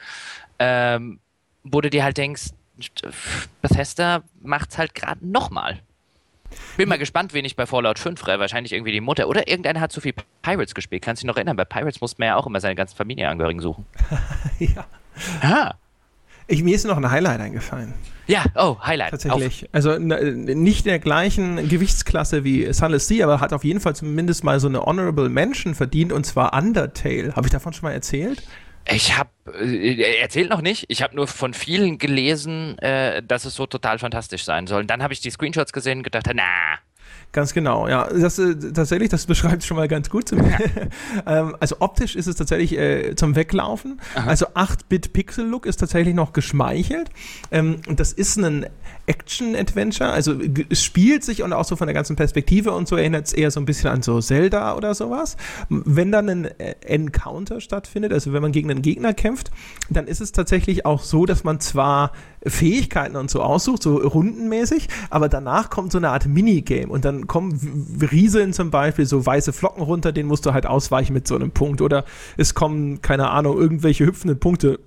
Ähm, 0.59 1.21
wo 1.63 1.81
du 1.81 1.91
dir 1.91 2.05
halt 2.05 2.19
denkst, 2.19 2.51
Bethesda 3.63 4.23
macht's 4.43 4.79
halt 4.79 4.95
gerade 4.95 5.27
nochmal. 5.27 5.81
Bin 6.77 6.89
mal 6.89 6.99
gespannt, 6.99 7.35
wen 7.35 7.45
ich 7.45 7.57
bei 7.57 7.67
Fallout 7.67 7.99
5 7.99 8.27
reih. 8.27 8.39
Wahrscheinlich 8.39 8.73
irgendwie 8.73 8.93
die 8.93 9.01
Mutter. 9.01 9.29
Oder 9.29 9.49
irgendeiner 9.49 9.81
hat 9.81 9.93
zu 9.93 10.01
viel 10.01 10.15
Pirates 10.43 10.75
gespielt. 10.75 11.03
Kannst 11.03 11.23
du 11.23 11.27
dich 11.27 11.29
noch 11.29 11.37
erinnern? 11.37 11.57
Bei 11.57 11.65
Pirates 11.65 12.01
musste 12.01 12.21
man 12.21 12.29
ja 12.29 12.37
auch 12.37 12.47
immer 12.47 12.61
seine 12.61 12.75
ganzen 12.75 12.97
Familienangehörigen 12.97 13.61
suchen. 13.61 13.87
ja. 14.59 14.87
Ah. 15.41 15.75
Ich, 16.47 16.63
mir 16.63 16.75
ist 16.75 16.85
noch 16.85 16.97
ein 16.97 17.11
Highlight 17.11 17.41
eingefallen. 17.41 17.95
Ja, 18.27 18.45
oh, 18.55 18.77
Highlight. 18.81 19.11
Tatsächlich. 19.11 19.65
Auf. 19.65 19.69
Also 19.73 19.99
nicht 19.99 20.87
der 20.87 20.99
gleichen 20.99 21.69
Gewichtsklasse 21.69 22.45
wie 22.45 22.73
Sunless 22.73 23.07
Sea, 23.07 23.27
aber 23.27 23.41
hat 23.41 23.53
auf 23.53 23.65
jeden 23.65 23.81
Fall 23.81 23.95
zumindest 23.95 24.45
mal 24.45 24.61
so 24.61 24.69
eine 24.69 24.83
Honorable 24.83 25.29
Mention 25.29 25.75
verdient 25.75 26.13
und 26.13 26.25
zwar 26.25 26.55
Undertale. 26.55 27.35
Habe 27.37 27.47
ich 27.47 27.53
davon 27.53 27.73
schon 27.73 27.89
mal 27.89 27.93
erzählt? 27.93 28.43
Ich 28.87 29.17
habe 29.17 29.31
äh, 29.59 30.21
erzählt 30.21 30.51
noch 30.51 30.61
nicht. 30.61 30.87
Ich 30.89 31.03
habe 31.03 31.17
nur 31.17 31.27
von 31.27 31.55
vielen 31.55 31.99
gelesen, 31.99 32.79
äh, 32.79 33.23
dass 33.23 33.45
es 33.45 33.55
so 33.55 33.67
total 33.67 33.99
fantastisch 33.99 34.45
sein 34.45 34.67
soll. 34.67 34.83
Und 34.83 34.91
dann 34.91 35.03
habe 35.03 35.13
ich 35.15 35.21
die 35.21 35.31
Screenshots 35.31 35.73
gesehen 35.73 35.99
und 35.99 36.05
gedacht, 36.05 36.27
na. 36.35 36.79
Ganz 37.35 37.53
genau, 37.53 37.89
ja. 37.89 38.07
Das, 38.07 38.39
äh, 38.39 38.55
tatsächlich, 38.55 39.09
das 39.09 39.27
beschreibt 39.27 39.63
es 39.63 39.67
schon 39.67 39.77
mal 39.77 39.89
ganz 39.89 40.09
gut. 40.09 40.29
Zum, 40.29 40.39
ähm, 41.27 41.57
also 41.59 41.77
optisch 41.81 42.15
ist 42.15 42.29
es 42.29 42.37
tatsächlich 42.37 42.79
äh, 42.79 43.17
zum 43.17 43.35
Weglaufen. 43.35 44.01
Aha. 44.15 44.29
Also 44.29 44.47
8-Bit-Pixel-Look 44.55 45.67
ist 45.67 45.79
tatsächlich 45.79 46.15
noch 46.15 46.33
geschmeichelt. 46.33 47.11
Ähm, 47.51 47.81
und 47.89 47.99
das 47.99 48.13
ist 48.13 48.37
ein 48.37 48.67
Action-Adventure. 49.07 50.11
Also 50.11 50.37
es 50.69 50.85
spielt 50.85 51.25
sich 51.25 51.43
und 51.43 51.53
auch 51.53 51.65
so 51.65 51.75
von 51.75 51.89
der 51.89 51.95
ganzen 51.95 52.15
Perspektive 52.15 52.71
und 52.71 52.87
so 52.87 52.95
erinnert 52.95 53.27
es 53.27 53.33
eher 53.33 53.51
so 53.51 53.59
ein 53.59 53.67
bisschen 53.67 53.91
an 53.91 54.03
so 54.03 54.21
Zelda 54.21 54.77
oder 54.77 54.95
sowas. 54.95 55.37
Wenn 55.69 56.13
dann 56.13 56.29
ein 56.29 56.45
äh, 56.45 56.77
Encounter 56.87 57.61
stattfindet, 57.61 58.13
also 58.13 58.33
wenn 58.33 58.43
man 58.43 58.53
gegen 58.53 58.71
einen 58.71 58.83
Gegner 58.83 59.13
kämpft, 59.13 59.51
dann 59.91 60.07
ist 60.07 60.21
es 60.21 60.31
tatsächlich 60.31 60.87
auch 60.87 61.03
so, 61.03 61.27
dass 61.27 61.43
man 61.43 61.59
zwar 61.59 62.13
Fähigkeiten 62.47 63.17
und 63.17 63.31
so 63.31 63.43
aussucht, 63.43 63.83
so 63.83 63.97
rundenmäßig, 63.97 64.89
aber 65.11 65.29
danach 65.29 65.71
kommt 65.71 65.93
so 65.93 65.99
eine 65.99 66.11
Art 66.11 66.27
Minigame 66.27 66.89
und 66.89 67.05
dann 67.05 67.24
kommen 67.27 67.99
Rieseln 68.11 68.53
zum 68.53 68.71
Beispiel, 68.71 69.07
so 69.07 69.25
weiße 69.25 69.53
Flocken 69.53 69.83
runter, 69.83 70.13
den 70.13 70.27
musst 70.27 70.47
du 70.47 70.53
halt 70.53 70.67
ausweichen 70.67 71.13
mit 71.13 71.27
so 71.27 71.35
einem 71.35 71.51
Punkt. 71.51 71.81
Oder 71.81 72.05
es 72.37 72.55
kommen, 72.55 73.03
keine 73.03 73.31
Ahnung, 73.31 73.59
irgendwelche 73.59 74.07
hüpfenden 74.07 74.39
Punkte 74.39 74.81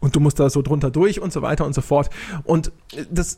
und 0.00 0.14
du 0.14 0.20
musst 0.20 0.38
da 0.38 0.48
so 0.48 0.62
drunter 0.62 0.90
durch 0.90 1.20
und 1.20 1.32
so 1.32 1.42
weiter 1.42 1.66
und 1.66 1.74
so 1.74 1.80
fort. 1.80 2.08
Und 2.44 2.70
das 3.10 3.34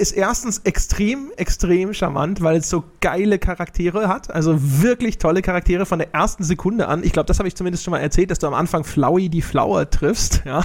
ist 0.00 0.12
erstens 0.12 0.58
extrem, 0.64 1.30
extrem 1.36 1.92
charmant, 1.92 2.40
weil 2.40 2.58
es 2.58 2.70
so 2.70 2.84
geile 3.00 3.38
Charaktere 3.38 4.08
hat. 4.08 4.32
Also 4.32 4.56
wirklich 4.58 5.18
tolle 5.18 5.42
Charaktere 5.42 5.84
von 5.84 5.98
der 5.98 6.14
ersten 6.14 6.42
Sekunde 6.42 6.88
an. 6.88 7.04
Ich 7.04 7.12
glaube, 7.12 7.26
das 7.26 7.38
habe 7.38 7.48
ich 7.48 7.54
zumindest 7.54 7.84
schon 7.84 7.92
mal 7.92 7.98
erzählt, 7.98 8.30
dass 8.30 8.38
du 8.38 8.46
am 8.46 8.54
Anfang 8.54 8.84
Flowey 8.84 9.28
die 9.28 9.42
Flower 9.42 9.90
triffst. 9.90 10.42
Ja? 10.46 10.64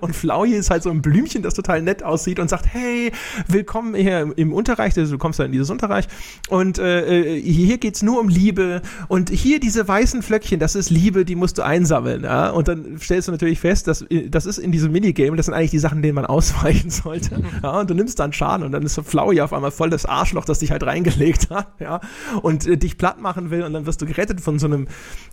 Und 0.00 0.16
Flowey 0.16 0.52
ist 0.52 0.70
halt 0.70 0.82
so 0.82 0.90
ein 0.90 1.02
Blümchen, 1.02 1.42
das 1.42 1.54
total 1.54 1.82
nett 1.82 2.02
aussieht 2.02 2.38
und 2.38 2.48
sagt, 2.48 2.66
hey, 2.66 3.12
willkommen 3.48 3.94
hier 3.94 4.32
im 4.36 4.52
Unterreich. 4.52 4.96
Also 4.96 5.12
du 5.12 5.18
kommst 5.18 5.38
da 5.38 5.44
in 5.44 5.52
dieses 5.52 5.68
Unterreich. 5.68 6.06
Und 6.48 6.78
äh, 6.78 7.36
äh 7.36 7.40
hier 7.40 7.78
geht 7.78 7.96
es 7.96 8.02
nur 8.02 8.18
um 8.18 8.28
Liebe. 8.28 8.80
Und 9.08 9.28
hier 9.28 9.60
diese 9.60 9.86
weißen 9.86 10.22
Flöckchen, 10.22 10.58
das 10.58 10.74
ist 10.74 10.88
Liebe, 10.88 11.26
die 11.26 11.34
musst 11.34 11.58
du 11.58 11.62
einsammeln. 11.62 12.24
Ja? 12.24 12.48
Und 12.50 12.68
dann 12.68 12.98
stellst 12.98 13.28
du 13.28 13.32
natürlich 13.32 13.60
fest, 13.60 13.86
dass 13.86 14.06
das 14.30 14.46
ist 14.46 14.58
in 14.58 14.69
in 14.70 14.72
diesem 14.72 14.92
Minigame, 14.92 15.36
das 15.36 15.46
sind 15.46 15.54
eigentlich 15.54 15.72
die 15.72 15.80
Sachen, 15.80 16.00
denen 16.00 16.14
man 16.14 16.26
ausweichen 16.26 16.90
sollte. 16.90 17.42
Ja, 17.62 17.80
und 17.80 17.90
du 17.90 17.94
nimmst 17.94 18.18
dann 18.20 18.32
Schaden 18.32 18.64
und 18.64 18.72
dann 18.72 18.84
ist 18.84 18.94
so 18.94 19.02
Flowey 19.02 19.40
auf 19.40 19.52
einmal 19.52 19.72
voll 19.72 19.90
das 19.90 20.06
Arschloch, 20.06 20.44
das 20.44 20.60
dich 20.60 20.70
halt 20.70 20.84
reingelegt 20.84 21.50
hat, 21.50 21.68
ja, 21.80 22.00
und 22.42 22.66
äh, 22.66 22.76
dich 22.76 22.96
platt 22.96 23.20
machen 23.20 23.50
will 23.50 23.62
und 23.64 23.72
dann 23.72 23.86
wirst 23.86 24.00
du 24.00 24.06
gerettet 24.06 24.40
von 24.40 24.58
so 24.58 24.66
einem, 24.66 24.86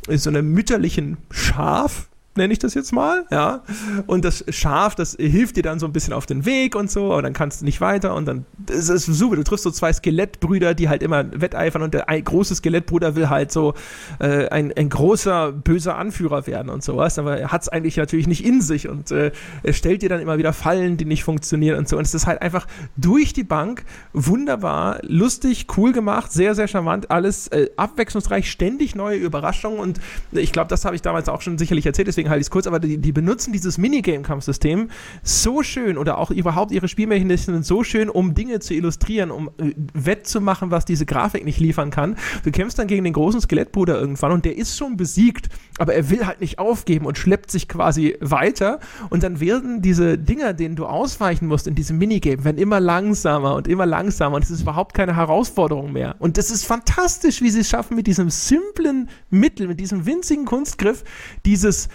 so 0.10 0.30
einem 0.30 0.52
mütterlichen 0.52 1.18
Schaf, 1.30 2.10
nenne 2.38 2.54
ich 2.54 2.60
das 2.60 2.74
jetzt 2.74 2.92
mal, 2.92 3.26
ja. 3.32 3.64
Und 4.06 4.26
das 4.26 4.46
Schaf, 4.50 4.96
das 4.96 5.16
hilft 5.20 5.58
dir 5.58 5.64
dann 5.64 5.80
so 5.80 5.86
ein 5.86 5.94
bisschen 5.94 6.14
auf 6.14 6.26
den 6.26 6.46
Weg 6.46 6.76
und 6.76 6.90
so, 6.90 7.12
aber 7.12 7.22
dann 7.22 7.34
kannst 7.34 7.62
du 7.62 7.66
nicht 7.66 7.82
weiter 7.82 8.16
und 8.16 8.26
dann 8.26 8.46
ist 8.70 8.90
es 8.90 9.06
super. 9.06 9.36
Du 9.36 9.44
triffst 9.44 9.64
so 9.64 9.72
zwei 9.72 9.92
Skelettbrüder, 9.92 10.74
die 10.74 10.90
halt 10.90 11.04
immer 11.04 11.26
wetteifern 11.40 11.82
und 11.82 11.94
der 11.94 12.06
große 12.06 12.56
Skelettbruder 12.56 13.16
will 13.16 13.30
halt 13.30 13.52
so 13.52 13.74
äh, 14.20 14.48
ein, 14.50 14.72
ein 14.76 14.90
großer, 14.90 15.52
böser 15.52 15.98
Anführer 15.98 16.48
werden 16.48 16.70
und 16.70 16.84
sowas, 16.84 17.20
aber 17.20 17.38
er 17.40 17.52
hat 17.52 17.64
es 17.64 17.70
eigentlich 17.70 17.98
natürlich 17.98 18.28
nicht 18.28 18.46
in 18.46 18.62
sich 18.62 18.88
und 18.88 19.12
äh, 19.12 19.32
er 19.64 19.74
stellt 19.74 20.02
dir 20.02 20.10
dann 20.10 20.22
immer 20.22 20.38
wieder 20.38 20.54
Fallen, 20.54 20.98
die 20.98 21.06
nicht 21.06 21.24
funktionieren 21.24 21.78
und 21.78 21.88
so. 21.90 21.98
Und 21.98 22.06
es 22.06 22.14
ist 22.14 22.28
halt 22.28 22.42
einfach 22.42 22.68
durch 22.96 23.34
die 23.34 23.44
Bank 23.44 23.84
wunderbar, 24.14 25.00
lustig, 25.04 25.68
cool 25.78 25.92
gemacht, 25.92 26.32
sehr, 26.32 26.56
sehr 26.56 26.68
charmant, 26.68 27.12
alles 27.12 27.48
äh, 27.48 27.70
abwechslungsreich, 27.76 28.50
ständig 28.50 28.96
neue 28.96 29.18
Überraschungen 29.18 29.80
und 29.80 30.00
ich 30.32 30.52
glaube, 30.52 30.70
das 30.70 30.86
habe 30.86 30.96
ich 30.96 31.02
damals 31.02 31.30
auch 31.30 31.42
schon 31.42 31.58
sicherlich 31.58 31.86
erzählt, 31.86 32.08
deswegen 32.08 32.27
deswegen 32.28 32.30
halte 32.30 32.42
ich 32.42 32.48
es 32.48 32.52
kurz, 32.52 32.68
aber 32.68 32.80
die, 32.80 32.98
die 32.98 33.12
benutzen 33.12 33.54
dieses 33.54 33.78
Minigame-Kampfsystem 33.78 34.90
so 35.24 35.64
schön 35.64 35.98
oder 35.98 36.18
auch 36.18 36.32
überhaupt 36.32 36.72
ihre 36.72 36.88
Spielmechanismen 36.88 37.64
so 37.64 37.84
schön, 37.84 38.10
um 38.10 38.34
Dinge 38.34 38.60
zu 38.60 38.74
illustrieren, 38.74 39.32
um 39.32 39.50
äh, 39.58 39.74
wettzumachen, 39.94 40.72
was 40.72 40.86
diese 40.86 41.06
Grafik 41.06 41.46
nicht 41.46 41.60
liefern 41.60 41.90
kann. 41.90 42.18
Du 42.44 42.52
kämpfst 42.52 42.78
dann 42.80 42.88
gegen 42.88 43.04
den 43.04 43.14
großen 43.14 43.42
Skelettbruder 43.42 44.00
irgendwann 44.00 44.32
und 44.32 44.46
der 44.46 44.58
ist 44.58 44.78
schon 44.78 44.98
besiegt, 44.98 45.50
aber 45.80 45.94
er 45.94 46.10
will 46.10 46.26
halt 46.26 46.42
nicht 46.42 46.60
aufgeben 46.60 47.06
und 47.06 47.18
schleppt 47.18 47.52
sich 47.52 47.68
quasi 47.68 48.16
weiter 48.20 48.80
und 49.10 49.24
dann 49.24 49.40
werden 49.40 49.82
diese 49.82 50.18
Dinger, 50.18 50.54
denen 50.54 50.76
du 50.76 50.86
ausweichen 50.86 51.48
musst 51.48 51.68
in 51.68 51.76
diesem 51.76 51.98
Minigame, 51.98 52.44
werden 52.44 52.58
immer 52.58 52.80
langsamer 52.80 53.56
und 53.56 53.68
immer 53.68 53.86
langsamer 53.86 54.36
und 54.36 54.44
es 54.44 54.52
ist 54.52 54.62
überhaupt 54.62 54.94
keine 54.94 55.16
Herausforderung 55.16 55.94
mehr. 55.94 56.16
Und 56.20 56.38
das 56.38 56.52
ist 56.52 56.66
fantastisch, 56.66 57.42
wie 57.42 57.50
sie 57.50 57.62
es 57.62 57.70
schaffen, 57.70 57.96
mit 57.96 58.08
diesem 58.08 58.30
simplen 58.30 59.10
Mittel, 59.30 59.68
mit 59.68 59.80
diesem 59.80 60.06
winzigen 60.06 60.46
Kunstgriff, 60.46 61.04
dieses 61.46 61.90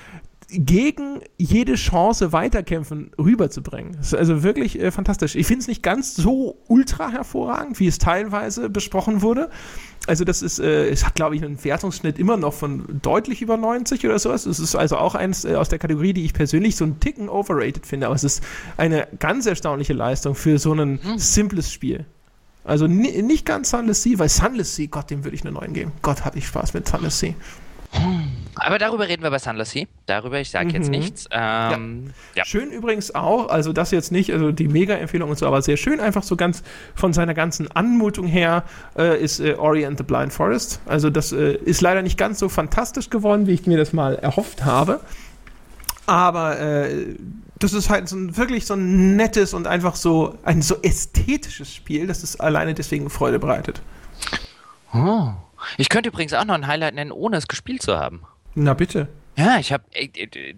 gegen 0.53 1.21
jede 1.39 1.75
Chance 1.75 2.33
weiterkämpfen 2.33 3.11
rüberzubringen. 3.19 3.93
Das 3.97 4.09
ist 4.09 4.15
also 4.15 4.43
wirklich 4.43 4.79
äh, 4.81 4.91
fantastisch. 4.91 5.35
Ich 5.35 5.47
finde 5.47 5.63
es 5.63 5.69
nicht 5.69 5.83
ganz 5.83 6.15
so 6.15 6.59
ultra 6.69 7.11
hervorragend, 7.11 7.81
wie 7.81 7.87
es 7.87 7.99
teilweise 7.99 8.69
besprochen 8.69 9.23
wurde. 9.23 9.51
Also 10.07 10.25
das 10.25 10.43
ist, 10.43 10.59
äh, 10.59 10.89
es 10.89 11.07
hat 11.07 11.15
glaube 11.15 11.37
ich 11.37 11.45
einen 11.45 11.63
Wertungsschnitt 11.63 12.19
immer 12.19 12.37
noch 12.37 12.53
von 12.53 13.01
deutlich 13.03 13.41
über 13.43 13.57
90 13.57 14.05
oder 14.05 14.19
sowas. 14.19 14.47
Es 14.47 14.59
ist 14.59 14.75
also 14.75 14.97
auch 14.97 15.15
eins 15.15 15.45
äh, 15.45 15.55
aus 15.55 15.69
der 15.69 15.79
Kategorie, 15.79 16.13
die 16.13 16.25
ich 16.25 16.35
persönlich 16.35 16.77
so 16.77 16.85
einen 16.85 17.01
Ticken 17.01 17.29
overrated 17.29 17.87
finde. 17.87 18.07
Aber 18.07 18.17
es 18.17 18.25
ist 18.25 18.43
eine 18.77 19.09
ganz 19.19 19.47
erstaunliche 19.47 19.93
Leistung 19.93 20.35
für 20.35 20.59
so 20.59 20.73
ein 20.73 21.01
hm. 21.03 21.19
simples 21.19 21.73
Spiel. 21.73 22.05
Also 22.65 22.87
nicht 22.87 23.45
ganz 23.45 23.71
Sunless 23.71 24.03
Sea, 24.05 24.19
weil 24.19 24.29
Sunless 24.29 24.77
Sea, 24.77 24.87
Gott, 24.89 25.11
dem 25.11 25.25
würde 25.25 25.35
ich 25.35 25.43
eine 25.43 25.53
9 25.53 25.73
geben. 25.73 25.93
Gott, 26.01 26.25
habe 26.25 26.39
ich 26.39 26.47
Spaß 26.47 26.75
mit 26.75 26.87
Sunless 26.87 27.19
Sea. 27.19 27.35
Aber 28.55 28.79
darüber 28.79 29.09
reden 29.09 29.23
wir 29.23 29.31
bei 29.31 29.39
Sunless 29.39 29.71
Sea. 29.71 29.87
Darüber, 30.07 30.41
ich 30.41 30.51
sage 30.51 30.67
mhm. 30.67 30.75
jetzt 30.75 30.91
nichts. 30.91 31.29
Ähm, 31.31 32.05
ja. 32.35 32.41
Ja. 32.41 32.45
Schön 32.45 32.71
übrigens 32.71 33.15
auch, 33.15 33.49
also 33.49 33.73
das 33.73 33.91
jetzt 33.91 34.13
nicht, 34.13 34.33
also 34.33 34.53
die 34.53 34.69
Mega-Empfehlung 34.69 35.31
und 35.31 35.39
so, 35.39 35.47
aber 35.47 35.63
sehr 35.63 35.77
schön, 35.77 36.01
einfach 36.01 36.23
so 36.23 36.37
ganz 36.37 36.63
von 36.95 37.13
seiner 37.13 37.35
ganzen 37.35 37.71
Anmutung 37.71 38.27
her 38.27 38.65
äh, 38.97 39.23
ist 39.23 39.41
äh, 39.41 39.55
Ori 39.55 39.85
and 39.87 39.99
the 39.99 40.05
Blind 40.05 40.33
Forest. 40.33 40.81
Also 40.87 41.11
das 41.11 41.33
äh, 41.33 41.55
ist 41.55 41.81
leider 41.81 42.03
nicht 42.03 42.19
ganz 42.19 42.39
so 42.39 42.49
fantastisch 42.49 43.11
geworden, 43.11 43.47
wie 43.47 43.53
ich 43.53 43.67
mir 43.67 43.79
das 43.79 43.93
mal 43.93 44.17
erhofft 44.17 44.65
habe. 44.65 45.01
Aber 46.07 46.59
äh, 46.59 47.17
das 47.59 47.73
ist 47.73 47.91
halt 47.91 48.09
so 48.09 48.17
ein, 48.17 48.37
wirklich 48.37 48.67
so 48.67 48.75
ein 48.75 49.17
nettes 49.17 49.55
und 49.55 49.67
einfach 49.67 49.97
so 49.97 50.37
ein 50.45 50.63
so 50.63 50.77
ästhetisches 50.83 51.73
Spiel, 51.73 52.07
dass 52.07 52.23
es 52.23 52.39
alleine 52.39 52.75
deswegen 52.75 53.09
Freude 53.09 53.39
bereitet. 53.39 53.83
Oh. 54.93 55.33
Ich 55.79 55.89
könnte 55.89 56.09
übrigens 56.09 56.33
auch 56.33 56.45
noch 56.45 56.55
ein 56.55 56.67
Highlight 56.67 56.95
nennen, 56.95 57.13
ohne 57.13 57.37
es 57.37 57.49
gespielt 57.49 57.83
zu 57.83 57.99
haben. 57.99 58.23
Na 58.55 58.75
bitte. 58.75 59.09
Ja, 59.37 59.59
ich 59.59 59.73
habe, 59.73 59.85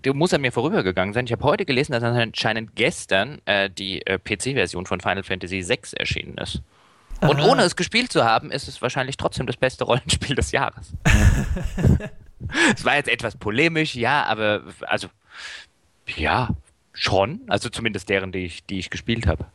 du 0.03 0.15
musst 0.15 0.35
an 0.35 0.41
mir 0.41 0.51
vorübergegangen 0.51 1.15
sein. 1.15 1.27
Ich 1.27 1.33
habe 1.33 1.45
heute 1.45 1.65
gelesen, 1.65 1.93
dass 1.93 2.03
anscheinend 2.03 2.75
gestern 2.75 3.41
äh, 3.45 3.71
die 3.71 4.05
äh, 4.05 4.19
PC-Version 4.19 4.87
von 4.87 5.01
Final 5.01 5.23
Fantasy 5.23 5.69
VI 5.69 5.79
erschienen 5.97 6.37
ist. 6.39 6.61
Und 7.21 7.41
Aha. 7.41 7.49
ohne 7.49 7.63
es 7.63 7.77
gespielt 7.77 8.11
zu 8.11 8.25
haben, 8.25 8.51
ist 8.51 8.67
es 8.67 8.83
wahrscheinlich 8.83 9.17
trotzdem 9.17 9.47
das 9.47 9.57
beste 9.57 9.85
Rollenspiel 9.85 10.35
des 10.35 10.51
Jahres. 10.53 10.93
Es 12.77 12.85
war 12.85 12.97
jetzt 12.97 13.09
etwas 13.09 13.37
polemisch, 13.37 13.95
ja, 13.95 14.25
aber 14.25 14.65
also 14.83 15.09
ja, 16.17 16.51
schon. 16.93 17.41
Also 17.49 17.69
zumindest 17.71 18.09
deren, 18.09 18.33
die 18.33 18.45
ich, 18.45 18.67
die 18.67 18.79
ich 18.79 18.91
gespielt 18.91 19.27
habe. 19.27 19.47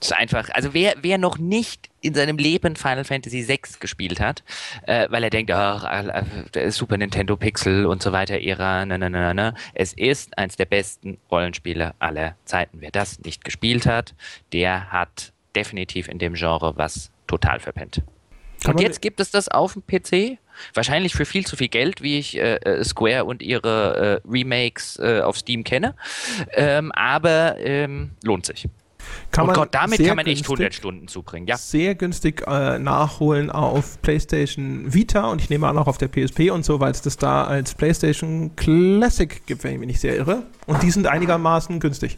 Das 0.00 0.10
ist 0.10 0.16
einfach, 0.16 0.50
also 0.50 0.74
wer, 0.74 0.94
wer 1.00 1.16
noch 1.16 1.38
nicht 1.38 1.88
in 2.02 2.14
seinem 2.14 2.36
Leben 2.36 2.76
Final 2.76 3.04
Fantasy 3.04 3.48
VI 3.48 3.60
gespielt 3.80 4.20
hat, 4.20 4.44
äh, 4.86 5.08
weil 5.10 5.24
er 5.24 5.30
denkt, 5.30 5.50
ach, 5.50 5.84
äh, 6.54 6.70
Super 6.70 6.98
Nintendo 6.98 7.36
Pixel 7.36 7.86
und 7.86 8.02
so 8.02 8.12
weiter, 8.12 8.40
Ära, 8.40 8.84
na, 8.84 8.98
na, 8.98 9.08
na, 9.08 9.32
na, 9.32 9.54
es 9.74 9.94
ist 9.94 10.36
eins 10.36 10.56
der 10.56 10.66
besten 10.66 11.18
Rollenspiele 11.30 11.94
aller 11.98 12.36
Zeiten. 12.44 12.80
Wer 12.80 12.90
das 12.90 13.20
nicht 13.20 13.44
gespielt 13.44 13.86
hat, 13.86 14.14
der 14.52 14.92
hat 14.92 15.32
definitiv 15.54 16.08
in 16.08 16.18
dem 16.18 16.34
Genre 16.34 16.76
was 16.76 17.10
total 17.26 17.58
verpennt. 17.58 18.02
und 18.66 18.80
jetzt 18.80 19.00
gibt 19.00 19.20
es 19.20 19.30
das 19.30 19.48
auf 19.48 19.72
dem 19.72 19.82
PC. 19.86 20.38
Wahrscheinlich 20.72 21.14
für 21.14 21.26
viel 21.26 21.46
zu 21.46 21.56
viel 21.56 21.68
Geld, 21.68 22.02
wie 22.02 22.18
ich 22.18 22.38
äh, 22.38 22.56
äh 22.56 22.84
Square 22.84 23.24
und 23.26 23.42
ihre 23.42 24.22
äh, 24.24 24.28
Remakes 24.28 24.98
äh, 24.98 25.20
auf 25.20 25.36
Steam 25.36 25.64
kenne. 25.64 25.94
Ähm, 26.52 26.92
aber 26.92 27.56
ähm, 27.58 28.12
lohnt 28.22 28.46
sich. 28.46 28.66
Kann 29.30 29.50
oh 29.50 29.52
Gott, 29.52 29.68
damit 29.72 30.04
kann 30.04 30.16
man 30.16 30.26
echt 30.26 30.44
100 30.44 30.72
Stunden 30.74 31.08
zubringen, 31.08 31.46
ja. 31.46 31.56
Sehr 31.56 31.94
günstig 31.94 32.46
äh, 32.46 32.78
nachholen 32.78 33.50
auf 33.50 34.00
PlayStation 34.02 34.92
Vita 34.92 35.30
und 35.30 35.42
ich 35.42 35.50
nehme 35.50 35.66
an 35.68 35.76
auch 35.76 35.88
auf 35.88 35.98
der 35.98 36.08
PSP 36.08 36.50
und 36.50 36.64
so, 36.64 36.80
weil 36.80 36.92
es 36.92 37.02
das 37.02 37.16
da 37.16 37.44
als 37.44 37.74
PlayStation 37.74 38.54
Classic 38.56 39.44
gibt, 39.46 39.64
wenn 39.64 39.74
ich 39.74 39.78
mich 39.78 39.88
nicht 39.88 40.00
sehr 40.00 40.16
irre. 40.16 40.42
Und 40.66 40.82
die 40.82 40.90
sind 40.90 41.06
einigermaßen 41.06 41.80
günstig. 41.80 42.16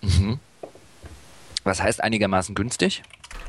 Mhm. 0.00 0.38
Was 1.64 1.82
heißt 1.82 2.02
einigermaßen 2.02 2.54
günstig? 2.54 3.02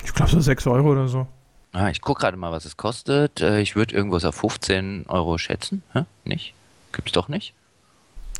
Ich 0.04 0.14
glaube 0.14 0.32
so 0.32 0.40
6 0.40 0.68
Euro 0.68 0.92
oder 0.92 1.08
so. 1.08 1.28
Ah, 1.72 1.90
ich 1.90 2.02
gucke 2.02 2.22
gerade 2.22 2.38
mal, 2.38 2.52
was 2.52 2.66
es 2.66 2.78
kostet. 2.78 3.42
Äh, 3.42 3.60
ich 3.62 3.76
würde 3.76 3.96
irgendwas 3.96 4.26
auf 4.26 4.36
15 4.36 5.06
Euro 5.08 5.38
schätzen. 5.40 5.82
Hä? 5.94 6.04
Nicht? 6.24 6.54
Gibt's 6.92 7.14
doch 7.14 7.28
nicht? 7.28 7.54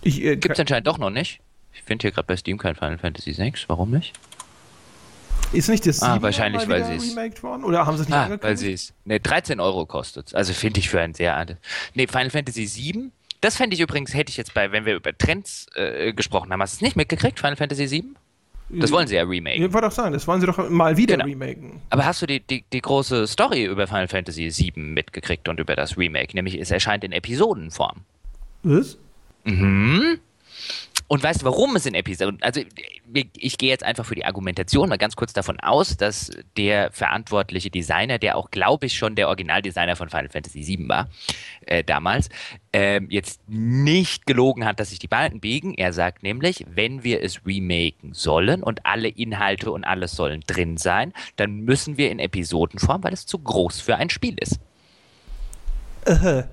äh, 0.04 0.36
Gibt's 0.36 0.60
anscheinend 0.60 0.86
doch 0.86 1.00
noch 1.00 1.10
nicht. 1.10 1.40
Ich 1.74 1.84
finde 1.84 2.04
hier 2.04 2.12
gerade 2.12 2.28
bei 2.28 2.38
Steam 2.38 2.58
kein 2.58 2.76
Final 2.76 2.98
Fantasy 2.98 3.38
VI. 3.38 3.54
Warum 3.68 3.92
nicht? 3.92 4.14
Ist 5.52 5.70
nicht 5.70 5.86
das 5.86 6.02
Ah, 6.02 6.20
wahrscheinlich, 6.22 6.68
weil 6.68 6.84
sie 6.84 6.94
es. 6.96 7.44
Worden? 7.44 7.64
Oder 7.64 7.86
haben 7.86 7.96
sie 7.98 8.04
es 8.04 8.10
nicht 8.10 8.18
ah, 8.18 8.38
weil 8.42 8.58
sie 8.58 8.74
es. 8.74 8.94
Ne, 9.06 9.20
13 9.20 9.60
Euro 9.60 9.86
kostet 9.86 10.34
Also 10.34 10.52
finde 10.54 10.80
ich 10.80 10.90
für 10.90 11.00
ein 11.00 11.14
sehr 11.14 11.36
altes. 11.36 11.58
Ne, 11.94 12.08
Final 12.08 12.32
Fantasy 12.32 12.68
VII. 12.76 13.12
Das 13.42 13.58
fände 13.58 13.76
ich 13.76 13.82
übrigens, 13.82 14.14
hätte 14.14 14.30
ich 14.32 14.38
jetzt 14.38 14.54
bei, 14.54 14.72
wenn 14.72 14.86
wir 14.86 14.96
über 14.96 15.16
Trends 15.16 15.68
äh, 15.76 16.14
gesprochen 16.14 16.52
haben. 16.52 16.62
Hast 16.62 16.74
du 16.74 16.78
es 16.78 16.82
nicht 16.82 16.96
mitgekriegt, 16.96 17.40
Final 17.40 17.56
Fantasy 17.58 17.90
VII? 17.92 18.16
Das 18.70 18.92
wollen 18.92 19.08
sie 19.08 19.16
ja 19.16 19.24
remaken. 19.24 19.64
Ich 19.66 19.74
wollte 19.74 19.88
auch 19.88 19.92
sagen, 19.92 20.14
das 20.14 20.26
wollen 20.26 20.40
sie 20.42 20.48
doch 20.48 20.70
mal 20.70 20.98
wieder 20.98 21.18
Genau. 21.18 21.26
remaken. 21.26 21.82
Aber 21.92 22.06
hast 22.06 22.22
du 22.22 22.26
die, 22.26 22.40
die, 22.40 22.64
die 22.74 22.82
große 22.82 23.28
Story 23.28 23.66
über 23.66 23.86
Final 23.86 24.08
Fantasy 24.08 24.50
VII 24.50 24.74
mitgekriegt 24.82 25.48
und 25.50 25.60
über 25.60 25.76
das 25.76 25.98
Remake? 25.98 26.34
Nämlich, 26.34 26.58
es 26.60 26.72
erscheint 26.72 27.04
in 27.04 27.12
Episodenform. 27.12 28.00
Was? 28.64 28.98
Mhm. 29.44 30.20
Und 31.14 31.22
weißt 31.22 31.44
du, 31.44 31.46
warum 31.46 31.76
es 31.76 31.86
in 31.86 31.94
Episoden? 31.94 32.42
Also, 32.42 32.62
ich, 33.14 33.30
ich 33.38 33.60
gehe 33.60 33.70
jetzt 33.70 33.84
einfach 33.84 34.04
für 34.04 34.16
die 34.16 34.26
Argumentation 34.26 34.90
mal 34.90 34.98
ganz 34.98 35.16
kurz 35.16 35.32
davon 35.32 35.60
aus, 35.60 35.96
dass 35.96 36.32
der 36.58 36.92
verantwortliche 36.92 37.70
Designer, 37.70 38.18
der 38.18 38.36
auch, 38.36 38.50
glaube 38.50 38.88
ich, 38.88 38.98
schon 38.98 39.14
der 39.14 39.28
Originaldesigner 39.28 39.96
von 39.96 40.10
Final 40.10 40.30
Fantasy 40.30 40.66
VII 40.66 40.90
war, 40.90 41.10
äh, 41.68 41.84
damals, 41.84 42.30
ähm, 42.74 43.12
jetzt 43.12 43.48
nicht 43.48 44.26
gelogen 44.26 44.66
hat, 44.66 44.80
dass 44.80 44.90
sich 44.90 44.98
die 44.98 45.08
Balken 45.08 45.40
biegen. 45.40 45.76
Er 45.76 45.94
sagt 45.94 46.24
nämlich, 46.24 46.66
wenn 46.68 47.04
wir 47.04 47.22
es 47.22 47.46
remaken 47.46 48.16
sollen 48.16 48.64
und 48.64 48.84
alle 48.88 49.10
Inhalte 49.10 49.70
und 49.70 49.84
alles 49.84 50.14
sollen 50.14 50.42
drin 50.48 50.78
sein, 50.78 51.14
dann 51.36 51.60
müssen 51.60 51.98
wir 51.98 52.10
in 52.10 52.18
Episodenform, 52.18 53.04
weil 53.04 53.14
es 53.14 53.28
zu 53.28 53.38
groß 53.38 53.82
für 53.82 53.98
ein 53.98 54.10
Spiel 54.10 54.36
ist. 54.40 54.60
Äh, 56.06 56.46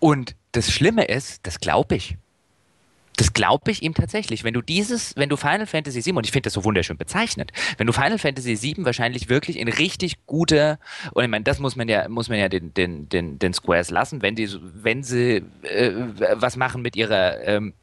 Und 0.00 0.34
das 0.50 0.72
Schlimme 0.72 1.04
ist, 1.04 1.46
das 1.46 1.60
glaube 1.60 1.94
ich. 1.94 2.16
Das 3.16 3.32
glaube 3.32 3.70
ich 3.70 3.82
ihm 3.82 3.94
tatsächlich. 3.94 4.42
Wenn 4.42 4.54
du 4.54 4.62
dieses, 4.62 5.14
wenn 5.16 5.28
du 5.28 5.36
Final 5.36 5.66
Fantasy 5.66 6.04
VII, 6.04 6.14
und 6.14 6.26
ich 6.26 6.32
finde 6.32 6.48
das 6.48 6.54
so 6.54 6.64
wunderschön 6.64 6.96
bezeichnet, 6.96 7.52
wenn 7.78 7.86
du 7.86 7.92
Final 7.92 8.18
Fantasy 8.18 8.60
VII 8.60 8.84
wahrscheinlich 8.84 9.28
wirklich 9.28 9.58
in 9.58 9.68
richtig 9.68 10.26
guter, 10.26 10.78
und 11.12 11.22
ich 11.22 11.30
meine, 11.30 11.44
das 11.44 11.60
muss 11.60 11.76
man 11.76 11.88
ja, 11.88 12.08
muss 12.08 12.28
man 12.28 12.38
ja 12.38 12.48
den, 12.48 12.74
den, 12.74 13.08
den, 13.08 13.38
den 13.38 13.54
Squares 13.54 13.90
lassen, 13.90 14.22
wenn 14.22 14.34
die, 14.34 14.48
wenn 14.74 15.02
sie 15.04 15.42
äh, 15.62 15.92
was 16.32 16.56
machen 16.56 16.82
mit 16.82 16.96
ihrer 16.96 17.40
ähm, 17.46 17.74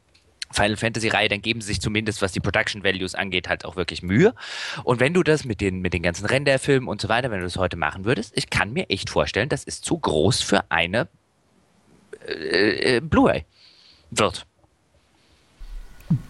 Final 0.52 0.76
Fantasy 0.76 1.08
Reihe, 1.08 1.28
dann 1.28 1.40
geben 1.40 1.60
sie 1.60 1.68
sich 1.68 1.80
zumindest, 1.80 2.22
was 2.22 2.32
die 2.32 2.40
Production 2.40 2.84
Values 2.84 3.14
angeht, 3.14 3.48
halt 3.48 3.64
auch 3.64 3.76
wirklich 3.76 4.02
Mühe. 4.02 4.34
Und 4.84 5.00
wenn 5.00 5.14
du 5.14 5.22
das 5.22 5.44
mit 5.44 5.60
den, 5.60 5.80
mit 5.80 5.94
den 5.94 6.02
ganzen 6.02 6.26
Renderfilmen 6.26 6.88
und 6.88 7.00
so 7.00 7.08
weiter, 7.08 7.30
wenn 7.30 7.38
du 7.38 7.44
das 7.44 7.56
heute 7.56 7.76
machen 7.76 8.04
würdest, 8.04 8.36
ich 8.36 8.50
kann 8.50 8.72
mir 8.72 8.88
echt 8.90 9.10
vorstellen, 9.10 9.48
das 9.48 9.64
ist 9.64 9.84
zu 9.84 9.98
groß 9.98 10.42
für 10.42 10.70
eine 10.70 11.08
äh, 12.26 12.96
äh, 12.96 13.00
Blu-ray 13.00 13.44
wird. 14.10 14.46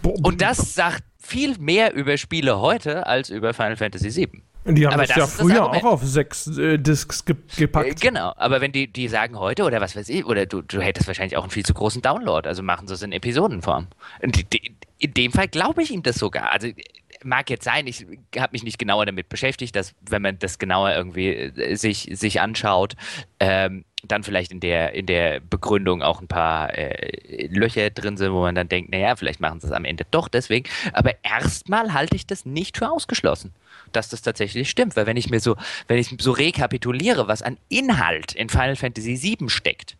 Und 0.02 0.40
das 0.40 0.74
sagt 0.74 1.02
viel 1.18 1.56
mehr 1.58 1.94
über 1.94 2.16
Spiele 2.16 2.60
heute 2.60 3.06
als 3.06 3.30
über 3.30 3.54
Final 3.54 3.76
Fantasy 3.76 4.14
VII. 4.14 4.42
die 4.74 4.86
haben 4.86 4.94
aber 4.94 5.02
das 5.06 5.08
das 5.08 5.16
ja 5.16 5.22
das 5.24 5.34
früher 5.34 5.62
Argument. 5.62 5.84
auch 5.84 5.90
auf 5.92 6.02
sechs 6.04 6.46
äh, 6.58 6.78
Discs 6.78 7.24
ge 7.24 7.36
Äh, 7.36 7.60
gepackt. 7.60 8.00
genau, 8.00 8.32
aber 8.36 8.60
wenn 8.60 8.72
die, 8.72 8.92
die 8.92 9.08
sagen 9.08 9.38
heute 9.38 9.64
oder 9.64 9.80
was 9.80 9.94
weiß 9.96 10.08
ich, 10.08 10.24
oder 10.26 10.46
du, 10.46 10.62
du 10.62 10.80
hättest 10.80 11.06
wahrscheinlich 11.06 11.36
auch 11.36 11.42
einen 11.42 11.50
viel 11.50 11.64
zu 11.64 11.74
großen 11.74 12.02
Download, 12.02 12.48
also 12.48 12.62
machen 12.62 12.88
sie 12.88 12.94
es 12.94 13.02
in 13.02 13.12
Episodenform. 13.12 13.86
Die, 14.24 14.74
in 14.98 15.14
dem 15.14 15.32
Fall 15.32 15.48
glaube 15.48 15.82
ich 15.82 15.90
ihm 15.90 16.02
das 16.02 16.16
sogar. 16.16 16.52
Also 16.52 16.68
mag 17.24 17.48
jetzt 17.50 17.64
sein, 17.64 17.86
ich 17.86 18.04
habe 18.36 18.50
mich 18.52 18.64
nicht 18.64 18.78
genauer 18.80 19.06
damit 19.06 19.28
beschäftigt, 19.28 19.76
dass 19.76 19.94
wenn 20.08 20.22
man 20.22 20.38
das 20.40 20.58
genauer 20.58 20.92
irgendwie 20.94 21.28
äh, 21.28 21.76
sich, 21.76 22.08
sich 22.14 22.40
anschaut, 22.40 22.94
ähm, 23.38 23.84
dann 24.04 24.24
vielleicht 24.24 24.52
in 24.52 24.60
der, 24.60 24.94
in 24.94 25.06
der 25.06 25.40
Begründung 25.40 26.02
auch 26.02 26.20
ein 26.20 26.28
paar 26.28 26.76
äh, 26.76 27.46
Löcher 27.46 27.90
drin 27.90 28.16
sind, 28.16 28.32
wo 28.32 28.40
man 28.40 28.54
dann 28.54 28.68
denkt, 28.68 28.90
naja, 28.90 29.14
vielleicht 29.16 29.40
machen 29.40 29.60
sie 29.60 29.68
es 29.68 29.72
am 29.72 29.84
Ende 29.84 30.04
doch 30.10 30.28
deswegen. 30.28 30.68
Aber 30.92 31.12
erstmal 31.22 31.92
halte 31.92 32.16
ich 32.16 32.26
das 32.26 32.44
nicht 32.44 32.78
für 32.78 32.90
ausgeschlossen, 32.90 33.52
dass 33.92 34.08
das 34.08 34.22
tatsächlich 34.22 34.68
stimmt. 34.68 34.96
Weil 34.96 35.06
wenn 35.06 35.16
ich 35.16 35.30
mir 35.30 35.40
so, 35.40 35.56
wenn 35.86 35.98
ich 35.98 36.16
so 36.20 36.32
rekapituliere, 36.32 37.28
was 37.28 37.42
an 37.42 37.58
Inhalt 37.68 38.34
in 38.34 38.48
Final 38.48 38.76
Fantasy 38.76 39.20
VII 39.22 39.48
steckt, 39.48 39.96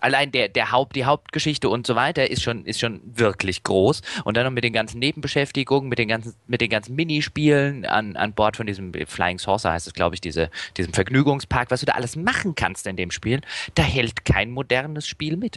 allein 0.00 0.32
der, 0.32 0.48
der 0.48 0.72
Haupt, 0.72 0.96
die 0.96 1.04
Hauptgeschichte 1.04 1.68
und 1.68 1.86
so 1.86 1.94
weiter 1.94 2.30
ist 2.30 2.42
schon, 2.42 2.64
ist 2.64 2.80
schon 2.80 3.00
wirklich 3.04 3.62
groß. 3.62 4.02
Und 4.24 4.36
dann 4.36 4.44
noch 4.44 4.52
mit 4.52 4.64
den 4.64 4.72
ganzen 4.72 4.98
Nebenbeschäftigungen, 4.98 5.88
mit 5.88 5.98
den 5.98 6.08
ganzen, 6.08 6.34
mit 6.46 6.60
den 6.60 6.70
ganzen 6.70 6.94
Minispielen 6.94 7.84
an, 7.84 8.16
an 8.16 8.32
Bord 8.32 8.56
von 8.56 8.66
diesem 8.66 8.92
Flying 9.06 9.38
Saucer 9.38 9.72
heißt 9.72 9.86
es, 9.86 9.94
glaube 9.94 10.14
ich, 10.14 10.20
diese, 10.20 10.50
diesem 10.76 10.92
Vergnügungspark, 10.92 11.70
was 11.70 11.80
du 11.80 11.86
da 11.86 11.92
alles 11.92 12.16
machen 12.16 12.54
kannst 12.54 12.86
in 12.86 12.96
dem 12.96 13.10
Spiel, 13.10 13.40
da 13.74 13.82
hält 13.82 14.24
kein 14.24 14.50
modernes 14.50 15.06
Spiel 15.06 15.36
mit. 15.36 15.56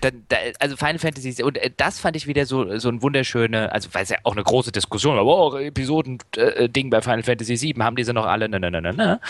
Da, 0.00 0.10
da, 0.28 0.36
also 0.60 0.76
Final 0.76 0.98
Fantasy 0.98 1.42
und 1.42 1.58
äh, 1.58 1.70
das 1.76 1.98
fand 1.98 2.14
ich 2.14 2.26
wieder 2.26 2.46
so 2.46 2.78
so 2.78 2.88
ein 2.88 3.02
wunderschöne, 3.02 3.72
also 3.72 3.88
weil 3.92 4.04
es 4.04 4.10
ja 4.10 4.18
auch 4.22 4.32
eine 4.32 4.44
große 4.44 4.70
Diskussion 4.70 5.16
war, 5.16 5.26
oh, 5.26 5.56
Episoden 5.56 6.18
äh, 6.36 6.68
Ding 6.68 6.88
bei 6.90 7.00
Final 7.00 7.24
Fantasy 7.24 7.60
VII 7.60 7.82
haben 7.82 7.96
diese 7.96 8.12
noch 8.12 8.26
alle, 8.26 8.48
ne 8.48 8.60
ne 8.60 8.70
ne 8.70 8.80
ne 8.80 8.92
ne. 8.92 9.20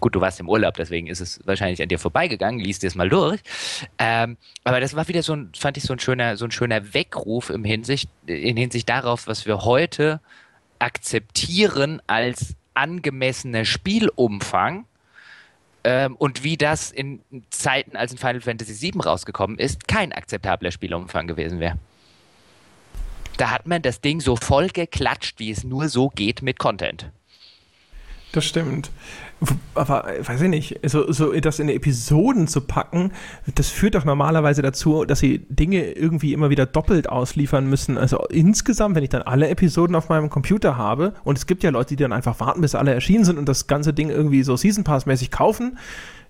Gut, 0.00 0.14
du 0.14 0.20
warst 0.20 0.40
im 0.40 0.48
Urlaub, 0.48 0.74
deswegen 0.74 1.08
ist 1.08 1.20
es 1.20 1.40
wahrscheinlich 1.44 1.82
an 1.82 1.88
dir 1.88 1.98
vorbeigegangen, 1.98 2.58
liest 2.58 2.82
dir 2.82 2.86
es 2.86 2.94
mal 2.94 3.08
durch. 3.10 3.40
Ähm, 3.98 4.38
aber 4.64 4.80
das 4.80 4.96
war 4.96 5.06
wieder 5.08 5.22
so 5.22 5.34
ein, 5.34 5.50
fand 5.56 5.76
ich 5.76 5.84
so 5.84 5.92
ein 5.92 5.98
schöner 5.98 6.36
so 6.38 6.46
ein 6.46 6.50
schöner 6.50 6.94
Weckruf 6.94 7.50
im 7.50 7.64
Hinsicht 7.64 8.08
in 8.26 8.56
Hinsicht 8.56 8.88
darauf, 8.88 9.26
was 9.26 9.44
wir 9.44 9.64
heute 9.64 10.20
akzeptieren 10.78 12.00
als 12.06 12.56
angemessener 12.74 13.64
Spielumfang 13.64 14.86
ähm, 15.84 16.16
und 16.16 16.42
wie 16.42 16.56
das 16.56 16.90
in 16.90 17.20
Zeiten, 17.50 17.96
als 17.96 18.12
in 18.12 18.18
Final 18.18 18.40
Fantasy 18.40 18.92
VII 18.92 19.02
rausgekommen 19.02 19.58
ist, 19.58 19.86
kein 19.86 20.12
akzeptabler 20.12 20.70
Spielumfang 20.70 21.26
gewesen 21.26 21.60
wäre. 21.60 21.78
Da 23.36 23.50
hat 23.50 23.66
man 23.66 23.82
das 23.82 24.00
Ding 24.00 24.20
so 24.20 24.36
voll 24.36 24.68
geklatscht, 24.68 25.38
wie 25.38 25.50
es 25.50 25.64
nur 25.64 25.88
so 25.88 26.08
geht 26.08 26.42
mit 26.42 26.58
Content. 26.58 27.10
Das 28.32 28.44
stimmt. 28.44 28.90
Aber, 29.74 30.08
äh, 30.08 30.26
weiß 30.26 30.40
ich 30.42 30.48
nicht, 30.48 30.80
so, 30.84 31.10
so 31.12 31.32
das 31.32 31.58
in 31.58 31.68
Episoden 31.68 32.46
zu 32.48 32.60
packen, 32.60 33.12
das 33.54 33.68
führt 33.68 33.94
doch 33.94 34.04
normalerweise 34.04 34.62
dazu, 34.62 35.04
dass 35.04 35.18
sie 35.18 35.40
Dinge 35.48 35.92
irgendwie 35.92 36.32
immer 36.32 36.50
wieder 36.50 36.66
doppelt 36.66 37.08
ausliefern 37.08 37.68
müssen. 37.68 37.98
Also 37.98 38.24
insgesamt, 38.28 38.94
wenn 38.94 39.02
ich 39.02 39.10
dann 39.10 39.22
alle 39.22 39.48
Episoden 39.48 39.96
auf 39.96 40.08
meinem 40.08 40.30
Computer 40.30 40.76
habe, 40.76 41.14
und 41.24 41.36
es 41.36 41.46
gibt 41.46 41.62
ja 41.62 41.70
Leute, 41.70 41.96
die 41.96 42.02
dann 42.02 42.12
einfach 42.12 42.38
warten, 42.40 42.60
bis 42.60 42.74
alle 42.74 42.94
erschienen 42.94 43.24
sind 43.24 43.38
und 43.38 43.48
das 43.48 43.66
ganze 43.66 43.92
Ding 43.92 44.10
irgendwie 44.10 44.42
so 44.42 44.56
Season 44.56 44.84
Pass-mäßig 44.84 45.30
kaufen, 45.30 45.78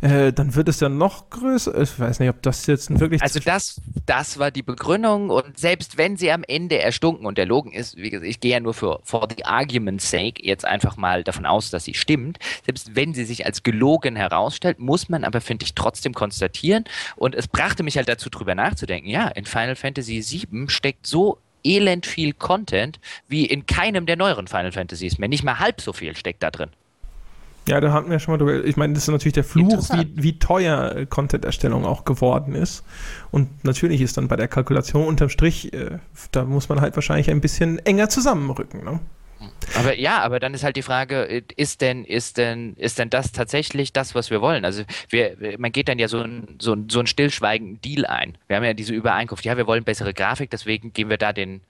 äh, 0.04 0.34
dann 0.34 0.54
wird 0.54 0.68
es 0.68 0.80
ja 0.80 0.90
noch 0.90 1.30
größer. 1.30 1.80
Ich 1.80 1.98
weiß 1.98 2.20
nicht, 2.20 2.28
ob 2.28 2.42
das 2.42 2.66
jetzt 2.66 3.00
wirklich. 3.00 3.22
Also 3.22 3.40
das, 3.40 3.80
das 4.04 4.38
war 4.38 4.50
die 4.50 4.62
Begründung 4.62 5.30
und 5.30 5.58
selbst 5.58 5.96
wenn 5.96 6.18
sie 6.18 6.30
am 6.30 6.44
Ende 6.46 6.78
erstunken 6.78 7.24
und 7.24 7.38
erlogen 7.38 7.72
ist, 7.72 7.96
wie 7.96 8.10
gesagt, 8.10 8.28
ich 8.28 8.38
gehe 8.38 8.52
ja 8.52 8.60
nur 8.60 8.74
für 8.74 9.00
for 9.02 9.26
the 9.34 9.46
argument's 9.46 10.10
sake 10.10 10.44
jetzt 10.44 10.66
einfach 10.66 10.98
mal 10.98 11.24
davon 11.24 11.46
aus, 11.46 11.70
dass 11.70 11.84
sie 11.84 11.94
stimmt, 11.94 12.38
selbst 12.66 12.94
wenn 12.94 13.14
sie 13.14 13.24
sich 13.24 13.46
als 13.46 13.62
gelogen 13.62 14.14
herausstellt, 14.14 14.78
muss 14.78 15.08
man 15.08 15.24
aber, 15.24 15.40
finde 15.40 15.64
ich, 15.64 15.74
trotzdem 15.74 16.12
konstatieren 16.12 16.84
und 17.16 17.34
es 17.34 17.48
brachte 17.48 17.82
mich 17.82 17.96
halt 17.96 18.08
dazu, 18.08 18.28
drüber 18.28 18.54
nachzudenken, 18.54 19.08
ja, 19.08 19.28
in 19.28 19.46
Final 19.46 19.74
Fantasy 19.74 20.22
VII 20.22 20.68
steckt 20.68 21.06
so 21.06 21.38
elend 21.64 22.04
viel 22.04 22.34
Content 22.34 23.00
wie 23.26 23.46
in 23.46 23.64
keinem 23.64 24.04
der 24.04 24.16
neueren 24.16 24.48
Final 24.48 24.72
Fantasies 24.72 25.16
mehr. 25.16 25.30
Nicht 25.30 25.44
mal 25.44 25.60
halb 25.60 25.80
so 25.80 25.94
viel 25.94 26.14
steckt 26.14 26.42
da 26.42 26.50
drin. 26.50 26.68
Ja, 27.66 27.80
da 27.80 27.92
hatten 27.92 28.10
wir 28.10 28.18
schon 28.18 28.32
mal 28.32 28.38
drüber. 28.38 28.64
Ich 28.64 28.76
meine, 28.76 28.92
das 28.92 29.04
ist 29.04 29.08
natürlich 29.08 29.32
der 29.32 29.44
Fluch, 29.44 29.88
wie, 29.94 30.10
wie 30.14 30.38
teuer 30.38 30.94
äh, 30.94 31.06
Content-Erstellung 31.06 31.86
auch 31.86 32.04
geworden 32.04 32.54
ist. 32.54 32.84
Und 33.30 33.64
natürlich 33.64 34.02
ist 34.02 34.16
dann 34.18 34.28
bei 34.28 34.36
der 34.36 34.48
Kalkulation 34.48 35.06
unterm 35.06 35.30
Strich, 35.30 35.72
äh, 35.72 35.98
da 36.30 36.44
muss 36.44 36.68
man 36.68 36.80
halt 36.80 36.94
wahrscheinlich 36.94 37.30
ein 37.30 37.40
bisschen 37.40 37.78
enger 37.78 38.10
zusammenrücken. 38.10 38.84
Ne? 38.84 39.00
Aber 39.76 39.98
ja, 39.98 40.22
aber 40.22 40.40
dann 40.40 40.54
ist 40.54 40.62
halt 40.62 40.76
die 40.76 40.82
Frage, 40.82 41.26
äh, 41.28 41.42
ist 41.56 41.80
denn, 41.80 42.04
ist 42.04 42.36
denn, 42.36 42.74
ist 42.74 42.98
denn 42.98 43.10
das 43.10 43.32
tatsächlich 43.32 43.92
das, 43.92 44.14
was 44.14 44.30
wir 44.30 44.40
wollen? 44.40 44.64
Also 44.64 44.82
wir, 45.08 45.36
man 45.58 45.72
geht 45.72 45.88
dann 45.88 45.98
ja 45.98 46.08
so 46.08 46.20
ein, 46.20 46.56
so 46.60 46.74
ein, 46.74 46.88
so 46.90 47.00
ein 47.00 47.06
stillschweigenden 47.06 47.80
Deal 47.80 48.04
ein. 48.04 48.36
Wir 48.46 48.56
haben 48.56 48.64
ja 48.64 48.74
diese 48.74 48.92
Übereinkunft, 48.92 49.44
ja, 49.44 49.56
wir 49.56 49.66
wollen 49.66 49.84
bessere 49.84 50.12
Grafik, 50.12 50.50
deswegen 50.50 50.92
geben 50.92 51.10
wir 51.10 51.18
da 51.18 51.32
den, 51.32 51.62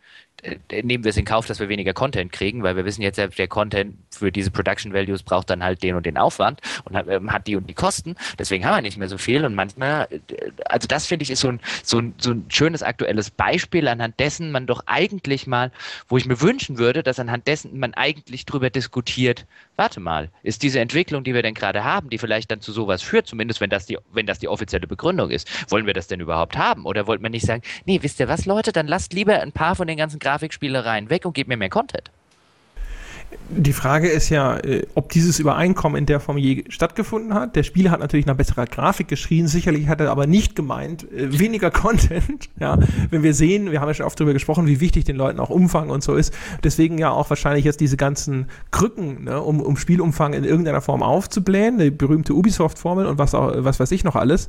nehmen 0.82 1.04
wir 1.04 1.10
es 1.10 1.16
in 1.16 1.24
Kauf, 1.24 1.46
dass 1.46 1.60
wir 1.60 1.68
weniger 1.68 1.92
Content 1.92 2.32
kriegen, 2.32 2.62
weil 2.62 2.76
wir 2.76 2.84
wissen 2.84 3.02
jetzt, 3.02 3.18
äh, 3.18 3.28
der 3.28 3.48
Content 3.48 3.96
für 4.10 4.30
diese 4.30 4.50
Production 4.50 4.92
Values 4.92 5.22
braucht 5.22 5.50
dann 5.50 5.62
halt 5.62 5.82
den 5.82 5.94
und 5.94 6.06
den 6.06 6.16
Aufwand 6.16 6.60
und 6.84 6.96
hat, 6.96 7.08
ähm, 7.08 7.32
hat 7.32 7.46
die 7.46 7.56
und 7.56 7.68
die 7.68 7.74
Kosten. 7.74 8.16
Deswegen 8.38 8.64
haben 8.64 8.76
wir 8.76 8.82
nicht 8.82 8.98
mehr 8.98 9.08
so 9.08 9.18
viel 9.18 9.44
und 9.44 9.54
manchmal, 9.54 10.08
äh, 10.10 10.50
also 10.66 10.86
das 10.86 11.06
finde 11.06 11.22
ich 11.22 11.30
ist 11.30 11.40
so 11.40 11.48
ein, 11.48 11.60
so, 11.82 11.98
ein, 11.98 12.14
so 12.18 12.32
ein 12.32 12.44
schönes 12.48 12.82
aktuelles 12.82 13.30
Beispiel, 13.30 13.88
anhand 13.88 14.18
dessen 14.20 14.52
man 14.52 14.66
doch 14.66 14.82
eigentlich 14.86 15.46
mal, 15.46 15.70
wo 16.08 16.16
ich 16.16 16.26
mir 16.26 16.40
wünschen 16.40 16.78
würde, 16.78 17.02
dass 17.02 17.18
anhand 17.18 17.46
dessen 17.46 17.78
man 17.78 17.94
eigentlich 17.94 18.46
drüber 18.46 18.70
diskutiert, 18.70 19.46
warte 19.76 20.00
mal, 20.00 20.30
ist 20.42 20.62
diese 20.62 20.80
Entwicklung, 20.80 21.24
die 21.24 21.34
wir 21.34 21.42
denn 21.42 21.54
gerade 21.54 21.84
haben, 21.84 22.10
die 22.10 22.18
vielleicht 22.18 22.50
dann 22.50 22.60
zu 22.60 22.72
sowas 22.72 23.02
führt, 23.02 23.26
zumindest 23.26 23.60
wenn 23.60 23.70
das 23.70 23.86
die, 23.86 23.98
wenn 24.12 24.26
das 24.26 24.38
die 24.38 24.48
offizielle 24.48 24.86
Begründung 24.86 25.30
ist, 25.30 25.70
wollen 25.70 25.86
wir 25.86 25.94
das 25.94 26.06
denn 26.06 26.20
überhaupt 26.20 26.56
haben? 26.56 26.86
Oder 26.86 27.06
wollte 27.06 27.22
man 27.22 27.32
nicht 27.32 27.46
sagen, 27.46 27.62
nee, 27.84 27.98
wisst 28.02 28.20
ihr 28.20 28.28
was, 28.28 28.46
Leute, 28.46 28.72
dann 28.72 28.86
lasst 28.86 29.12
lieber 29.12 29.40
ein 29.40 29.52
paar 29.52 29.76
von 29.76 29.86
den 29.86 29.96
ganzen 29.96 30.18
Grafikspielereien 30.18 31.10
weg 31.10 31.24
und 31.24 31.34
gebt 31.34 31.48
mir 31.48 31.56
mehr 31.56 31.70
Content. 31.70 32.10
Die 33.50 33.72
Frage 33.72 34.08
ist 34.08 34.30
ja, 34.30 34.56
äh, 34.58 34.86
ob 34.94 35.10
dieses 35.10 35.38
Übereinkommen 35.38 35.98
in 35.98 36.06
der 36.06 36.20
Form 36.20 36.38
je 36.38 36.64
stattgefunden 36.68 37.34
hat. 37.34 37.56
Der 37.56 37.62
Spieler 37.62 37.90
hat 37.90 38.00
natürlich 38.00 38.26
nach 38.26 38.36
besserer 38.36 38.66
Grafik 38.66 39.08
geschrien. 39.08 39.48
Sicherlich 39.48 39.88
hat 39.88 40.00
er 40.00 40.10
aber 40.10 40.26
nicht 40.26 40.56
gemeint, 40.56 41.10
äh, 41.12 41.38
weniger 41.38 41.70
Content. 41.72 42.48
Ja, 42.58 42.78
wenn 43.10 43.22
wir 43.22 43.34
sehen, 43.34 43.70
wir 43.70 43.80
haben 43.80 43.88
ja 43.88 43.94
schon 43.94 44.06
oft 44.06 44.18
darüber 44.18 44.32
gesprochen, 44.32 44.66
wie 44.66 44.80
wichtig 44.80 45.04
den 45.04 45.16
Leuten 45.16 45.40
auch 45.40 45.50
Umfang 45.50 45.90
und 45.90 46.02
so 46.02 46.14
ist. 46.14 46.34
Deswegen 46.62 46.98
ja 46.98 47.10
auch 47.10 47.30
wahrscheinlich 47.30 47.64
jetzt 47.64 47.80
diese 47.80 47.96
ganzen 47.96 48.46
Krücken, 48.70 49.24
ne, 49.24 49.40
um, 49.40 49.60
um 49.60 49.76
Spielumfang 49.76 50.32
in 50.32 50.44
irgendeiner 50.44 50.80
Form 50.80 51.02
aufzublähen. 51.02 51.78
Die 51.78 51.90
berühmte 51.90 52.34
Ubisoft-Formel 52.34 53.06
und 53.06 53.18
was, 53.18 53.34
auch, 53.34 53.52
was 53.56 53.80
weiß 53.80 53.90
ich 53.92 54.04
noch 54.04 54.16
alles. 54.16 54.48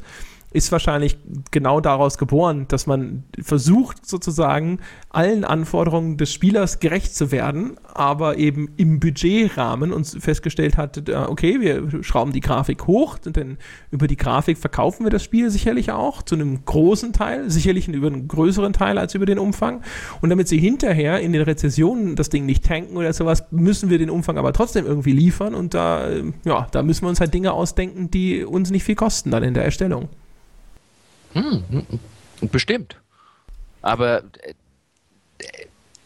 Ist 0.56 0.72
wahrscheinlich 0.72 1.18
genau 1.52 1.82
daraus 1.82 2.18
geboren, 2.18 2.66
dass 2.70 2.88
man 2.88 3.26
versucht 3.42 4.06
sozusagen 4.06 4.80
allen 5.10 5.44
Anforderungen 5.44 6.16
des 6.16 6.32
Spielers 6.32 6.80
gerecht 6.80 7.14
zu 7.14 7.32
werden, 7.32 7.78
aber 7.94 8.38
eben 8.38 8.70
im 8.78 9.02
Budgetrahmen 9.02 9.92
und 9.92 10.06
festgestellt 10.06 10.78
hat, 10.78 11.10
äh, 11.10 11.16
okay, 11.16 11.60
wir 11.60 12.04
schrauben 12.04 12.32
die 12.32 12.40
Grafik 12.40 12.88
hoch, 12.88 13.18
denn 13.18 13.58
über 13.92 14.08
die 14.08 14.16
Grafik 14.16 14.58
verkaufen 14.58 15.06
wir 15.06 15.10
das 15.10 15.24
Spiel 15.24 15.50
sicherlich 15.50 15.92
auch, 15.92 16.24
zu 16.24 16.36
einem 16.36 16.64
großen 16.64 17.12
Teil, 17.12 17.50
sicherlich 17.50 17.90
über 17.90 18.08
einen 18.08 18.30
größeren 18.30 18.72
Teil 18.72 18.98
als 18.98 19.14
über 19.14 19.26
den 19.26 19.40
Umfang. 19.40 19.82
Und 20.22 20.30
damit 20.30 20.48
sie 20.48 20.58
hinterher 20.58 21.20
in 21.20 21.34
den 21.34 21.42
Rezessionen 21.42 22.16
das 22.16 22.30
Ding 22.30 22.46
nicht 22.46 22.64
tanken 22.64 22.96
oder 22.96 23.12
sowas, 23.12 23.44
müssen 23.52 23.90
wir 23.90 23.98
den 23.98 24.10
Umfang 24.10 24.38
aber 24.38 24.54
trotzdem 24.54 24.86
irgendwie 24.86 25.12
liefern 25.12 25.54
und 25.54 25.74
da, 25.74 26.10
äh, 26.10 26.24
ja, 26.46 26.68
da 26.72 26.82
müssen 26.82 27.04
wir 27.04 27.10
uns 27.10 27.20
halt 27.20 27.34
Dinge 27.34 27.52
ausdenken, 27.52 28.10
die 28.10 28.46
uns 28.46 28.72
nicht 28.72 28.86
viel 28.86 28.96
kosten 28.96 29.32
dann 29.32 29.44
in 29.44 29.54
der 29.54 29.66
Erstellung. 29.66 30.08
Hm, 31.36 31.64
hm, 31.70 31.86
hm, 32.40 32.50
bestimmt. 32.50 32.98
Aber 33.82 34.24
äh, 34.42 34.54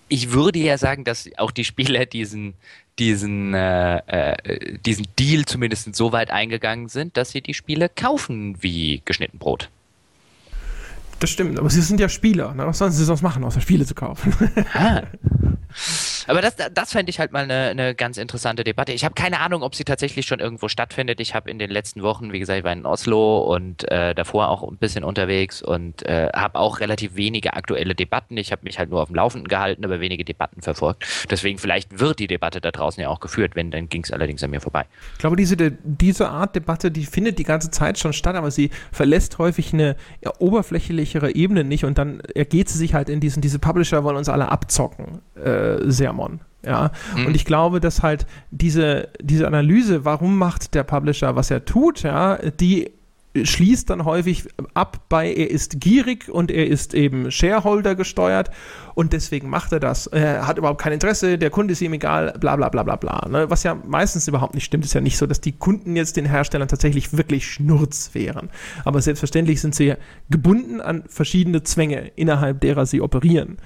ich 0.09 0.32
würde 0.32 0.59
ja 0.59 0.77
sagen, 0.77 1.03
dass 1.03 1.30
auch 1.38 1.51
die 1.51 1.63
Spieler 1.63 2.05
diesen, 2.05 2.55
diesen, 2.97 3.53
äh, 3.53 3.97
äh, 4.07 4.77
diesen 4.80 5.07
Deal 5.17 5.45
zumindest 5.45 5.95
so 5.95 6.11
weit 6.11 6.32
eingegangen 6.32 6.89
sind, 6.89 7.15
dass 7.15 7.32
sie 7.32 7.41
die 7.41 7.53
Spiele 7.53 7.89
kaufen 7.89 8.61
wie 8.61 9.01
geschnitten 9.05 9.38
Brot. 9.38 9.69
Das 11.19 11.30
stimmt, 11.30 11.59
aber 11.59 11.69
sie 11.69 11.82
sind 11.82 11.99
ja 11.99 12.09
Spieler. 12.09 12.53
Ne? 12.53 12.65
Was 12.65 12.80
sollen 12.80 12.91
sie 12.91 13.03
sonst 13.03 13.21
machen, 13.21 13.43
außer 13.43 13.61
Spiele 13.61 13.86
zu 13.86 13.93
kaufen? 13.93 14.34
Aber 16.28 16.41
das, 16.41 16.55
das 16.74 16.91
fände 16.91 17.09
ich 17.09 17.20
halt 17.20 17.32
mal 17.32 17.43
eine, 17.43 17.70
eine 17.70 17.95
ganz 17.95 18.17
interessante 18.17 18.63
Debatte. 18.63 18.91
Ich 18.91 19.05
habe 19.05 19.15
keine 19.15 19.39
Ahnung, 19.39 19.63
ob 19.63 19.76
sie 19.76 19.84
tatsächlich 19.84 20.26
schon 20.26 20.39
irgendwo 20.39 20.67
stattfindet. 20.67 21.20
Ich 21.20 21.36
habe 21.36 21.49
in 21.49 21.59
den 21.59 21.70
letzten 21.70 22.01
Wochen, 22.03 22.32
wie 22.32 22.39
gesagt, 22.39 22.59
ich 22.59 22.63
war 22.63 22.74
in 22.74 22.86
Oslo 22.86 23.39
und 23.39 23.89
äh, 23.91 24.13
davor 24.15 24.49
auch 24.49 24.63
ein 24.63 24.78
bisschen 24.78 25.03
unterwegs 25.03 25.61
und 25.61 26.05
äh, 26.05 26.30
habe 26.34 26.59
auch 26.59 26.80
relativ 26.80 27.15
wenige 27.15 27.53
aktuelle 27.53 27.95
Debatten. 27.95 28.38
Ich 28.38 28.51
habe 28.51 28.63
mich 28.63 28.80
halt 28.80 28.89
nur 28.89 29.01
auf 29.01 29.09
dem 29.09 29.15
Laufenden 29.15 29.47
gehalten, 29.47 29.86
aber 29.86 29.99
wenige 29.99 30.26
Debatten 30.26 30.61
verfolgt. 30.61 31.05
Deswegen 31.30 31.57
vielleicht 31.57 31.99
wird 31.99 32.20
die 32.20 32.28
Debatte 32.28 32.61
da 32.61 32.72
draußen 32.72 33.01
ja 33.01 33.09
auch 33.09 33.20
geführt, 33.20 33.55
wenn, 33.55 33.72
dann 33.72 33.89
ging 33.89 34.03
es 34.03 34.11
allerdings 34.11 34.43
an 34.43 34.51
mir 34.51 34.61
vorbei. 34.61 34.86
Ich 35.13 35.20
glaube, 35.20 35.36
diese, 35.36 35.55
diese 35.57 36.30
Art 36.30 36.55
Debatte, 36.55 36.91
die 36.91 37.05
findet 37.05 37.39
die 37.39 37.43
ganze 37.43 37.72
Zeit 37.72 37.97
schon 37.99 38.13
statt, 38.13 38.36
aber 38.36 38.51
sie 38.51 38.70
verlässt 38.91 39.38
häufig 39.38 39.74
eine 39.74 39.95
ja, 40.24 40.32
oberflächlichere 40.39 41.36
Ebene 41.36 41.63
nicht 41.63 41.86
und 41.86 41.97
dann 41.97 42.20
ergeht 42.36 42.70
sie 42.70 42.78
sich 42.78 42.93
halt 42.93 43.09
in 43.09 43.20
diesen, 43.20 43.41
diese 43.41 43.59
Publisher 43.59 44.03
wollen 44.03 44.17
uns 44.17 44.30
alle 44.30 44.49
abzocken. 44.49 45.22
Äh, 45.36 45.89
Sermon. 46.10 46.39
Ja, 46.66 46.91
mhm. 47.16 47.28
und 47.28 47.36
ich 47.36 47.45
glaube, 47.45 47.80
dass 47.80 48.03
halt 48.03 48.26
diese, 48.51 49.07
diese 49.22 49.47
Analyse, 49.47 50.03
warum 50.03 50.38
macht 50.38 50.74
der 50.76 50.84
Publisher, 50.84 51.36
was 51.38 51.49
er 51.51 51.64
tut, 51.64 52.03
ja, 52.03 52.38
die 52.60 52.91
schließt 53.41 53.89
dann 53.89 54.05
häufig 54.05 54.47
ab 54.74 55.03
bei, 55.07 55.32
er 55.32 55.51
ist 55.51 55.80
gierig 55.80 56.30
und 56.30 56.49
er 56.51 56.68
ist 56.68 56.93
eben 56.93 57.32
Shareholder 57.32 57.95
gesteuert 57.95 58.49
und 58.95 59.14
deswegen 59.14 59.49
macht 59.49 59.72
er 59.72 59.80
das. 59.80 60.07
Er 60.07 60.47
hat 60.47 60.57
überhaupt 60.57 60.82
kein 60.82 60.93
Interesse, 60.93 61.38
der 61.38 61.49
Kunde 61.51 61.74
ist 61.74 61.82
ihm 61.82 61.93
egal, 61.93 62.34
bla 62.39 62.55
bla 62.55 62.70
bla 62.70 62.84
bla 62.84 62.95
bla. 62.95 63.28
Ne? 63.30 63.49
Was 63.49 63.64
ja 63.64 63.76
meistens 63.76 64.28
überhaupt 64.28 64.55
nicht 64.55 64.66
stimmt, 64.66 64.84
ist 64.84 64.95
ja 64.95 65.01
nicht 65.01 65.18
so, 65.18 65.28
dass 65.28 65.39
die 65.39 65.51
Kunden 65.51 65.95
jetzt 65.95 66.18
den 66.18 66.26
Herstellern 66.26 66.68
tatsächlich 66.68 67.16
wirklich 67.16 67.47
Schnurz 67.47 68.10
wären. 68.14 68.49
Aber 68.84 68.99
selbstverständlich 69.01 69.62
sind 69.62 69.76
sie 69.76 69.93
gebunden 70.30 70.82
an 70.82 71.03
verschiedene 71.07 71.64
Zwänge, 71.64 72.12
innerhalb 72.16 72.60
derer 72.62 72.86
sie 72.86 72.99
operieren. 72.99 73.57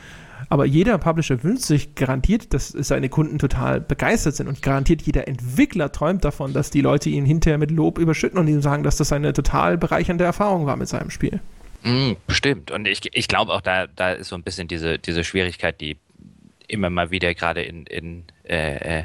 Aber 0.53 0.65
jeder 0.65 0.99
Publisher 0.99 1.43
wünscht 1.43 1.63
sich 1.63 1.95
garantiert, 1.95 2.53
dass 2.53 2.67
seine 2.67 3.09
Kunden 3.09 3.39
total 3.39 3.81
begeistert 3.81 4.35
sind 4.35 4.47
und 4.47 4.61
garantiert 4.61 5.01
jeder 5.01 5.27
Entwickler 5.27 5.91
träumt 5.91 6.23
davon, 6.23 6.53
dass 6.53 6.69
die 6.69 6.81
Leute 6.81 7.09
ihn 7.09 7.25
hinterher 7.25 7.57
mit 7.57 7.71
Lob 7.71 7.97
überschütten 7.97 8.37
und 8.37 8.47
ihm 8.47 8.61
sagen, 8.61 8.83
dass 8.83 8.97
das 8.97 9.11
eine 9.11 9.33
total 9.33 9.79
bereichernde 9.79 10.25
Erfahrung 10.25 10.67
war 10.67 10.75
mit 10.75 10.87
seinem 10.87 11.09
Spiel. 11.09 11.39
Mm, 11.81 12.11
bestimmt. 12.27 12.69
Und 12.69 12.87
ich, 12.87 13.01
ich 13.15 13.27
glaube 13.27 13.51
auch, 13.51 13.61
da, 13.61 13.87
da 13.87 14.11
ist 14.11 14.27
so 14.27 14.35
ein 14.35 14.43
bisschen 14.43 14.67
diese, 14.67 14.99
diese 14.99 15.23
Schwierigkeit, 15.23 15.81
die 15.81 15.97
immer 16.67 16.91
mal 16.91 17.09
wieder 17.09 17.33
gerade 17.33 17.63
in, 17.63 17.87
in 17.87 18.23
äh, 18.43 18.99
äh 18.99 19.03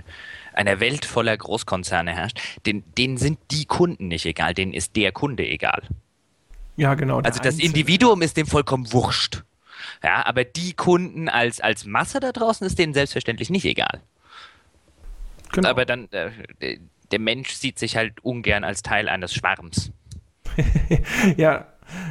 einer 0.52 0.80
Welt 0.80 1.06
voller 1.06 1.34
Großkonzerne 1.34 2.14
herrscht. 2.14 2.38
Den, 2.66 2.84
denen 2.98 3.16
sind 3.16 3.38
die 3.52 3.64
Kunden 3.64 4.08
nicht 4.08 4.26
egal, 4.26 4.52
denen 4.52 4.74
ist 4.74 4.96
der 4.96 5.12
Kunde 5.12 5.46
egal. 5.46 5.80
Ja, 6.76 6.94
genau. 6.94 7.20
Also 7.20 7.40
das 7.40 7.58
Individuum 7.58 8.20
ist 8.20 8.36
dem 8.36 8.46
vollkommen 8.46 8.92
wurscht. 8.92 9.44
Ja, 10.02 10.24
aber 10.26 10.44
die 10.44 10.74
Kunden 10.74 11.28
als, 11.28 11.60
als 11.60 11.84
Masse 11.84 12.20
da 12.20 12.32
draußen 12.32 12.66
ist 12.66 12.78
denen 12.78 12.94
selbstverständlich 12.94 13.50
nicht 13.50 13.64
egal. 13.64 14.00
Genau. 15.52 15.68
Aber 15.68 15.84
dann, 15.84 16.08
äh, 16.12 16.78
der 17.10 17.18
Mensch 17.18 17.50
sieht 17.52 17.78
sich 17.78 17.96
halt 17.96 18.22
ungern 18.22 18.64
als 18.64 18.82
Teil 18.82 19.08
eines 19.08 19.34
Schwarms. 19.34 19.92
ja, 21.36 21.66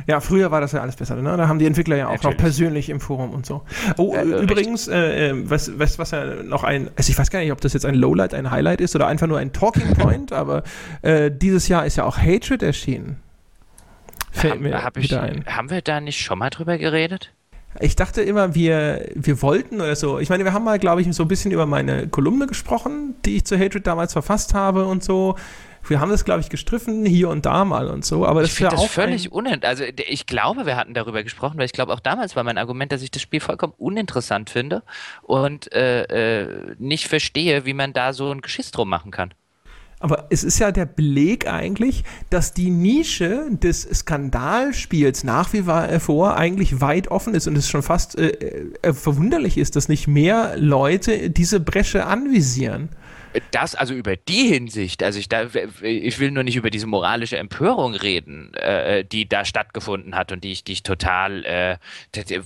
ja, 0.07 0.19
früher 0.19 0.51
war 0.51 0.61
das 0.61 0.71
ja 0.71 0.81
alles 0.81 0.95
besser, 0.95 1.15
ne? 1.15 1.37
Da 1.37 1.47
haben 1.47 1.59
die 1.59 1.65
Entwickler 1.65 1.97
ja 1.97 2.07
auch 2.07 2.13
Natürlich. 2.13 2.37
noch 2.37 2.41
persönlich 2.41 2.89
im 2.89 2.99
Forum 2.99 3.31
und 3.31 3.45
so. 3.45 3.63
Oh, 3.97 4.15
äh, 4.15 4.23
übrigens, 4.23 4.87
äh, 4.87 5.29
äh, 5.29 5.49
was, 5.49 5.77
was, 5.77 5.99
was 5.99 6.11
ja 6.11 6.25
noch 6.43 6.63
ein, 6.63 6.89
also 6.95 7.11
ich 7.11 7.17
weiß 7.17 7.29
gar 7.29 7.39
nicht, 7.39 7.51
ob 7.51 7.61
das 7.61 7.73
jetzt 7.73 7.85
ein 7.85 7.95
Lowlight, 7.95 8.33
ein 8.33 8.49
Highlight 8.49 8.81
ist 8.81 8.95
oder 8.95 9.07
einfach 9.07 9.27
nur 9.27 9.37
ein 9.37 9.53
Talking 9.53 9.93
Point, 9.93 10.31
aber 10.33 10.63
äh, 11.01 11.29
dieses 11.31 11.67
Jahr 11.67 11.85
ist 11.85 11.97
ja 11.97 12.05
auch 12.05 12.17
Hatred 12.17 12.63
erschienen. 12.63 13.21
Fällt 14.31 14.53
hab, 14.53 14.61
mir 14.61 14.83
hab 14.83 14.97
ich, 14.97 15.15
ein. 15.17 15.45
Haben 15.45 15.69
wir 15.69 15.81
da 15.81 16.01
nicht 16.01 16.21
schon 16.21 16.39
mal 16.39 16.49
drüber 16.49 16.77
geredet? 16.77 17.33
Ich 17.79 17.95
dachte 17.95 18.21
immer, 18.21 18.55
wir, 18.55 19.09
wir 19.13 19.41
wollten 19.41 19.81
oder 19.81 19.95
so. 19.95 20.19
Ich 20.19 20.29
meine, 20.29 20.43
wir 20.43 20.53
haben 20.53 20.63
mal, 20.63 20.79
glaube 20.79 21.01
ich, 21.01 21.13
so 21.13 21.23
ein 21.23 21.27
bisschen 21.27 21.51
über 21.51 21.65
meine 21.65 22.07
Kolumne 22.07 22.47
gesprochen, 22.47 23.15
die 23.25 23.37
ich 23.37 23.45
zu 23.45 23.57
Hatred 23.57 23.85
damals 23.85 24.13
verfasst 24.13 24.53
habe 24.53 24.85
und 24.85 25.03
so. 25.03 25.35
Wir 25.89 25.99
haben 25.99 26.09
das, 26.09 26.25
glaube 26.25 26.41
ich, 26.41 26.49
gestriffen, 26.49 27.05
hier 27.05 27.29
und 27.29 27.45
da 27.45 27.63
mal 27.63 27.87
und 27.87 28.03
so, 28.03 28.25
aber 28.25 28.41
das 28.41 28.51
ist 28.51 28.59
ja 28.59 28.71
auch. 28.73 28.89
völlig 28.89 29.31
uninteressant. 29.31 29.65
Also, 29.65 30.03
ich 30.09 30.25
glaube, 30.25 30.65
wir 30.65 30.75
hatten 30.75 30.93
darüber 30.93 31.23
gesprochen, 31.23 31.57
weil 31.57 31.65
ich 31.65 31.71
glaube, 31.71 31.93
auch 31.93 31.99
damals 31.99 32.35
war 32.35 32.43
mein 32.43 32.57
Argument, 32.57 32.91
dass 32.91 33.01
ich 33.01 33.11
das 33.11 33.21
Spiel 33.21 33.39
vollkommen 33.39 33.73
uninteressant 33.77 34.49
finde 34.49 34.83
und 35.21 35.71
äh, 35.73 36.41
äh, 36.41 36.75
nicht 36.77 37.07
verstehe, 37.07 37.65
wie 37.65 37.73
man 37.73 37.93
da 37.93 38.11
so 38.11 38.31
ein 38.31 38.41
Geschiss 38.41 38.71
drum 38.71 38.89
machen 38.89 39.11
kann. 39.11 39.33
Aber 39.99 40.27
es 40.29 40.43
ist 40.43 40.59
ja 40.59 40.71
der 40.71 40.85
Beleg 40.85 41.47
eigentlich, 41.47 42.03
dass 42.29 42.53
die 42.53 42.69
Nische 42.69 43.47
des 43.49 43.81
Skandalspiels 43.81 45.23
nach 45.23 45.53
wie 45.53 45.63
vor 45.99 46.37
eigentlich 46.37 46.81
weit 46.81 47.07
offen 47.07 47.33
ist 47.33 47.47
und 47.47 47.57
es 47.57 47.67
schon 47.67 47.81
fast 47.81 48.17
äh, 48.17 48.27
äh, 48.83 48.93
verwunderlich 48.93 49.57
ist, 49.57 49.75
dass 49.75 49.89
nicht 49.89 50.07
mehr 50.07 50.55
Leute 50.57 51.31
diese 51.31 51.59
Bresche 51.59 52.05
anvisieren. 52.05 52.89
Das 53.51 53.75
also 53.75 53.93
über 53.93 54.15
die 54.15 54.47
Hinsicht, 54.47 55.03
also 55.03 55.19
ich, 55.19 55.29
da, 55.29 55.47
ich 55.81 56.19
will 56.19 56.31
nur 56.31 56.43
nicht 56.43 56.55
über 56.55 56.69
diese 56.69 56.87
moralische 56.87 57.37
Empörung 57.37 57.93
reden, 57.93 58.53
äh, 58.55 59.03
die 59.03 59.27
da 59.27 59.45
stattgefunden 59.45 60.15
hat 60.15 60.31
und 60.31 60.43
die 60.43 60.51
ich, 60.51 60.63
die 60.63 60.73
ich 60.73 60.83
total, 60.83 61.45
äh, 61.45 61.77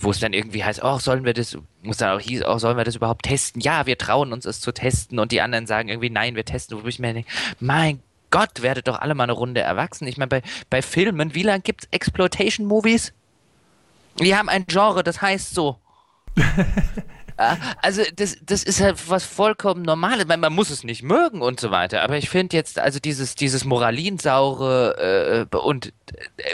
wo 0.00 0.10
es 0.10 0.20
dann 0.20 0.32
irgendwie 0.32 0.64
heißt, 0.64 0.82
oh, 0.82 0.98
sollen 0.98 1.24
wir 1.24 1.34
das, 1.34 1.56
muss 1.82 1.98
dann 1.98 2.16
auch 2.16 2.20
hieß, 2.20 2.44
oh, 2.46 2.58
sollen 2.58 2.76
wir 2.76 2.84
das 2.84 2.96
überhaupt 2.96 3.24
testen? 3.24 3.60
Ja, 3.60 3.86
wir 3.86 3.98
trauen 3.98 4.32
uns 4.32 4.44
es 4.44 4.60
zu 4.60 4.72
testen 4.72 5.18
und 5.18 5.32
die 5.32 5.40
anderen 5.40 5.66
sagen 5.66 5.88
irgendwie, 5.88 6.10
nein, 6.10 6.36
wir 6.36 6.44
testen, 6.44 6.82
wo 6.82 6.88
ich 6.88 6.98
mir 6.98 7.14
denke, 7.14 7.30
mein 7.60 8.00
Gott, 8.30 8.62
werdet 8.62 8.88
doch 8.88 8.98
alle 8.98 9.14
mal 9.14 9.24
eine 9.24 9.32
Runde 9.32 9.60
erwachsen. 9.60 10.08
Ich 10.08 10.16
meine, 10.16 10.28
bei, 10.28 10.42
bei 10.70 10.82
Filmen, 10.82 11.34
wie 11.34 11.42
lange 11.42 11.60
gibt 11.60 11.84
es 11.84 11.88
Exploitation-Movies? 11.92 13.12
Die 14.20 14.34
haben 14.34 14.48
ein 14.48 14.66
Genre, 14.66 15.02
das 15.04 15.22
heißt 15.22 15.54
so. 15.54 15.78
Also 17.80 18.02
das, 18.16 18.36
das 18.44 18.62
ist 18.62 18.80
halt 18.80 19.08
was 19.08 19.24
vollkommen 19.24 19.82
Normales. 19.82 20.26
Man, 20.26 20.40
man 20.40 20.52
muss 20.52 20.70
es 20.70 20.84
nicht 20.84 21.02
mögen 21.02 21.42
und 21.42 21.60
so 21.60 21.70
weiter. 21.70 22.02
Aber 22.02 22.16
ich 22.16 22.28
finde 22.28 22.56
jetzt, 22.56 22.78
also 22.78 22.98
dieses, 22.98 23.34
dieses 23.34 23.64
Moralinsaure 23.64 25.48
äh, 25.52 25.56
und 25.56 25.86
äh, 25.86 25.92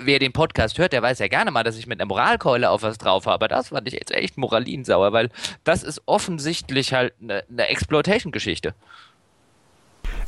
wer 0.03 0.18
den 0.18 0.32
Podcast 0.32 0.78
hört, 0.78 0.93
der 0.93 1.03
weiß 1.03 1.18
ja 1.18 1.28
gerne 1.28 1.51
mal, 1.51 1.64
dass 1.64 1.76
ich 1.76 1.86
mit 1.86 2.01
einer 2.01 2.09
Moralkeule 2.09 2.70
auf 2.70 2.82
was 2.82 2.99
drauf 2.99 3.26
habe. 3.26 3.34
Aber 3.34 3.49
das 3.49 3.68
fand 3.68 3.86
ich 3.89 3.95
jetzt 3.95 4.11
echt 4.12 4.36
moralinsauer, 4.36 5.12
weil 5.12 5.30
das 5.64 5.82
ist 5.82 6.03
offensichtlich 6.07 6.93
halt 6.93 7.14
eine, 7.22 7.45
eine 7.51 7.68
Exploitation-Geschichte. 7.68 8.74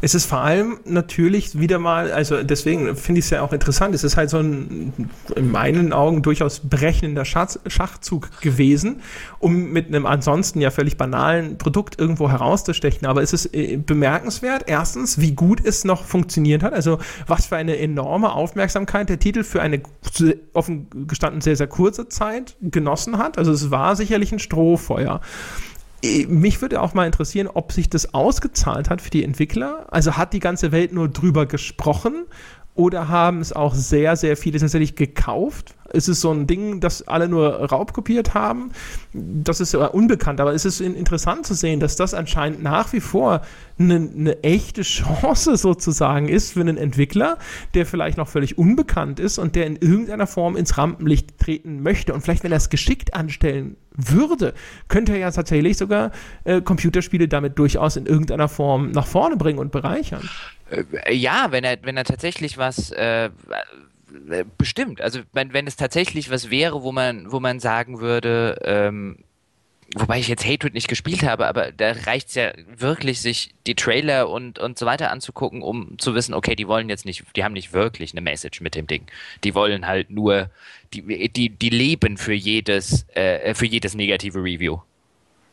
Es 0.01 0.15
ist 0.15 0.27
vor 0.27 0.39
allem 0.39 0.79
natürlich 0.85 1.59
wieder 1.59 1.79
mal, 1.79 2.11
also 2.13 2.43
deswegen 2.43 2.97
finde 2.97 3.19
ich 3.19 3.27
es 3.27 3.31
ja 3.31 3.43
auch 3.43 3.53
interessant, 3.53 3.95
es 3.95 4.05
ist 4.05 4.17
halt 4.17 4.31
so 4.31 4.39
ein 4.39 4.93
in 5.37 5.51
meinen 5.51 5.93
Augen 5.93 6.23
durchaus 6.23 6.61
berechnender 6.61 7.25
Schachzug 7.25 8.41
gewesen, 8.41 9.03
um 9.39 9.73
mit 9.73 9.89
einem 9.89 10.07
ansonsten 10.07 10.61
ja 10.61 10.71
völlig 10.71 10.97
banalen 10.97 11.59
Produkt 11.59 12.01
irgendwo 12.01 12.31
herauszustechen. 12.31 13.07
Aber 13.07 13.23
es 13.23 13.33
ist 13.33 13.55
äh, 13.55 13.77
bemerkenswert, 13.77 14.65
erstens, 14.67 15.21
wie 15.21 15.33
gut 15.33 15.65
es 15.65 15.85
noch 15.85 16.05
funktioniert 16.05 16.63
hat, 16.63 16.73
also 16.73 16.99
was 17.27 17.47
für 17.47 17.57
eine 17.57 17.79
enorme 17.79 18.33
Aufmerksamkeit 18.33 19.09
der 19.09 19.19
Titel 19.19 19.45
für 19.45 19.61
eine 19.61 19.83
offen 20.55 20.89
gestanden 21.07 21.41
sehr, 21.41 21.57
sehr 21.57 21.67
kurze 21.67 22.09
Zeit 22.09 22.57
genossen 22.63 23.19
hat. 23.19 23.39
Also 23.39 23.53
es 23.53 23.71
war 23.71 23.97
sicherlich 23.97 24.33
ein 24.33 24.39
Strohfeuer. 24.39 25.21
Äh, 26.03 26.27
mich 26.27 26.61
würde 26.61 26.81
auch 26.81 26.95
mal 26.95 27.07
interessieren, 27.07 27.49
ob 27.53 27.73
sich 27.73 27.91
das 27.91 28.15
ausgezahlt 28.15 28.91
hat 28.91 29.01
für 29.01 29.11
die 29.11 29.25
Entwickler. 29.25 29.87
Also 29.91 30.17
hat 30.17 30.33
die 30.33 30.41
ganze 30.41 30.73
Welt 30.73 30.93
nur 30.93 31.09
drüber 31.09 31.47
gesprochen 31.47 32.27
oder 32.75 33.09
haben 33.09 33.41
es 33.41 33.53
auch 33.53 33.75
sehr, 33.75 34.17
sehr 34.17 34.37
viele 34.37 34.59
tatsächlich 34.59 34.97
gekauft? 34.97 35.75
Ist 35.93 36.09
es 36.09 36.21
so 36.21 36.31
ein 36.33 36.47
Ding, 36.47 36.81
das 36.81 37.07
alle 37.07 37.29
nur 37.29 37.71
raubkopiert 37.71 38.35
haben? 38.35 38.73
Das 39.13 39.61
ist 39.61 39.73
ja 39.73 39.87
unbekannt, 39.87 40.41
aber 40.41 40.55
es 40.55 40.65
ist 40.65 40.81
interessant 40.81 41.47
zu 41.47 41.55
sehen, 41.55 41.81
dass 41.81 41.97
das 41.97 42.15
anscheinend 42.15 42.63
nach 42.63 42.93
wie 42.93 43.01
vor 43.01 43.43
eine, 43.79 43.95
eine 43.95 44.43
echte 44.43 44.83
Chance 44.83 45.57
sozusagen 45.57 46.29
ist 46.29 46.53
für 46.53 46.61
einen 46.61 46.77
Entwickler, 46.77 47.39
der 47.75 47.87
vielleicht 47.87 48.19
noch 48.19 48.29
völlig 48.29 48.59
unbekannt 48.59 49.19
ist 49.19 49.39
und 49.39 49.57
der 49.57 49.67
in 49.67 49.77
irgendeiner 49.77 50.27
Form 50.27 50.57
ins 50.57 50.77
Rampenlicht 50.77 51.39
treten 51.39 51.83
möchte. 51.83 52.13
Und 52.13 52.21
vielleicht, 52.21 52.45
wenn 52.45 52.53
er 52.53 52.59
es 52.59 52.71
geschickt 52.71 53.15
anstellen 53.15 53.77
würde, 53.93 54.55
könnte 54.89 55.13
er 55.13 55.19
ja 55.19 55.31
tatsächlich 55.31 55.77
sogar 55.77 56.13
äh, 56.45 56.61
Computerspiele 56.61 57.29
damit 57.29 57.59
durchaus 57.59 57.97
in 57.97 58.07
irgendeiner 58.07 58.49
Form 58.49 58.91
nach 58.93 59.07
vorne 59.07 59.37
bringen 59.37 59.59
und 59.59 59.73
bereichern. 59.73 60.29
Äh, 60.71 61.15
ja, 61.15 61.49
wenn 61.51 61.65
er, 61.65 61.79
wenn 61.83 61.97
er 61.97 62.05
tatsächlich 62.05 62.59
was 62.59 62.91
äh, 62.93 63.31
bestimmt, 64.59 65.01
also 65.01 65.21
wenn, 65.33 65.53
wenn 65.53 65.67
es 65.67 65.77
tatsächlich 65.77 66.31
was 66.31 66.51
wäre, 66.51 66.83
wo 66.83 66.93
man, 66.93 67.31
wo 67.31 67.41
man 67.41 67.61
sagen 67.61 68.01
würde, 68.01 68.59
ähm, 68.65 69.19
wobei 69.97 70.19
ich 70.19 70.29
jetzt 70.29 70.47
Hatred 70.47 70.75
nicht 70.75 70.89
gespielt 70.89 71.23
habe, 71.23 71.47
aber 71.47 71.73
da 71.73 71.93
reicht 71.93 72.29
es 72.29 72.35
ja 72.37 72.53
wirklich, 72.77 73.21
sich 73.21 73.55
die 73.67 73.75
Trailer 73.75 74.29
und, 74.29 74.59
und 74.59 74.79
so 74.79 74.87
weiter 74.87 75.11
anzugucken, 75.11 75.63
um 75.63 75.99
zu 75.99 76.15
wissen, 76.15 76.35
okay, 76.35 76.55
die 76.55 76.69
wollen 76.69 76.89
jetzt 76.89 77.05
nicht, 77.05 77.25
die 77.35 77.45
haben 77.45 77.53
nicht 77.53 77.73
wirklich 77.73 78.13
eine 78.13 78.21
Message 78.21 78.61
mit 78.61 78.75
dem 78.75 78.87
Ding. 78.87 79.07
Die 79.43 79.55
wollen 79.55 79.87
halt 79.87 80.11
nur, 80.11 80.51
die, 80.95 81.29
die, 81.29 81.51
die 81.51 81.71
leben 81.71 82.17
für 82.17 82.35
jedes, 82.35 83.07
äh, 83.15 83.55
für 83.55 83.67
jedes 83.67 83.95
negative 83.95 84.39
Review. 84.39 84.79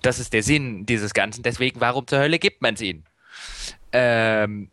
Das 0.03 0.19
ist 0.19 0.33
der 0.33 0.43
Sinn 0.43 0.85
dieses 0.85 1.13
Ganzen. 1.13 1.41
Deswegen, 1.41 1.81
warum 1.81 2.05
zur 2.05 2.19
Hölle 2.19 2.37
gibt 2.37 2.61
man 2.61 2.75
es 2.75 2.81
ihnen? 2.81 3.03
Ähm, 3.91 4.69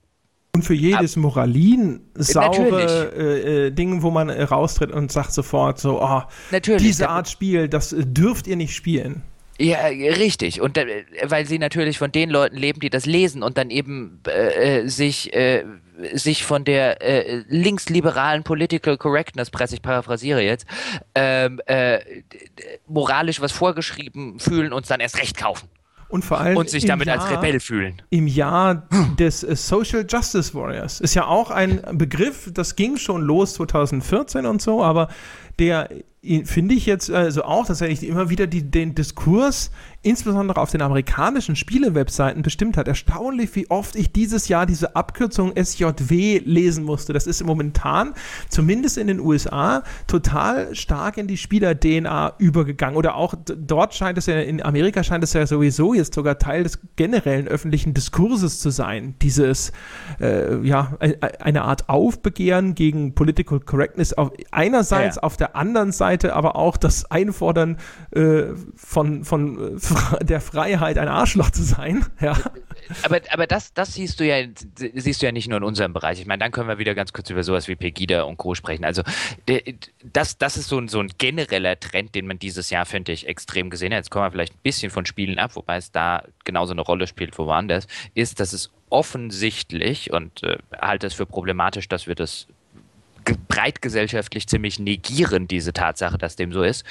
und 0.55 0.63
für 0.63 0.75
jedes 0.75 1.17
Moralin 1.17 2.01
saure 2.15 3.13
äh, 3.17 3.67
äh, 3.67 3.71
Ding, 3.73 4.03
wo 4.03 4.11
man 4.11 4.29
äh, 4.29 4.45
raustritt 4.45 4.93
und 4.93 5.11
sagt 5.11 5.33
sofort 5.33 5.81
so, 5.81 6.01
oh, 6.01 6.23
Natürlich. 6.53 6.83
diese 6.83 7.09
Art 7.09 7.29
Spiel, 7.29 7.69
das 7.69 7.93
äh, 7.93 8.07
dürft 8.07 8.47
ihr 8.47 8.57
nicht 8.57 8.75
spielen. 8.75 9.23
Ja, 9.59 9.87
richtig. 9.87 10.61
Und 10.61 10.79
äh, 10.79 11.05
weil 11.25 11.47
sie 11.47 11.59
natürlich 11.59 11.99
von 11.99 12.11
den 12.13 12.31
Leuten 12.31 12.57
leben, 12.57 12.81
die 12.81 12.91
das 12.91 13.05
lesen 13.05 13.43
und 13.43 13.59
dann 13.59 13.71
eben 13.71 14.21
äh, 14.29 14.81
äh 14.81 14.89
sich, 14.89 15.33
äh, 15.35 15.65
sich 16.13 16.45
von 16.45 16.65
der 16.65 17.03
äh, 17.03 17.43
linksliberalen 17.49 18.45
Political 18.45 18.97
Correctness, 18.97 19.51
Presse, 19.51 19.75
ich 19.75 19.83
paraphrasiere 19.83 20.43
jetzt, 20.43 20.67
ähm, 21.15 21.61
äh, 21.67 21.99
moralisch 22.87 23.41
was 23.41 23.53
vorgeschrieben 23.53 24.39
fühlen 24.39 24.73
und 24.73 24.83
es 24.83 24.89
dann 24.89 25.01
erst 25.01 25.19
recht 25.19 25.37
kaufen. 25.37 25.69
Und 26.15 26.25
vor 26.25 26.39
allem 26.39 26.57
und 26.57 26.71
sich 26.71 26.85
damit 26.85 27.09
Jahr, 27.09 27.21
als 27.21 27.29
Rebell 27.29 27.59
fühlen. 27.59 28.01
Im 28.09 28.29
Jahr 28.29 28.87
des 29.19 29.41
Social 29.41 30.07
Justice 30.09 30.55
Warriors 30.55 31.01
ist 31.01 31.15
ja 31.15 31.27
auch 31.27 31.51
ein 31.51 31.83
Begriff, 31.91 32.53
das 32.55 32.77
ging 32.77 32.99
schon 32.99 33.23
los 33.23 33.55
2014 33.55 34.47
und 34.47 34.63
so, 34.63 34.81
aber 34.81 35.09
der 35.59 35.89
finde 36.45 36.75
ich 36.75 36.87
jetzt 36.87 37.11
also 37.11 37.45
auch 37.45 37.67
tatsächlich 37.67 38.09
immer 38.09 38.31
wieder 38.31 38.47
die, 38.47 38.63
den 38.63 38.95
Diskurs 38.95 39.71
insbesondere 40.05 40.61
auf 40.61 40.71
den 40.71 40.83
amerikanischen 40.83 41.57
Spiele-Webseiten 41.57 42.43
bestimmt 42.43 42.77
hat. 42.77 42.87
Erstaunlich, 42.87 43.55
wie 43.57 43.71
oft 43.71 43.97
ich 43.97 44.13
dieses 44.13 44.49
Jahr 44.49 44.67
diese 44.67 44.95
Abkürzung 44.95 45.53
SJW 45.57 46.43
lesen 46.45 46.85
musste. 46.85 47.13
Das 47.13 47.27
ist 47.27 47.43
momentan, 47.45 48.13
zumindest 48.49 48.99
in 48.99 49.07
den 49.07 49.19
USA, 49.19 49.83
total 50.07 50.75
stark 50.75 51.17
in 51.17 51.27
die 51.27 51.39
Spieler-DNA 51.39 52.35
übergegangen. 52.39 52.97
Oder 52.97 53.17
auch 53.17 53.35
dort 53.45 53.95
scheint 53.95 54.19
es 54.19 54.27
ja, 54.27 54.39
in 54.41 54.63
Amerika 54.63 55.03
scheint 55.03 55.25
es 55.25 55.33
ja 55.33 55.47
sowieso 55.47 55.95
jetzt 55.95 56.15
sogar 56.15 56.39
Teil 56.39 56.65
des 56.65 56.79
generellen 56.97 57.49
öffentlichen 57.49 57.95
Diskurses 57.95 58.61
zu 58.61 58.71
sein. 58.71 59.15
Dieses, 59.23 59.73
äh, 60.21 60.61
ja, 60.67 60.99
eine 61.41 61.63
Art 61.63 61.89
Aufbegehren 61.89 62.75
gegen 62.75 63.15
Political 63.15 63.61
Correctness 63.61 64.13
auf 64.13 64.33
einerseits, 64.51 65.17
ja. 65.17 65.23
auf 65.23 65.39
der 65.39 65.44
anderen 65.53 65.93
Seite 65.93 66.35
aber 66.35 66.57
auch 66.57 66.77
das 66.77 67.11
Einfordern 67.11 67.79
äh, 68.13 68.45
von, 68.77 69.25
von 69.25 69.79
äh, 69.79 70.25
der 70.25 70.41
Freiheit, 70.41 70.99
ein 70.99 71.09
Arschloch 71.09 71.51
zu 71.51 71.63
sein. 71.63 72.05
Ja. 72.21 72.37
Aber, 73.03 73.21
aber 73.31 73.47
das, 73.47 73.73
das 73.75 73.95
siehst 73.95 74.21
du 74.21 74.27
ja, 74.27 74.47
siehst 74.77 75.23
du 75.23 75.27
ja 75.27 75.33
nicht 75.33 75.49
nur 75.49 75.59
in 75.59 75.65
unserem 75.65 75.93
Bereich. 75.93 76.21
Ich 76.21 76.27
meine, 76.27 76.41
dann 76.41 76.53
können 76.53 76.69
wir 76.69 76.79
wieder 76.79 76.95
ganz 76.95 77.13
kurz 77.13 77.31
über 77.31 77.43
sowas 77.43 77.69
wie 77.69 77.77
Pegida 77.77 78.23
und 78.23 78.37
Co. 78.37 78.55
sprechen. 78.55 78.85
Also 78.85 79.03
das, 80.13 80.39
das 80.39 80.57
ist 80.57 80.69
so 80.69 80.79
ein, 80.79 80.89
so 80.89 81.01
ein 81.01 81.09
genereller 81.19 81.79
Trend, 81.79 82.15
den 82.15 82.27
man 82.27 82.39
dieses 82.39 82.71
Jahr, 82.71 82.87
finde 82.87 83.13
ich, 83.13 83.27
extrem 83.27 83.71
gesehen 83.71 83.93
hat. 83.93 83.99
Jetzt 83.99 84.11
kommen 84.11 84.27
wir 84.27 84.31
vielleicht 84.31 84.55
ein 84.55 84.63
bisschen 84.63 84.91
von 84.91 85.07
Spielen 85.07 85.39
ab, 85.39 85.57
wobei 85.57 85.77
es 85.77 85.93
da 85.93 86.25
genauso 86.45 86.73
eine 86.73 86.83
Rolle 86.83 87.07
spielt 87.07 87.39
wo 87.39 87.47
woanders, 87.47 87.87
ist, 88.15 88.41
dass 88.41 88.53
es 88.53 88.71
offensichtlich 88.91 90.13
und 90.13 90.43
äh, 90.43 90.59
halte 90.81 91.07
es 91.07 91.15
für 91.15 91.27
problematisch, 91.27 91.89
dass 91.89 92.07
wir 92.07 92.15
das 92.15 92.47
breitgesellschaftlich 93.49 94.47
ziemlich 94.47 94.79
negieren, 94.79 95.49
diese 95.49 95.73
Tatsache, 95.73 96.19
dass 96.19 96.37
dem 96.37 96.53
so 96.53 96.63
ist, 96.63 96.85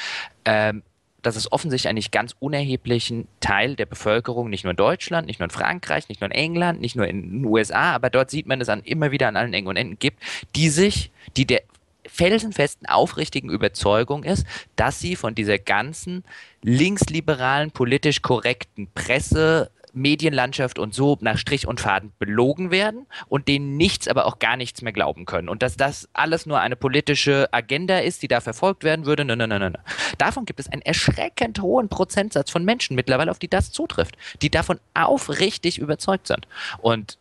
ähm, 0.46 0.84
dass 1.24 1.36
es 1.36 1.52
offensichtlich 1.52 1.90
einen 1.90 2.04
ganz 2.12 2.36
unerheblichen 2.40 3.28
Teil 3.40 3.76
der 3.76 3.86
Bevölkerung, 3.86 4.50
nicht 4.50 4.66
nur 4.66 4.72
in 4.72 4.78
Deutschland, 4.78 5.26
nicht 5.26 5.40
nur 5.40 5.46
in 5.46 5.52
Frankreich, 5.52 6.10
nicht 6.10 6.22
nur 6.22 6.30
in 6.30 6.36
England, 6.36 6.82
nicht 6.82 6.96
nur 6.96 7.08
in 7.08 7.22
den 7.22 7.46
USA, 7.46 7.94
aber 7.94 8.10
dort 8.10 8.30
sieht 8.30 8.46
man 8.46 8.60
es 8.62 8.70
an 8.70 8.82
immer 8.84 9.12
wieder 9.12 9.30
an 9.30 9.38
allen 9.38 9.54
Ecken 9.54 9.68
und 9.68 9.78
Enden 9.78 9.98
gibt, 9.98 10.22
die 10.56 10.70
sich, 10.70 11.12
die 11.38 11.46
der 11.46 11.62
felsenfesten, 12.06 12.88
aufrichtigen 12.88 13.50
Überzeugung 13.50 14.24
ist, 14.26 14.46
dass 14.76 15.00
sie 15.00 15.16
von 15.16 15.36
dieser 15.36 15.58
ganzen 15.58 16.26
linksliberalen, 16.62 17.72
politisch 17.72 18.22
korrekten 18.22 18.88
Presse 18.94 19.72
Medienlandschaft 19.94 20.80
und 20.80 20.94
so 20.94 21.18
nach 21.22 21.38
Strich 21.38 21.68
und 21.68 21.80
Faden 21.80 22.12
belogen 22.20 22.72
werden 22.72 23.06
und 23.28 23.48
denen 23.48 23.78
nichts, 23.78 24.08
aber 24.08 24.26
auch 24.26 24.40
gar 24.40 24.58
nichts 24.58 24.82
mehr 24.82 24.94
glauben 24.94 25.26
können. 25.26 25.50
Und 25.50 25.62
dass 25.62 25.78
das 25.78 26.10
alles 26.14 26.46
nur 26.46 26.60
eine 26.60 26.76
politische 26.76 27.48
Agenda 27.52 28.00
ist, 28.00 28.24
die 28.24 28.28
da 28.28 28.42
verfolgt 28.42 28.84
werden 28.84 29.06
würde. 29.06 29.24
Nein, 29.24 29.38
nein, 29.38 29.50
nein, 29.50 29.62
nein. 29.62 29.78
Davon 30.18 30.46
gibt 30.46 30.60
es 30.60 30.68
einen 30.70 30.82
erschreckend 30.82 31.62
hohen 31.62 31.90
Prozentsatz 31.90 32.50
von 32.50 32.66
Menschen 32.66 32.96
mittlerweile, 32.96 33.32
auf 33.32 33.40
die 33.40 33.48
das 33.48 33.72
zutrifft, 33.72 34.18
die 34.42 34.50
davon 34.50 34.80
aufrichtig 34.94 35.78
überzeugt 35.78 36.28
sind. 36.28 36.48
Und 36.80 37.18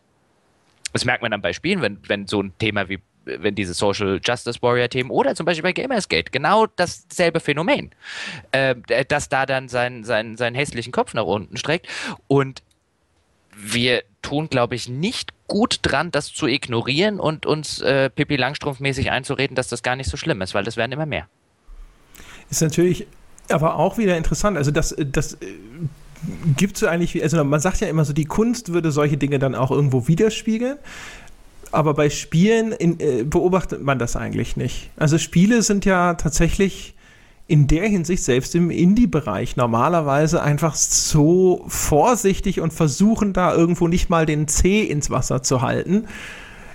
das 0.93 1.05
merkt 1.05 1.23
man 1.23 1.31
dann 1.31 1.43
bei 1.43 1.53
Spielen, 1.53 1.83
wenn, 1.83 1.99
wenn 2.07 2.27
so 2.27 2.43
ein 2.43 2.53
Thema 2.59 2.89
wie 2.89 3.01
wenn 3.25 3.55
diese 3.55 3.75
Social 3.75 4.21
Justice 4.23 4.61
Warrior 4.63 4.89
Themen 4.89 5.11
oder 5.11 5.35
zum 5.35 5.47
Beispiel 5.47 5.63
bei 5.63 5.73
Gamersgate 5.73 6.31
genau 6.31 6.67
dasselbe 6.67 7.41
Phänomen, 7.41 7.91
äh, 8.53 8.75
dass 9.09 9.29
da 9.29 9.47
dann 9.47 9.69
seinen 9.69 10.05
sein, 10.05 10.37
seinen 10.37 10.55
hässlichen 10.55 10.93
Kopf 10.93 11.15
nach 11.15 11.25
unten 11.25 11.57
streckt 11.57 11.87
und 12.29 12.63
wir 13.55 14.03
tun, 14.23 14.49
glaube 14.49 14.75
ich, 14.75 14.89
nicht 14.89 15.33
gut 15.47 15.81
dran, 15.83 16.11
das 16.11 16.33
zu 16.33 16.47
ignorieren 16.47 17.21
und 17.21 17.45
uns 17.45 17.81
äh, 17.81 18.09
Pippi 18.09 18.37
Langstrumpf-mäßig 18.37 19.11
einzureden, 19.11 19.55
dass 19.55 19.69
das 19.69 19.83
gar 19.83 19.97
nicht 19.97 20.09
so 20.09 20.17
schlimm 20.17 20.41
ist, 20.41 20.55
weil 20.55 20.65
das 20.65 20.77
werden 20.77 20.93
immer 20.93 21.07
mehr. 21.07 21.29
Ist 22.51 22.63
natürlich 22.63 23.07
aber 23.51 23.77
auch 23.77 23.99
wieder 23.99 24.17
interessant. 24.17 24.57
Also 24.57 24.71
das, 24.71 24.97
das 24.99 25.35
äh, 25.35 25.55
gibt 26.57 26.77
es 26.77 26.85
eigentlich, 26.85 27.23
also 27.23 27.43
man 27.45 27.61
sagt 27.61 27.81
ja 27.81 27.89
immer 27.89 28.05
so, 28.05 28.13
die 28.13 28.25
Kunst 28.25 28.73
würde 28.73 28.91
solche 28.93 29.17
Dinge 29.17 29.39
dann 29.39 29.55
auch 29.55 29.71
irgendwo 29.71 30.09
widerspiegeln 30.09 30.79
aber 31.73 31.95
bei 31.95 32.11
Spielen 32.11 32.73
in, 32.73 33.01
äh, 33.01 33.25
beobachtet 33.25 33.83
man 33.83 33.99
das 33.99 34.17
eigentlich 34.17 34.57
nicht. 34.57 34.91
Also 34.97 35.19
Spiele 35.19 35.63
sind 35.63 35.85
ja 35.85 36.15
tatsächlich 36.15 36.95
in 37.47 37.67
der 37.67 37.89
Hinsicht 37.89 38.23
selbst 38.23 38.55
im 38.55 38.71
Indie-Bereich 38.71 39.57
normalerweise 39.57 40.43
einfach 40.43 40.75
so 40.75 41.65
vorsichtig 41.67 42.61
und 42.61 42.73
versuchen 42.73 43.33
da 43.33 43.55
irgendwo 43.55 43.89
nicht 43.89 44.09
mal 44.09 44.27
den 44.27 44.49
C 44.49 44.83
ins 44.83 45.11
Wasser 45.11 45.43
zu 45.43 45.61
halten. 45.61 46.07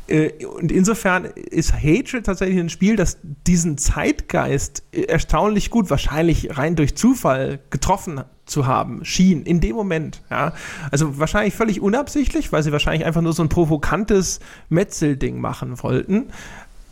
Äh, 0.07 0.45
und 0.45 0.71
insofern 0.71 1.25
ist 1.25 1.73
Hatred 1.73 2.25
tatsächlich 2.25 2.59
ein 2.59 2.69
Spiel, 2.69 2.95
das 2.95 3.17
diesen 3.23 3.77
Zeitgeist 3.77 4.83
erstaunlich 4.91 5.69
gut, 5.69 5.89
wahrscheinlich 5.89 6.57
rein 6.57 6.75
durch 6.75 6.95
Zufall 6.95 7.59
getroffen 7.69 8.21
zu 8.47 8.65
haben, 8.65 9.05
schien 9.05 9.43
in 9.43 9.59
dem 9.59 9.75
Moment. 9.75 10.21
Ja. 10.31 10.53
Also 10.91 11.19
wahrscheinlich 11.19 11.53
völlig 11.53 11.81
unabsichtlich, 11.81 12.51
weil 12.51 12.63
sie 12.63 12.71
wahrscheinlich 12.71 13.05
einfach 13.05 13.21
nur 13.21 13.33
so 13.33 13.43
ein 13.43 13.49
provokantes 13.49 14.39
Metzelding 14.69 15.39
machen 15.39 15.81
wollten. 15.83 16.27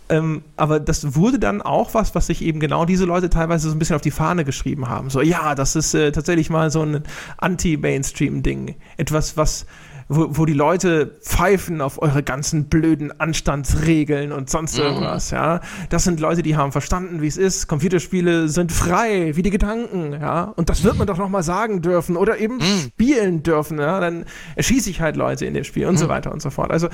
Ähm, 0.08 0.44
aber 0.56 0.80
das 0.80 1.16
wurde 1.16 1.40
dann 1.40 1.64
auch 1.64 1.96
was, 1.96 2.14
was 2.14 2.28
sich 2.28 2.44
eben 2.44 2.60
genau 2.60 2.86
diese 2.86 3.06
Leute 3.06 3.30
teilweise 3.30 3.70
so 3.70 3.76
ein 3.76 3.80
bisschen 3.80 3.96
auf 3.96 4.04
die 4.04 4.12
Fahne 4.12 4.46
geschrieben 4.46 4.88
haben. 4.88 5.10
So, 5.10 5.22
ja, 5.22 5.56
das 5.56 5.76
ist 5.76 5.96
äh, 5.96 6.12
tatsächlich 6.12 6.52
mal 6.52 6.70
so 6.70 6.84
ein 6.84 7.04
Anti-Mainstream-Ding. 7.38 8.76
Etwas, 8.98 9.36
was 9.36 9.66
wo, 10.08 10.38
wo 10.38 10.46
die 10.46 10.54
Leute 10.54 11.18
pfeifen 11.22 11.82
auf 11.82 12.02
eure 12.02 12.22
ganzen 12.22 12.66
blöden 12.66 13.20
Anstandsregeln 13.20 14.32
und 14.32 14.50
sonst 14.50 14.78
mhm. 14.78 14.84
irgendwas, 14.84 15.32
ja. 15.32 15.62
Das 15.90 16.04
sind 16.04 16.20
Leute, 16.20 16.44
die 16.44 16.56
haben 16.56 16.72
verstanden, 16.72 17.22
wie 17.22 17.28
es 17.28 17.38
ist. 17.38 17.68
Computerspiele 17.68 18.48
sind 18.50 18.72
frei, 18.72 19.36
wie 19.36 19.42
die 19.42 19.50
Gedanken, 19.50 20.14
ja. 20.14 20.44
Und 20.56 20.70
das 20.70 20.84
wird 20.84 20.98
man 20.98 21.08
doch 21.08 21.18
nochmal 21.18 21.44
sagen 21.44 21.82
dürfen 21.82 22.18
oder 22.18 22.38
eben 22.38 22.58
mhm. 22.58 22.80
spielen 22.88 23.44
dürfen, 23.44 23.80
ja. 23.80 24.00
Dann 24.00 24.26
erschieße 24.56 24.90
ich 24.90 25.02
halt 25.02 25.16
Leute 25.16 25.46
in 25.46 25.54
dem 25.54 25.64
Spiel 25.64 25.88
und 25.88 25.96
mhm. 25.96 26.00
so 26.00 26.10
weiter 26.10 26.32
und 26.32 26.42
so 26.42 26.52
fort. 26.52 26.72
Also 26.72 26.90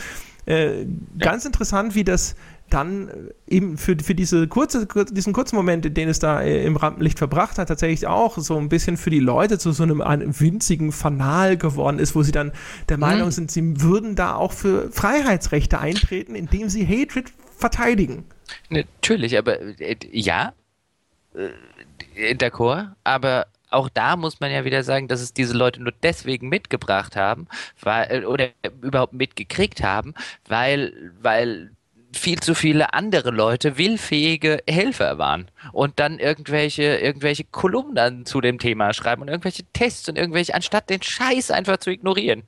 äh, 0.45 0.85
ganz 1.19 1.45
interessant, 1.45 1.95
wie 1.95 2.03
das 2.03 2.35
dann 2.73 3.09
äh, 3.09 3.13
eben 3.47 3.77
für, 3.77 3.97
für 3.99 4.15
diese 4.15 4.47
kurze, 4.47 4.87
diesen 5.11 5.33
kurzen 5.33 5.55
Moment, 5.55 5.95
den 5.95 6.09
es 6.09 6.19
da 6.19 6.41
äh, 6.41 6.65
im 6.65 6.77
Rampenlicht 6.77 7.17
verbracht 7.17 7.57
hat, 7.57 7.67
tatsächlich 7.67 8.07
auch 8.07 8.37
so 8.37 8.57
ein 8.57 8.69
bisschen 8.69 8.97
für 8.97 9.09
die 9.09 9.19
Leute 9.19 9.59
zu 9.59 9.71
so 9.71 9.83
einem, 9.83 10.01
winzigen 10.01 10.91
Fanal 10.91 11.57
geworden 11.57 11.99
ist, 11.99 12.15
wo 12.15 12.23
sie 12.23 12.31
dann 12.31 12.51
der 12.89 12.97
mhm. 12.97 13.01
Meinung 13.01 13.27
mhm. 13.27 13.31
sind, 13.31 13.51
sie 13.51 13.81
würden 13.81 14.15
da 14.15 14.35
auch 14.35 14.53
für 14.53 14.91
Freiheitsrechte 14.91 15.79
eintreten, 15.79 16.35
indem 16.35 16.69
sie 16.69 16.85
Hatred 16.85 17.31
verteidigen. 17.57 18.25
Natürlich, 18.69 19.37
aber 19.37 19.59
äh, 19.79 19.95
ja, 20.11 20.53
äh, 21.35 22.33
d'accord, 22.35 22.91
aber 23.03 23.47
auch 23.69 23.89
da 23.89 24.17
muss 24.17 24.39
man 24.39 24.51
ja 24.51 24.65
wieder 24.65 24.83
sagen, 24.83 25.07
dass 25.07 25.21
es 25.21 25.33
diese 25.33 25.55
Leute 25.55 25.81
nur 25.81 25.93
deswegen 26.03 26.49
mitgebracht 26.49 27.15
haben, 27.15 27.47
weil, 27.81 28.25
oder 28.25 28.49
überhaupt 28.81 29.13
mitgekriegt 29.13 29.81
haben, 29.81 30.13
weil, 30.47 31.13
weil 31.21 31.71
viel 32.13 32.39
zu 32.39 32.55
viele 32.55 32.93
andere 32.93 33.31
Leute 33.31 33.77
willfähige 33.77 34.63
Helfer 34.67 35.17
waren 35.17 35.49
und 35.71 35.99
dann 35.99 36.19
irgendwelche, 36.19 36.97
irgendwelche 36.97 37.43
Kolumnen 37.45 38.25
zu 38.25 38.41
dem 38.41 38.59
Thema 38.59 38.93
schreiben 38.93 39.21
und 39.21 39.27
irgendwelche 39.29 39.63
Tests 39.73 40.09
und 40.09 40.17
irgendwelche, 40.17 40.53
anstatt 40.53 40.89
den 40.89 41.01
Scheiß 41.01 41.51
einfach 41.51 41.77
zu 41.77 41.89
ignorieren. 41.89 42.43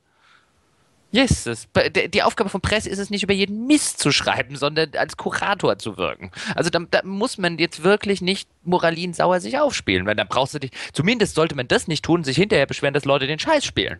Jesus. 1.11 1.67
Die 2.11 2.23
Aufgabe 2.23 2.49
von 2.49 2.59
Presse 2.59 2.89
ist 2.89 2.97
es 2.97 3.11
nicht, 3.11 3.21
über 3.21 3.33
jeden 3.33 3.67
Mist 3.67 3.99
zu 3.99 4.11
schreiben, 4.11 4.55
sondern 4.55 4.95
als 4.97 5.15
Kurator 5.15 5.77
zu 5.77 5.95
wirken. 5.97 6.31
Also 6.55 6.71
da, 6.71 6.79
da 6.89 7.01
muss 7.03 7.37
man 7.37 7.59
jetzt 7.59 7.83
wirklich 7.83 8.21
nicht 8.23 8.49
moralinsauer 8.63 9.39
sich 9.39 9.59
aufspielen, 9.59 10.07
weil 10.07 10.15
dann 10.15 10.27
brauchst 10.27 10.55
du 10.55 10.59
dich, 10.59 10.71
zumindest 10.91 11.35
sollte 11.35 11.53
man 11.53 11.67
das 11.67 11.87
nicht 11.87 12.03
tun, 12.03 12.23
sich 12.23 12.35
hinterher 12.35 12.65
beschweren, 12.65 12.95
dass 12.95 13.05
Leute 13.05 13.27
den 13.27 13.37
Scheiß 13.37 13.63
spielen. 13.63 13.99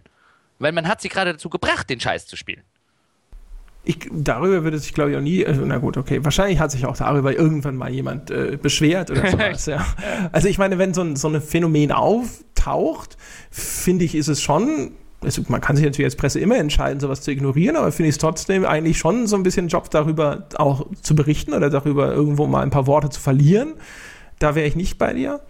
Weil 0.57 0.71
man 0.71 0.87
hat 0.87 1.01
sie 1.01 1.09
gerade 1.09 1.33
dazu 1.33 1.51
gebracht, 1.51 1.87
den 1.87 1.99
Scheiß 1.99 2.25
zu 2.25 2.35
spielen. 2.35 2.63
Ich, 3.85 4.09
darüber 4.11 4.63
würde 4.63 4.79
sich, 4.79 4.93
glaube 4.93 5.11
ich, 5.11 5.17
auch 5.17 5.21
nie, 5.21 5.41
äh, 5.41 5.55
na 5.65 5.77
gut, 5.77 5.97
okay, 5.97 6.23
wahrscheinlich 6.23 6.59
hat 6.59 6.71
sich 6.71 6.85
auch 6.85 6.95
darüber 6.95 7.35
irgendwann 7.35 7.75
mal 7.75 7.91
jemand 7.91 8.31
äh, 8.31 8.57
beschwert 8.61 9.11
oder 9.11 9.27
sowas, 9.31 9.65
ja. 9.65 9.85
Also 10.31 10.47
ich 10.47 10.57
meine, 10.57 10.77
wenn 10.77 10.93
so 10.93 11.01
ein, 11.01 11.15
so 11.15 11.27
ein 11.27 11.41
Phänomen 11.41 11.91
auftaucht, 11.91 13.17
finde 13.51 14.05
ich, 14.05 14.15
ist 14.15 14.29
es 14.29 14.41
schon 14.41 14.93
also 15.23 15.41
man 15.47 15.61
kann 15.61 15.75
sich 15.75 15.85
natürlich 15.85 16.05
als 16.05 16.15
Presse 16.15 16.39
immer 16.39 16.57
entscheiden, 16.57 16.99
sowas 16.99 17.21
zu 17.21 17.31
ignorieren, 17.31 17.75
aber 17.75 17.91
finde 17.91 18.09
ich 18.09 18.15
es 18.15 18.19
trotzdem 18.19 18.65
eigentlich 18.65 18.97
schon 18.97 19.27
so 19.27 19.35
ein 19.35 19.43
bisschen 19.43 19.67
Job 19.67 19.89
darüber 19.89 20.47
auch 20.55 20.85
zu 21.01 21.15
berichten 21.15 21.53
oder 21.53 21.69
darüber 21.69 22.11
irgendwo 22.11 22.45
mal 22.45 22.61
ein 22.61 22.69
paar 22.69 22.87
Worte 22.87 23.09
zu 23.09 23.19
verlieren. 23.21 23.73
Da 24.39 24.55
wäre 24.55 24.67
ich 24.67 24.75
nicht 24.75 24.97
bei 24.97 25.13
dir. 25.13 25.41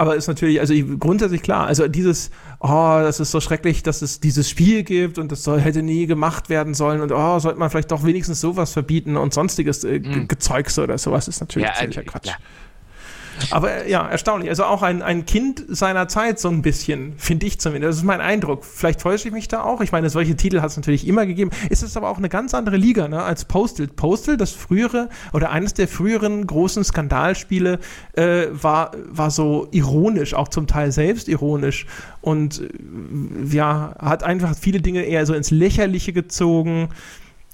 Aber 0.00 0.16
ist 0.16 0.28
natürlich, 0.28 0.60
also 0.60 0.72
grundsätzlich 0.98 1.42
klar, 1.42 1.66
also 1.66 1.86
dieses, 1.86 2.30
oh, 2.58 2.68
das 3.02 3.20
ist 3.20 3.32
so 3.32 3.38
schrecklich, 3.38 3.82
dass 3.82 4.00
es 4.00 4.18
dieses 4.18 4.48
Spiel 4.48 4.82
gibt 4.82 5.18
und 5.18 5.30
das 5.30 5.44
soll, 5.44 5.60
hätte 5.60 5.82
nie 5.82 6.06
gemacht 6.06 6.48
werden 6.48 6.72
sollen 6.72 7.02
und 7.02 7.12
oh, 7.12 7.38
sollte 7.38 7.58
man 7.58 7.68
vielleicht 7.68 7.90
doch 7.90 8.02
wenigstens 8.02 8.40
sowas 8.40 8.72
verbieten 8.72 9.18
und 9.18 9.34
sonstiges 9.34 9.84
äh, 9.84 9.98
mhm. 9.98 10.26
Gezeugs 10.26 10.78
oder 10.78 10.96
sowas 10.96 11.28
ist 11.28 11.40
natürlich 11.40 11.68
ja, 11.68 11.74
ziemlicher 11.74 12.00
also, 12.00 12.12
Quatsch. 12.12 12.28
Ja. 12.28 12.36
Aber 13.50 13.86
ja, 13.86 14.06
erstaunlich. 14.08 14.50
Also 14.50 14.64
auch 14.64 14.82
ein, 14.82 15.02
ein 15.02 15.26
Kind 15.26 15.64
seiner 15.68 16.08
Zeit 16.08 16.38
so 16.38 16.48
ein 16.48 16.62
bisschen, 16.62 17.14
finde 17.16 17.46
ich 17.46 17.60
zumindest. 17.60 17.90
Das 17.90 17.96
ist 17.98 18.04
mein 18.04 18.20
Eindruck. 18.20 18.64
Vielleicht 18.64 19.00
täusche 19.00 19.28
ich 19.28 19.34
mich 19.34 19.48
da 19.48 19.62
auch. 19.62 19.80
Ich 19.80 19.92
meine, 19.92 20.10
solche 20.10 20.36
Titel 20.36 20.60
hat 20.60 20.70
es 20.70 20.76
natürlich 20.76 21.06
immer 21.06 21.26
gegeben. 21.26 21.50
Es 21.70 21.82
ist 21.82 21.96
aber 21.96 22.08
auch 22.08 22.18
eine 22.18 22.28
ganz 22.28 22.54
andere 22.54 22.76
Liga 22.76 23.08
ne, 23.08 23.22
als 23.22 23.44
Postal. 23.44 23.88
Postal, 23.88 24.36
das 24.36 24.52
frühere 24.52 25.08
oder 25.32 25.50
eines 25.50 25.74
der 25.74 25.88
früheren 25.88 26.46
großen 26.46 26.84
Skandalspiele, 26.84 27.78
äh, 28.14 28.46
war, 28.52 28.92
war 29.08 29.30
so 29.30 29.68
ironisch, 29.70 30.34
auch 30.34 30.48
zum 30.48 30.66
Teil 30.66 30.92
selbstironisch. 30.92 31.86
Und 32.20 32.60
äh, 32.60 33.54
ja, 33.54 33.94
hat 33.98 34.22
einfach 34.22 34.54
viele 34.58 34.80
Dinge 34.80 35.02
eher 35.02 35.26
so 35.26 35.34
ins 35.34 35.50
Lächerliche 35.50 36.12
gezogen 36.12 36.88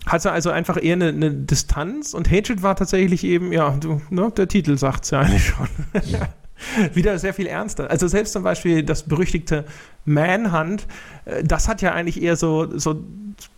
hatte 0.06 0.32
also 0.32 0.50
einfach 0.50 0.82
eher 0.82 0.94
eine, 0.94 1.08
eine, 1.08 1.30
Distanz 1.32 2.14
und 2.14 2.30
Hatred 2.30 2.62
war 2.62 2.76
tatsächlich 2.76 3.24
eben, 3.24 3.52
ja, 3.52 3.70
du, 3.70 4.00
ne, 4.10 4.32
der 4.36 4.48
Titel 4.48 4.78
sagt 4.78 5.04
es 5.04 5.10
ja 5.10 5.20
eigentlich 5.20 5.44
schon. 5.46 5.68
Wieder 6.94 7.18
sehr 7.18 7.34
viel 7.34 7.46
ernster. 7.46 7.90
Also 7.90 8.08
selbst 8.08 8.32
zum 8.32 8.42
Beispiel 8.42 8.82
das 8.82 9.02
berüchtigte 9.02 9.64
Manhunt, 10.04 10.86
äh, 11.24 11.42
das 11.44 11.68
hat 11.68 11.82
ja 11.82 11.92
eigentlich 11.92 12.22
eher 12.22 12.36
so, 12.36 12.78
so 12.78 13.02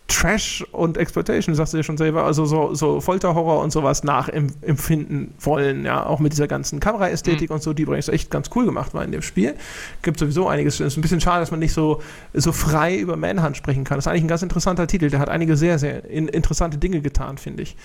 Trash 0.09 0.65
und 0.71 0.97
Exploitation, 0.97 1.53
sagst 1.53 1.73
du 1.73 1.77
ja 1.77 1.83
schon 1.83 1.97
selber, 1.97 2.23
also 2.23 2.45
so, 2.45 2.73
so 2.73 2.99
Folterhorror 2.99 3.61
und 3.61 3.71
sowas 3.71 4.03
nachempfinden 4.03 5.33
wollen, 5.39 5.85
ja, 5.85 6.03
auch 6.05 6.19
mit 6.19 6.33
dieser 6.33 6.47
ganzen 6.47 6.79
Kameraästhetik 6.79 7.49
mhm. 7.49 7.55
und 7.55 7.63
so, 7.63 7.73
die 7.73 7.83
übrigens 7.83 8.09
echt 8.09 8.31
ganz 8.31 8.49
cool 8.55 8.65
gemacht 8.65 8.93
war 8.95 9.05
in 9.05 9.11
dem 9.11 9.21
Spiel. 9.21 9.55
Gibt 10.01 10.19
sowieso 10.19 10.47
einiges. 10.47 10.79
Es 10.79 10.93
ist 10.93 10.97
ein 10.97 11.01
bisschen 11.01 11.21
schade, 11.21 11.41
dass 11.41 11.51
man 11.51 11.59
nicht 11.59 11.73
so, 11.73 12.01
so 12.33 12.51
frei 12.51 12.97
über 12.97 13.17
Manhunt 13.17 13.55
sprechen 13.55 13.83
kann. 13.83 13.97
Das 13.97 14.07
ist 14.07 14.09
eigentlich 14.09 14.23
ein 14.23 14.29
ganz 14.29 14.41
interessanter 14.41 14.87
Titel, 14.87 15.09
der 15.09 15.19
hat 15.19 15.29
einige 15.29 15.55
sehr, 15.55 15.77
sehr 15.77 16.03
in, 16.09 16.27
interessante 16.27 16.79
Dinge 16.79 17.01
getan, 17.01 17.37
finde 17.37 17.61
ich. 17.63 17.77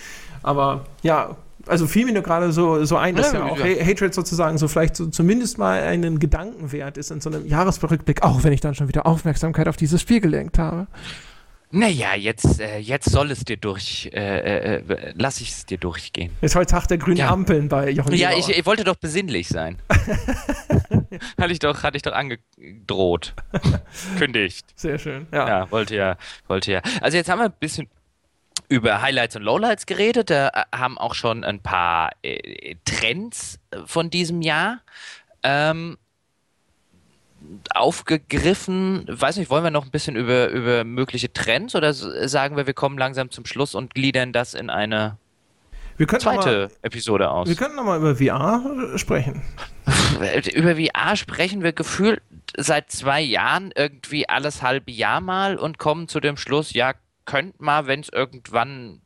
Aber 0.43 0.87
ja, 1.03 1.37
also 1.67 1.87
fiel 1.87 2.07
mir 2.07 2.13
nur 2.13 2.23
gerade 2.23 2.53
so, 2.53 2.85
so 2.85 2.97
ein, 2.97 3.15
dass 3.15 3.33
ja, 3.33 3.41
ja 3.41 3.45
auch 3.47 3.59
ja. 3.59 3.85
Hatred 3.85 4.15
sozusagen 4.15 4.59
so 4.59 4.69
vielleicht 4.69 4.97
so 4.97 5.07
zumindest 5.07 5.59
mal 5.59 5.83
einen 5.83 6.19
Gedankenwert 6.19 6.99
ist 6.99 7.11
in 7.11 7.21
so 7.21 7.31
einem 7.31 7.47
Jahresrückblick, 7.47 8.23
auch 8.23 8.45
wenn 8.45 8.53
ich 8.53 8.61
dann 8.61 8.75
schon 8.75 8.89
wieder 8.89 9.07
Aufmerksamkeit 9.07 9.69
auf 9.69 9.77
dieses 9.77 10.01
Spiel 10.01 10.21
gelenkt 10.21 10.59
habe. 10.59 10.87
Naja, 11.77 12.15
jetzt, 12.15 12.61
äh, 12.61 12.79
jetzt 12.79 13.11
soll 13.11 13.33
es 13.33 13.45
dir 13.45 13.57
durch, 13.57 14.09
äh, 14.15 14.77
äh, 14.77 15.13
lass 15.17 15.41
ich 15.41 15.51
es 15.51 15.67
dir 15.67 15.77
durchgehen. 15.77 16.31
Ist 16.41 16.55
heute 16.55 16.71
Tag 16.71 16.87
der 16.87 16.99
grünen 16.99 17.17
ja. 17.17 17.31
Ampeln 17.31 17.69
bei 17.69 17.91
Jochen 17.91 18.15
Ja, 18.15 18.31
ich, 18.31 18.49
ich, 18.49 18.65
wollte 18.65 18.85
doch 18.85 18.95
besinnlich 18.95 19.49
sein. 19.49 19.79
hatte 21.37 21.53
ich 21.53 21.59
doch, 21.59 21.83
hatte 21.83 21.97
ich 21.97 22.03
doch 22.03 22.13
angedroht. 22.13 23.35
Kündigt. 24.19 24.67
Sehr 24.77 25.01
schön. 25.01 25.27
Ja. 25.33 25.49
ja, 25.49 25.71
wollte 25.73 25.97
ja, 25.97 26.17
wollte 26.47 26.71
ja. 26.71 26.83
Also 27.01 27.17
jetzt 27.17 27.29
haben 27.29 27.41
wir 27.41 27.47
ein 27.47 27.55
bisschen 27.59 27.89
über 28.75 29.01
Highlights 29.01 29.37
und 29.37 29.43
Lowlights 29.43 29.87
geredet. 29.87 30.31
Da 30.31 30.49
äh, 30.49 30.77
haben 30.77 30.99
auch 30.99 31.15
schon 31.15 31.45
ein 31.45 31.61
paar 31.61 32.11
äh, 32.23 32.75
Trends 32.85 33.59
äh, 33.71 33.79
von 33.87 34.11
diesem 34.11 34.43
Jahr. 34.43 34.81
Ähm, 35.43 35.97
aufgegriffen. 37.75 39.05
Weiß 39.07 39.37
nicht, 39.37 39.51
wollen 39.51 39.65
wir 39.65 39.71
noch 39.71 39.85
ein 39.85 39.91
bisschen 39.91 40.17
über, 40.17 40.49
über 40.49 40.85
mögliche 40.85 41.33
Trends 41.33 41.75
oder 41.75 41.93
sagen 41.93 42.57
wir, 42.57 42.67
wir 42.67 42.73
kommen 42.73 42.97
langsam 42.97 43.31
zum 43.31 43.45
Schluss 43.45 43.75
und 43.75 43.95
gliedern 43.95 44.33
das 44.33 44.55
in 44.55 44.71
eine 44.71 45.19
zweite 45.99 46.69
mal, 46.69 46.71
Episode 46.81 47.31
aus? 47.31 47.47
Wir 47.47 47.55
könnten 47.55 47.77
nochmal 47.77 47.99
über 47.99 48.17
VR 48.17 48.99
sprechen. 48.99 49.43
über 50.55 50.77
VR 50.77 51.17
sprechen 51.17 51.63
wir 51.63 51.73
gefühlt 51.73 52.23
seit 52.57 52.91
zwei 52.91 53.21
Jahren 53.21 53.73
irgendwie 53.77 54.27
alles 54.27 54.63
halbe 54.63 54.91
Jahr 54.91 55.21
mal 55.21 55.59
und 55.59 55.79
kommen 55.79 56.09
zu 56.09 56.21
dem 56.21 56.39
Schluss, 56.39 56.73
ja, 56.73 56.95
könnte 57.25 57.63
mal, 57.63 57.87
wenn 57.87 58.01
es 58.01 58.09
irgendwann 58.09 59.01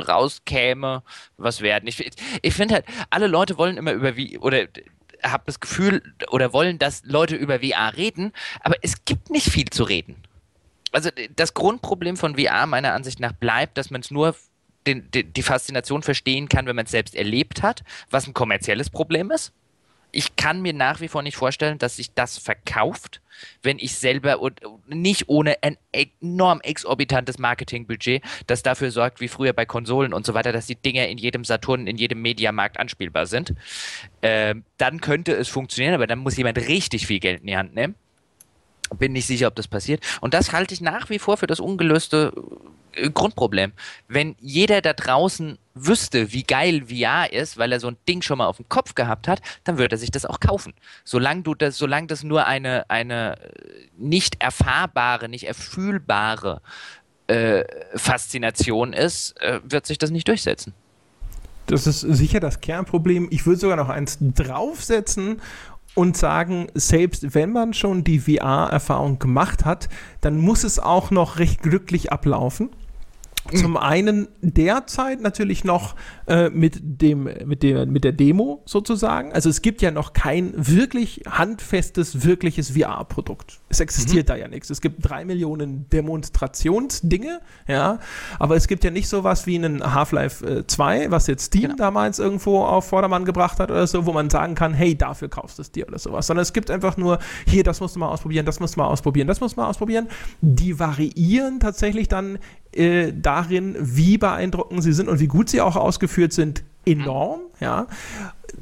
rauskäme, 0.00 1.02
was 1.36 1.60
werden. 1.60 1.88
Ich, 1.88 2.10
ich 2.42 2.54
finde 2.54 2.74
halt, 2.74 2.84
alle 3.10 3.26
Leute 3.26 3.58
wollen 3.58 3.76
immer 3.76 3.92
über 3.92 4.16
wie 4.16 4.38
oder 4.38 4.66
habe 5.22 5.42
das 5.46 5.58
Gefühl 5.58 6.14
oder 6.30 6.52
wollen, 6.52 6.78
dass 6.78 7.02
Leute 7.04 7.34
über 7.34 7.60
VR 7.60 7.96
reden, 7.96 8.32
aber 8.60 8.76
es 8.82 9.04
gibt 9.04 9.30
nicht 9.30 9.50
viel 9.50 9.68
zu 9.68 9.82
reden. 9.82 10.16
Also 10.92 11.10
das 11.34 11.54
Grundproblem 11.54 12.16
von 12.16 12.38
VR 12.38 12.66
meiner 12.66 12.94
Ansicht 12.94 13.20
nach 13.20 13.32
bleibt, 13.32 13.76
dass 13.78 13.90
man 13.90 14.00
es 14.00 14.10
nur 14.10 14.36
den, 14.86 15.10
den, 15.10 15.32
die 15.32 15.42
Faszination 15.42 16.02
verstehen 16.02 16.48
kann, 16.48 16.66
wenn 16.66 16.76
man 16.76 16.86
es 16.86 16.92
selbst 16.92 17.14
erlebt 17.14 17.62
hat, 17.62 17.82
was 18.10 18.26
ein 18.26 18.32
kommerzielles 18.32 18.90
Problem 18.90 19.30
ist 19.30 19.52
ich 20.12 20.36
kann 20.36 20.60
mir 20.62 20.72
nach 20.72 21.00
wie 21.00 21.08
vor 21.08 21.22
nicht 21.22 21.36
vorstellen, 21.36 21.78
dass 21.78 21.96
sich 21.96 22.12
das 22.14 22.38
verkauft, 22.38 23.20
wenn 23.62 23.78
ich 23.78 23.94
selber 23.94 24.40
und 24.40 24.60
nicht 24.86 25.28
ohne 25.28 25.56
ein 25.62 25.76
enorm 25.92 26.60
exorbitantes 26.60 27.38
Marketingbudget, 27.38 28.22
das 28.46 28.62
dafür 28.62 28.90
sorgt, 28.90 29.20
wie 29.20 29.28
früher 29.28 29.52
bei 29.52 29.66
Konsolen 29.66 30.12
und 30.12 30.26
so 30.26 30.34
weiter, 30.34 30.52
dass 30.52 30.66
die 30.66 30.76
Dinger 30.76 31.06
in 31.08 31.18
jedem 31.18 31.44
Saturn, 31.44 31.86
in 31.86 31.96
jedem 31.96 32.22
Mediamarkt 32.22 32.80
anspielbar 32.80 33.26
sind. 33.26 33.54
Ähm, 34.22 34.64
dann 34.76 35.00
könnte 35.00 35.32
es 35.32 35.48
funktionieren, 35.48 35.94
aber 35.94 36.06
dann 36.06 36.18
muss 36.18 36.36
jemand 36.36 36.58
richtig 36.58 37.06
viel 37.06 37.20
Geld 37.20 37.40
in 37.40 37.46
die 37.46 37.56
Hand 37.56 37.74
nehmen. 37.74 37.94
Bin 38.96 39.12
nicht 39.12 39.26
sicher, 39.26 39.48
ob 39.48 39.54
das 39.56 39.68
passiert. 39.68 40.04
Und 40.20 40.34
das 40.34 40.52
halte 40.52 40.74
ich 40.74 40.80
nach 40.80 41.10
wie 41.10 41.18
vor 41.18 41.36
für 41.36 41.46
das 41.46 41.60
ungelöste 41.60 42.32
äh, 42.92 43.10
Grundproblem. 43.10 43.72
Wenn 44.08 44.36
jeder 44.40 44.80
da 44.80 44.92
draußen 44.92 45.58
wüsste, 45.74 46.32
wie 46.32 46.42
geil 46.42 46.86
VR 46.88 47.32
ist, 47.32 47.58
weil 47.58 47.72
er 47.72 47.80
so 47.80 47.88
ein 47.88 47.96
Ding 48.08 48.22
schon 48.22 48.38
mal 48.38 48.46
auf 48.46 48.56
dem 48.56 48.68
Kopf 48.68 48.94
gehabt 48.94 49.28
hat, 49.28 49.40
dann 49.64 49.78
würde 49.78 49.96
er 49.96 49.98
sich 49.98 50.10
das 50.10 50.26
auch 50.26 50.40
kaufen. 50.40 50.74
Solange 51.04 51.42
du 51.42 51.54
das, 51.54 51.78
solange 51.78 52.06
das 52.08 52.22
nur 52.22 52.46
eine, 52.46 52.88
eine 52.90 53.36
nicht 53.96 54.42
erfahrbare, 54.42 55.28
nicht 55.28 55.44
erfühlbare 55.44 56.60
äh, 57.28 57.64
Faszination 57.94 58.92
ist, 58.92 59.40
äh, 59.40 59.60
wird 59.62 59.86
sich 59.86 59.98
das 59.98 60.10
nicht 60.10 60.28
durchsetzen. 60.28 60.74
Das 61.66 61.86
ist 61.86 62.00
sicher 62.00 62.40
das 62.40 62.60
Kernproblem. 62.60 63.28
Ich 63.30 63.44
würde 63.44 63.60
sogar 63.60 63.76
noch 63.76 63.90
eins 63.90 64.16
draufsetzen 64.20 65.42
und 65.98 66.16
sagen, 66.16 66.68
selbst 66.74 67.34
wenn 67.34 67.50
man 67.50 67.74
schon 67.74 68.04
die 68.04 68.20
VR-Erfahrung 68.20 69.18
gemacht 69.18 69.64
hat, 69.64 69.88
dann 70.20 70.38
muss 70.38 70.62
es 70.62 70.78
auch 70.78 71.10
noch 71.10 71.40
recht 71.40 71.60
glücklich 71.60 72.12
ablaufen. 72.12 72.70
Zum 73.54 73.76
einen 73.76 74.28
derzeit 74.42 75.20
natürlich 75.20 75.64
noch 75.64 75.94
äh, 76.26 76.50
mit, 76.50 76.80
dem, 76.82 77.28
mit, 77.46 77.62
dem, 77.62 77.90
mit 77.90 78.04
der 78.04 78.12
Demo 78.12 78.62
sozusagen. 78.66 79.32
Also 79.32 79.48
es 79.48 79.62
gibt 79.62 79.80
ja 79.82 79.90
noch 79.90 80.12
kein 80.12 80.52
wirklich 80.54 81.22
handfestes, 81.28 82.24
wirkliches 82.24 82.70
VR-Produkt. 82.70 83.60
Es 83.68 83.80
existiert 83.80 84.26
mhm. 84.26 84.32
da 84.32 84.36
ja 84.36 84.48
nichts. 84.48 84.70
Es 84.70 84.80
gibt 84.80 84.96
drei 85.00 85.24
Millionen 85.24 85.88
Demonstrationsdinge, 85.90 87.40
ja, 87.66 87.98
aber 88.38 88.56
es 88.56 88.68
gibt 88.68 88.84
ja 88.84 88.90
nicht 88.90 89.08
sowas 89.08 89.46
wie 89.46 89.56
einen 89.56 89.94
Half-Life 89.94 90.66
2, 90.66 91.04
äh, 91.04 91.10
was 91.10 91.26
jetzt 91.26 91.46
Steam 91.46 91.62
genau. 91.62 91.76
damals 91.76 92.18
irgendwo 92.18 92.64
auf 92.64 92.88
Vordermann 92.88 93.24
gebracht 93.24 93.58
hat 93.60 93.70
oder 93.70 93.86
so, 93.86 94.06
wo 94.06 94.12
man 94.12 94.30
sagen 94.30 94.54
kann, 94.54 94.74
hey, 94.74 94.96
dafür 94.96 95.28
kaufst 95.28 95.58
du 95.58 95.62
es 95.62 95.72
dir 95.72 95.88
oder 95.88 95.98
sowas. 95.98 96.26
Sondern 96.26 96.42
es 96.42 96.52
gibt 96.52 96.70
einfach 96.70 96.96
nur, 96.96 97.18
hier, 97.46 97.64
das 97.64 97.80
musst 97.80 97.96
du 97.96 98.00
mal 98.00 98.08
ausprobieren, 98.08 98.46
das 98.46 98.60
musst 98.60 98.76
du 98.76 98.80
mal 98.80 98.86
ausprobieren, 98.86 99.26
das 99.26 99.40
musst 99.40 99.56
du 99.56 99.60
mal 99.60 99.68
ausprobieren. 99.68 100.08
Die 100.40 100.78
variieren 100.78 101.60
tatsächlich 101.60 102.08
dann 102.08 102.38
äh, 102.78 103.12
darin, 103.12 103.76
wie 103.78 104.18
beeindruckend 104.18 104.82
sie 104.82 104.92
sind 104.92 105.08
und 105.08 105.20
wie 105.20 105.26
gut 105.26 105.48
sie 105.50 105.60
auch 105.60 105.76
ausgeführt 105.76 106.32
sind, 106.32 106.62
enorm, 106.84 107.40
ja. 107.60 107.86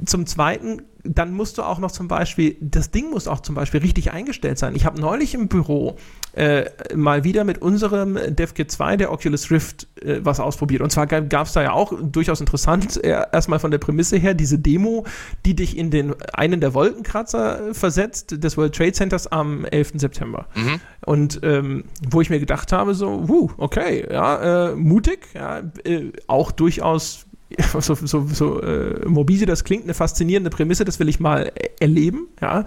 Zum 0.05 0.25
Zweiten, 0.25 0.81
dann 1.03 1.33
musst 1.33 1.57
du 1.57 1.63
auch 1.63 1.79
noch 1.79 1.91
zum 1.91 2.07
Beispiel, 2.07 2.57
das 2.59 2.91
Ding 2.91 3.09
muss 3.09 3.27
auch 3.27 3.39
zum 3.39 3.55
Beispiel 3.55 3.79
richtig 3.79 4.11
eingestellt 4.11 4.57
sein. 4.57 4.75
Ich 4.75 4.85
habe 4.85 4.99
neulich 4.99 5.33
im 5.33 5.47
Büro 5.47 5.97
äh, 6.33 6.65
mal 6.95 7.23
wieder 7.23 7.43
mit 7.43 7.61
unserem 7.61 8.17
DevKit 8.27 8.71
2, 8.71 8.97
der 8.97 9.11
Oculus 9.11 9.49
Rift, 9.49 9.87
äh, 10.01 10.19
was 10.23 10.39
ausprobiert. 10.39 10.81
Und 10.81 10.91
zwar 10.91 11.07
gab 11.07 11.47
es 11.47 11.53
da 11.53 11.63
ja 11.63 11.71
auch 11.71 11.93
durchaus 12.01 12.39
interessant, 12.39 13.03
äh, 13.03 13.09
erstmal 13.31 13.59
von 13.59 13.71
der 13.71 13.77
Prämisse 13.77 14.17
her, 14.17 14.33
diese 14.33 14.59
Demo, 14.59 15.05
die 15.45 15.55
dich 15.55 15.77
in 15.77 15.89
den 15.89 16.13
einen 16.33 16.59
der 16.61 16.73
Wolkenkratzer 16.73 17.73
versetzt, 17.73 18.43
des 18.43 18.57
World 18.57 18.75
Trade 18.75 18.91
Centers 18.91 19.27
am 19.27 19.65
11. 19.65 19.93
September. 19.95 20.47
Mhm. 20.55 20.81
Und 21.05 21.39
ähm, 21.43 21.85
wo 22.09 22.21
ich 22.21 22.29
mir 22.29 22.39
gedacht 22.39 22.71
habe, 22.71 22.93
so, 22.93 23.27
wuh, 23.27 23.49
okay, 23.57 24.05
ja, 24.11 24.69
äh, 24.69 24.75
mutig, 24.75 25.29
ja, 25.33 25.61
äh, 25.85 26.11
auch 26.27 26.51
durchaus 26.51 27.26
so, 27.79 27.95
so, 27.95 28.27
so 28.27 28.61
äh, 28.61 29.07
morbide 29.07 29.45
das 29.45 29.63
klingt, 29.63 29.83
eine 29.83 29.93
faszinierende 29.93 30.49
Prämisse, 30.49 30.85
das 30.85 30.99
will 30.99 31.07
ich 31.07 31.19
mal 31.19 31.51
erleben, 31.79 32.27
ja. 32.41 32.65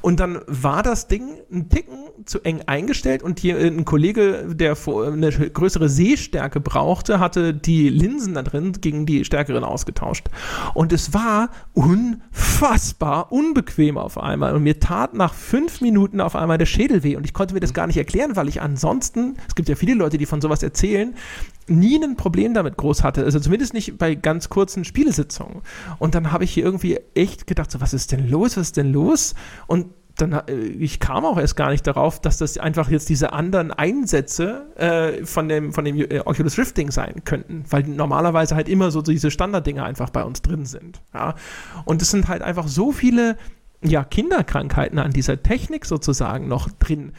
Und 0.00 0.20
dann 0.20 0.40
war 0.46 0.82
das 0.82 1.06
Ding 1.08 1.38
ein 1.52 1.68
Ticken 1.68 2.06
zu 2.24 2.40
eng 2.42 2.62
eingestellt 2.66 3.22
und 3.22 3.38
hier 3.38 3.56
ein 3.58 3.84
Kollege, 3.84 4.46
der 4.52 4.76
eine 4.86 5.30
größere 5.30 5.88
Sehstärke 5.88 6.60
brauchte, 6.60 7.20
hatte 7.20 7.54
die 7.54 7.88
Linsen 7.88 8.34
da 8.34 8.42
drin 8.42 8.72
gegen 8.80 9.06
die 9.06 9.24
stärkeren 9.24 9.64
ausgetauscht. 9.64 10.28
Und 10.74 10.92
es 10.92 11.14
war 11.14 11.50
unfassbar 11.72 13.30
unbequem 13.30 13.98
auf 13.98 14.18
einmal. 14.18 14.54
Und 14.54 14.62
mir 14.62 14.80
tat 14.80 15.14
nach 15.14 15.34
fünf 15.34 15.80
Minuten 15.80 16.20
auf 16.20 16.34
einmal 16.34 16.58
der 16.58 16.66
Schädel 16.66 17.02
weh. 17.04 17.16
Und 17.16 17.24
ich 17.24 17.34
konnte 17.34 17.54
mir 17.54 17.60
das 17.60 17.74
gar 17.74 17.86
nicht 17.86 17.96
erklären, 17.96 18.34
weil 18.34 18.48
ich 18.48 18.60
ansonsten, 18.60 19.36
es 19.46 19.54
gibt 19.54 19.68
ja 19.68 19.76
viele 19.76 19.94
Leute, 19.94 20.18
die 20.18 20.26
von 20.26 20.40
sowas 20.40 20.62
erzählen, 20.62 21.14
nie 21.68 22.02
ein 22.02 22.16
Problem 22.16 22.54
damit 22.54 22.76
groß 22.76 23.02
hatte. 23.02 23.24
Also 23.24 23.40
zumindest 23.40 23.74
nicht 23.74 23.98
bei 23.98 24.14
ganz 24.14 24.48
kurzen 24.48 24.84
Spielesitzungen. 24.84 25.62
Und 25.98 26.14
dann 26.14 26.32
habe 26.32 26.44
ich 26.44 26.52
hier 26.52 26.64
irgendwie 26.64 26.98
echt 27.14 27.46
gedacht, 27.46 27.70
so, 27.70 27.80
was 27.80 27.94
ist 27.94 28.12
denn 28.12 28.28
los? 28.28 28.56
Was 28.56 28.68
ist 28.68 28.76
denn 28.76 28.92
los? 28.92 29.34
Und 29.66 29.86
dann, 30.16 30.32
äh, 30.32 30.54
ich 30.54 31.00
kam 31.00 31.24
auch 31.24 31.38
erst 31.38 31.56
gar 31.56 31.70
nicht 31.70 31.86
darauf, 31.86 32.20
dass 32.20 32.38
das 32.38 32.58
einfach 32.58 32.90
jetzt 32.90 33.08
diese 33.08 33.32
anderen 33.32 33.70
Einsätze 33.70 34.66
äh, 34.76 35.24
von 35.24 35.48
dem, 35.48 35.72
von 35.72 35.84
dem 35.84 35.96
äh, 35.96 36.20
Oculus 36.24 36.58
Rift 36.58 36.76
Ding 36.76 36.90
sein 36.90 37.22
könnten, 37.24 37.64
weil 37.70 37.82
normalerweise 37.84 38.54
halt 38.54 38.68
immer 38.68 38.90
so 38.90 39.02
diese 39.02 39.30
Standarddinger 39.30 39.84
einfach 39.84 40.10
bei 40.10 40.24
uns 40.24 40.42
drin 40.42 40.64
sind. 40.64 41.02
Ja? 41.12 41.34
Und 41.84 42.02
es 42.02 42.10
sind 42.10 42.28
halt 42.28 42.42
einfach 42.42 42.68
so 42.68 42.92
viele 42.92 43.36
ja, 43.82 44.04
Kinderkrankheiten 44.04 44.98
an 44.98 45.12
dieser 45.12 45.42
Technik 45.42 45.84
sozusagen 45.84 46.48
noch 46.48 46.70
drin, 46.70 47.12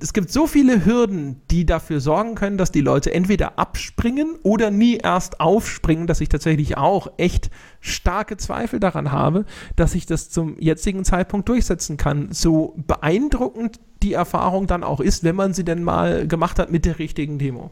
es 0.00 0.12
gibt 0.12 0.30
so 0.30 0.46
viele 0.46 0.84
Hürden, 0.84 1.40
die 1.50 1.64
dafür 1.64 2.00
sorgen 2.00 2.34
können, 2.34 2.58
dass 2.58 2.72
die 2.72 2.82
Leute 2.82 3.12
entweder 3.12 3.58
abspringen 3.58 4.36
oder 4.42 4.70
nie 4.70 4.96
erst 4.96 5.40
aufspringen, 5.40 6.06
dass 6.06 6.20
ich 6.20 6.28
tatsächlich 6.28 6.76
auch 6.76 7.10
echt 7.16 7.50
starke 7.80 8.36
Zweifel 8.36 8.80
daran 8.80 9.12
habe, 9.12 9.46
dass 9.74 9.94
ich 9.94 10.04
das 10.04 10.28
zum 10.28 10.58
jetzigen 10.60 11.04
Zeitpunkt 11.04 11.48
durchsetzen 11.48 11.96
kann. 11.96 12.32
So 12.32 12.74
beeindruckend 12.86 13.80
die 14.02 14.12
Erfahrung 14.12 14.66
dann 14.66 14.84
auch 14.84 15.00
ist, 15.00 15.24
wenn 15.24 15.36
man 15.36 15.54
sie 15.54 15.64
denn 15.64 15.82
mal 15.82 16.28
gemacht 16.28 16.58
hat 16.58 16.70
mit 16.70 16.84
der 16.84 16.98
richtigen 16.98 17.38
Demo. 17.38 17.70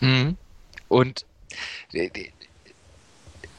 Mhm. 0.00 0.36
Und 0.88 1.26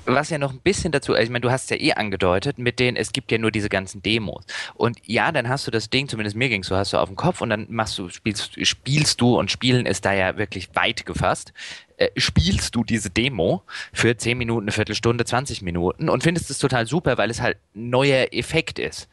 was 0.07 0.29
ja 0.29 0.37
noch 0.37 0.53
ein 0.53 0.59
bisschen 0.59 0.91
dazu, 0.91 1.13
ich 1.13 1.29
meine, 1.29 1.41
du 1.41 1.51
hast 1.51 1.69
ja 1.69 1.77
eh 1.77 1.93
angedeutet, 1.93 2.57
mit 2.57 2.79
denen, 2.79 2.97
es 2.97 3.11
gibt 3.11 3.31
ja 3.31 3.37
nur 3.37 3.51
diese 3.51 3.69
ganzen 3.69 4.01
Demos. 4.01 4.43
Und 4.73 4.97
ja, 5.05 5.31
dann 5.31 5.49
hast 5.49 5.67
du 5.67 5.71
das 5.71 5.89
Ding, 5.89 6.07
zumindest 6.07 6.35
mir 6.35 6.49
ging 6.49 6.63
so, 6.63 6.75
hast 6.75 6.93
du 6.93 6.97
auf 6.97 7.09
dem 7.09 7.15
Kopf 7.15 7.41
und 7.41 7.49
dann 7.49 7.67
machst 7.69 7.97
du, 7.99 8.09
spielst, 8.09 8.65
spielst 8.65 9.21
du 9.21 9.37
und 9.37 9.51
spielen 9.51 9.85
ist 9.85 10.05
da 10.05 10.13
ja 10.13 10.37
wirklich 10.37 10.69
weit 10.73 11.05
gefasst. 11.05 11.53
Äh, 11.97 12.09
spielst 12.15 12.75
du 12.75 12.83
diese 12.83 13.09
Demo 13.09 13.63
für 13.91 14.15
10 14.15 14.37
Minuten, 14.37 14.65
eine 14.65 14.71
Viertelstunde, 14.71 15.25
20 15.25 15.61
Minuten 15.61 16.09
und 16.09 16.23
findest 16.23 16.49
es 16.49 16.59
total 16.59 16.87
super, 16.87 17.17
weil 17.17 17.29
es 17.29 17.41
halt 17.41 17.57
neuer 17.73 18.27
Effekt 18.31 18.79
ist. 18.79 19.09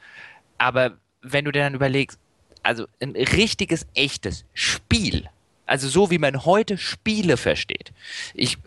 Aber 0.58 0.92
wenn 1.22 1.44
du 1.44 1.50
dir 1.50 1.62
dann 1.62 1.74
überlegst, 1.74 2.18
also 2.62 2.86
ein 3.00 3.10
richtiges, 3.12 3.86
echtes 3.94 4.44
Spiel, 4.54 5.28
also 5.66 5.88
so 5.88 6.10
wie 6.10 6.18
man 6.18 6.44
heute 6.44 6.78
Spiele 6.78 7.36
versteht. 7.36 7.92
Ich 8.34 8.58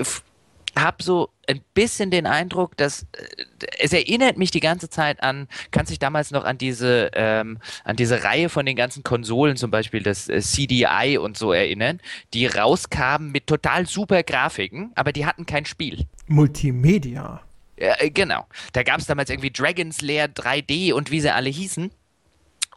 habe 0.76 1.02
so 1.02 1.30
ein 1.48 1.62
bisschen 1.74 2.12
den 2.12 2.26
Eindruck, 2.26 2.76
dass 2.78 3.04
äh, 3.14 3.68
es 3.80 3.94
erinnert 3.94 4.38
mich 4.38 4.52
die 4.52 4.60
ganze 4.60 4.90
Zeit 4.90 5.24
an, 5.24 5.48
kannst 5.72 5.92
dich 5.92 6.00
damals 6.00 6.32
noch 6.32 6.44
an 6.44 6.58
diese 6.58 7.12
ähm, 7.14 7.60
an 7.84 7.96
diese 7.96 8.24
Reihe 8.24 8.50
von 8.50 8.66
den 8.66 8.76
ganzen 8.76 9.04
Konsolen, 9.04 9.56
zum 9.56 9.72
Beispiel 9.72 10.04
das 10.04 10.30
äh, 10.30 10.42
CDI 10.42 11.18
und 11.18 11.38
so 11.38 11.54
erinnern, 11.54 12.00
die 12.34 12.46
rauskamen 12.46 13.32
mit 13.32 13.48
total 13.48 13.88
super 13.88 14.24
Grafiken, 14.24 14.92
aber 14.96 15.12
die 15.12 15.26
hatten 15.26 15.46
kein 15.46 15.66
Spiel. 15.66 16.06
Multimedia. 16.28 17.42
Ja, 17.80 17.96
äh, 18.00 18.10
genau. 18.10 18.46
Da 18.74 18.84
gab 18.84 19.00
es 19.00 19.06
damals 19.06 19.30
irgendwie 19.30 19.52
Dragon's 19.52 20.02
Lair 20.02 20.28
3D 20.28 20.94
und 20.94 21.12
wie 21.12 21.22
sie 21.22 21.34
alle 21.34 21.50
hießen. 21.50 21.92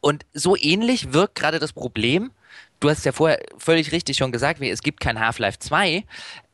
Und 0.00 0.24
so 0.32 0.56
ähnlich 0.56 1.12
wirkt 1.12 1.34
gerade 1.34 1.58
das 1.58 1.72
Problem. 1.72 2.30
Du 2.80 2.88
hast 2.88 3.04
ja 3.04 3.12
vorher 3.12 3.40
völlig 3.58 3.92
richtig 3.92 4.16
schon 4.16 4.32
gesagt, 4.32 4.60
es 4.62 4.82
gibt 4.82 5.00
kein 5.00 5.20
Half-Life 5.20 5.58
2. 5.58 6.04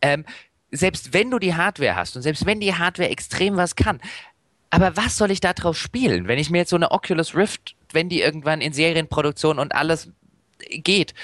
Ähm, 0.03 0.25
selbst 0.77 1.13
wenn 1.13 1.31
du 1.31 1.39
die 1.39 1.55
Hardware 1.55 1.97
hast 1.97 2.17
und 2.17 2.23
selbst 2.23 2.47
wenn 2.47 2.61
die 2.61 2.75
Hardware 2.75 3.09
extrem 3.09 3.57
was 3.57 3.77
kann, 3.77 4.01
aber 4.71 4.97
was 4.97 5.17
soll 5.17 5.31
ich 5.31 5.41
da 5.41 5.53
drauf 5.53 5.77
spielen? 5.77 6.29
Wenn 6.29 6.39
ich 6.39 6.51
mir 6.51 6.59
jetzt 6.59 6.71
so 6.71 6.77
eine 6.77 6.91
Oculus 6.91 7.35
Rift, 7.35 7.75
wenn 7.93 8.09
die 8.09 8.21
irgendwann 8.21 8.61
in 8.61 8.73
Serienproduktion 8.73 9.59
und 9.59 9.75
alles 9.75 10.11
geht, 10.71 11.15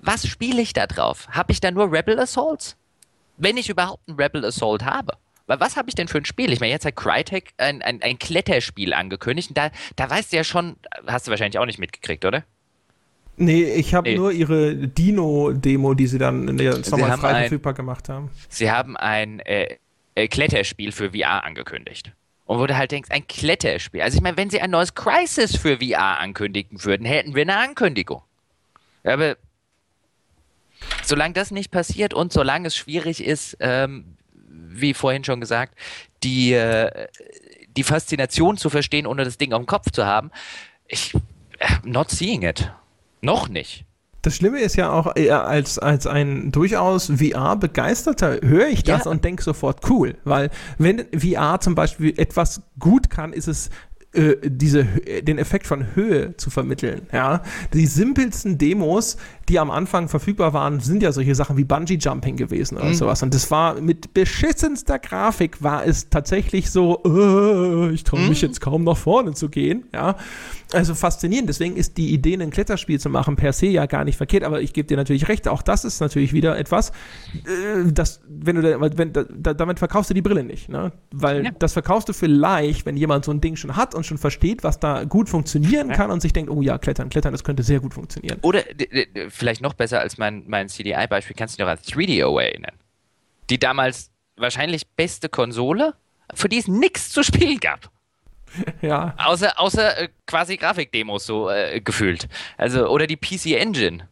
was 0.00 0.26
spiele 0.26 0.62
ich 0.62 0.72
da 0.72 0.86
drauf? 0.86 1.28
Habe 1.30 1.52
ich 1.52 1.60
da 1.60 1.70
nur 1.70 1.90
Rebel 1.90 2.18
Assaults? 2.18 2.76
Wenn 3.38 3.56
ich 3.56 3.68
überhaupt 3.68 4.06
ein 4.08 4.14
Rebel 4.14 4.44
Assault 4.44 4.84
habe. 4.84 5.14
Weil 5.46 5.60
was 5.60 5.76
habe 5.76 5.88
ich 5.88 5.94
denn 5.94 6.08
für 6.08 6.18
ein 6.18 6.24
Spiel? 6.24 6.52
Ich 6.52 6.60
meine, 6.60 6.72
jetzt 6.72 6.84
hat 6.84 6.96
Crytek 6.96 7.52
ein, 7.56 7.80
ein, 7.82 8.02
ein 8.02 8.18
Kletterspiel 8.18 8.92
angekündigt. 8.92 9.50
Und 9.50 9.58
da, 9.58 9.70
da 9.94 10.10
weißt 10.10 10.32
du 10.32 10.36
ja 10.36 10.44
schon, 10.44 10.76
hast 11.06 11.26
du 11.26 11.30
wahrscheinlich 11.30 11.58
auch 11.58 11.66
nicht 11.66 11.78
mitgekriegt, 11.78 12.24
oder? 12.24 12.44
Nee, 13.36 13.64
ich 13.64 13.94
habe 13.94 14.08
nee. 14.08 14.16
nur 14.16 14.32
ihre 14.32 14.74
Dino-Demo, 14.74 15.94
die 15.94 16.06
sie 16.06 16.18
dann 16.18 16.48
in 16.48 16.56
der 16.56 16.82
Sommer 16.84 17.16
frei 17.18 17.40
verfügbar 17.40 17.74
gemacht 17.74 18.08
haben. 18.08 18.30
Sie 18.48 18.70
haben 18.70 18.96
ein 18.96 19.40
äh, 19.40 19.76
äh, 20.14 20.28
Kletterspiel 20.28 20.92
für 20.92 21.10
VR 21.10 21.44
angekündigt. 21.44 22.12
Und 22.46 22.58
wo 22.58 22.66
du 22.66 22.76
halt 22.76 22.92
denkst, 22.92 23.10
ein 23.10 23.26
Kletterspiel. 23.26 24.00
Also 24.00 24.16
ich 24.16 24.22
meine, 24.22 24.36
wenn 24.36 24.50
sie 24.50 24.60
ein 24.60 24.70
neues 24.70 24.94
Crisis 24.94 25.56
für 25.56 25.78
VR 25.78 26.18
ankündigen 26.18 26.82
würden, 26.84 27.04
hätten 27.04 27.34
wir 27.34 27.42
eine 27.42 27.56
Ankündigung. 27.58 28.22
Aber 29.04 29.36
solange 31.02 31.34
das 31.34 31.50
nicht 31.50 31.70
passiert 31.70 32.14
und 32.14 32.32
solange 32.32 32.68
es 32.68 32.76
schwierig 32.76 33.22
ist, 33.22 33.56
ähm, 33.60 34.16
wie 34.48 34.94
vorhin 34.94 35.24
schon 35.24 35.40
gesagt, 35.40 35.76
die, 36.22 36.52
äh, 36.52 37.08
die 37.76 37.82
Faszination 37.82 38.56
zu 38.56 38.70
verstehen, 38.70 39.06
ohne 39.06 39.24
das 39.24 39.38
Ding 39.38 39.52
auf 39.52 39.60
dem 39.60 39.66
Kopf 39.66 39.90
zu 39.90 40.06
haben, 40.06 40.30
ich, 40.86 41.14
äh, 41.58 41.66
not 41.84 42.10
seeing 42.10 42.42
it. 42.42 42.72
Noch 43.26 43.48
nicht. 43.48 43.84
Das 44.22 44.36
Schlimme 44.36 44.60
ist 44.60 44.76
ja 44.76 44.92
auch, 44.92 45.06
als, 45.16 45.80
als 45.80 46.06
ein 46.06 46.52
durchaus 46.52 47.06
VR-Begeisterter 47.06 48.38
höre 48.40 48.68
ich 48.68 48.84
das 48.84 49.04
ja. 49.04 49.10
und 49.10 49.24
denke 49.24 49.42
sofort 49.42 49.90
cool, 49.90 50.16
weil 50.22 50.50
wenn 50.78 51.06
VR 51.12 51.58
zum 51.60 51.74
Beispiel 51.74 52.14
etwas 52.18 52.62
gut 52.78 53.10
kann, 53.10 53.32
ist 53.32 53.48
es 53.48 53.70
äh, 54.12 54.36
diese, 54.44 54.84
den 54.84 55.38
Effekt 55.38 55.66
von 55.66 55.96
Höhe 55.96 56.36
zu 56.36 56.50
vermitteln. 56.50 57.08
Ja? 57.12 57.42
Die 57.74 57.86
simpelsten 57.86 58.58
Demos, 58.58 59.16
die 59.48 59.58
am 59.58 59.70
Anfang 59.70 60.08
verfügbar 60.08 60.52
waren, 60.52 60.80
sind 60.80 61.02
ja 61.02 61.12
solche 61.12 61.34
Sachen 61.34 61.56
wie 61.56 61.64
Bungee 61.64 61.98
Jumping 61.98 62.36
gewesen 62.36 62.76
oder 62.76 62.86
mhm. 62.86 62.94
sowas. 62.94 63.22
Und 63.22 63.32
das 63.32 63.50
war 63.50 63.80
mit 63.80 64.12
beschissenster 64.12 64.98
Grafik 64.98 65.62
war 65.62 65.86
es 65.86 66.08
tatsächlich 66.08 66.70
so, 66.70 67.02
äh, 67.04 67.92
ich 67.92 68.04
traue 68.04 68.20
mich 68.20 68.42
mhm. 68.42 68.48
jetzt 68.48 68.60
kaum 68.60 68.84
nach 68.84 68.96
vorne 68.96 69.34
zu 69.34 69.48
gehen. 69.48 69.84
Ja? 69.94 70.16
Also 70.72 70.94
faszinierend. 70.94 71.48
Deswegen 71.48 71.76
ist 71.76 71.96
die 71.96 72.12
Idee, 72.12 72.34
ein 72.34 72.50
Kletterspiel 72.50 72.98
zu 72.98 73.08
machen, 73.08 73.36
per 73.36 73.52
se 73.52 73.66
ja 73.66 73.86
gar 73.86 74.04
nicht 74.04 74.16
verkehrt. 74.16 74.42
Aber 74.42 74.60
ich 74.60 74.72
gebe 74.72 74.88
dir 74.88 74.96
natürlich 74.96 75.28
recht. 75.28 75.46
Auch 75.46 75.62
das 75.62 75.84
ist 75.84 76.00
natürlich 76.00 76.32
wieder 76.32 76.58
etwas, 76.58 76.90
äh, 77.34 77.92
das, 77.92 78.20
wenn 78.28 78.56
du, 78.56 78.62
da, 78.62 78.80
wenn, 78.80 79.12
da, 79.12 79.54
damit 79.54 79.78
verkaufst 79.78 80.10
du 80.10 80.14
die 80.14 80.22
Brille 80.22 80.42
nicht, 80.42 80.68
ne? 80.68 80.92
Weil 81.12 81.44
ja. 81.44 81.50
das 81.56 81.72
verkaufst 81.72 82.08
du 82.08 82.12
vielleicht, 82.12 82.84
wenn 82.84 82.96
jemand 82.96 83.24
so 83.24 83.30
ein 83.30 83.40
Ding 83.40 83.54
schon 83.54 83.76
hat 83.76 83.94
und 83.94 84.04
schon 84.04 84.18
versteht, 84.18 84.64
was 84.64 84.80
da 84.80 85.04
gut 85.04 85.28
funktionieren 85.28 85.90
ja. 85.90 85.94
kann 85.94 86.10
und 86.10 86.20
sich 86.20 86.32
denkt, 86.32 86.50
oh 86.50 86.62
ja, 86.62 86.78
klettern, 86.78 87.10
klettern, 87.10 87.32
das 87.32 87.44
könnte 87.44 87.62
sehr 87.62 87.78
gut 87.78 87.94
funktionieren. 87.94 88.38
Oder 88.42 88.62
vielleicht 89.36 89.60
noch 89.60 89.74
besser 89.74 90.00
als 90.00 90.18
mein, 90.18 90.44
mein 90.46 90.68
CDI-Beispiel, 90.68 91.36
kannst 91.36 91.54
du 91.54 91.64
dich 91.64 91.66
noch 91.66 91.72
an 91.72 91.78
3DO 91.78 92.40
erinnern? 92.40 92.74
Die 93.50 93.58
damals 93.58 94.10
wahrscheinlich 94.36 94.86
beste 94.88 95.28
Konsole, 95.28 95.94
für 96.34 96.48
die 96.48 96.58
es 96.58 96.68
nichts 96.68 97.10
zu 97.10 97.22
spielen 97.22 97.60
gab. 97.60 97.90
Ja. 98.80 99.14
Außer, 99.18 99.60
außer 99.60 99.98
äh, 99.98 100.08
quasi 100.26 100.56
Grafikdemos 100.56 101.26
so 101.26 101.50
äh, 101.50 101.80
gefühlt. 101.80 102.26
Also, 102.56 102.88
oder 102.88 103.06
die 103.06 103.16
PC 103.16 103.58
Engine. 103.60 104.08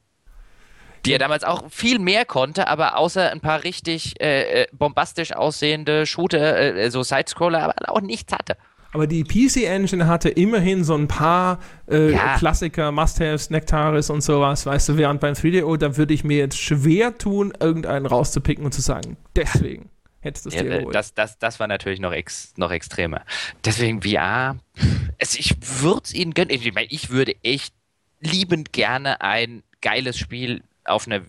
Die 1.06 1.12
ja 1.12 1.18
damals 1.18 1.44
auch 1.44 1.70
viel 1.70 1.98
mehr 1.98 2.26
konnte, 2.26 2.66
aber 2.68 2.98
außer 2.98 3.30
ein 3.30 3.40
paar 3.40 3.62
richtig 3.62 4.20
äh, 4.20 4.62
äh 4.62 4.66
bombastisch 4.72 5.32
aussehende 5.32 6.04
Shooter, 6.04 6.76
äh, 6.76 6.90
so 6.90 7.02
Sidescroller, 7.02 7.62
aber 7.62 7.74
auch 7.88 8.00
nichts 8.00 8.32
hatte. 8.32 8.56
Aber 8.94 9.08
die 9.08 9.24
PC 9.24 9.64
Engine 9.64 10.06
hatte 10.06 10.28
immerhin 10.28 10.84
so 10.84 10.94
ein 10.94 11.08
paar 11.08 11.58
äh, 11.90 12.12
ja. 12.12 12.38
Klassiker, 12.38 12.92
Must-Haves, 12.92 13.50
Nectaris 13.50 14.08
und 14.08 14.22
sowas, 14.22 14.66
weißt 14.66 14.90
du, 14.90 14.96
während 14.96 15.20
beim 15.20 15.34
3DO, 15.34 15.76
da 15.76 15.96
würde 15.96 16.14
ich 16.14 16.22
mir 16.22 16.38
jetzt 16.38 16.56
schwer 16.58 17.18
tun, 17.18 17.52
irgendeinen 17.58 18.06
rauszupicken 18.06 18.64
und 18.64 18.72
zu 18.72 18.80
sagen, 18.82 19.16
deswegen. 19.34 19.90
hättest 20.20 20.44
du 20.46 20.50
es 20.50 20.54
Ja, 20.54 20.62
dir 20.62 20.70
äh, 20.70 20.78
geholt. 20.78 20.94
das, 20.94 21.12
das, 21.12 21.38
das 21.38 21.58
war 21.58 21.66
natürlich 21.66 21.98
noch, 21.98 22.12
ex, 22.12 22.54
noch 22.56 22.70
extremer. 22.70 23.22
Deswegen 23.64 24.00
VR, 24.02 24.56
es, 25.18 25.36
ich 25.36 25.56
würde 25.82 26.02
es 26.04 26.14
ihnen 26.14 26.32
gönnen. 26.32 26.50
Ich, 26.50 26.72
meine, 26.72 26.86
ich 26.88 27.10
würde 27.10 27.34
echt 27.42 27.74
liebend 28.20 28.72
gerne 28.72 29.20
ein 29.20 29.64
geiles 29.80 30.16
Spiel 30.16 30.62
auf 30.84 31.08
einer 31.08 31.22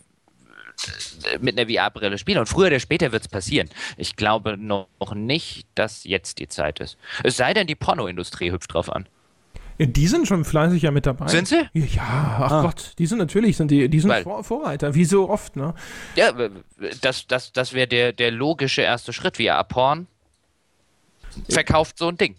mit 1.39 1.57
einer 1.59 1.69
VR-Brille 1.69 2.17
spielen. 2.17 2.39
Und 2.39 2.47
früher 2.47 2.67
oder 2.67 2.79
später 2.79 3.11
wird 3.11 3.23
es 3.23 3.27
passieren. 3.27 3.69
Ich 3.97 4.15
glaube 4.15 4.57
noch 4.57 4.87
nicht, 5.13 5.67
dass 5.75 6.03
jetzt 6.03 6.39
die 6.39 6.47
Zeit 6.47 6.79
ist. 6.79 6.97
Es 7.23 7.37
sei 7.37 7.53
denn, 7.53 7.67
die 7.67 7.75
Pornoindustrie 7.75 8.51
hüpft 8.51 8.73
drauf 8.73 8.91
an. 8.91 9.07
Die 9.77 10.07
sind 10.07 10.25
schon 10.25 10.45
fleißig 10.45 10.83
ja 10.83 10.91
mit 10.91 11.05
dabei. 11.05 11.27
Sind 11.27 11.49
sie? 11.49 11.67
Ja, 11.73 12.37
ach 12.39 12.51
Ah. 12.51 12.61
Gott, 12.61 12.93
die 12.97 13.05
sind 13.07 13.17
natürlich, 13.17 13.57
sind 13.57 13.71
die, 13.71 13.89
die 13.89 13.99
sind 13.99 14.09
Weil- 14.09 14.23
Vor 14.23 14.41
Vorreiter, 14.43 14.95
wie 14.95 15.03
so 15.03 15.29
oft, 15.29 15.57
ne? 15.57 15.73
Ja, 16.15 16.31
das, 17.01 17.27
das, 17.27 17.51
das 17.51 17.73
wäre 17.73 17.85
der, 17.87 18.13
der 18.13 18.31
logische 18.31 18.83
erste 18.83 19.11
Schritt. 19.11 19.35
VR-Porn 19.35 20.07
verkauft 21.49 21.97
so 21.97 22.07
ein 22.07 22.17
Ding. 22.17 22.35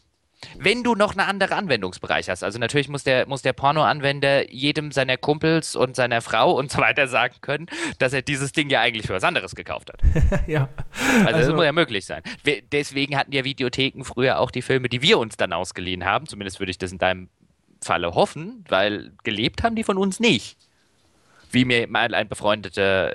Wenn 0.58 0.82
du 0.82 0.94
noch 0.94 1.12
einen 1.16 1.28
anderen 1.28 1.52
Anwendungsbereich 1.58 2.28
hast, 2.28 2.42
also 2.42 2.58
natürlich 2.58 2.88
muss 2.88 3.04
der, 3.04 3.26
muss 3.26 3.42
der 3.42 3.52
Porno-Anwender 3.52 4.50
jedem 4.50 4.92
seiner 4.92 5.16
Kumpels 5.16 5.76
und 5.76 5.96
seiner 5.96 6.20
Frau 6.20 6.52
und 6.52 6.70
so 6.70 6.78
weiter 6.78 7.08
sagen 7.08 7.34
können, 7.40 7.66
dass 7.98 8.12
er 8.12 8.22
dieses 8.22 8.52
Ding 8.52 8.70
ja 8.70 8.80
eigentlich 8.80 9.06
für 9.06 9.14
was 9.14 9.24
anderes 9.24 9.54
gekauft 9.54 9.90
hat. 9.92 10.00
ja. 10.46 10.68
Also, 11.24 11.40
das 11.40 11.48
muss 11.54 11.64
ja 11.64 11.72
möglich 11.72 12.04
sein. 12.06 12.22
Wir- 12.44 12.62
Deswegen 12.72 13.16
hatten 13.16 13.32
ja 13.32 13.44
Videotheken 13.44 14.02
früher 14.04 14.38
auch 14.40 14.50
die 14.50 14.62
Filme, 14.62 14.88
die 14.88 15.02
wir 15.02 15.18
uns 15.18 15.36
dann 15.36 15.52
ausgeliehen 15.52 16.04
haben. 16.04 16.26
Zumindest 16.26 16.58
würde 16.60 16.70
ich 16.70 16.78
das 16.78 16.92
in 16.92 16.98
deinem 16.98 17.28
Falle 17.82 18.14
hoffen, 18.14 18.64
weil 18.68 19.12
gelebt 19.22 19.62
haben 19.62 19.76
die 19.76 19.84
von 19.84 19.98
uns 19.98 20.18
nicht. 20.20 20.56
Wie 21.50 21.64
mir 21.64 21.86
mal 21.88 22.14
ein 22.14 22.28
befreundeter 22.28 23.12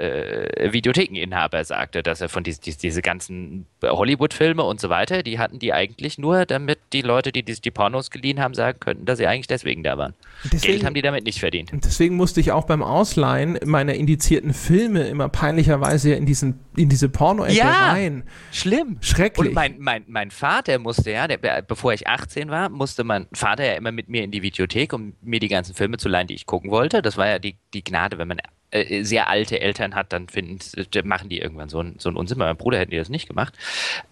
äh, 0.66 0.74
Videothekeninhaber 0.74 1.64
sagte, 1.64 2.04
dass 2.04 2.22
er 2.22 2.30
von 2.30 2.44
dies, 2.44 2.60
dies, 2.60 2.78
diese 2.78 3.02
ganzen 3.02 3.66
Hollywood-Filme 3.84 4.64
und 4.64 4.80
so 4.80 4.90
weiter, 4.90 5.24
die 5.24 5.40
hatten 5.40 5.60
die 5.60 5.74
eigentlich 5.74 6.18
nur, 6.18 6.46
damit 6.46 6.80
die 6.94 7.02
Leute, 7.02 7.32
die 7.32 7.44
die, 7.44 7.54
die 7.60 7.72
Pornos 7.72 8.10
geliehen 8.12 8.40
haben, 8.40 8.54
sagen 8.54 8.80
könnten, 8.80 9.06
dass 9.06 9.18
sie 9.18 9.28
eigentlich 9.28 9.48
deswegen 9.48 9.84
da 9.84 9.98
waren. 9.98 10.14
Deswegen- 10.46 10.62
Geld 10.74 10.86
haben 10.86 10.94
die 10.94 11.02
damit 11.02 11.26
nicht 11.26 11.40
verdient. 11.40 11.72
Deswegen 11.74 12.16
musste 12.16 12.40
ich 12.40 12.52
auch 12.52 12.66
beim 12.66 12.82
Ausleihen 12.84 13.60
meiner 13.66 13.94
indizierten 13.94 14.54
Filme 14.54 15.04
immer 15.08 15.30
peinlicherweise 15.30 16.14
in, 16.14 16.26
diesen, 16.26 16.60
in 16.76 16.90
diese 16.90 17.10
Porno-Ecke 17.10 17.58
Ja. 17.58 17.92
rein. 17.92 18.24
Schlimm. 18.52 18.98
Schrecklich. 19.02 19.50
Und 19.50 19.54
mein, 19.54 19.76
mein, 19.80 20.04
mein 20.08 20.32
Vater 20.32 20.80
musste 20.80 21.12
ja, 21.12 21.28
der, 21.28 21.62
bevor 21.62 21.94
ich 21.94 22.08
18 22.08 22.50
war, 22.50 22.70
musste 22.70 23.04
mein 23.04 23.28
Vater 23.34 23.66
ja 23.66 23.74
immer 23.74 23.92
mit 23.92 24.10
mir 24.10 24.24
in 24.24 24.32
die 24.32 24.42
Videothek, 24.42 24.94
um 24.94 25.14
mir 25.22 25.40
die 25.40 25.48
ganzen 25.48 25.76
Filme 25.76 25.98
zu 25.98 26.10
leihen, 26.10 26.28
die 26.28 26.36
ich 26.36 26.46
gucken 26.46 26.72
wollte. 26.72 27.02
Das 27.02 27.18
war 27.18 27.28
ja 27.28 27.40
die, 27.40 27.56
die 27.74 27.84
Gnade, 27.84 28.18
wenn 28.18 28.28
man 28.38 28.42
äh, 28.72 29.04
sehr 29.04 29.28
alte 29.28 29.60
Eltern 29.60 29.96
hat, 29.96 30.14
dann 30.14 30.30
finden, 30.30 30.60
machen 31.04 31.30
die 31.30 31.40
irgendwann 31.40 31.70
so 31.70 31.82
ein, 31.82 31.96
so 31.98 32.10
Unsinn. 32.10 32.38
Bei 32.38 32.46
meinem 32.46 32.58
Bruder 32.58 32.80
hätten 32.80 32.92
die 32.92 32.98
das 32.98 33.10
nicht 33.10 33.28
gemacht. 33.28 33.54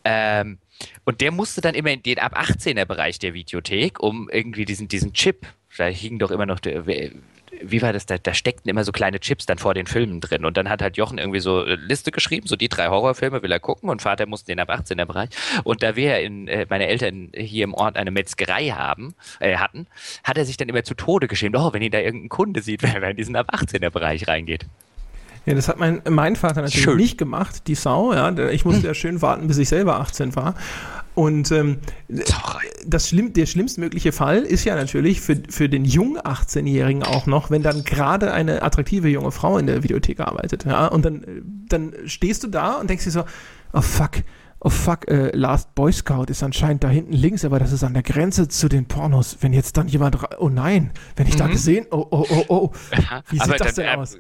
Ähm, 0.03 0.57
und 1.05 1.21
der 1.21 1.31
musste 1.31 1.61
dann 1.61 1.75
immer 1.75 1.91
in 1.91 2.03
den 2.03 2.19
ab 2.19 2.37
18er 2.37 2.85
Bereich 2.85 3.19
der 3.19 3.33
Videothek, 3.33 3.99
um 4.01 4.29
irgendwie 4.29 4.65
diesen, 4.65 4.87
diesen 4.87 5.13
Chip, 5.13 5.45
da 5.77 5.85
hing 5.85 6.19
doch 6.19 6.31
immer 6.31 6.45
noch 6.45 6.59
der, 6.59 6.85
wie 7.61 7.81
war 7.81 7.93
das, 7.93 8.05
da, 8.05 8.17
da 8.17 8.34
steckten 8.34 8.69
immer 8.69 8.84
so 8.84 8.91
kleine 8.91 9.19
Chips 9.19 9.45
dann 9.45 9.57
vor 9.57 9.73
den 9.73 9.88
Filmen 9.88 10.21
drin. 10.21 10.45
Und 10.45 10.57
dann 10.57 10.69
hat 10.69 10.81
halt 10.81 10.97
Jochen 10.97 11.17
irgendwie 11.17 11.39
so 11.39 11.63
eine 11.63 11.76
Liste 11.76 12.11
geschrieben, 12.11 12.47
so 12.47 12.55
die 12.55 12.69
drei 12.69 12.88
Horrorfilme 12.88 13.41
will 13.41 13.51
er 13.51 13.59
gucken 13.59 13.89
und 13.89 14.01
Vater 14.01 14.26
musste 14.26 14.51
den 14.51 14.59
ab 14.59 14.69
18er 14.69 15.05
Bereich. 15.05 15.30
Und 15.63 15.84
da 15.84 15.95
wir 15.95 16.19
in, 16.19 16.47
äh, 16.47 16.65
meine 16.69 16.88
Eltern 16.88 17.30
hier 17.34 17.63
im 17.63 17.73
Ort 17.73 17.95
eine 17.95 18.11
Metzgerei 18.11 18.69
haben, 18.69 19.13
äh, 19.39 19.57
hatten, 19.57 19.88
hat 20.23 20.38
er 20.38 20.45
sich 20.45 20.57
dann 20.57 20.69
immer 20.69 20.84
zu 20.84 20.93
Tode 20.93 21.27
geschämt, 21.27 21.55
oh, 21.55 21.73
wenn 21.73 21.81
ihn 21.81 21.91
da 21.91 21.99
irgendein 21.99 22.30
Kunde 22.30 22.61
sieht, 22.61 22.84
wenn 22.84 23.01
er 23.01 23.09
in 23.09 23.17
diesen 23.17 23.35
ab 23.35 23.53
18er 23.53 23.89
Bereich 23.89 24.27
reingeht. 24.27 24.65
Ja, 25.45 25.55
das 25.55 25.67
hat 25.67 25.80
mein, 25.80 26.01
mein 26.07 26.35
Vater 26.35 26.61
natürlich 26.61 26.84
Schön. 26.84 26.97
nicht 26.97 27.17
gemacht, 27.17 27.67
die 27.67 27.76
Sau. 27.76 28.13
Ja, 28.13 28.30
ich 28.49 28.65
musste 28.65 28.88
ja 28.88 28.93
schön 28.93 29.21
warten, 29.21 29.47
bis 29.47 29.57
ich 29.57 29.69
selber 29.69 29.99
18 29.99 30.35
war. 30.35 30.53
Und 31.19 31.51
ähm, 31.51 31.79
das 32.87 33.09
schlimm, 33.09 33.33
der 33.33 33.45
schlimmstmögliche 33.45 34.13
Fall 34.13 34.37
ist 34.37 34.63
ja 34.63 34.77
natürlich 34.77 35.19
für, 35.19 35.35
für 35.49 35.67
den 35.67 35.83
jungen 35.83 36.17
18-Jährigen 36.17 37.03
auch 37.03 37.25
noch, 37.25 37.51
wenn 37.51 37.61
dann 37.61 37.83
gerade 37.83 38.31
eine 38.31 38.61
attraktive 38.61 39.09
junge 39.09 39.31
Frau 39.31 39.57
in 39.57 39.67
der 39.67 39.83
Videothek 39.83 40.21
arbeitet. 40.21 40.63
Ja, 40.63 40.87
und 40.87 41.03
dann, 41.03 41.25
dann 41.67 41.93
stehst 42.05 42.45
du 42.45 42.47
da 42.47 42.75
und 42.75 42.89
denkst 42.89 43.03
dir 43.03 43.11
so, 43.11 43.25
oh 43.73 43.81
fuck, 43.81 44.23
oh 44.61 44.69
fuck, 44.69 45.09
äh, 45.09 45.35
Last 45.35 45.75
Boy 45.75 45.91
Scout 45.91 46.27
ist 46.29 46.41
anscheinend 46.41 46.85
da 46.85 46.89
hinten 46.89 47.11
links, 47.11 47.43
aber 47.43 47.59
das 47.59 47.73
ist 47.73 47.83
an 47.83 47.93
der 47.93 48.03
Grenze 48.03 48.47
zu 48.47 48.69
den 48.69 48.85
Pornos. 48.85 49.39
Wenn 49.41 49.51
jetzt 49.51 49.75
dann 49.75 49.89
jemand, 49.89 50.17
oh 50.39 50.47
nein, 50.47 50.91
wenn 51.17 51.27
ich 51.27 51.35
da 51.35 51.47
gesehen, 51.47 51.85
oh, 51.91 52.07
oh, 52.11 52.25
oh, 52.29 52.45
oh. 52.47 52.71
Wie 53.29 53.39
sieht 53.39 53.59
das 53.59 53.75
denn 53.75 53.87
äh, 53.87 53.95
aus? 53.97 54.17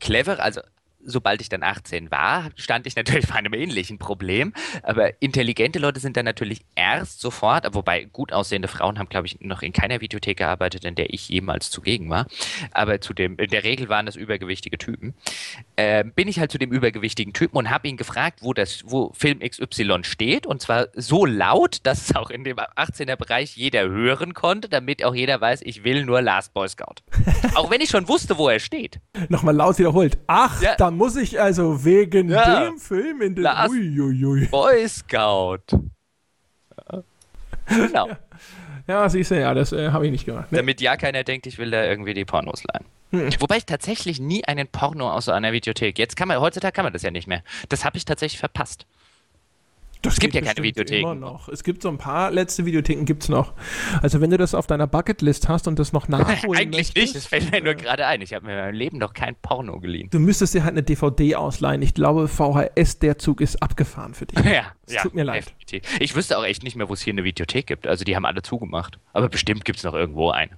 Clever, 0.00 0.42
also 0.42 0.62
sobald 1.04 1.40
ich 1.40 1.48
dann 1.48 1.62
18 1.62 2.10
war, 2.10 2.50
stand 2.56 2.86
ich 2.86 2.96
natürlich 2.96 3.26
vor 3.26 3.36
einem 3.36 3.54
ähnlichen 3.54 3.98
Problem. 3.98 4.52
Aber 4.82 5.20
intelligente 5.22 5.78
Leute 5.78 6.00
sind 6.00 6.16
dann 6.16 6.24
natürlich 6.24 6.62
erst 6.74 7.20
sofort, 7.20 7.66
wobei 7.74 8.04
gut 8.04 8.32
aussehende 8.32 8.68
Frauen 8.68 8.98
haben, 8.98 9.08
glaube 9.08 9.26
ich, 9.26 9.40
noch 9.40 9.62
in 9.62 9.72
keiner 9.72 10.00
Videothek 10.00 10.38
gearbeitet, 10.38 10.84
in 10.84 10.94
der 10.94 11.12
ich 11.12 11.28
jemals 11.28 11.70
zugegen 11.70 12.08
war. 12.10 12.26
Aber 12.72 13.00
zu 13.00 13.12
dem, 13.14 13.36
in 13.38 13.50
der 13.50 13.64
Regel 13.64 13.88
waren 13.88 14.06
das 14.06 14.16
übergewichtige 14.16 14.78
Typen. 14.78 15.14
Äh, 15.76 16.04
bin 16.04 16.28
ich 16.28 16.38
halt 16.38 16.52
zu 16.52 16.58
dem 16.58 16.70
übergewichtigen 16.72 17.32
Typen 17.32 17.56
und 17.56 17.70
habe 17.70 17.88
ihn 17.88 17.96
gefragt, 17.96 18.40
wo 18.42 18.52
das, 18.54 18.82
wo 18.86 19.12
Film 19.14 19.40
XY 19.40 20.04
steht. 20.04 20.46
Und 20.46 20.62
zwar 20.62 20.88
so 20.94 21.26
laut, 21.26 21.78
dass 21.84 22.08
es 22.10 22.16
auch 22.16 22.30
in 22.30 22.44
dem 22.44 22.56
18er 22.58 23.16
Bereich 23.16 23.56
jeder 23.56 23.88
hören 23.88 24.34
konnte, 24.34 24.68
damit 24.68 25.04
auch 25.04 25.14
jeder 25.14 25.40
weiß, 25.40 25.62
ich 25.62 25.84
will 25.84 26.04
nur 26.04 26.22
Last 26.22 26.54
Boy 26.54 26.68
Scout. 26.68 27.02
auch 27.54 27.70
wenn 27.70 27.80
ich 27.80 27.90
schon 27.90 28.08
wusste, 28.08 28.38
wo 28.38 28.48
er 28.48 28.60
steht. 28.60 29.00
Nochmal 29.28 29.54
laut 29.56 29.78
wiederholt. 29.78 30.18
Ach, 30.26 30.60
Ja. 30.62 30.74
da 30.76 30.90
muss 30.96 31.16
ich 31.16 31.40
also 31.40 31.84
wegen 31.84 32.28
Ja. 32.30 32.64
dem 32.64 32.78
Film 32.78 33.22
in 33.22 33.34
den. 33.34 33.42
Last- 33.44 33.70
Uiuiui. 33.72 34.46
Boy 34.46 34.88
Scout. 34.88 35.58
Ja. 36.92 37.02
Genau. 37.68 38.08
Ja, 38.88 39.08
siehst 39.08 39.30
du, 39.30 39.38
ja, 39.40 39.54
das 39.54 39.72
äh, 39.72 39.90
habe 39.90 40.06
ich 40.06 40.12
nicht 40.12 40.24
gemacht. 40.26 40.50
Ne? 40.50 40.58
Damit 40.58 40.80
ja 40.80 40.96
keiner 40.96 41.22
denkt, 41.22 41.46
ich 41.46 41.58
will 41.58 41.70
da 41.70 41.84
irgendwie 41.84 42.14
die 42.14 42.24
Pornos 42.24 42.62
leihen. 42.64 43.32
Wobei 43.40 43.58
ich 43.58 43.66
tatsächlich 43.66 44.18
nie 44.20 44.44
einen 44.44 44.66
Porno 44.66 45.10
aus 45.12 45.26
so 45.26 45.32
einer 45.32 45.52
Videothek. 45.52 45.98
Jetzt 45.98 46.16
kann 46.16 46.28
man, 46.28 46.40
heutzutage 46.40 46.72
kann 46.72 46.84
man 46.84 46.92
das 46.92 47.02
ja 47.02 47.10
nicht 47.10 47.28
mehr. 47.28 47.42
Das 47.68 47.84
habe 47.84 47.96
ich 47.98 48.04
tatsächlich 48.04 48.40
verpasst. 48.40 48.86
Das 50.02 50.14
es 50.14 50.20
gibt 50.20 50.34
ja 50.34 50.40
keine 50.40 50.62
Videotheken. 50.62 51.00
Immer 51.12 51.14
noch. 51.14 51.48
Es 51.48 51.62
gibt 51.62 51.82
so 51.82 51.88
ein 51.88 51.96
paar 51.98 52.30
letzte 52.32 52.66
Videotheken 52.66 53.04
gibt's 53.04 53.28
noch. 53.28 53.52
Also 54.02 54.20
wenn 54.20 54.30
du 54.30 54.36
das 54.36 54.54
auf 54.54 54.66
deiner 54.66 54.86
Bucketlist 54.88 55.48
hast 55.48 55.68
und 55.68 55.78
das 55.78 55.92
noch 55.92 56.08
nachholen 56.08 56.58
Eigentlich 56.58 56.88
möchtest, 56.88 56.96
nicht, 56.96 57.14
das 57.14 57.26
fällt 57.26 57.50
mir 57.52 57.62
nur 57.62 57.72
äh, 57.72 57.76
gerade 57.76 58.06
ein. 58.06 58.20
Ich 58.20 58.34
habe 58.34 58.44
mir 58.46 58.52
in 58.52 58.58
meinem 58.58 58.74
Leben 58.74 58.98
noch 58.98 59.14
kein 59.14 59.36
Porno 59.36 59.78
geliehen. 59.80 60.08
Du 60.10 60.18
müsstest 60.18 60.54
dir 60.54 60.64
halt 60.64 60.72
eine 60.72 60.82
DVD 60.82 61.36
ausleihen. 61.36 61.82
Ich 61.82 61.94
glaube, 61.94 62.26
VHS, 62.28 62.98
der 62.98 63.18
Zug 63.18 63.40
ist 63.40 63.62
abgefahren 63.62 64.14
für 64.14 64.26
dich. 64.26 64.38
Ja, 64.52 64.72
Es 64.86 64.94
ja, 64.94 65.02
tut 65.02 65.14
mir 65.14 65.24
leid. 65.24 65.46
definitiv. 65.46 65.82
Ich 66.00 66.14
wüsste 66.14 66.36
auch 66.36 66.44
echt 66.44 66.62
nicht 66.62 66.76
mehr, 66.76 66.88
wo 66.88 66.92
es 66.94 67.00
hier 67.00 67.12
eine 67.14 67.24
Videothek 67.24 67.66
gibt. 67.66 67.86
Also 67.86 68.04
die 68.04 68.16
haben 68.16 68.26
alle 68.26 68.42
zugemacht. 68.42 68.98
Aber 69.12 69.28
bestimmt 69.28 69.64
gibt 69.64 69.78
es 69.78 69.84
noch 69.84 69.94
irgendwo 69.94 70.30
eine. 70.30 70.50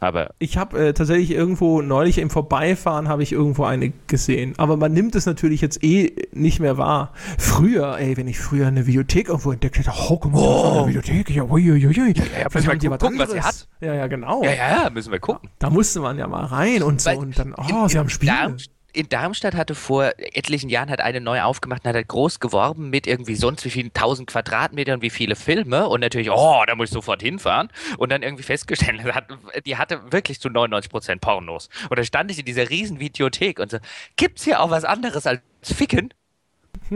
Aber 0.00 0.30
Ich 0.38 0.56
habe 0.56 0.78
äh, 0.88 0.92
tatsächlich 0.92 1.30
irgendwo 1.32 1.82
neulich 1.82 2.18
im 2.18 2.30
Vorbeifahren 2.30 3.08
habe 3.08 3.22
ich 3.22 3.32
irgendwo 3.32 3.64
eine 3.64 3.92
gesehen. 4.06 4.54
Aber 4.56 4.76
man 4.76 4.92
nimmt 4.92 5.14
es 5.16 5.26
natürlich 5.26 5.60
jetzt 5.60 5.82
eh 5.82 6.14
nicht 6.32 6.60
mehr 6.60 6.78
wahr. 6.78 7.12
Früher, 7.38 7.98
ey, 7.98 8.16
wenn 8.16 8.28
ich 8.28 8.38
früher 8.38 8.68
eine 8.68 8.86
Videothek 8.86 9.28
irgendwo 9.28 9.50
entdeckt 9.52 9.78
hätte, 9.78 9.90
oh, 9.92 10.18
guck 10.18 10.32
mal, 10.32 10.40
war 10.40 10.78
eine 10.82 10.88
Videothek. 10.88 11.30
Ja, 11.30 11.42
uiuiui. 11.44 11.92
Ja, 11.92 12.02
ja, 12.42 12.48
Vielleicht 12.50 12.88
was 12.90 12.98
gucken, 12.98 13.18
was 13.18 13.30
sie 13.32 13.38
anderes. 13.38 13.68
Ja, 13.80 13.94
ja, 13.94 14.06
genau. 14.06 14.42
ja, 14.44 14.52
ja, 14.52 14.90
müssen 14.90 15.10
wir 15.12 15.18
gucken. 15.18 15.48
Da 15.58 15.70
musste 15.70 16.00
man 16.00 16.16
ja 16.18 16.26
mal 16.28 16.44
rein 16.44 16.82
und 16.82 17.00
so 17.00 17.10
Weil 17.10 17.16
und 17.18 17.38
dann, 17.38 17.48
in- 17.48 17.54
oh, 17.74 17.88
sie 17.88 17.94
in 17.94 17.98
haben 18.00 18.08
Spiele. 18.08 18.32
Darm- 18.32 18.56
in 18.92 19.08
Darmstadt 19.08 19.54
hatte 19.54 19.74
vor 19.74 20.12
etlichen 20.18 20.70
Jahren 20.70 20.90
hat 20.90 21.00
eine 21.00 21.20
neu 21.20 21.42
aufgemacht 21.42 21.84
und 21.84 21.88
hat 21.88 21.94
halt 21.94 22.08
groß 22.08 22.40
geworben 22.40 22.90
mit 22.90 23.06
irgendwie 23.06 23.34
sonst 23.34 23.64
wie 23.64 23.70
vielen 23.70 23.92
tausend 23.92 24.28
Quadratmetern, 24.28 25.02
wie 25.02 25.10
viele 25.10 25.36
Filme 25.36 25.88
und 25.88 26.00
natürlich, 26.00 26.30
oh, 26.30 26.64
da 26.66 26.74
muss 26.74 26.88
ich 26.88 26.94
sofort 26.94 27.22
hinfahren 27.22 27.68
und 27.98 28.10
dann 28.10 28.22
irgendwie 28.22 28.42
festgestellt, 28.42 29.02
die 29.66 29.76
hatte 29.76 30.00
wirklich 30.10 30.40
zu 30.40 30.48
99 30.48 30.90
Prozent 30.90 31.20
Pornos. 31.20 31.68
Und 31.90 31.98
da 31.98 32.04
stand 32.04 32.30
ich 32.30 32.38
in 32.38 32.44
dieser 32.46 32.70
riesen 32.70 32.98
Videothek 32.98 33.58
und 33.58 33.70
so, 33.70 33.78
gibt's 34.16 34.44
hier 34.44 34.60
auch 34.60 34.70
was 34.70 34.84
anderes 34.84 35.26
als 35.26 35.42
Ficken? 35.62 36.14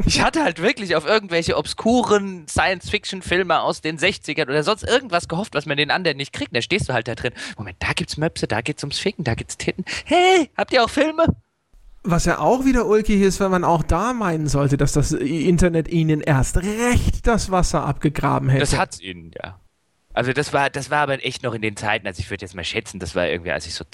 Ich 0.07 0.23
hatte 0.23 0.43
halt 0.43 0.63
wirklich 0.63 0.97
auf 0.97 1.05
irgendwelche 1.05 1.57
obskuren 1.59 2.49
Science-Fiction-Filme 2.49 3.61
aus 3.61 3.83
den 3.83 3.99
60ern 3.99 4.45
oder 4.45 4.63
sonst 4.63 4.85
irgendwas 4.85 5.29
gehofft, 5.29 5.55
was 5.55 5.67
man 5.67 5.77
den 5.77 5.91
anderen 5.91 6.17
nicht 6.17 6.33
kriegt. 6.33 6.57
Da 6.57 6.63
stehst 6.63 6.89
du 6.89 6.95
halt 6.95 7.09
da 7.09 7.15
drin. 7.15 7.33
Moment, 7.59 7.77
da 7.81 7.93
gibt's 7.93 8.17
Möpse, 8.17 8.47
da 8.47 8.63
geht's 8.63 8.83
ums 8.83 8.99
Ficken, 8.99 9.25
da 9.25 9.35
gibt's 9.35 9.59
Titten. 9.59 9.85
Hey, 10.07 10.51
habt 10.57 10.73
ihr 10.73 10.83
auch 10.83 10.89
Filme? 10.89 11.27
Was 12.05 12.25
ja 12.25 12.39
auch 12.39 12.65
wieder 12.65 12.87
ulkig 12.87 13.21
ist, 13.21 13.39
wenn 13.39 13.51
man 13.53 13.63
auch 13.63 13.83
da 13.85 14.13
meinen 14.13 14.49
sollte, 14.49 14.77
dass 14.77 14.93
das 14.93 15.13
Internet 15.13 15.89
ihnen 15.89 16.21
erst 16.21 16.57
recht 16.57 17.27
das 17.27 17.51
Wasser 17.53 17.85
abgegraben 17.87 18.49
hätte. 18.49 18.61
Das 18.61 18.77
hat's 18.77 19.01
ihnen, 19.01 19.31
ja. 19.43 19.59
Also 20.13 20.33
das 20.33 20.53
war, 20.53 20.69
das 20.69 20.91
war 20.91 20.99
aber 20.99 21.25
echt 21.25 21.43
noch 21.43 21.55
in 21.55 21.63
den 21.63 21.77
Zeiten, 21.77 22.07
also 22.07 22.21
ich 22.21 22.29
würde 22.31 22.45
jetzt 22.45 22.55
mal 22.55 22.65
schätzen, 22.65 22.99
das 22.99 23.15
war 23.15 23.29
irgendwie, 23.29 23.53
als 23.53 23.67
ich 23.67 23.75
so 23.75 23.85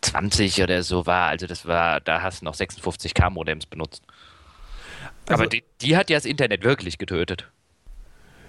20 0.00 0.62
oder 0.62 0.82
so 0.82 1.06
war, 1.06 1.28
also 1.28 1.46
das 1.46 1.66
war, 1.66 2.00
da 2.00 2.22
hast 2.22 2.40
du 2.40 2.44
noch 2.44 2.54
56k 2.54 3.30
Modems 3.30 3.66
benutzt. 3.66 4.02
Also- 5.28 5.42
aber 5.42 5.46
die, 5.48 5.64
die 5.80 5.96
hat 5.96 6.08
ja 6.08 6.16
das 6.16 6.24
Internet 6.24 6.62
wirklich 6.62 6.98
getötet. 6.98 7.50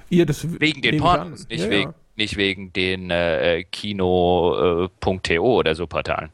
Das 0.10 0.60
Wegen 0.62 0.82
den 0.82 1.00
Pornos, 1.02 1.50
nicht, 1.50 1.64
Ja, 1.66 1.70
wegen, 1.70 1.90
ja. 1.90 1.96
nicht 2.16 2.38
wegen 2.38 2.72
den 2.72 3.10
äh, 3.12 3.64
Kino.to 3.72 5.42
oder 5.42 5.76
so 5.76 5.86
Portalen. 5.88 6.30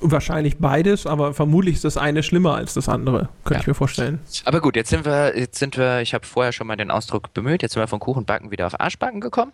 Wahrscheinlich 0.00 0.58
beides, 0.58 1.06
aber 1.06 1.34
vermutlich 1.34 1.74
ist 1.76 1.84
das 1.84 1.96
eine 1.96 2.22
schlimmer 2.22 2.54
als 2.54 2.74
das 2.74 2.88
andere, 2.88 3.28
könnte 3.44 3.54
Ja. 3.54 3.60
ich 3.60 3.66
mir 3.66 3.74
vorstellen. 3.74 4.20
Aber 4.44 4.60
gut, 4.60 4.76
jetzt 4.76 4.90
sind 4.90 5.04
wir, 5.04 5.36
jetzt 5.36 5.58
sind 5.58 5.76
wir, 5.76 6.00
ich 6.02 6.14
habe 6.14 6.24
vorher 6.24 6.52
schon 6.52 6.66
mal 6.68 6.76
den 6.76 6.90
Ausdruck 6.90 7.34
bemüht, 7.34 7.62
jetzt 7.62 7.72
sind 7.74 7.82
wir 7.82 7.88
von 7.88 7.98
Kuchenbacken 7.98 8.50
wieder 8.52 8.66
auf 8.68 8.78
Arschbacken 8.80 9.20
gekommen. 9.20 9.52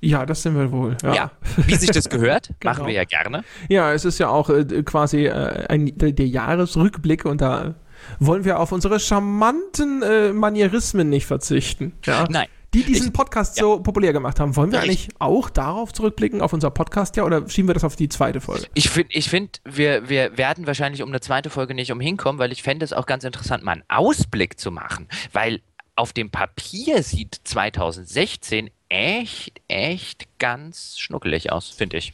Ja, 0.00 0.26
das 0.26 0.42
sind 0.42 0.54
wir 0.56 0.70
wohl. 0.72 0.96
Ja, 1.02 1.30
Wie 1.66 1.74
sich 1.76 1.90
das 1.90 2.08
gehört, 2.10 2.50
Genau. 2.60 2.72
machen 2.74 2.86
wir 2.86 2.94
ja 2.94 3.04
gerne. 3.04 3.42
ja 3.68 3.92
es 3.92 4.04
ist 4.04 4.18
ja 4.18 4.28
auch 4.28 4.50
äh, 4.50 4.64
quasi 4.84 5.26
äh, 5.26 5.66
ein, 5.68 5.96
der, 5.96 6.12
der 6.12 6.26
Jahresrückblick 6.26 7.24
und 7.24 7.40
da 7.40 7.74
wollen 8.20 8.44
wir 8.44 8.60
auf 8.60 8.72
unsere 8.72 9.00
charmanten 9.00 10.02
äh, 10.02 10.32
Manierismen 10.32 11.08
nicht 11.08 11.26
verzichten. 11.26 11.92
Ja? 12.04 12.24
Nein. 12.28 12.48
Die 12.74 12.82
diesen 12.82 13.06
Ich- 13.08 13.12
Podcast 13.12 13.56
so 13.56 13.80
populär 13.80 14.12
gemacht 14.12 14.40
haben. 14.40 14.54
Wollen 14.56 14.70
wir 14.72 14.80
Ja, 14.80 14.84
ich- 14.84 14.90
eigentlich 14.90 15.08
auch 15.20 15.48
darauf 15.48 15.92
zurückblicken, 15.92 16.42
auf 16.42 16.52
unser 16.52 16.70
Podcast 16.70 17.16
ja, 17.16 17.24
oder 17.24 17.48
schieben 17.48 17.68
wir 17.68 17.74
das 17.74 17.84
auf 17.84 17.96
die 17.96 18.08
zweite 18.08 18.40
Folge? 18.40 18.66
Ich 18.74 18.90
finde, 18.90 19.14
ich 19.14 19.30
find, 19.30 19.60
wir, 19.64 20.08
wir 20.08 20.36
werden 20.36 20.66
wahrscheinlich 20.66 21.02
um 21.02 21.08
eine 21.08 21.20
zweite 21.20 21.50
Folge 21.50 21.74
nicht 21.74 21.92
umhinkommen, 21.92 22.38
weil 22.38 22.52
ich 22.52 22.62
fände 22.62 22.84
es 22.84 22.92
auch 22.92 23.06
ganz 23.06 23.24
interessant, 23.24 23.62
mal 23.64 23.72
einen 23.72 23.84
Ausblick 23.88 24.58
zu 24.58 24.70
machen. 24.70 25.08
Weil 25.32 25.60
auf 25.96 26.12
dem 26.12 26.30
Papier 26.30 27.02
sieht 27.04 27.40
2016 27.44 28.70
echt, 28.88 29.60
echt 29.68 30.26
ganz 30.38 30.98
schnuckelig 30.98 31.52
aus, 31.52 31.68
finde 31.70 31.98
ich. 31.98 32.12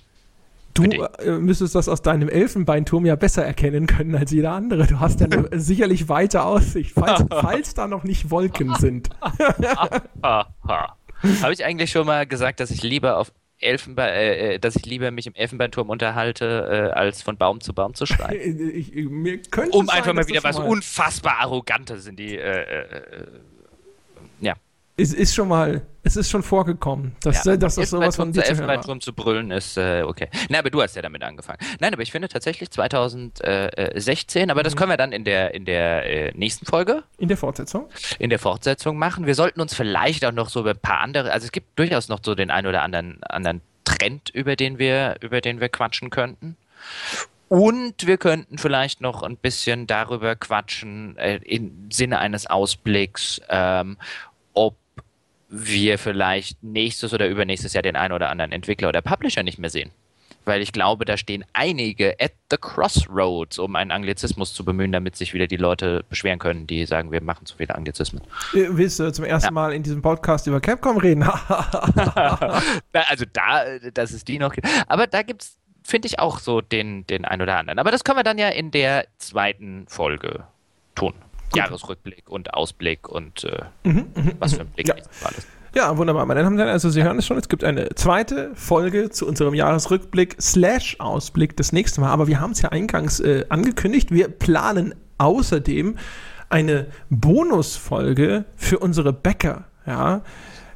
Du 0.74 0.84
äh, 0.84 1.38
müsstest 1.38 1.74
das 1.74 1.88
aus 1.88 2.00
deinem 2.02 2.28
Elfenbeinturm 2.28 3.04
ja 3.06 3.16
besser 3.16 3.44
erkennen 3.44 3.86
können 3.86 4.14
als 4.14 4.30
jeder 4.30 4.52
andere. 4.52 4.86
Du 4.86 5.00
hast 5.00 5.20
ja 5.20 5.26
eine 5.26 5.48
sicherlich 5.60 6.08
weite 6.08 6.42
Aussicht, 6.42 6.92
falls, 6.94 7.24
falls 7.30 7.74
da 7.74 7.86
noch 7.88 8.04
nicht 8.04 8.30
Wolken 8.30 8.74
sind. 8.76 9.10
Habe 10.22 11.52
ich 11.52 11.64
eigentlich 11.64 11.90
schon 11.90 12.06
mal 12.06 12.26
gesagt, 12.26 12.60
dass 12.60 12.70
ich 12.70 12.82
lieber 12.82 13.18
auf 13.18 13.32
Elfenbein, 13.58 14.08
äh, 14.08 14.54
äh, 14.54 14.58
dass 14.58 14.74
ich 14.76 14.86
lieber 14.86 15.10
mich 15.10 15.26
im 15.26 15.34
Elfenbeinturm 15.34 15.90
unterhalte, 15.90 16.90
äh, 16.94 16.98
als 16.98 17.22
von 17.22 17.36
Baum 17.36 17.60
zu 17.60 17.74
Baum 17.74 17.94
zu 17.94 18.06
schreien? 18.06 18.58
Ich, 18.74 18.94
ich, 18.94 19.06
Um 19.06 19.86
sein, 19.86 19.96
einfach 19.96 20.14
mal 20.14 20.26
wieder 20.28 20.42
was 20.42 20.56
mal- 20.58 20.66
unfassbar 20.66 21.40
Arrogantes 21.40 22.06
in 22.06 22.16
die. 22.16 22.36
Äh, 22.36 22.40
äh, 22.40 22.80
äh. 23.20 23.26
Es 24.96 25.14
ist 25.14 25.34
schon 25.34 25.48
mal, 25.48 25.80
es 26.02 26.16
ist 26.16 26.28
schon 26.30 26.42
vorgekommen, 26.42 27.16
dass, 27.22 27.44
ja. 27.44 27.56
dass 27.56 27.76
das 27.76 27.88
sowas 27.90 28.16
von 28.16 28.32
dir 28.32 28.40
zu 28.42 28.48
hören. 28.48 28.50
Elfenbeinturm 28.50 29.00
zu 29.00 29.14
brüllen 29.14 29.50
ist 29.50 29.78
äh, 29.78 30.02
okay. 30.06 30.28
Na, 30.50 30.58
aber 30.58 30.68
du 30.70 30.82
hast 30.82 30.94
ja 30.94 31.00
damit 31.00 31.22
angefangen. 31.22 31.58
Nein, 31.80 31.94
aber 31.94 32.02
ich 32.02 32.12
finde 32.12 32.28
tatsächlich 32.28 32.70
2016, 32.70 34.50
aber 34.50 34.62
das 34.62 34.74
Mhm. 34.74 34.78
können 34.78 34.90
wir 34.90 34.96
dann 34.98 35.12
in 35.12 35.24
der 35.24 35.54
in 35.54 35.64
der 35.64 36.04
äh, 36.04 36.32
nächsten 36.36 36.66
Folge 36.66 37.02
In 37.18 37.28
der 37.28 37.36
Fortsetzung? 37.38 37.88
in 38.18 38.28
der 38.30 38.38
Fortsetzung 38.38 38.98
machen. 38.98 39.26
Wir 39.26 39.34
sollten 39.34 39.60
uns 39.60 39.74
vielleicht 39.74 40.24
auch 40.24 40.32
noch 40.32 40.48
so 40.50 40.60
über 40.60 40.70
ein 40.70 40.78
paar 40.78 41.00
andere, 41.00 41.32
also 41.32 41.46
es 41.46 41.52
gibt 41.52 41.78
durchaus 41.78 42.08
noch 42.08 42.20
so 42.22 42.34
den 42.34 42.50
einen 42.50 42.66
oder 42.66 42.82
anderen, 42.82 43.22
anderen 43.22 43.62
Trend, 43.84 44.28
über 44.30 44.56
den 44.56 44.78
wir, 44.78 45.16
über 45.22 45.40
den 45.40 45.60
wir 45.60 45.68
quatschen 45.70 46.10
könnten. 46.10 46.56
Und 47.48 48.06
wir 48.06 48.16
könnten 48.16 48.58
vielleicht 48.58 49.00
noch 49.00 49.24
ein 49.24 49.36
bisschen 49.36 49.88
darüber 49.88 50.36
quatschen, 50.36 51.16
äh, 51.16 51.36
im 51.38 51.90
Sinne 51.90 52.20
eines 52.20 52.46
Ausblicks, 52.46 53.40
ähm, 53.48 53.96
wir 55.50 55.98
vielleicht 55.98 56.62
nächstes 56.62 57.12
oder 57.12 57.28
übernächstes 57.28 57.72
Jahr 57.72 57.82
den 57.82 57.96
einen 57.96 58.14
oder 58.14 58.30
anderen 58.30 58.52
Entwickler 58.52 58.88
oder 58.88 59.02
Publisher 59.02 59.42
nicht 59.42 59.58
mehr 59.58 59.70
sehen. 59.70 59.90
Weil 60.46 60.62
ich 60.62 60.72
glaube, 60.72 61.04
da 61.04 61.18
stehen 61.18 61.44
einige 61.52 62.14
at 62.18 62.32
the 62.50 62.56
crossroads, 62.56 63.58
um 63.58 63.76
einen 63.76 63.90
Anglizismus 63.90 64.54
zu 64.54 64.64
bemühen, 64.64 64.90
damit 64.90 65.14
sich 65.16 65.34
wieder 65.34 65.46
die 65.46 65.56
Leute 65.58 66.02
beschweren 66.08 66.38
können, 66.38 66.66
die 66.66 66.86
sagen, 66.86 67.12
wir 67.12 67.22
machen 67.22 67.44
zu 67.44 67.56
viele 67.58 67.74
Anglizismen. 67.74 68.22
Äh, 68.54 68.68
Willst 68.70 68.98
du 69.00 69.12
zum 69.12 69.26
ersten 69.26 69.48
Ja. 69.48 69.50
Mal 69.50 69.74
in 69.74 69.82
diesem 69.82 70.00
Podcast 70.00 70.46
über 70.46 70.60
Capcom 70.60 70.96
reden? 70.96 71.24
Also 72.92 73.24
da, 73.30 73.64
äh, 73.64 73.92
dass 73.92 74.12
es 74.12 74.24
die 74.24 74.38
noch 74.38 74.52
gibt. 74.54 74.66
Aber 74.86 75.06
da 75.06 75.22
gibt 75.22 75.42
es, 75.42 75.58
finde 75.84 76.06
ich, 76.08 76.18
auch 76.18 76.38
so 76.38 76.60
den, 76.60 77.06
den 77.06 77.24
ein 77.24 77.42
oder 77.42 77.56
anderen. 77.58 77.78
Aber 77.78 77.90
das 77.90 78.04
können 78.04 78.18
wir 78.18 78.24
dann 78.24 78.38
ja 78.38 78.48
in 78.48 78.70
der 78.70 79.06
zweiten 79.18 79.86
Folge 79.88 80.44
tun. 80.94 81.14
Jahresrückblick 81.56 82.28
und 82.28 82.54
Ausblick 82.54 83.08
und 83.08 83.44
äh, 83.44 83.62
was 84.38 84.54
für 84.54 84.60
ein 84.62 84.68
Blick 84.68 84.88
Ja. 84.88 84.94
ist. 84.94 85.08
Ja, 85.72 85.96
wunderbar. 85.96 86.26
Meine 86.26 86.42
Damen 86.42 86.54
und 86.54 86.58
Herren, 86.58 86.72
also 86.72 86.90
Sie 86.90 87.04
hören 87.04 87.18
es 87.18 87.26
schon, 87.26 87.36
es 87.38 87.48
gibt 87.48 87.62
eine 87.62 87.90
zweite 87.94 88.50
Folge 88.56 89.10
zu 89.10 89.24
unserem 89.28 89.54
Jahresrückblick 89.54 90.36
slash 90.40 90.96
Ausblick 90.98 91.56
das 91.56 91.70
nächste 91.72 92.00
Mal. 92.00 92.10
Aber 92.10 92.26
wir 92.26 92.40
haben 92.40 92.50
es 92.50 92.60
ja 92.62 92.70
eingangs 92.70 93.20
äh, 93.20 93.44
angekündigt. 93.50 94.10
Wir 94.10 94.28
planen 94.28 94.94
außerdem 95.18 95.96
eine 96.48 96.86
Bonusfolge 97.08 98.44
für 98.56 98.78
unsere 98.80 99.12
Bäcker, 99.12 99.64
ja, 99.86 100.22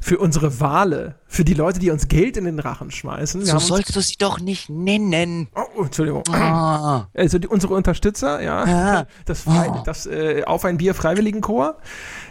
für 0.04 0.18
unsere 0.18 0.60
Wale, 0.60 1.14
für 1.26 1.46
die 1.46 1.54
Leute, 1.54 1.78
die 1.78 1.90
uns 1.90 2.08
Geld 2.08 2.36
in 2.36 2.44
den 2.44 2.58
Rachen 2.58 2.90
schmeißen. 2.90 3.40
Wir 3.40 3.46
So 3.46 3.58
sollst 3.58 3.96
du 3.96 4.00
sie 4.02 4.16
doch 4.18 4.38
nicht 4.38 4.68
nennen. 4.68 5.48
Oh, 5.54 5.84
Entschuldigung. 5.84 6.22
Ah. 6.30 7.06
Also 7.14 7.38
die, 7.38 7.46
unsere 7.48 7.72
Unterstützer, 7.72 8.42
ja, 8.42 8.66
Ja. 8.66 9.06
das, 9.24 9.44
Oh. 9.46 9.82
das 9.86 10.04
äh, 10.04 10.42
Auf 10.44 10.66
ein 10.66 10.76
Bier 10.76 10.92
Freiwilligenchor. 10.92 11.78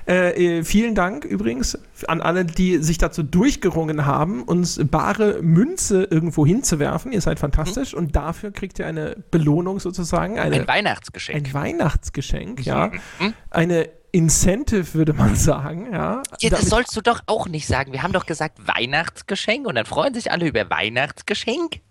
Äh, 0.07 0.59
äh, 0.59 0.63
vielen 0.63 0.93
Dank 0.93 1.25
übrigens 1.25 1.79
an 2.07 2.21
alle, 2.21 2.45
die 2.45 2.77
sich 2.77 2.99
dazu 2.99 3.23
durchgerungen 3.23 4.05
haben, 4.05 4.43
uns 4.43 4.79
bare 4.91 5.41
Münze 5.41 6.03
irgendwo 6.03 6.45
hinzuwerfen. 6.45 7.11
Ihr 7.11 7.21
seid 7.21 7.39
fantastisch 7.39 7.95
und 7.95 8.15
dafür 8.15 8.51
kriegt 8.51 8.77
ihr 8.77 8.85
eine 8.85 9.15
Belohnung 9.31 9.79
sozusagen, 9.79 10.37
eine, 10.37 10.57
Ein 10.57 10.67
Weihnachtsgeschenk. 10.67 11.47
ein 11.47 11.53
Weihnachtsgeschenk, 11.55 12.63
ja, 12.63 12.91
Mhm. 13.19 13.33
eine 13.49 13.89
Incentive 14.13 14.93
würde 14.93 15.13
man 15.13 15.35
sagen, 15.35 15.91
ja. 15.91 16.21
Ja, 16.39 16.49
das 16.51 16.67
sollst 16.67 16.95
du 16.95 17.01
doch 17.01 17.21
auch 17.25 17.47
nicht 17.47 17.65
sagen. 17.65 17.91
Wir 17.91 18.03
haben 18.03 18.13
doch 18.13 18.27
gesagt 18.27 18.59
Weihnachtsgeschenk 18.67 19.67
und 19.67 19.73
dann 19.73 19.85
freuen 19.85 20.13
sich 20.13 20.31
alle 20.31 20.47
über 20.47 20.69
Weihnachtsgeschenk. 20.69 21.81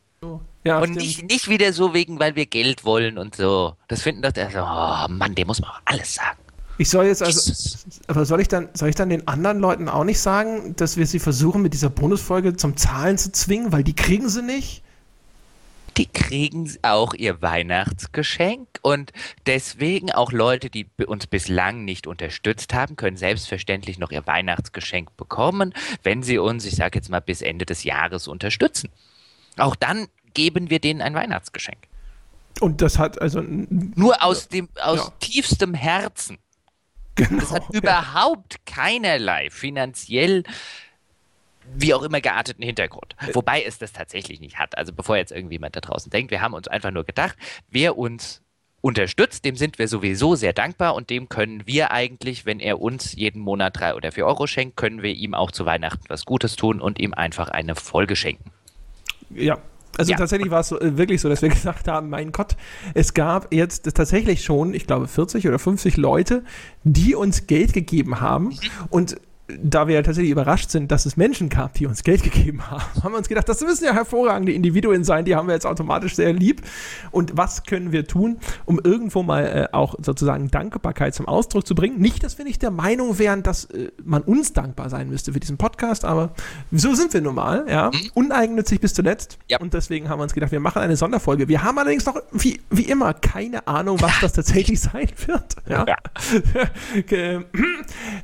ja, 0.65 0.79
und 0.79 0.85
stimmt. 0.85 0.97
nicht, 0.99 1.23
nicht 1.25 1.49
wieder 1.49 1.73
so 1.73 1.95
wegen, 1.95 2.21
weil 2.21 2.37
wir 2.37 2.47
Geld 2.47 2.85
wollen 2.85 3.19
und 3.19 3.35
so. 3.35 3.75
Das 3.89 4.03
finden 4.03 4.23
doch, 4.23 4.33
also, 4.37 4.61
oh 4.61 5.13
Mann, 5.13 5.35
dem 5.35 5.49
muss 5.49 5.61
man 5.61 5.71
auch 5.71 5.81
alles 5.85 6.15
sagen. 6.15 6.39
Ich 6.79 6.91
soll 6.91 7.07
jetzt 7.07 7.23
also, 7.23 7.51
Jesus. 7.51 7.85
aber 8.07 8.25
soll 8.25 8.41
ich 8.41 8.49
dann, 8.49 8.69
soll 8.73 8.89
ich 8.89 8.95
dann 8.95 9.11
den 9.11 9.27
anderen 9.27 9.59
Leuten 9.59 9.89
auch 9.89 10.05
nicht 10.05 10.21
sagen, 10.21 10.75
dass 10.77 10.97
wir 10.97 11.07
sie 11.07 11.19
versuchen, 11.19 11.61
mit 11.61 11.75
dieser 11.75 11.91
Bonusfolge 11.91 12.57
zum 12.57 12.77
Zahlen 12.77 13.19
zu 13.19 13.33
zwingen, 13.33 13.73
weil 13.73 13.83
die 13.83 13.95
kriegen 13.95 14.29
sie 14.29 14.43
nicht? 14.43 14.82
Die 15.99 16.07
kriegen 16.07 16.73
auch 16.83 17.13
ihr 17.15 17.43
Weihnachtsgeschenk 17.43 18.67
und 18.83 19.13
deswegen 19.47 20.11
auch 20.11 20.33
Leute, 20.33 20.71
die 20.71 20.87
uns 21.07 21.27
bislang 21.27 21.85
nicht 21.85 22.07
unterstützt 22.07 22.73
haben, 22.73 22.97
können 22.97 23.17
selbstverständlich 23.17 23.99
noch 23.99 24.11
ihr 24.11 24.27
Weihnachtsgeschenk 24.27 25.17
bekommen, 25.17 25.75
wenn 26.03 26.23
sie 26.23 26.39
uns, 26.39 26.65
ich 26.65 26.77
sage 26.77 26.99
jetzt 26.99 27.11
mal, 27.11 27.21
bis 27.21 27.43
Ende 27.43 27.67
des 27.67 27.85
Jahres 27.85 28.27
unterstützen. 28.27 28.89
Auch 29.59 29.77
dann 29.77 30.09
geben 30.35 30.71
wir 30.71 30.81
denen 30.81 31.03
ein 31.03 31.15
Weihnachtsgeschenk. 31.15 31.79
Und 32.61 32.81
das 32.81 32.99
hat 32.99 33.21
also 33.21 33.43
Nur 33.43 34.23
aus 34.23 34.49
dem, 34.49 34.69
aus 34.83 34.99
Ja. 34.99 35.13
tiefstem 35.21 35.75
Herzen. 35.75 36.39
genau. 37.17 37.41
Das 37.41 37.53
hat 37.53 37.65
überhaupt 37.75 38.65
keinerlei 38.65 39.51
finanziell 39.51 40.45
wie 41.75 41.95
auch 41.95 42.03
immer 42.03 42.21
gearteten 42.21 42.63
Hintergrund. 42.65 43.17
Wobei 43.33 43.63
es 43.63 43.79
das 43.79 43.93
tatsächlich 43.93 44.41
nicht 44.41 44.59
hat. 44.59 44.77
Also 44.77 44.93
bevor 44.93 45.17
jetzt 45.17 45.33
irgendjemand 45.33 45.77
da 45.77 45.81
draußen 45.81 46.11
denkt, 46.11 46.31
wir 46.31 46.41
haben 46.43 46.55
uns 46.55 46.69
einfach 46.69 46.91
nur 46.91 47.05
gedacht, 47.05 47.37
wer 47.71 47.97
uns 47.99 48.43
unterstützt, 48.81 49.45
dem 49.45 49.55
sind 49.57 49.79
wir 49.79 49.87
sowieso 49.87 50.35
sehr 50.35 50.53
dankbar 50.53 50.95
und 50.97 51.09
dem 51.09 51.29
können 51.29 51.67
wir 51.67 51.93
eigentlich, 51.93 52.47
wenn 52.47 52.59
er 52.59 52.81
uns 52.81 53.15
jeden 53.15 53.41
Monat 53.41 53.79
drei 53.79 53.95
oder 53.95 54.11
vier 54.11 54.27
Euro 54.27 54.47
schenkt, 54.49 54.77
können 54.77 55.03
wir 55.03 55.13
ihm 55.13 55.35
auch 55.35 55.53
zu 55.53 55.65
Weihnachten 55.65 56.03
was 56.09 56.25
Gutes 56.25 56.57
tun 56.57 56.81
und 56.81 56.99
ihm 56.99 57.15
einfach 57.15 57.49
eine 57.49 57.77
Folge 57.77 58.17
schenken. 58.17 58.51
Ja. 59.31 59.59
Also 59.99 60.11
Ja. 60.13 60.19
tatsächlich 60.19 60.51
war 60.51 60.61
es 60.61 60.69
so, 60.69 60.81
äh, 60.81 60.97
wirklich 60.97 61.21
so, 61.21 61.29
dass 61.29 61.43
wir 61.43 61.49
gesagt 61.51 61.87
haben, 61.87 62.11
mein 62.11 62.33
Gott, 62.33 62.57
es 62.95 63.15
gab 63.15 63.53
jetzt 63.55 63.95
tatsächlich 63.95 64.43
schon, 64.43 64.75
ich 64.75 64.87
glaube, 64.87 65.07
40 65.07 65.47
oder 65.47 65.59
50 65.59 65.97
Leute, 65.97 66.45
die 66.83 67.15
uns 67.15 67.47
Geld 67.47 67.73
gegeben 67.75 68.21
haben. 68.21 68.47
Mhm. 68.47 68.59
Und 68.91 69.17
da 69.63 69.89
wir 69.89 69.97
ja 69.97 70.03
tatsächlich 70.03 70.31
überrascht 70.31 70.71
sind, 70.71 70.91
dass 70.93 71.07
es 71.07 71.17
Menschen 71.17 71.49
gab, 71.49 71.75
die 71.75 71.87
uns 71.87 72.03
Geld 72.05 72.23
gegeben 72.23 72.71
haben, 72.71 72.83
haben 73.03 73.13
wir 73.13 73.19
uns 73.19 73.29
gedacht, 73.29 73.49
das 73.49 73.61
müssen 73.61 73.85
ja 73.85 73.93
hervorragende 73.93 74.53
Individuen 74.53 75.05
sein, 75.05 75.25
die 75.25 75.35
haben 75.35 75.49
wir 75.49 75.55
jetzt 75.55 75.67
automatisch 75.67 76.15
sehr 76.15 76.33
lieb. 76.33 76.63
Und 77.11 77.37
was 77.37 77.65
können 77.65 77.93
wir 77.93 78.07
tun, 78.07 78.39
um 78.65 78.81
irgendwo 78.83 79.23
mal 79.23 79.45
äh, 79.45 79.75
auch 79.75 79.95
sozusagen 80.03 80.51
Dankbarkeit 80.51 81.15
zum 81.15 81.27
Ausdruck 81.27 81.67
zu 81.67 81.75
bringen? 81.75 81.99
Nicht, 81.99 82.25
dass 82.25 82.39
wir 82.39 82.45
nicht 82.45 82.63
der 82.63 82.71
Meinung 82.71 83.19
wären, 83.19 83.43
dass 83.43 83.65
äh, 83.67 83.91
man 84.05 84.23
uns 84.23 84.53
dankbar 84.53 84.91
sein 84.91 85.09
müsste 85.09 85.33
für 85.33 85.41
diesen 85.41 85.57
Podcast, 85.57 86.05
aber 86.05 86.33
so 86.71 86.95
sind 86.95 87.13
wir 87.15 87.21
nun 87.21 87.35
mal, 87.35 87.67
ja. 87.69 87.91
Uneigennützig 88.15 88.81
bis 88.81 88.95
zuletzt. 88.95 89.39
Ja. 89.49 89.59
Und 89.61 89.75
deswegen 89.75 90.09
haben 90.09 90.19
wir 90.19 90.25
uns 90.25 90.35
gedacht, 90.35 90.53
wir 90.53 90.61
machen 90.61 90.83
eine 90.83 90.97
Sonderfolge. 90.97 91.49
Wir 91.49 91.63
haben 91.63 91.79
allerdings 91.79 92.07
noch, 92.07 92.17
wie, 92.33 92.61
wie 92.71 92.83
immer, 92.83 93.15
keine 93.15 93.67
Ahnung, 93.67 94.01
was 94.01 94.21
das 94.21 94.33
tatsächlich 94.33 94.81
sein 94.81 95.09
wird. 95.27 95.57
Ja. 95.69 95.87
Ja. 95.87 95.97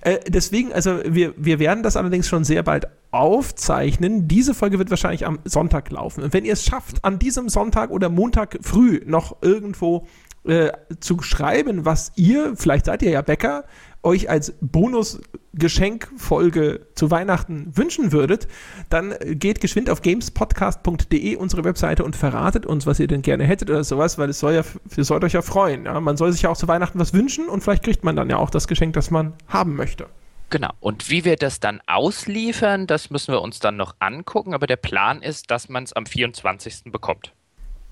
Äh, 0.00 0.18
deswegen, 0.28 0.72
also 0.72 1.00
wir, 1.04 1.17
wir 1.36 1.58
werden 1.58 1.82
das 1.82 1.96
allerdings 1.96 2.28
schon 2.28 2.44
sehr 2.44 2.62
bald 2.62 2.86
aufzeichnen. 3.10 4.28
Diese 4.28 4.54
Folge 4.54 4.78
wird 4.78 4.90
wahrscheinlich 4.90 5.26
am 5.26 5.40
Sonntag 5.44 5.90
laufen. 5.90 6.22
Und 6.22 6.32
wenn 6.32 6.44
ihr 6.44 6.52
es 6.52 6.64
schafft, 6.64 7.04
an 7.04 7.18
diesem 7.18 7.48
Sonntag 7.48 7.90
oder 7.90 8.08
Montag 8.08 8.58
früh 8.62 9.00
noch 9.06 9.42
irgendwo 9.42 10.06
äh, 10.44 10.70
zu 11.00 11.20
schreiben, 11.22 11.84
was 11.84 12.12
ihr, 12.16 12.54
vielleicht 12.56 12.86
seid 12.86 13.02
ihr 13.02 13.10
ja 13.10 13.22
Bäcker, 13.22 13.64
euch 14.02 14.28
als 14.30 14.54
Bonus-Geschenkfolge 14.60 16.86
zu 16.94 17.10
Weihnachten 17.10 17.76
wünschen 17.76 18.12
würdet, 18.12 18.46
dann 18.88 19.12
geht 19.22 19.60
geschwind 19.60 19.90
auf 19.90 20.00
gamespodcast.de, 20.02 21.34
unsere 21.36 21.64
Webseite, 21.64 22.04
und 22.04 22.14
verratet 22.16 22.64
uns, 22.64 22.86
was 22.86 23.00
ihr 23.00 23.08
denn 23.08 23.22
gerne 23.22 23.44
hättet 23.44 23.70
oder 23.70 23.82
sowas, 23.84 24.18
weil 24.18 24.30
es 24.30 24.38
soll 24.38 24.54
ja, 24.54 24.62
ihr 24.96 25.04
sollt 25.04 25.24
euch 25.24 25.32
ja 25.32 25.42
freuen. 25.42 25.84
Ja? 25.84 26.00
Man 26.00 26.16
soll 26.16 26.32
sich 26.32 26.42
ja 26.42 26.50
auch 26.50 26.56
zu 26.56 26.68
Weihnachten 26.68 26.98
was 26.98 27.12
wünschen 27.12 27.48
und 27.48 27.62
vielleicht 27.62 27.82
kriegt 27.82 28.04
man 28.04 28.16
dann 28.16 28.30
ja 28.30 28.36
auch 28.36 28.50
das 28.50 28.68
Geschenk, 28.68 28.94
das 28.94 29.10
man 29.10 29.34
haben 29.48 29.76
möchte. 29.76 30.06
Genau. 30.50 30.70
Und 30.80 31.10
wie 31.10 31.24
wir 31.24 31.36
das 31.36 31.60
dann 31.60 31.80
ausliefern, 31.86 32.86
das 32.86 33.10
müssen 33.10 33.32
wir 33.32 33.42
uns 33.42 33.58
dann 33.58 33.76
noch 33.76 33.96
angucken. 33.98 34.54
Aber 34.54 34.66
der 34.66 34.76
Plan 34.76 35.22
ist, 35.22 35.50
dass 35.50 35.68
man 35.68 35.84
es 35.84 35.92
am 35.92 36.06
24. 36.06 36.84
bekommt. 36.90 37.32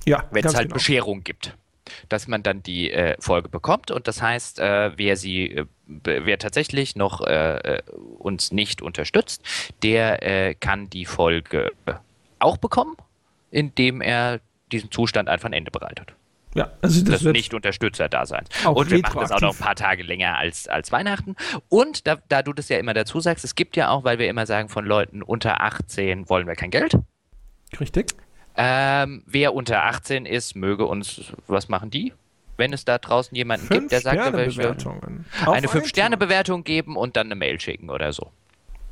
Ja, 0.06 0.24
Wenn 0.30 0.44
es 0.44 0.54
halt 0.54 0.68
genau. 0.68 0.74
Bescherung 0.74 1.22
gibt. 1.22 1.56
Dass 2.08 2.26
man 2.26 2.42
dann 2.42 2.62
die 2.64 2.90
äh, 2.90 3.16
Folge 3.20 3.48
bekommt 3.48 3.92
und 3.92 4.08
das 4.08 4.20
heißt, 4.20 4.58
äh, 4.58 4.90
wer 4.96 5.16
sie, 5.16 5.52
äh, 5.52 5.66
wer 6.02 6.36
tatsächlich 6.36 6.96
noch 6.96 7.20
äh, 7.20 7.76
äh, 7.76 7.82
uns 8.18 8.50
nicht 8.50 8.82
unterstützt, 8.82 9.40
der 9.84 10.20
äh, 10.24 10.54
kann 10.56 10.90
die 10.90 11.04
Folge 11.04 11.70
auch 12.40 12.56
bekommen, 12.56 12.96
indem 13.52 14.00
er 14.00 14.40
diesem 14.72 14.90
Zustand 14.90 15.28
einfach 15.28 15.48
ein 15.48 15.52
Ende 15.52 15.70
bereitet. 15.70 16.15
Ja, 16.56 16.72
also 16.80 17.04
das 17.04 17.22
Das 17.22 17.32
Nicht-Unterstützer-Daseins. 17.32 18.48
Und 18.66 18.90
wir 18.90 19.00
machen 19.00 19.20
das 19.20 19.30
auch 19.30 19.40
noch 19.40 19.54
ein 19.54 19.58
paar 19.60 19.74
Tage 19.74 20.02
länger 20.02 20.38
als, 20.38 20.68
als 20.68 20.90
Weihnachten. 20.90 21.36
Und 21.68 22.06
da, 22.06 22.16
da 22.28 22.42
du 22.42 22.52
das 22.52 22.68
ja 22.68 22.78
immer 22.78 22.94
dazu 22.94 23.20
sagst, 23.20 23.44
es 23.44 23.54
gibt 23.54 23.76
ja 23.76 23.90
auch, 23.90 24.04
weil 24.04 24.18
wir 24.18 24.28
immer 24.28 24.46
sagen, 24.46 24.68
von 24.68 24.86
Leuten 24.86 25.22
unter 25.22 25.60
18 25.60 26.28
wollen 26.28 26.46
wir 26.46 26.54
kein 26.54 26.70
Geld. 26.70 26.98
richtig. 27.78 28.14
Ähm, 28.56 29.22
wer 29.26 29.54
unter 29.54 29.84
18 29.84 30.24
ist, 30.24 30.56
möge 30.56 30.86
uns, 30.86 31.32
was 31.46 31.68
machen 31.68 31.90
die? 31.90 32.14
Wenn 32.56 32.72
es 32.72 32.86
da 32.86 32.96
draußen 32.96 33.36
jemanden 33.36 33.68
gibt, 33.68 33.92
der 33.92 34.00
sagt, 34.00 34.16
er. 34.16 34.30
Auf 35.44 35.52
eine 35.52 35.66
iTunes. 35.66 35.84
5-Sterne-Bewertung 35.84 36.64
geben 36.64 36.96
und 36.96 37.16
dann 37.16 37.26
eine 37.26 37.34
Mail 37.34 37.60
schicken 37.60 37.90
oder 37.90 38.14
so. 38.14 38.32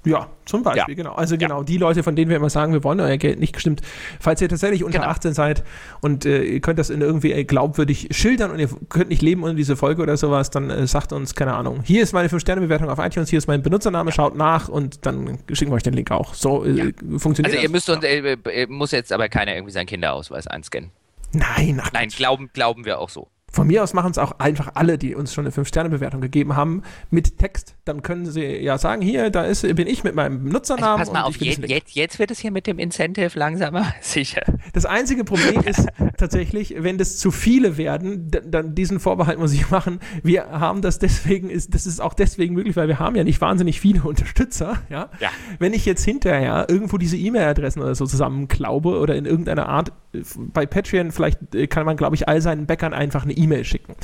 Ja, 0.04 0.28
zum 0.44 0.62
Beispiel, 0.62 0.94
Ja. 0.94 1.02
genau. 1.02 1.14
Also 1.14 1.36
genau, 1.38 1.62
die 1.62 1.78
Leute, 1.78 2.02
von 2.02 2.14
denen 2.16 2.28
wir 2.30 2.36
immer 2.36 2.50
sagen, 2.50 2.72
wir 2.72 2.84
wollen 2.84 3.00
euer 3.00 3.16
Geld 3.16 3.40
nicht 3.40 3.52
gestimmt. 3.54 3.80
Falls 4.20 4.40
ihr 4.42 4.48
tatsächlich 4.48 4.84
unter 4.84 4.98
Genau. 4.98 5.10
18 5.10 5.32
seid 5.34 5.64
und 6.00 6.26
äh, 6.26 6.42
ihr 6.42 6.60
könnt 6.60 6.78
das 6.78 6.90
in 6.90 7.00
irgendwie 7.00 7.32
äh, 7.32 7.44
glaubwürdig 7.44 8.08
schildern 8.10 8.50
und 8.50 8.58
ihr 8.58 8.68
könnt 8.88 9.08
nicht 9.08 9.22
leben 9.22 9.42
ohne 9.44 9.54
diese 9.54 9.76
Folge 9.76 10.02
oder 10.02 10.16
sowas, 10.16 10.50
dann 10.50 10.68
äh, 10.70 10.86
sagt 10.86 11.12
uns, 11.12 11.34
keine 11.34 11.54
Ahnung, 11.54 11.80
hier 11.84 12.02
ist 12.02 12.12
meine 12.12 12.28
5-Sterne-Bewertung 12.28 12.88
auf 12.90 12.98
iTunes, 12.98 13.30
hier 13.30 13.38
ist 13.38 13.46
mein 13.46 13.62
Benutzername, 13.62 14.12
schaut 14.12 14.36
nach 14.36 14.68
und 14.68 15.06
dann 15.06 15.38
schicken 15.52 15.70
wir 15.70 15.76
euch 15.76 15.82
den 15.82 15.94
Link 15.94 16.10
auch. 16.10 16.34
So 16.34 16.64
äh, 16.64 16.92
funktioniert 17.18 17.46
Also 17.46 17.56
ihr 17.56 17.62
das. 17.62 17.70
müsst 17.72 17.88
uns, 17.90 18.04
äh, 18.04 18.18
äh, 18.32 18.66
muss 18.68 18.90
jetzt 18.90 19.12
aber 19.12 19.28
keiner 19.28 19.54
irgendwie 19.54 19.72
seinen 19.72 19.86
Kinderausweis 19.86 20.46
einscannen. 20.46 20.90
Nein, 21.32 21.80
ach, 21.82 21.90
Nein, 21.92 22.10
glauben, 22.10 22.50
glauben 22.52 22.84
wir 22.84 22.98
auch 23.00 23.08
so. 23.08 23.28
Von 23.54 23.68
mir 23.68 23.84
aus 23.84 23.94
machen 23.94 24.10
es 24.10 24.18
auch 24.18 24.40
einfach 24.40 24.72
alle, 24.74 24.98
die 24.98 25.14
uns 25.14 25.32
schon 25.32 25.44
eine 25.46 25.54
5-Sterne-Bewertung 25.54 26.20
gegeben 26.20 26.56
haben, 26.56 26.82
mit 27.10 27.38
Text. 27.38 27.76
Dann 27.84 28.02
können 28.02 28.26
sie 28.26 28.42
ja 28.42 28.78
sagen, 28.78 29.00
hier, 29.00 29.30
da 29.30 29.44
ist, 29.44 29.62
bin 29.76 29.86
ich 29.86 30.02
mit 30.02 30.16
meinem 30.16 30.38
Also 30.38 30.44
Benutzernamen. 30.48 30.98
pass 30.98 31.12
mal 31.12 31.22
auf, 31.22 31.38
bin 31.38 31.46
jetzt, 31.46 31.94
jetzt, 31.94 32.18
wird 32.18 32.32
es 32.32 32.40
hier 32.40 32.50
mit 32.50 32.66
dem 32.66 32.80
Incentive 32.80 33.38
langsamer. 33.38 33.94
Sicher. 34.00 34.42
Das 34.72 34.86
einzige 34.86 35.22
Problem 35.22 35.60
ist 35.66 35.86
tatsächlich, 36.18 36.74
wenn 36.78 36.98
das 36.98 37.18
zu 37.18 37.30
viele 37.30 37.76
werden, 37.76 38.28
dann 38.44 38.74
diesen 38.74 38.98
Vorbehalt 38.98 39.38
muss 39.38 39.52
ich 39.52 39.70
machen. 39.70 40.00
Wir 40.24 40.50
haben 40.50 40.82
das 40.82 40.98
deswegen, 40.98 41.48
ist, 41.48 41.74
das 41.74 41.86
ist 41.86 42.00
auch 42.00 42.14
deswegen 42.14 42.54
möglich, 42.54 42.74
weil 42.74 42.88
wir 42.88 42.98
haben 42.98 43.14
ja 43.14 43.22
nicht 43.22 43.40
wahnsinnig 43.40 43.80
viele 43.80 44.02
Unterstützer. 44.04 44.78
Ja? 44.90 45.10
Ja. 45.20 45.30
Wenn 45.60 45.74
ich 45.74 45.86
jetzt 45.86 46.04
hinterher 46.04 46.66
irgendwo 46.68 46.98
diese 46.98 47.16
E-Mail-Adressen 47.16 47.80
oder 47.80 47.94
so 47.94 48.04
zusammenklaube 48.04 48.98
oder 48.98 49.14
in 49.14 49.26
irgendeiner 49.26 49.68
Art 49.68 49.92
äh, 50.12 50.22
bei 50.36 50.66
Patreon, 50.66 51.12
vielleicht 51.12 51.54
äh, 51.54 51.68
kann 51.68 51.86
man, 51.86 51.96
glaube 51.96 52.16
ich, 52.16 52.26
all 52.28 52.40
seinen 52.40 52.66
Bäckern 52.66 52.92
einfach 52.92 53.22
eine 53.22 53.32
E-Mail 53.32 53.43
schicken. 53.64 53.94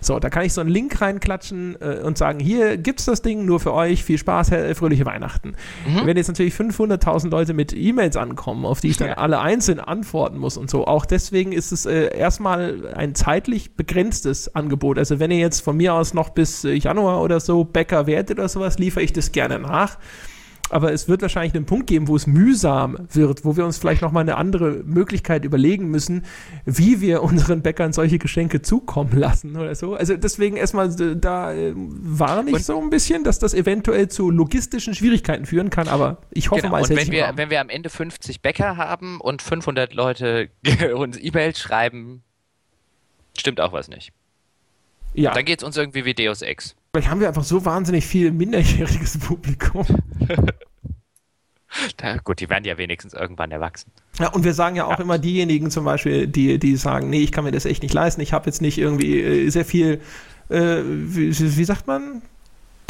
So, 0.00 0.18
da 0.18 0.30
kann 0.30 0.44
ich 0.44 0.52
so 0.52 0.60
einen 0.60 0.70
Link 0.70 1.00
reinklatschen 1.00 1.76
äh, 1.80 2.00
und 2.04 2.18
sagen, 2.18 2.40
hier 2.40 2.76
gibt's 2.76 3.04
das 3.04 3.22
Ding 3.22 3.44
nur 3.44 3.60
für 3.60 3.72
euch, 3.72 4.04
viel 4.04 4.18
Spaß, 4.18 4.52
äh, 4.52 4.74
fröhliche 4.74 5.04
Weihnachten. 5.06 5.54
Wenn 6.04 6.16
jetzt 6.16 6.28
natürlich 6.28 6.54
500.000 6.54 7.30
Leute 7.30 7.54
mit 7.54 7.72
E-Mails 7.72 8.16
ankommen, 8.16 8.64
auf 8.64 8.80
die 8.80 8.88
ich 8.88 8.96
dann 8.96 9.08
Ja. 9.08 9.14
alle 9.14 9.40
einzeln 9.40 9.80
antworten 9.80 10.38
muss 10.38 10.56
und 10.56 10.70
so, 10.70 10.86
auch 10.86 11.06
deswegen 11.06 11.52
ist 11.52 11.72
es 11.72 11.86
äh, 11.86 12.16
erstmal 12.16 12.92
ein 12.94 13.14
zeitlich 13.14 13.76
begrenztes 13.76 14.54
Angebot. 14.54 14.98
Also 14.98 15.18
wenn 15.18 15.30
ihr 15.30 15.38
jetzt 15.38 15.60
von 15.60 15.76
mir 15.76 15.94
aus 15.94 16.14
noch 16.14 16.30
bis 16.30 16.64
äh, 16.64 16.72
Januar 16.74 17.22
oder 17.22 17.40
so 17.40 17.64
Bäcker 17.64 18.06
werdet 18.06 18.38
oder 18.38 18.48
sowas, 18.48 18.78
liefere 18.78 19.02
ich 19.02 19.12
das 19.12 19.32
gerne 19.32 19.58
nach. 19.58 19.98
Aber 20.70 20.92
es 20.92 21.08
wird 21.08 21.20
wahrscheinlich 21.22 21.54
einen 21.54 21.66
Punkt 21.66 21.88
geben, 21.88 22.06
wo 22.06 22.14
es 22.14 22.26
mühsam 22.28 22.96
wird, 23.12 23.44
wo 23.44 23.56
wir 23.56 23.64
uns 23.64 23.76
vielleicht 23.78 24.02
nochmal 24.02 24.22
eine 24.22 24.36
andere 24.36 24.82
Möglichkeit 24.84 25.44
überlegen 25.44 25.88
müssen, 25.90 26.24
wie 26.64 27.00
wir 27.00 27.22
unseren 27.24 27.60
Bäckern 27.62 27.92
solche 27.92 28.18
Geschenke 28.18 28.62
zukommen 28.62 29.18
lassen 29.18 29.56
oder 29.56 29.74
so. 29.74 29.94
Also 29.94 30.16
deswegen 30.16 30.56
erstmal, 30.56 30.88
äh, 31.00 31.16
da 31.16 31.52
äh, 31.52 31.72
warne 31.74 32.50
ich 32.50 32.54
Und- 32.56 32.64
so 32.64 32.80
ein 32.80 32.88
bisschen, 32.88 33.24
dass 33.24 33.40
das 33.40 33.52
eventuell 33.52 34.08
zu 34.08 34.30
logistischen 34.30 34.94
Schwierigkeiten 34.94 35.44
führen 35.44 35.70
kann, 35.70 35.88
aber 35.88 36.18
ich 36.30 36.50
hoffe 36.50 36.62
Genau. 36.62 36.72
mal, 36.72 36.82
es 36.82 36.90
Und 36.90 36.96
wenn 36.96 37.10
wir, 37.10 37.32
wenn 37.34 37.50
wir 37.50 37.60
am 37.60 37.68
Ende 37.68 37.90
50 37.90 38.40
Bäcker 38.40 38.76
haben 38.76 39.20
und 39.20 39.42
500 39.42 39.92
Leute 39.92 40.50
uns 40.94 41.18
E-Mails 41.20 41.58
schreiben, 41.58 42.22
stimmt 43.36 43.60
auch 43.60 43.72
was 43.72 43.88
nicht. 43.88 44.12
ja, 45.14 45.32
Dann 45.32 45.44
geht 45.44 45.58
es 45.60 45.64
uns 45.64 45.76
irgendwie 45.76 46.04
wie 46.04 46.14
Deus 46.14 46.42
Ex. 46.42 46.76
Vielleicht 46.92 47.10
haben 47.10 47.20
wir 47.20 47.28
einfach 47.28 47.44
so 47.44 47.64
wahnsinnig 47.64 48.06
viel 48.06 48.32
minderjähriges 48.32 49.18
Publikum. 49.18 49.86
Da, 51.98 52.16
gut, 52.16 52.40
die 52.40 52.50
werden 52.50 52.64
ja 52.64 52.78
wenigstens 52.78 53.14
irgendwann 53.14 53.52
erwachsen. 53.52 53.92
Ja, 54.18 54.30
und 54.32 54.42
wir 54.42 54.54
sagen 54.54 54.74
ja 54.74 54.86
auch 54.86 54.98
Ja. 54.98 55.04
immer 55.04 55.18
diejenigen 55.20 55.70
zum 55.70 55.84
Beispiel, 55.84 56.26
die, 56.26 56.58
die 56.58 56.74
sagen, 56.76 57.10
nee, 57.10 57.20
ich 57.22 57.30
kann 57.30 57.44
mir 57.44 57.52
das 57.52 57.64
echt 57.64 57.82
nicht 57.84 57.94
leisten, 57.94 58.20
ich 58.20 58.32
habe 58.32 58.46
jetzt 58.46 58.60
nicht 58.60 58.76
irgendwie 58.76 59.20
äh, 59.20 59.48
sehr 59.50 59.64
viel, 59.64 60.00
äh, 60.48 60.80
wie, 60.82 61.28
wie 61.56 61.64
sagt 61.64 61.86
man, 61.86 62.22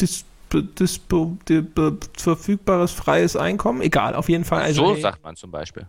Dis, 0.01 0.25
dis, 0.51 0.99
di- 1.47 1.61
be- 1.61 1.99
verfügbares 2.17 2.93
freies 2.93 3.37
Einkommen, 3.37 3.83
egal, 3.83 4.15
auf 4.15 4.31
jeden 4.31 4.45
Fall. 4.47 4.63
Also, 4.63 4.95
so 4.95 5.01
sagt 5.03 5.23
man 5.23 5.37
zum 5.37 5.51
Beispiel. 5.51 5.87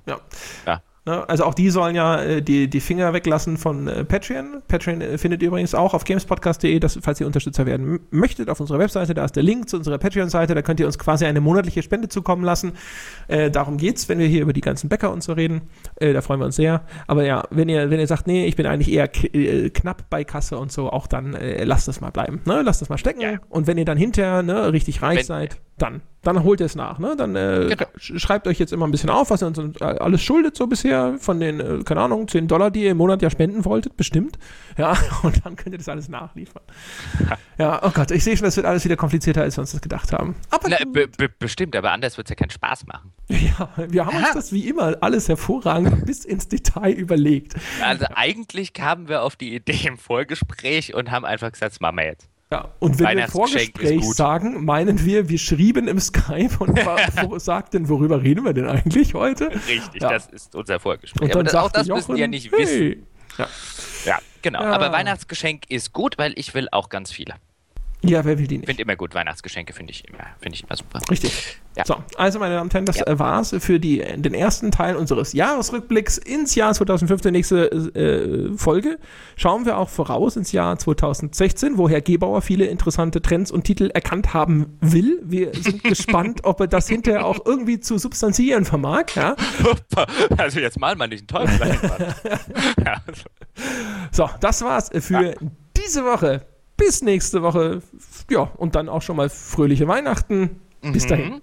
Ne, 1.06 1.28
also 1.30 1.44
auch 1.46 1.54
die 1.54 1.70
sollen 1.70 1.96
ja 1.96 2.22
äh, 2.22 2.42
die, 2.42 2.70
die 2.70 2.80
Finger 2.80 3.14
weglassen 3.14 3.58
von 3.58 3.88
äh, 3.88 4.04
Patreon. 4.04 4.62
Patreon 4.68 5.02
äh, 5.02 5.18
findet 5.18 5.42
ihr 5.42 5.48
übrigens 5.48 5.74
auch 5.74 5.94
auf 5.94 6.04
gamespodcast.de, 6.04 6.80
das, 6.80 7.00
falls 7.02 7.20
ihr 7.20 7.28
Unterstützer 7.28 7.66
werden 7.66 8.00
möchtet, 8.12 8.50
auf 8.50 8.60
unserer 8.60 8.80
Webseite, 8.80 9.14
da 9.14 9.26
ist 9.26 9.36
der 9.36 9.44
Link 9.44 9.70
zu 9.70 9.78
unserer 9.78 9.98
Patreon-Seite, 9.98 10.56
da 10.56 10.62
könnt 10.62 10.80
ihr 10.80 10.86
uns 10.86 10.98
quasi 10.98 11.26
eine 11.26 11.42
monatliche 11.42 11.82
Spende 11.84 12.10
zukommen 12.10 12.44
lassen. 12.44 12.74
Äh, 13.28 13.52
darum 13.52 13.78
geht's, 13.78 14.10
wenn 14.10 14.20
wir 14.20 14.28
hier 14.28 14.42
über 14.42 14.54
die 14.54 14.62
ganzen 14.62 14.90
Bäcker 14.90 15.12
und 15.12 15.24
so 15.24 15.34
reden. 15.34 15.62
Äh, 15.98 16.14
da 16.14 16.22
freuen 16.22 16.40
wir 16.40 16.46
uns 16.46 16.56
sehr. 16.56 16.82
Aber 17.08 17.26
ja, 17.26 17.44
wenn 17.50 17.70
ihr, 17.70 17.90
wenn 17.90 18.00
ihr 18.00 18.08
sagt, 18.08 18.28
nee, 18.28 18.46
ich 18.46 18.56
bin 18.56 18.66
eigentlich 18.66 18.92
eher 18.92 19.10
äh, 19.34 19.70
knapp 19.70 20.10
bei 20.10 20.24
Kasse 20.24 20.58
und 20.58 20.72
so, 20.72 20.90
auch 20.90 21.08
dann 21.08 21.38
lasst 21.64 21.88
das 21.88 22.02
mal 22.02 22.10
bleiben. 22.12 22.42
Ne? 22.46 22.62
Lasst 22.64 22.82
das 22.82 22.90
mal 22.90 22.98
stecken. 22.98 23.22
Ja. 23.22 23.40
Und 23.50 23.68
wenn 23.68 23.78
ihr 23.78 23.86
dann 23.86 23.98
hinterher 23.98 24.44
ne, 24.44 24.72
richtig 24.72 25.02
reich 25.02 25.20
Wenn- 25.20 25.26
seid, 25.26 25.62
dann, 25.82 26.02
dann 26.22 26.44
holt 26.44 26.60
ihr 26.60 26.66
es 26.68 26.76
nach. 26.76 27.00
Ne? 27.00 27.16
Dann 27.18 27.36
äh, 27.36 27.68
Genau. 27.70 27.86
sch- 27.98 28.20
schreibt 28.20 28.48
euch 28.48 28.60
jetzt 28.60 28.72
immer 28.74 28.86
ein 28.88 28.92
bisschen 28.92 29.10
auf, 29.10 29.30
was 29.32 29.42
ihr 29.42 29.48
uns 29.48 29.58
äh, 29.58 29.84
alles 29.84 30.22
schuldet 30.22 30.56
so 30.56 30.68
bisher 30.68 31.16
von 31.20 31.40
den, 31.40 31.60
äh, 31.60 31.84
keine 31.84 32.02
Ahnung, 32.02 32.28
10 32.28 32.48
Dollar, 32.48 32.70
die 32.72 32.84
ihr 32.84 32.92
im 32.92 32.98
Monat 32.98 33.22
ja 33.22 33.30
spenden 33.30 33.66
wolltet, 33.66 33.98
bestimmt. 33.98 34.38
Ja, 34.78 34.96
und 35.24 35.46
dann 35.46 35.58
könnt 35.58 35.74
ihr 35.76 35.78
das 35.80 35.90
alles 35.90 36.08
nachliefern. 36.08 36.64
ja, 37.58 37.82
oh 37.84 37.90
Gott, 37.94 38.10
ich 38.12 38.24
sehe 38.24 38.38
schon, 38.38 38.46
das 38.46 38.56
wird 38.56 38.66
alles 38.66 38.86
wieder 38.86 38.96
komplizierter, 38.96 39.42
als 39.42 39.58
wir 39.58 39.62
uns 39.62 39.74
das 39.74 39.82
gedacht 39.82 40.14
haben. 40.14 40.36
Aber 40.50 40.70
Na, 40.70 40.78
bestimmt, 41.40 41.76
aber 41.76 41.92
anders 41.92 42.16
wird 42.18 42.28
es 42.28 42.30
ja 42.30 42.36
keinen 42.36 42.52
Spaß 42.52 42.88
machen. 42.88 43.12
ja, 43.28 43.70
wir 43.90 44.06
haben 44.06 44.16
uns 44.16 44.28
Ja. 44.28 44.34
das 44.34 44.54
wie 44.54 44.68
immer 44.70 44.96
alles 45.02 45.28
hervorragend 45.28 46.06
bis 46.06 46.24
ins 46.24 46.48
Detail 46.48 46.94
überlegt. 46.94 47.56
Also 47.84 48.06
eigentlich 48.16 48.74
kamen 48.74 49.10
wir 49.10 49.24
auf 49.24 49.36
die 49.36 49.54
Idee 49.56 49.88
im 49.88 49.98
Vorgespräch 49.98 50.94
und 50.96 51.12
haben 51.12 51.26
einfach 51.26 51.52
gesagt, 51.52 51.74
das 51.74 51.80
machen 51.82 51.98
wir 51.98 52.06
jetzt. 52.06 52.30
Ja, 52.52 52.68
und 52.80 53.00
wenn 53.00 53.18
wir 53.18 53.28
Vorgespräch 53.30 54.04
sagen, 54.14 54.66
meinen 54.66 55.06
wir, 55.06 55.30
wir 55.30 55.38
schrieben 55.40 55.88
im 55.88 56.00
Skype 56.02 56.58
und 56.60 56.78
sagten, 57.42 57.88
worüber 57.88 58.22
reden 58.22 58.44
wir 58.44 58.52
denn 58.54 58.68
eigentlich 58.68 59.14
heute? 59.14 59.50
Richtig, 59.68 60.02
Ja. 60.02 60.10
das 60.12 60.28
ist 60.28 60.54
unser 60.54 60.80
Vorgespräch. 60.82 61.22
Und 61.22 61.30
dann 61.30 61.40
Aber 61.42 61.44
das, 61.46 61.56
auch 61.56 61.72
das 61.72 61.88
müssen 61.88 62.16
die 62.16 62.20
ja 62.22 62.26
Jochen, 62.26 62.32
nicht 62.32 62.52
wissen. 62.52 62.78
hey. 62.78 63.04
Ja. 63.38 63.48
Ja, 64.06 64.20
genau. 64.42 64.62
Ja. 64.64 64.72
Aber 64.74 64.92
Weihnachtsgeschenk 64.92 65.64
ist 65.70 65.94
gut, 65.94 66.18
weil 66.18 66.34
ich 66.38 66.54
will 66.54 66.68
auch 66.74 66.90
ganz 66.90 67.12
viele. 67.14 67.36
Ja, 68.04 68.26
wer 68.26 68.38
will 68.40 68.48
die 68.48 68.56
Ich 68.56 68.62
nicht? 68.62 68.68
finde 68.68 68.82
immer 68.84 68.96
gut, 68.96 69.14
Weihnachtsgeschenke 69.14 69.74
finde 69.74 69.92
ich 69.92 70.08
immer, 70.08 70.20
finde 70.40 70.56
ich 70.56 70.64
immer 70.64 70.76
super. 70.76 71.00
Richtig. 71.10 71.58
Ja. 71.78 71.86
So, 71.86 71.96
also 72.18 72.38
meine 72.40 72.56
Damen 72.56 72.66
und 72.68 72.74
Herren, 72.74 72.86
das 72.86 72.98
Ja. 72.98 73.18
war's 73.20 73.56
für 73.60 73.80
die, 73.80 74.00
den 74.00 74.34
ersten 74.34 74.72
Teil 74.72 74.98
unseres 74.98 75.32
Jahresrückblicks 75.32 76.18
ins 76.18 76.56
Jahr 76.56 76.74
2015. 76.74 77.32
Nächste 77.32 77.72
äh, 77.72 78.58
Folge 78.58 78.98
schauen 79.38 79.66
wir 79.66 79.78
auch 79.78 79.88
voraus 79.88 80.36
ins 80.36 80.52
Jahr 80.52 80.78
2016, 80.78 81.78
wo 81.78 81.88
Herr 81.88 82.02
Gebauer 82.02 82.42
viele 82.42 82.66
interessante 82.66 83.22
Trends 83.22 83.52
und 83.52 83.64
Titel 83.64 83.90
erkannt 83.94 84.34
haben 84.34 84.78
will. 84.82 85.20
Wir 85.24 85.54
sind 85.54 85.84
gespannt, 85.86 86.42
ob 86.44 86.60
er 86.60 86.68
das 86.68 86.90
hinterher 86.90 87.26
auch 87.26 87.46
irgendwie 87.46 87.80
zu 87.80 87.98
substanzieren 87.98 88.66
vermag. 88.66 89.06
Ja? 89.16 89.36
Also 90.38 90.60
jetzt 90.60 90.78
mal 90.80 90.96
mal 90.96 91.08
nicht 91.08 91.32
einen 91.32 91.48
Teufel 91.48 91.80
ja. 92.86 93.02
So, 94.12 94.30
das 94.42 94.62
war's 94.62 94.90
für 94.94 95.36
diese 95.78 96.04
Woche. 96.04 96.46
Bis 96.86 97.02
nächste 97.02 97.42
Woche. 97.42 97.82
Ja, 98.30 98.42
und 98.58 98.76
dann 98.76 98.90
auch 98.90 99.02
schon 99.02 99.16
mal 99.16 99.30
fröhliche 99.30 99.88
Weihnachten. 99.88 100.60
Bis 100.82 101.06
Mhm. 101.06 101.10
dahin. 101.10 101.42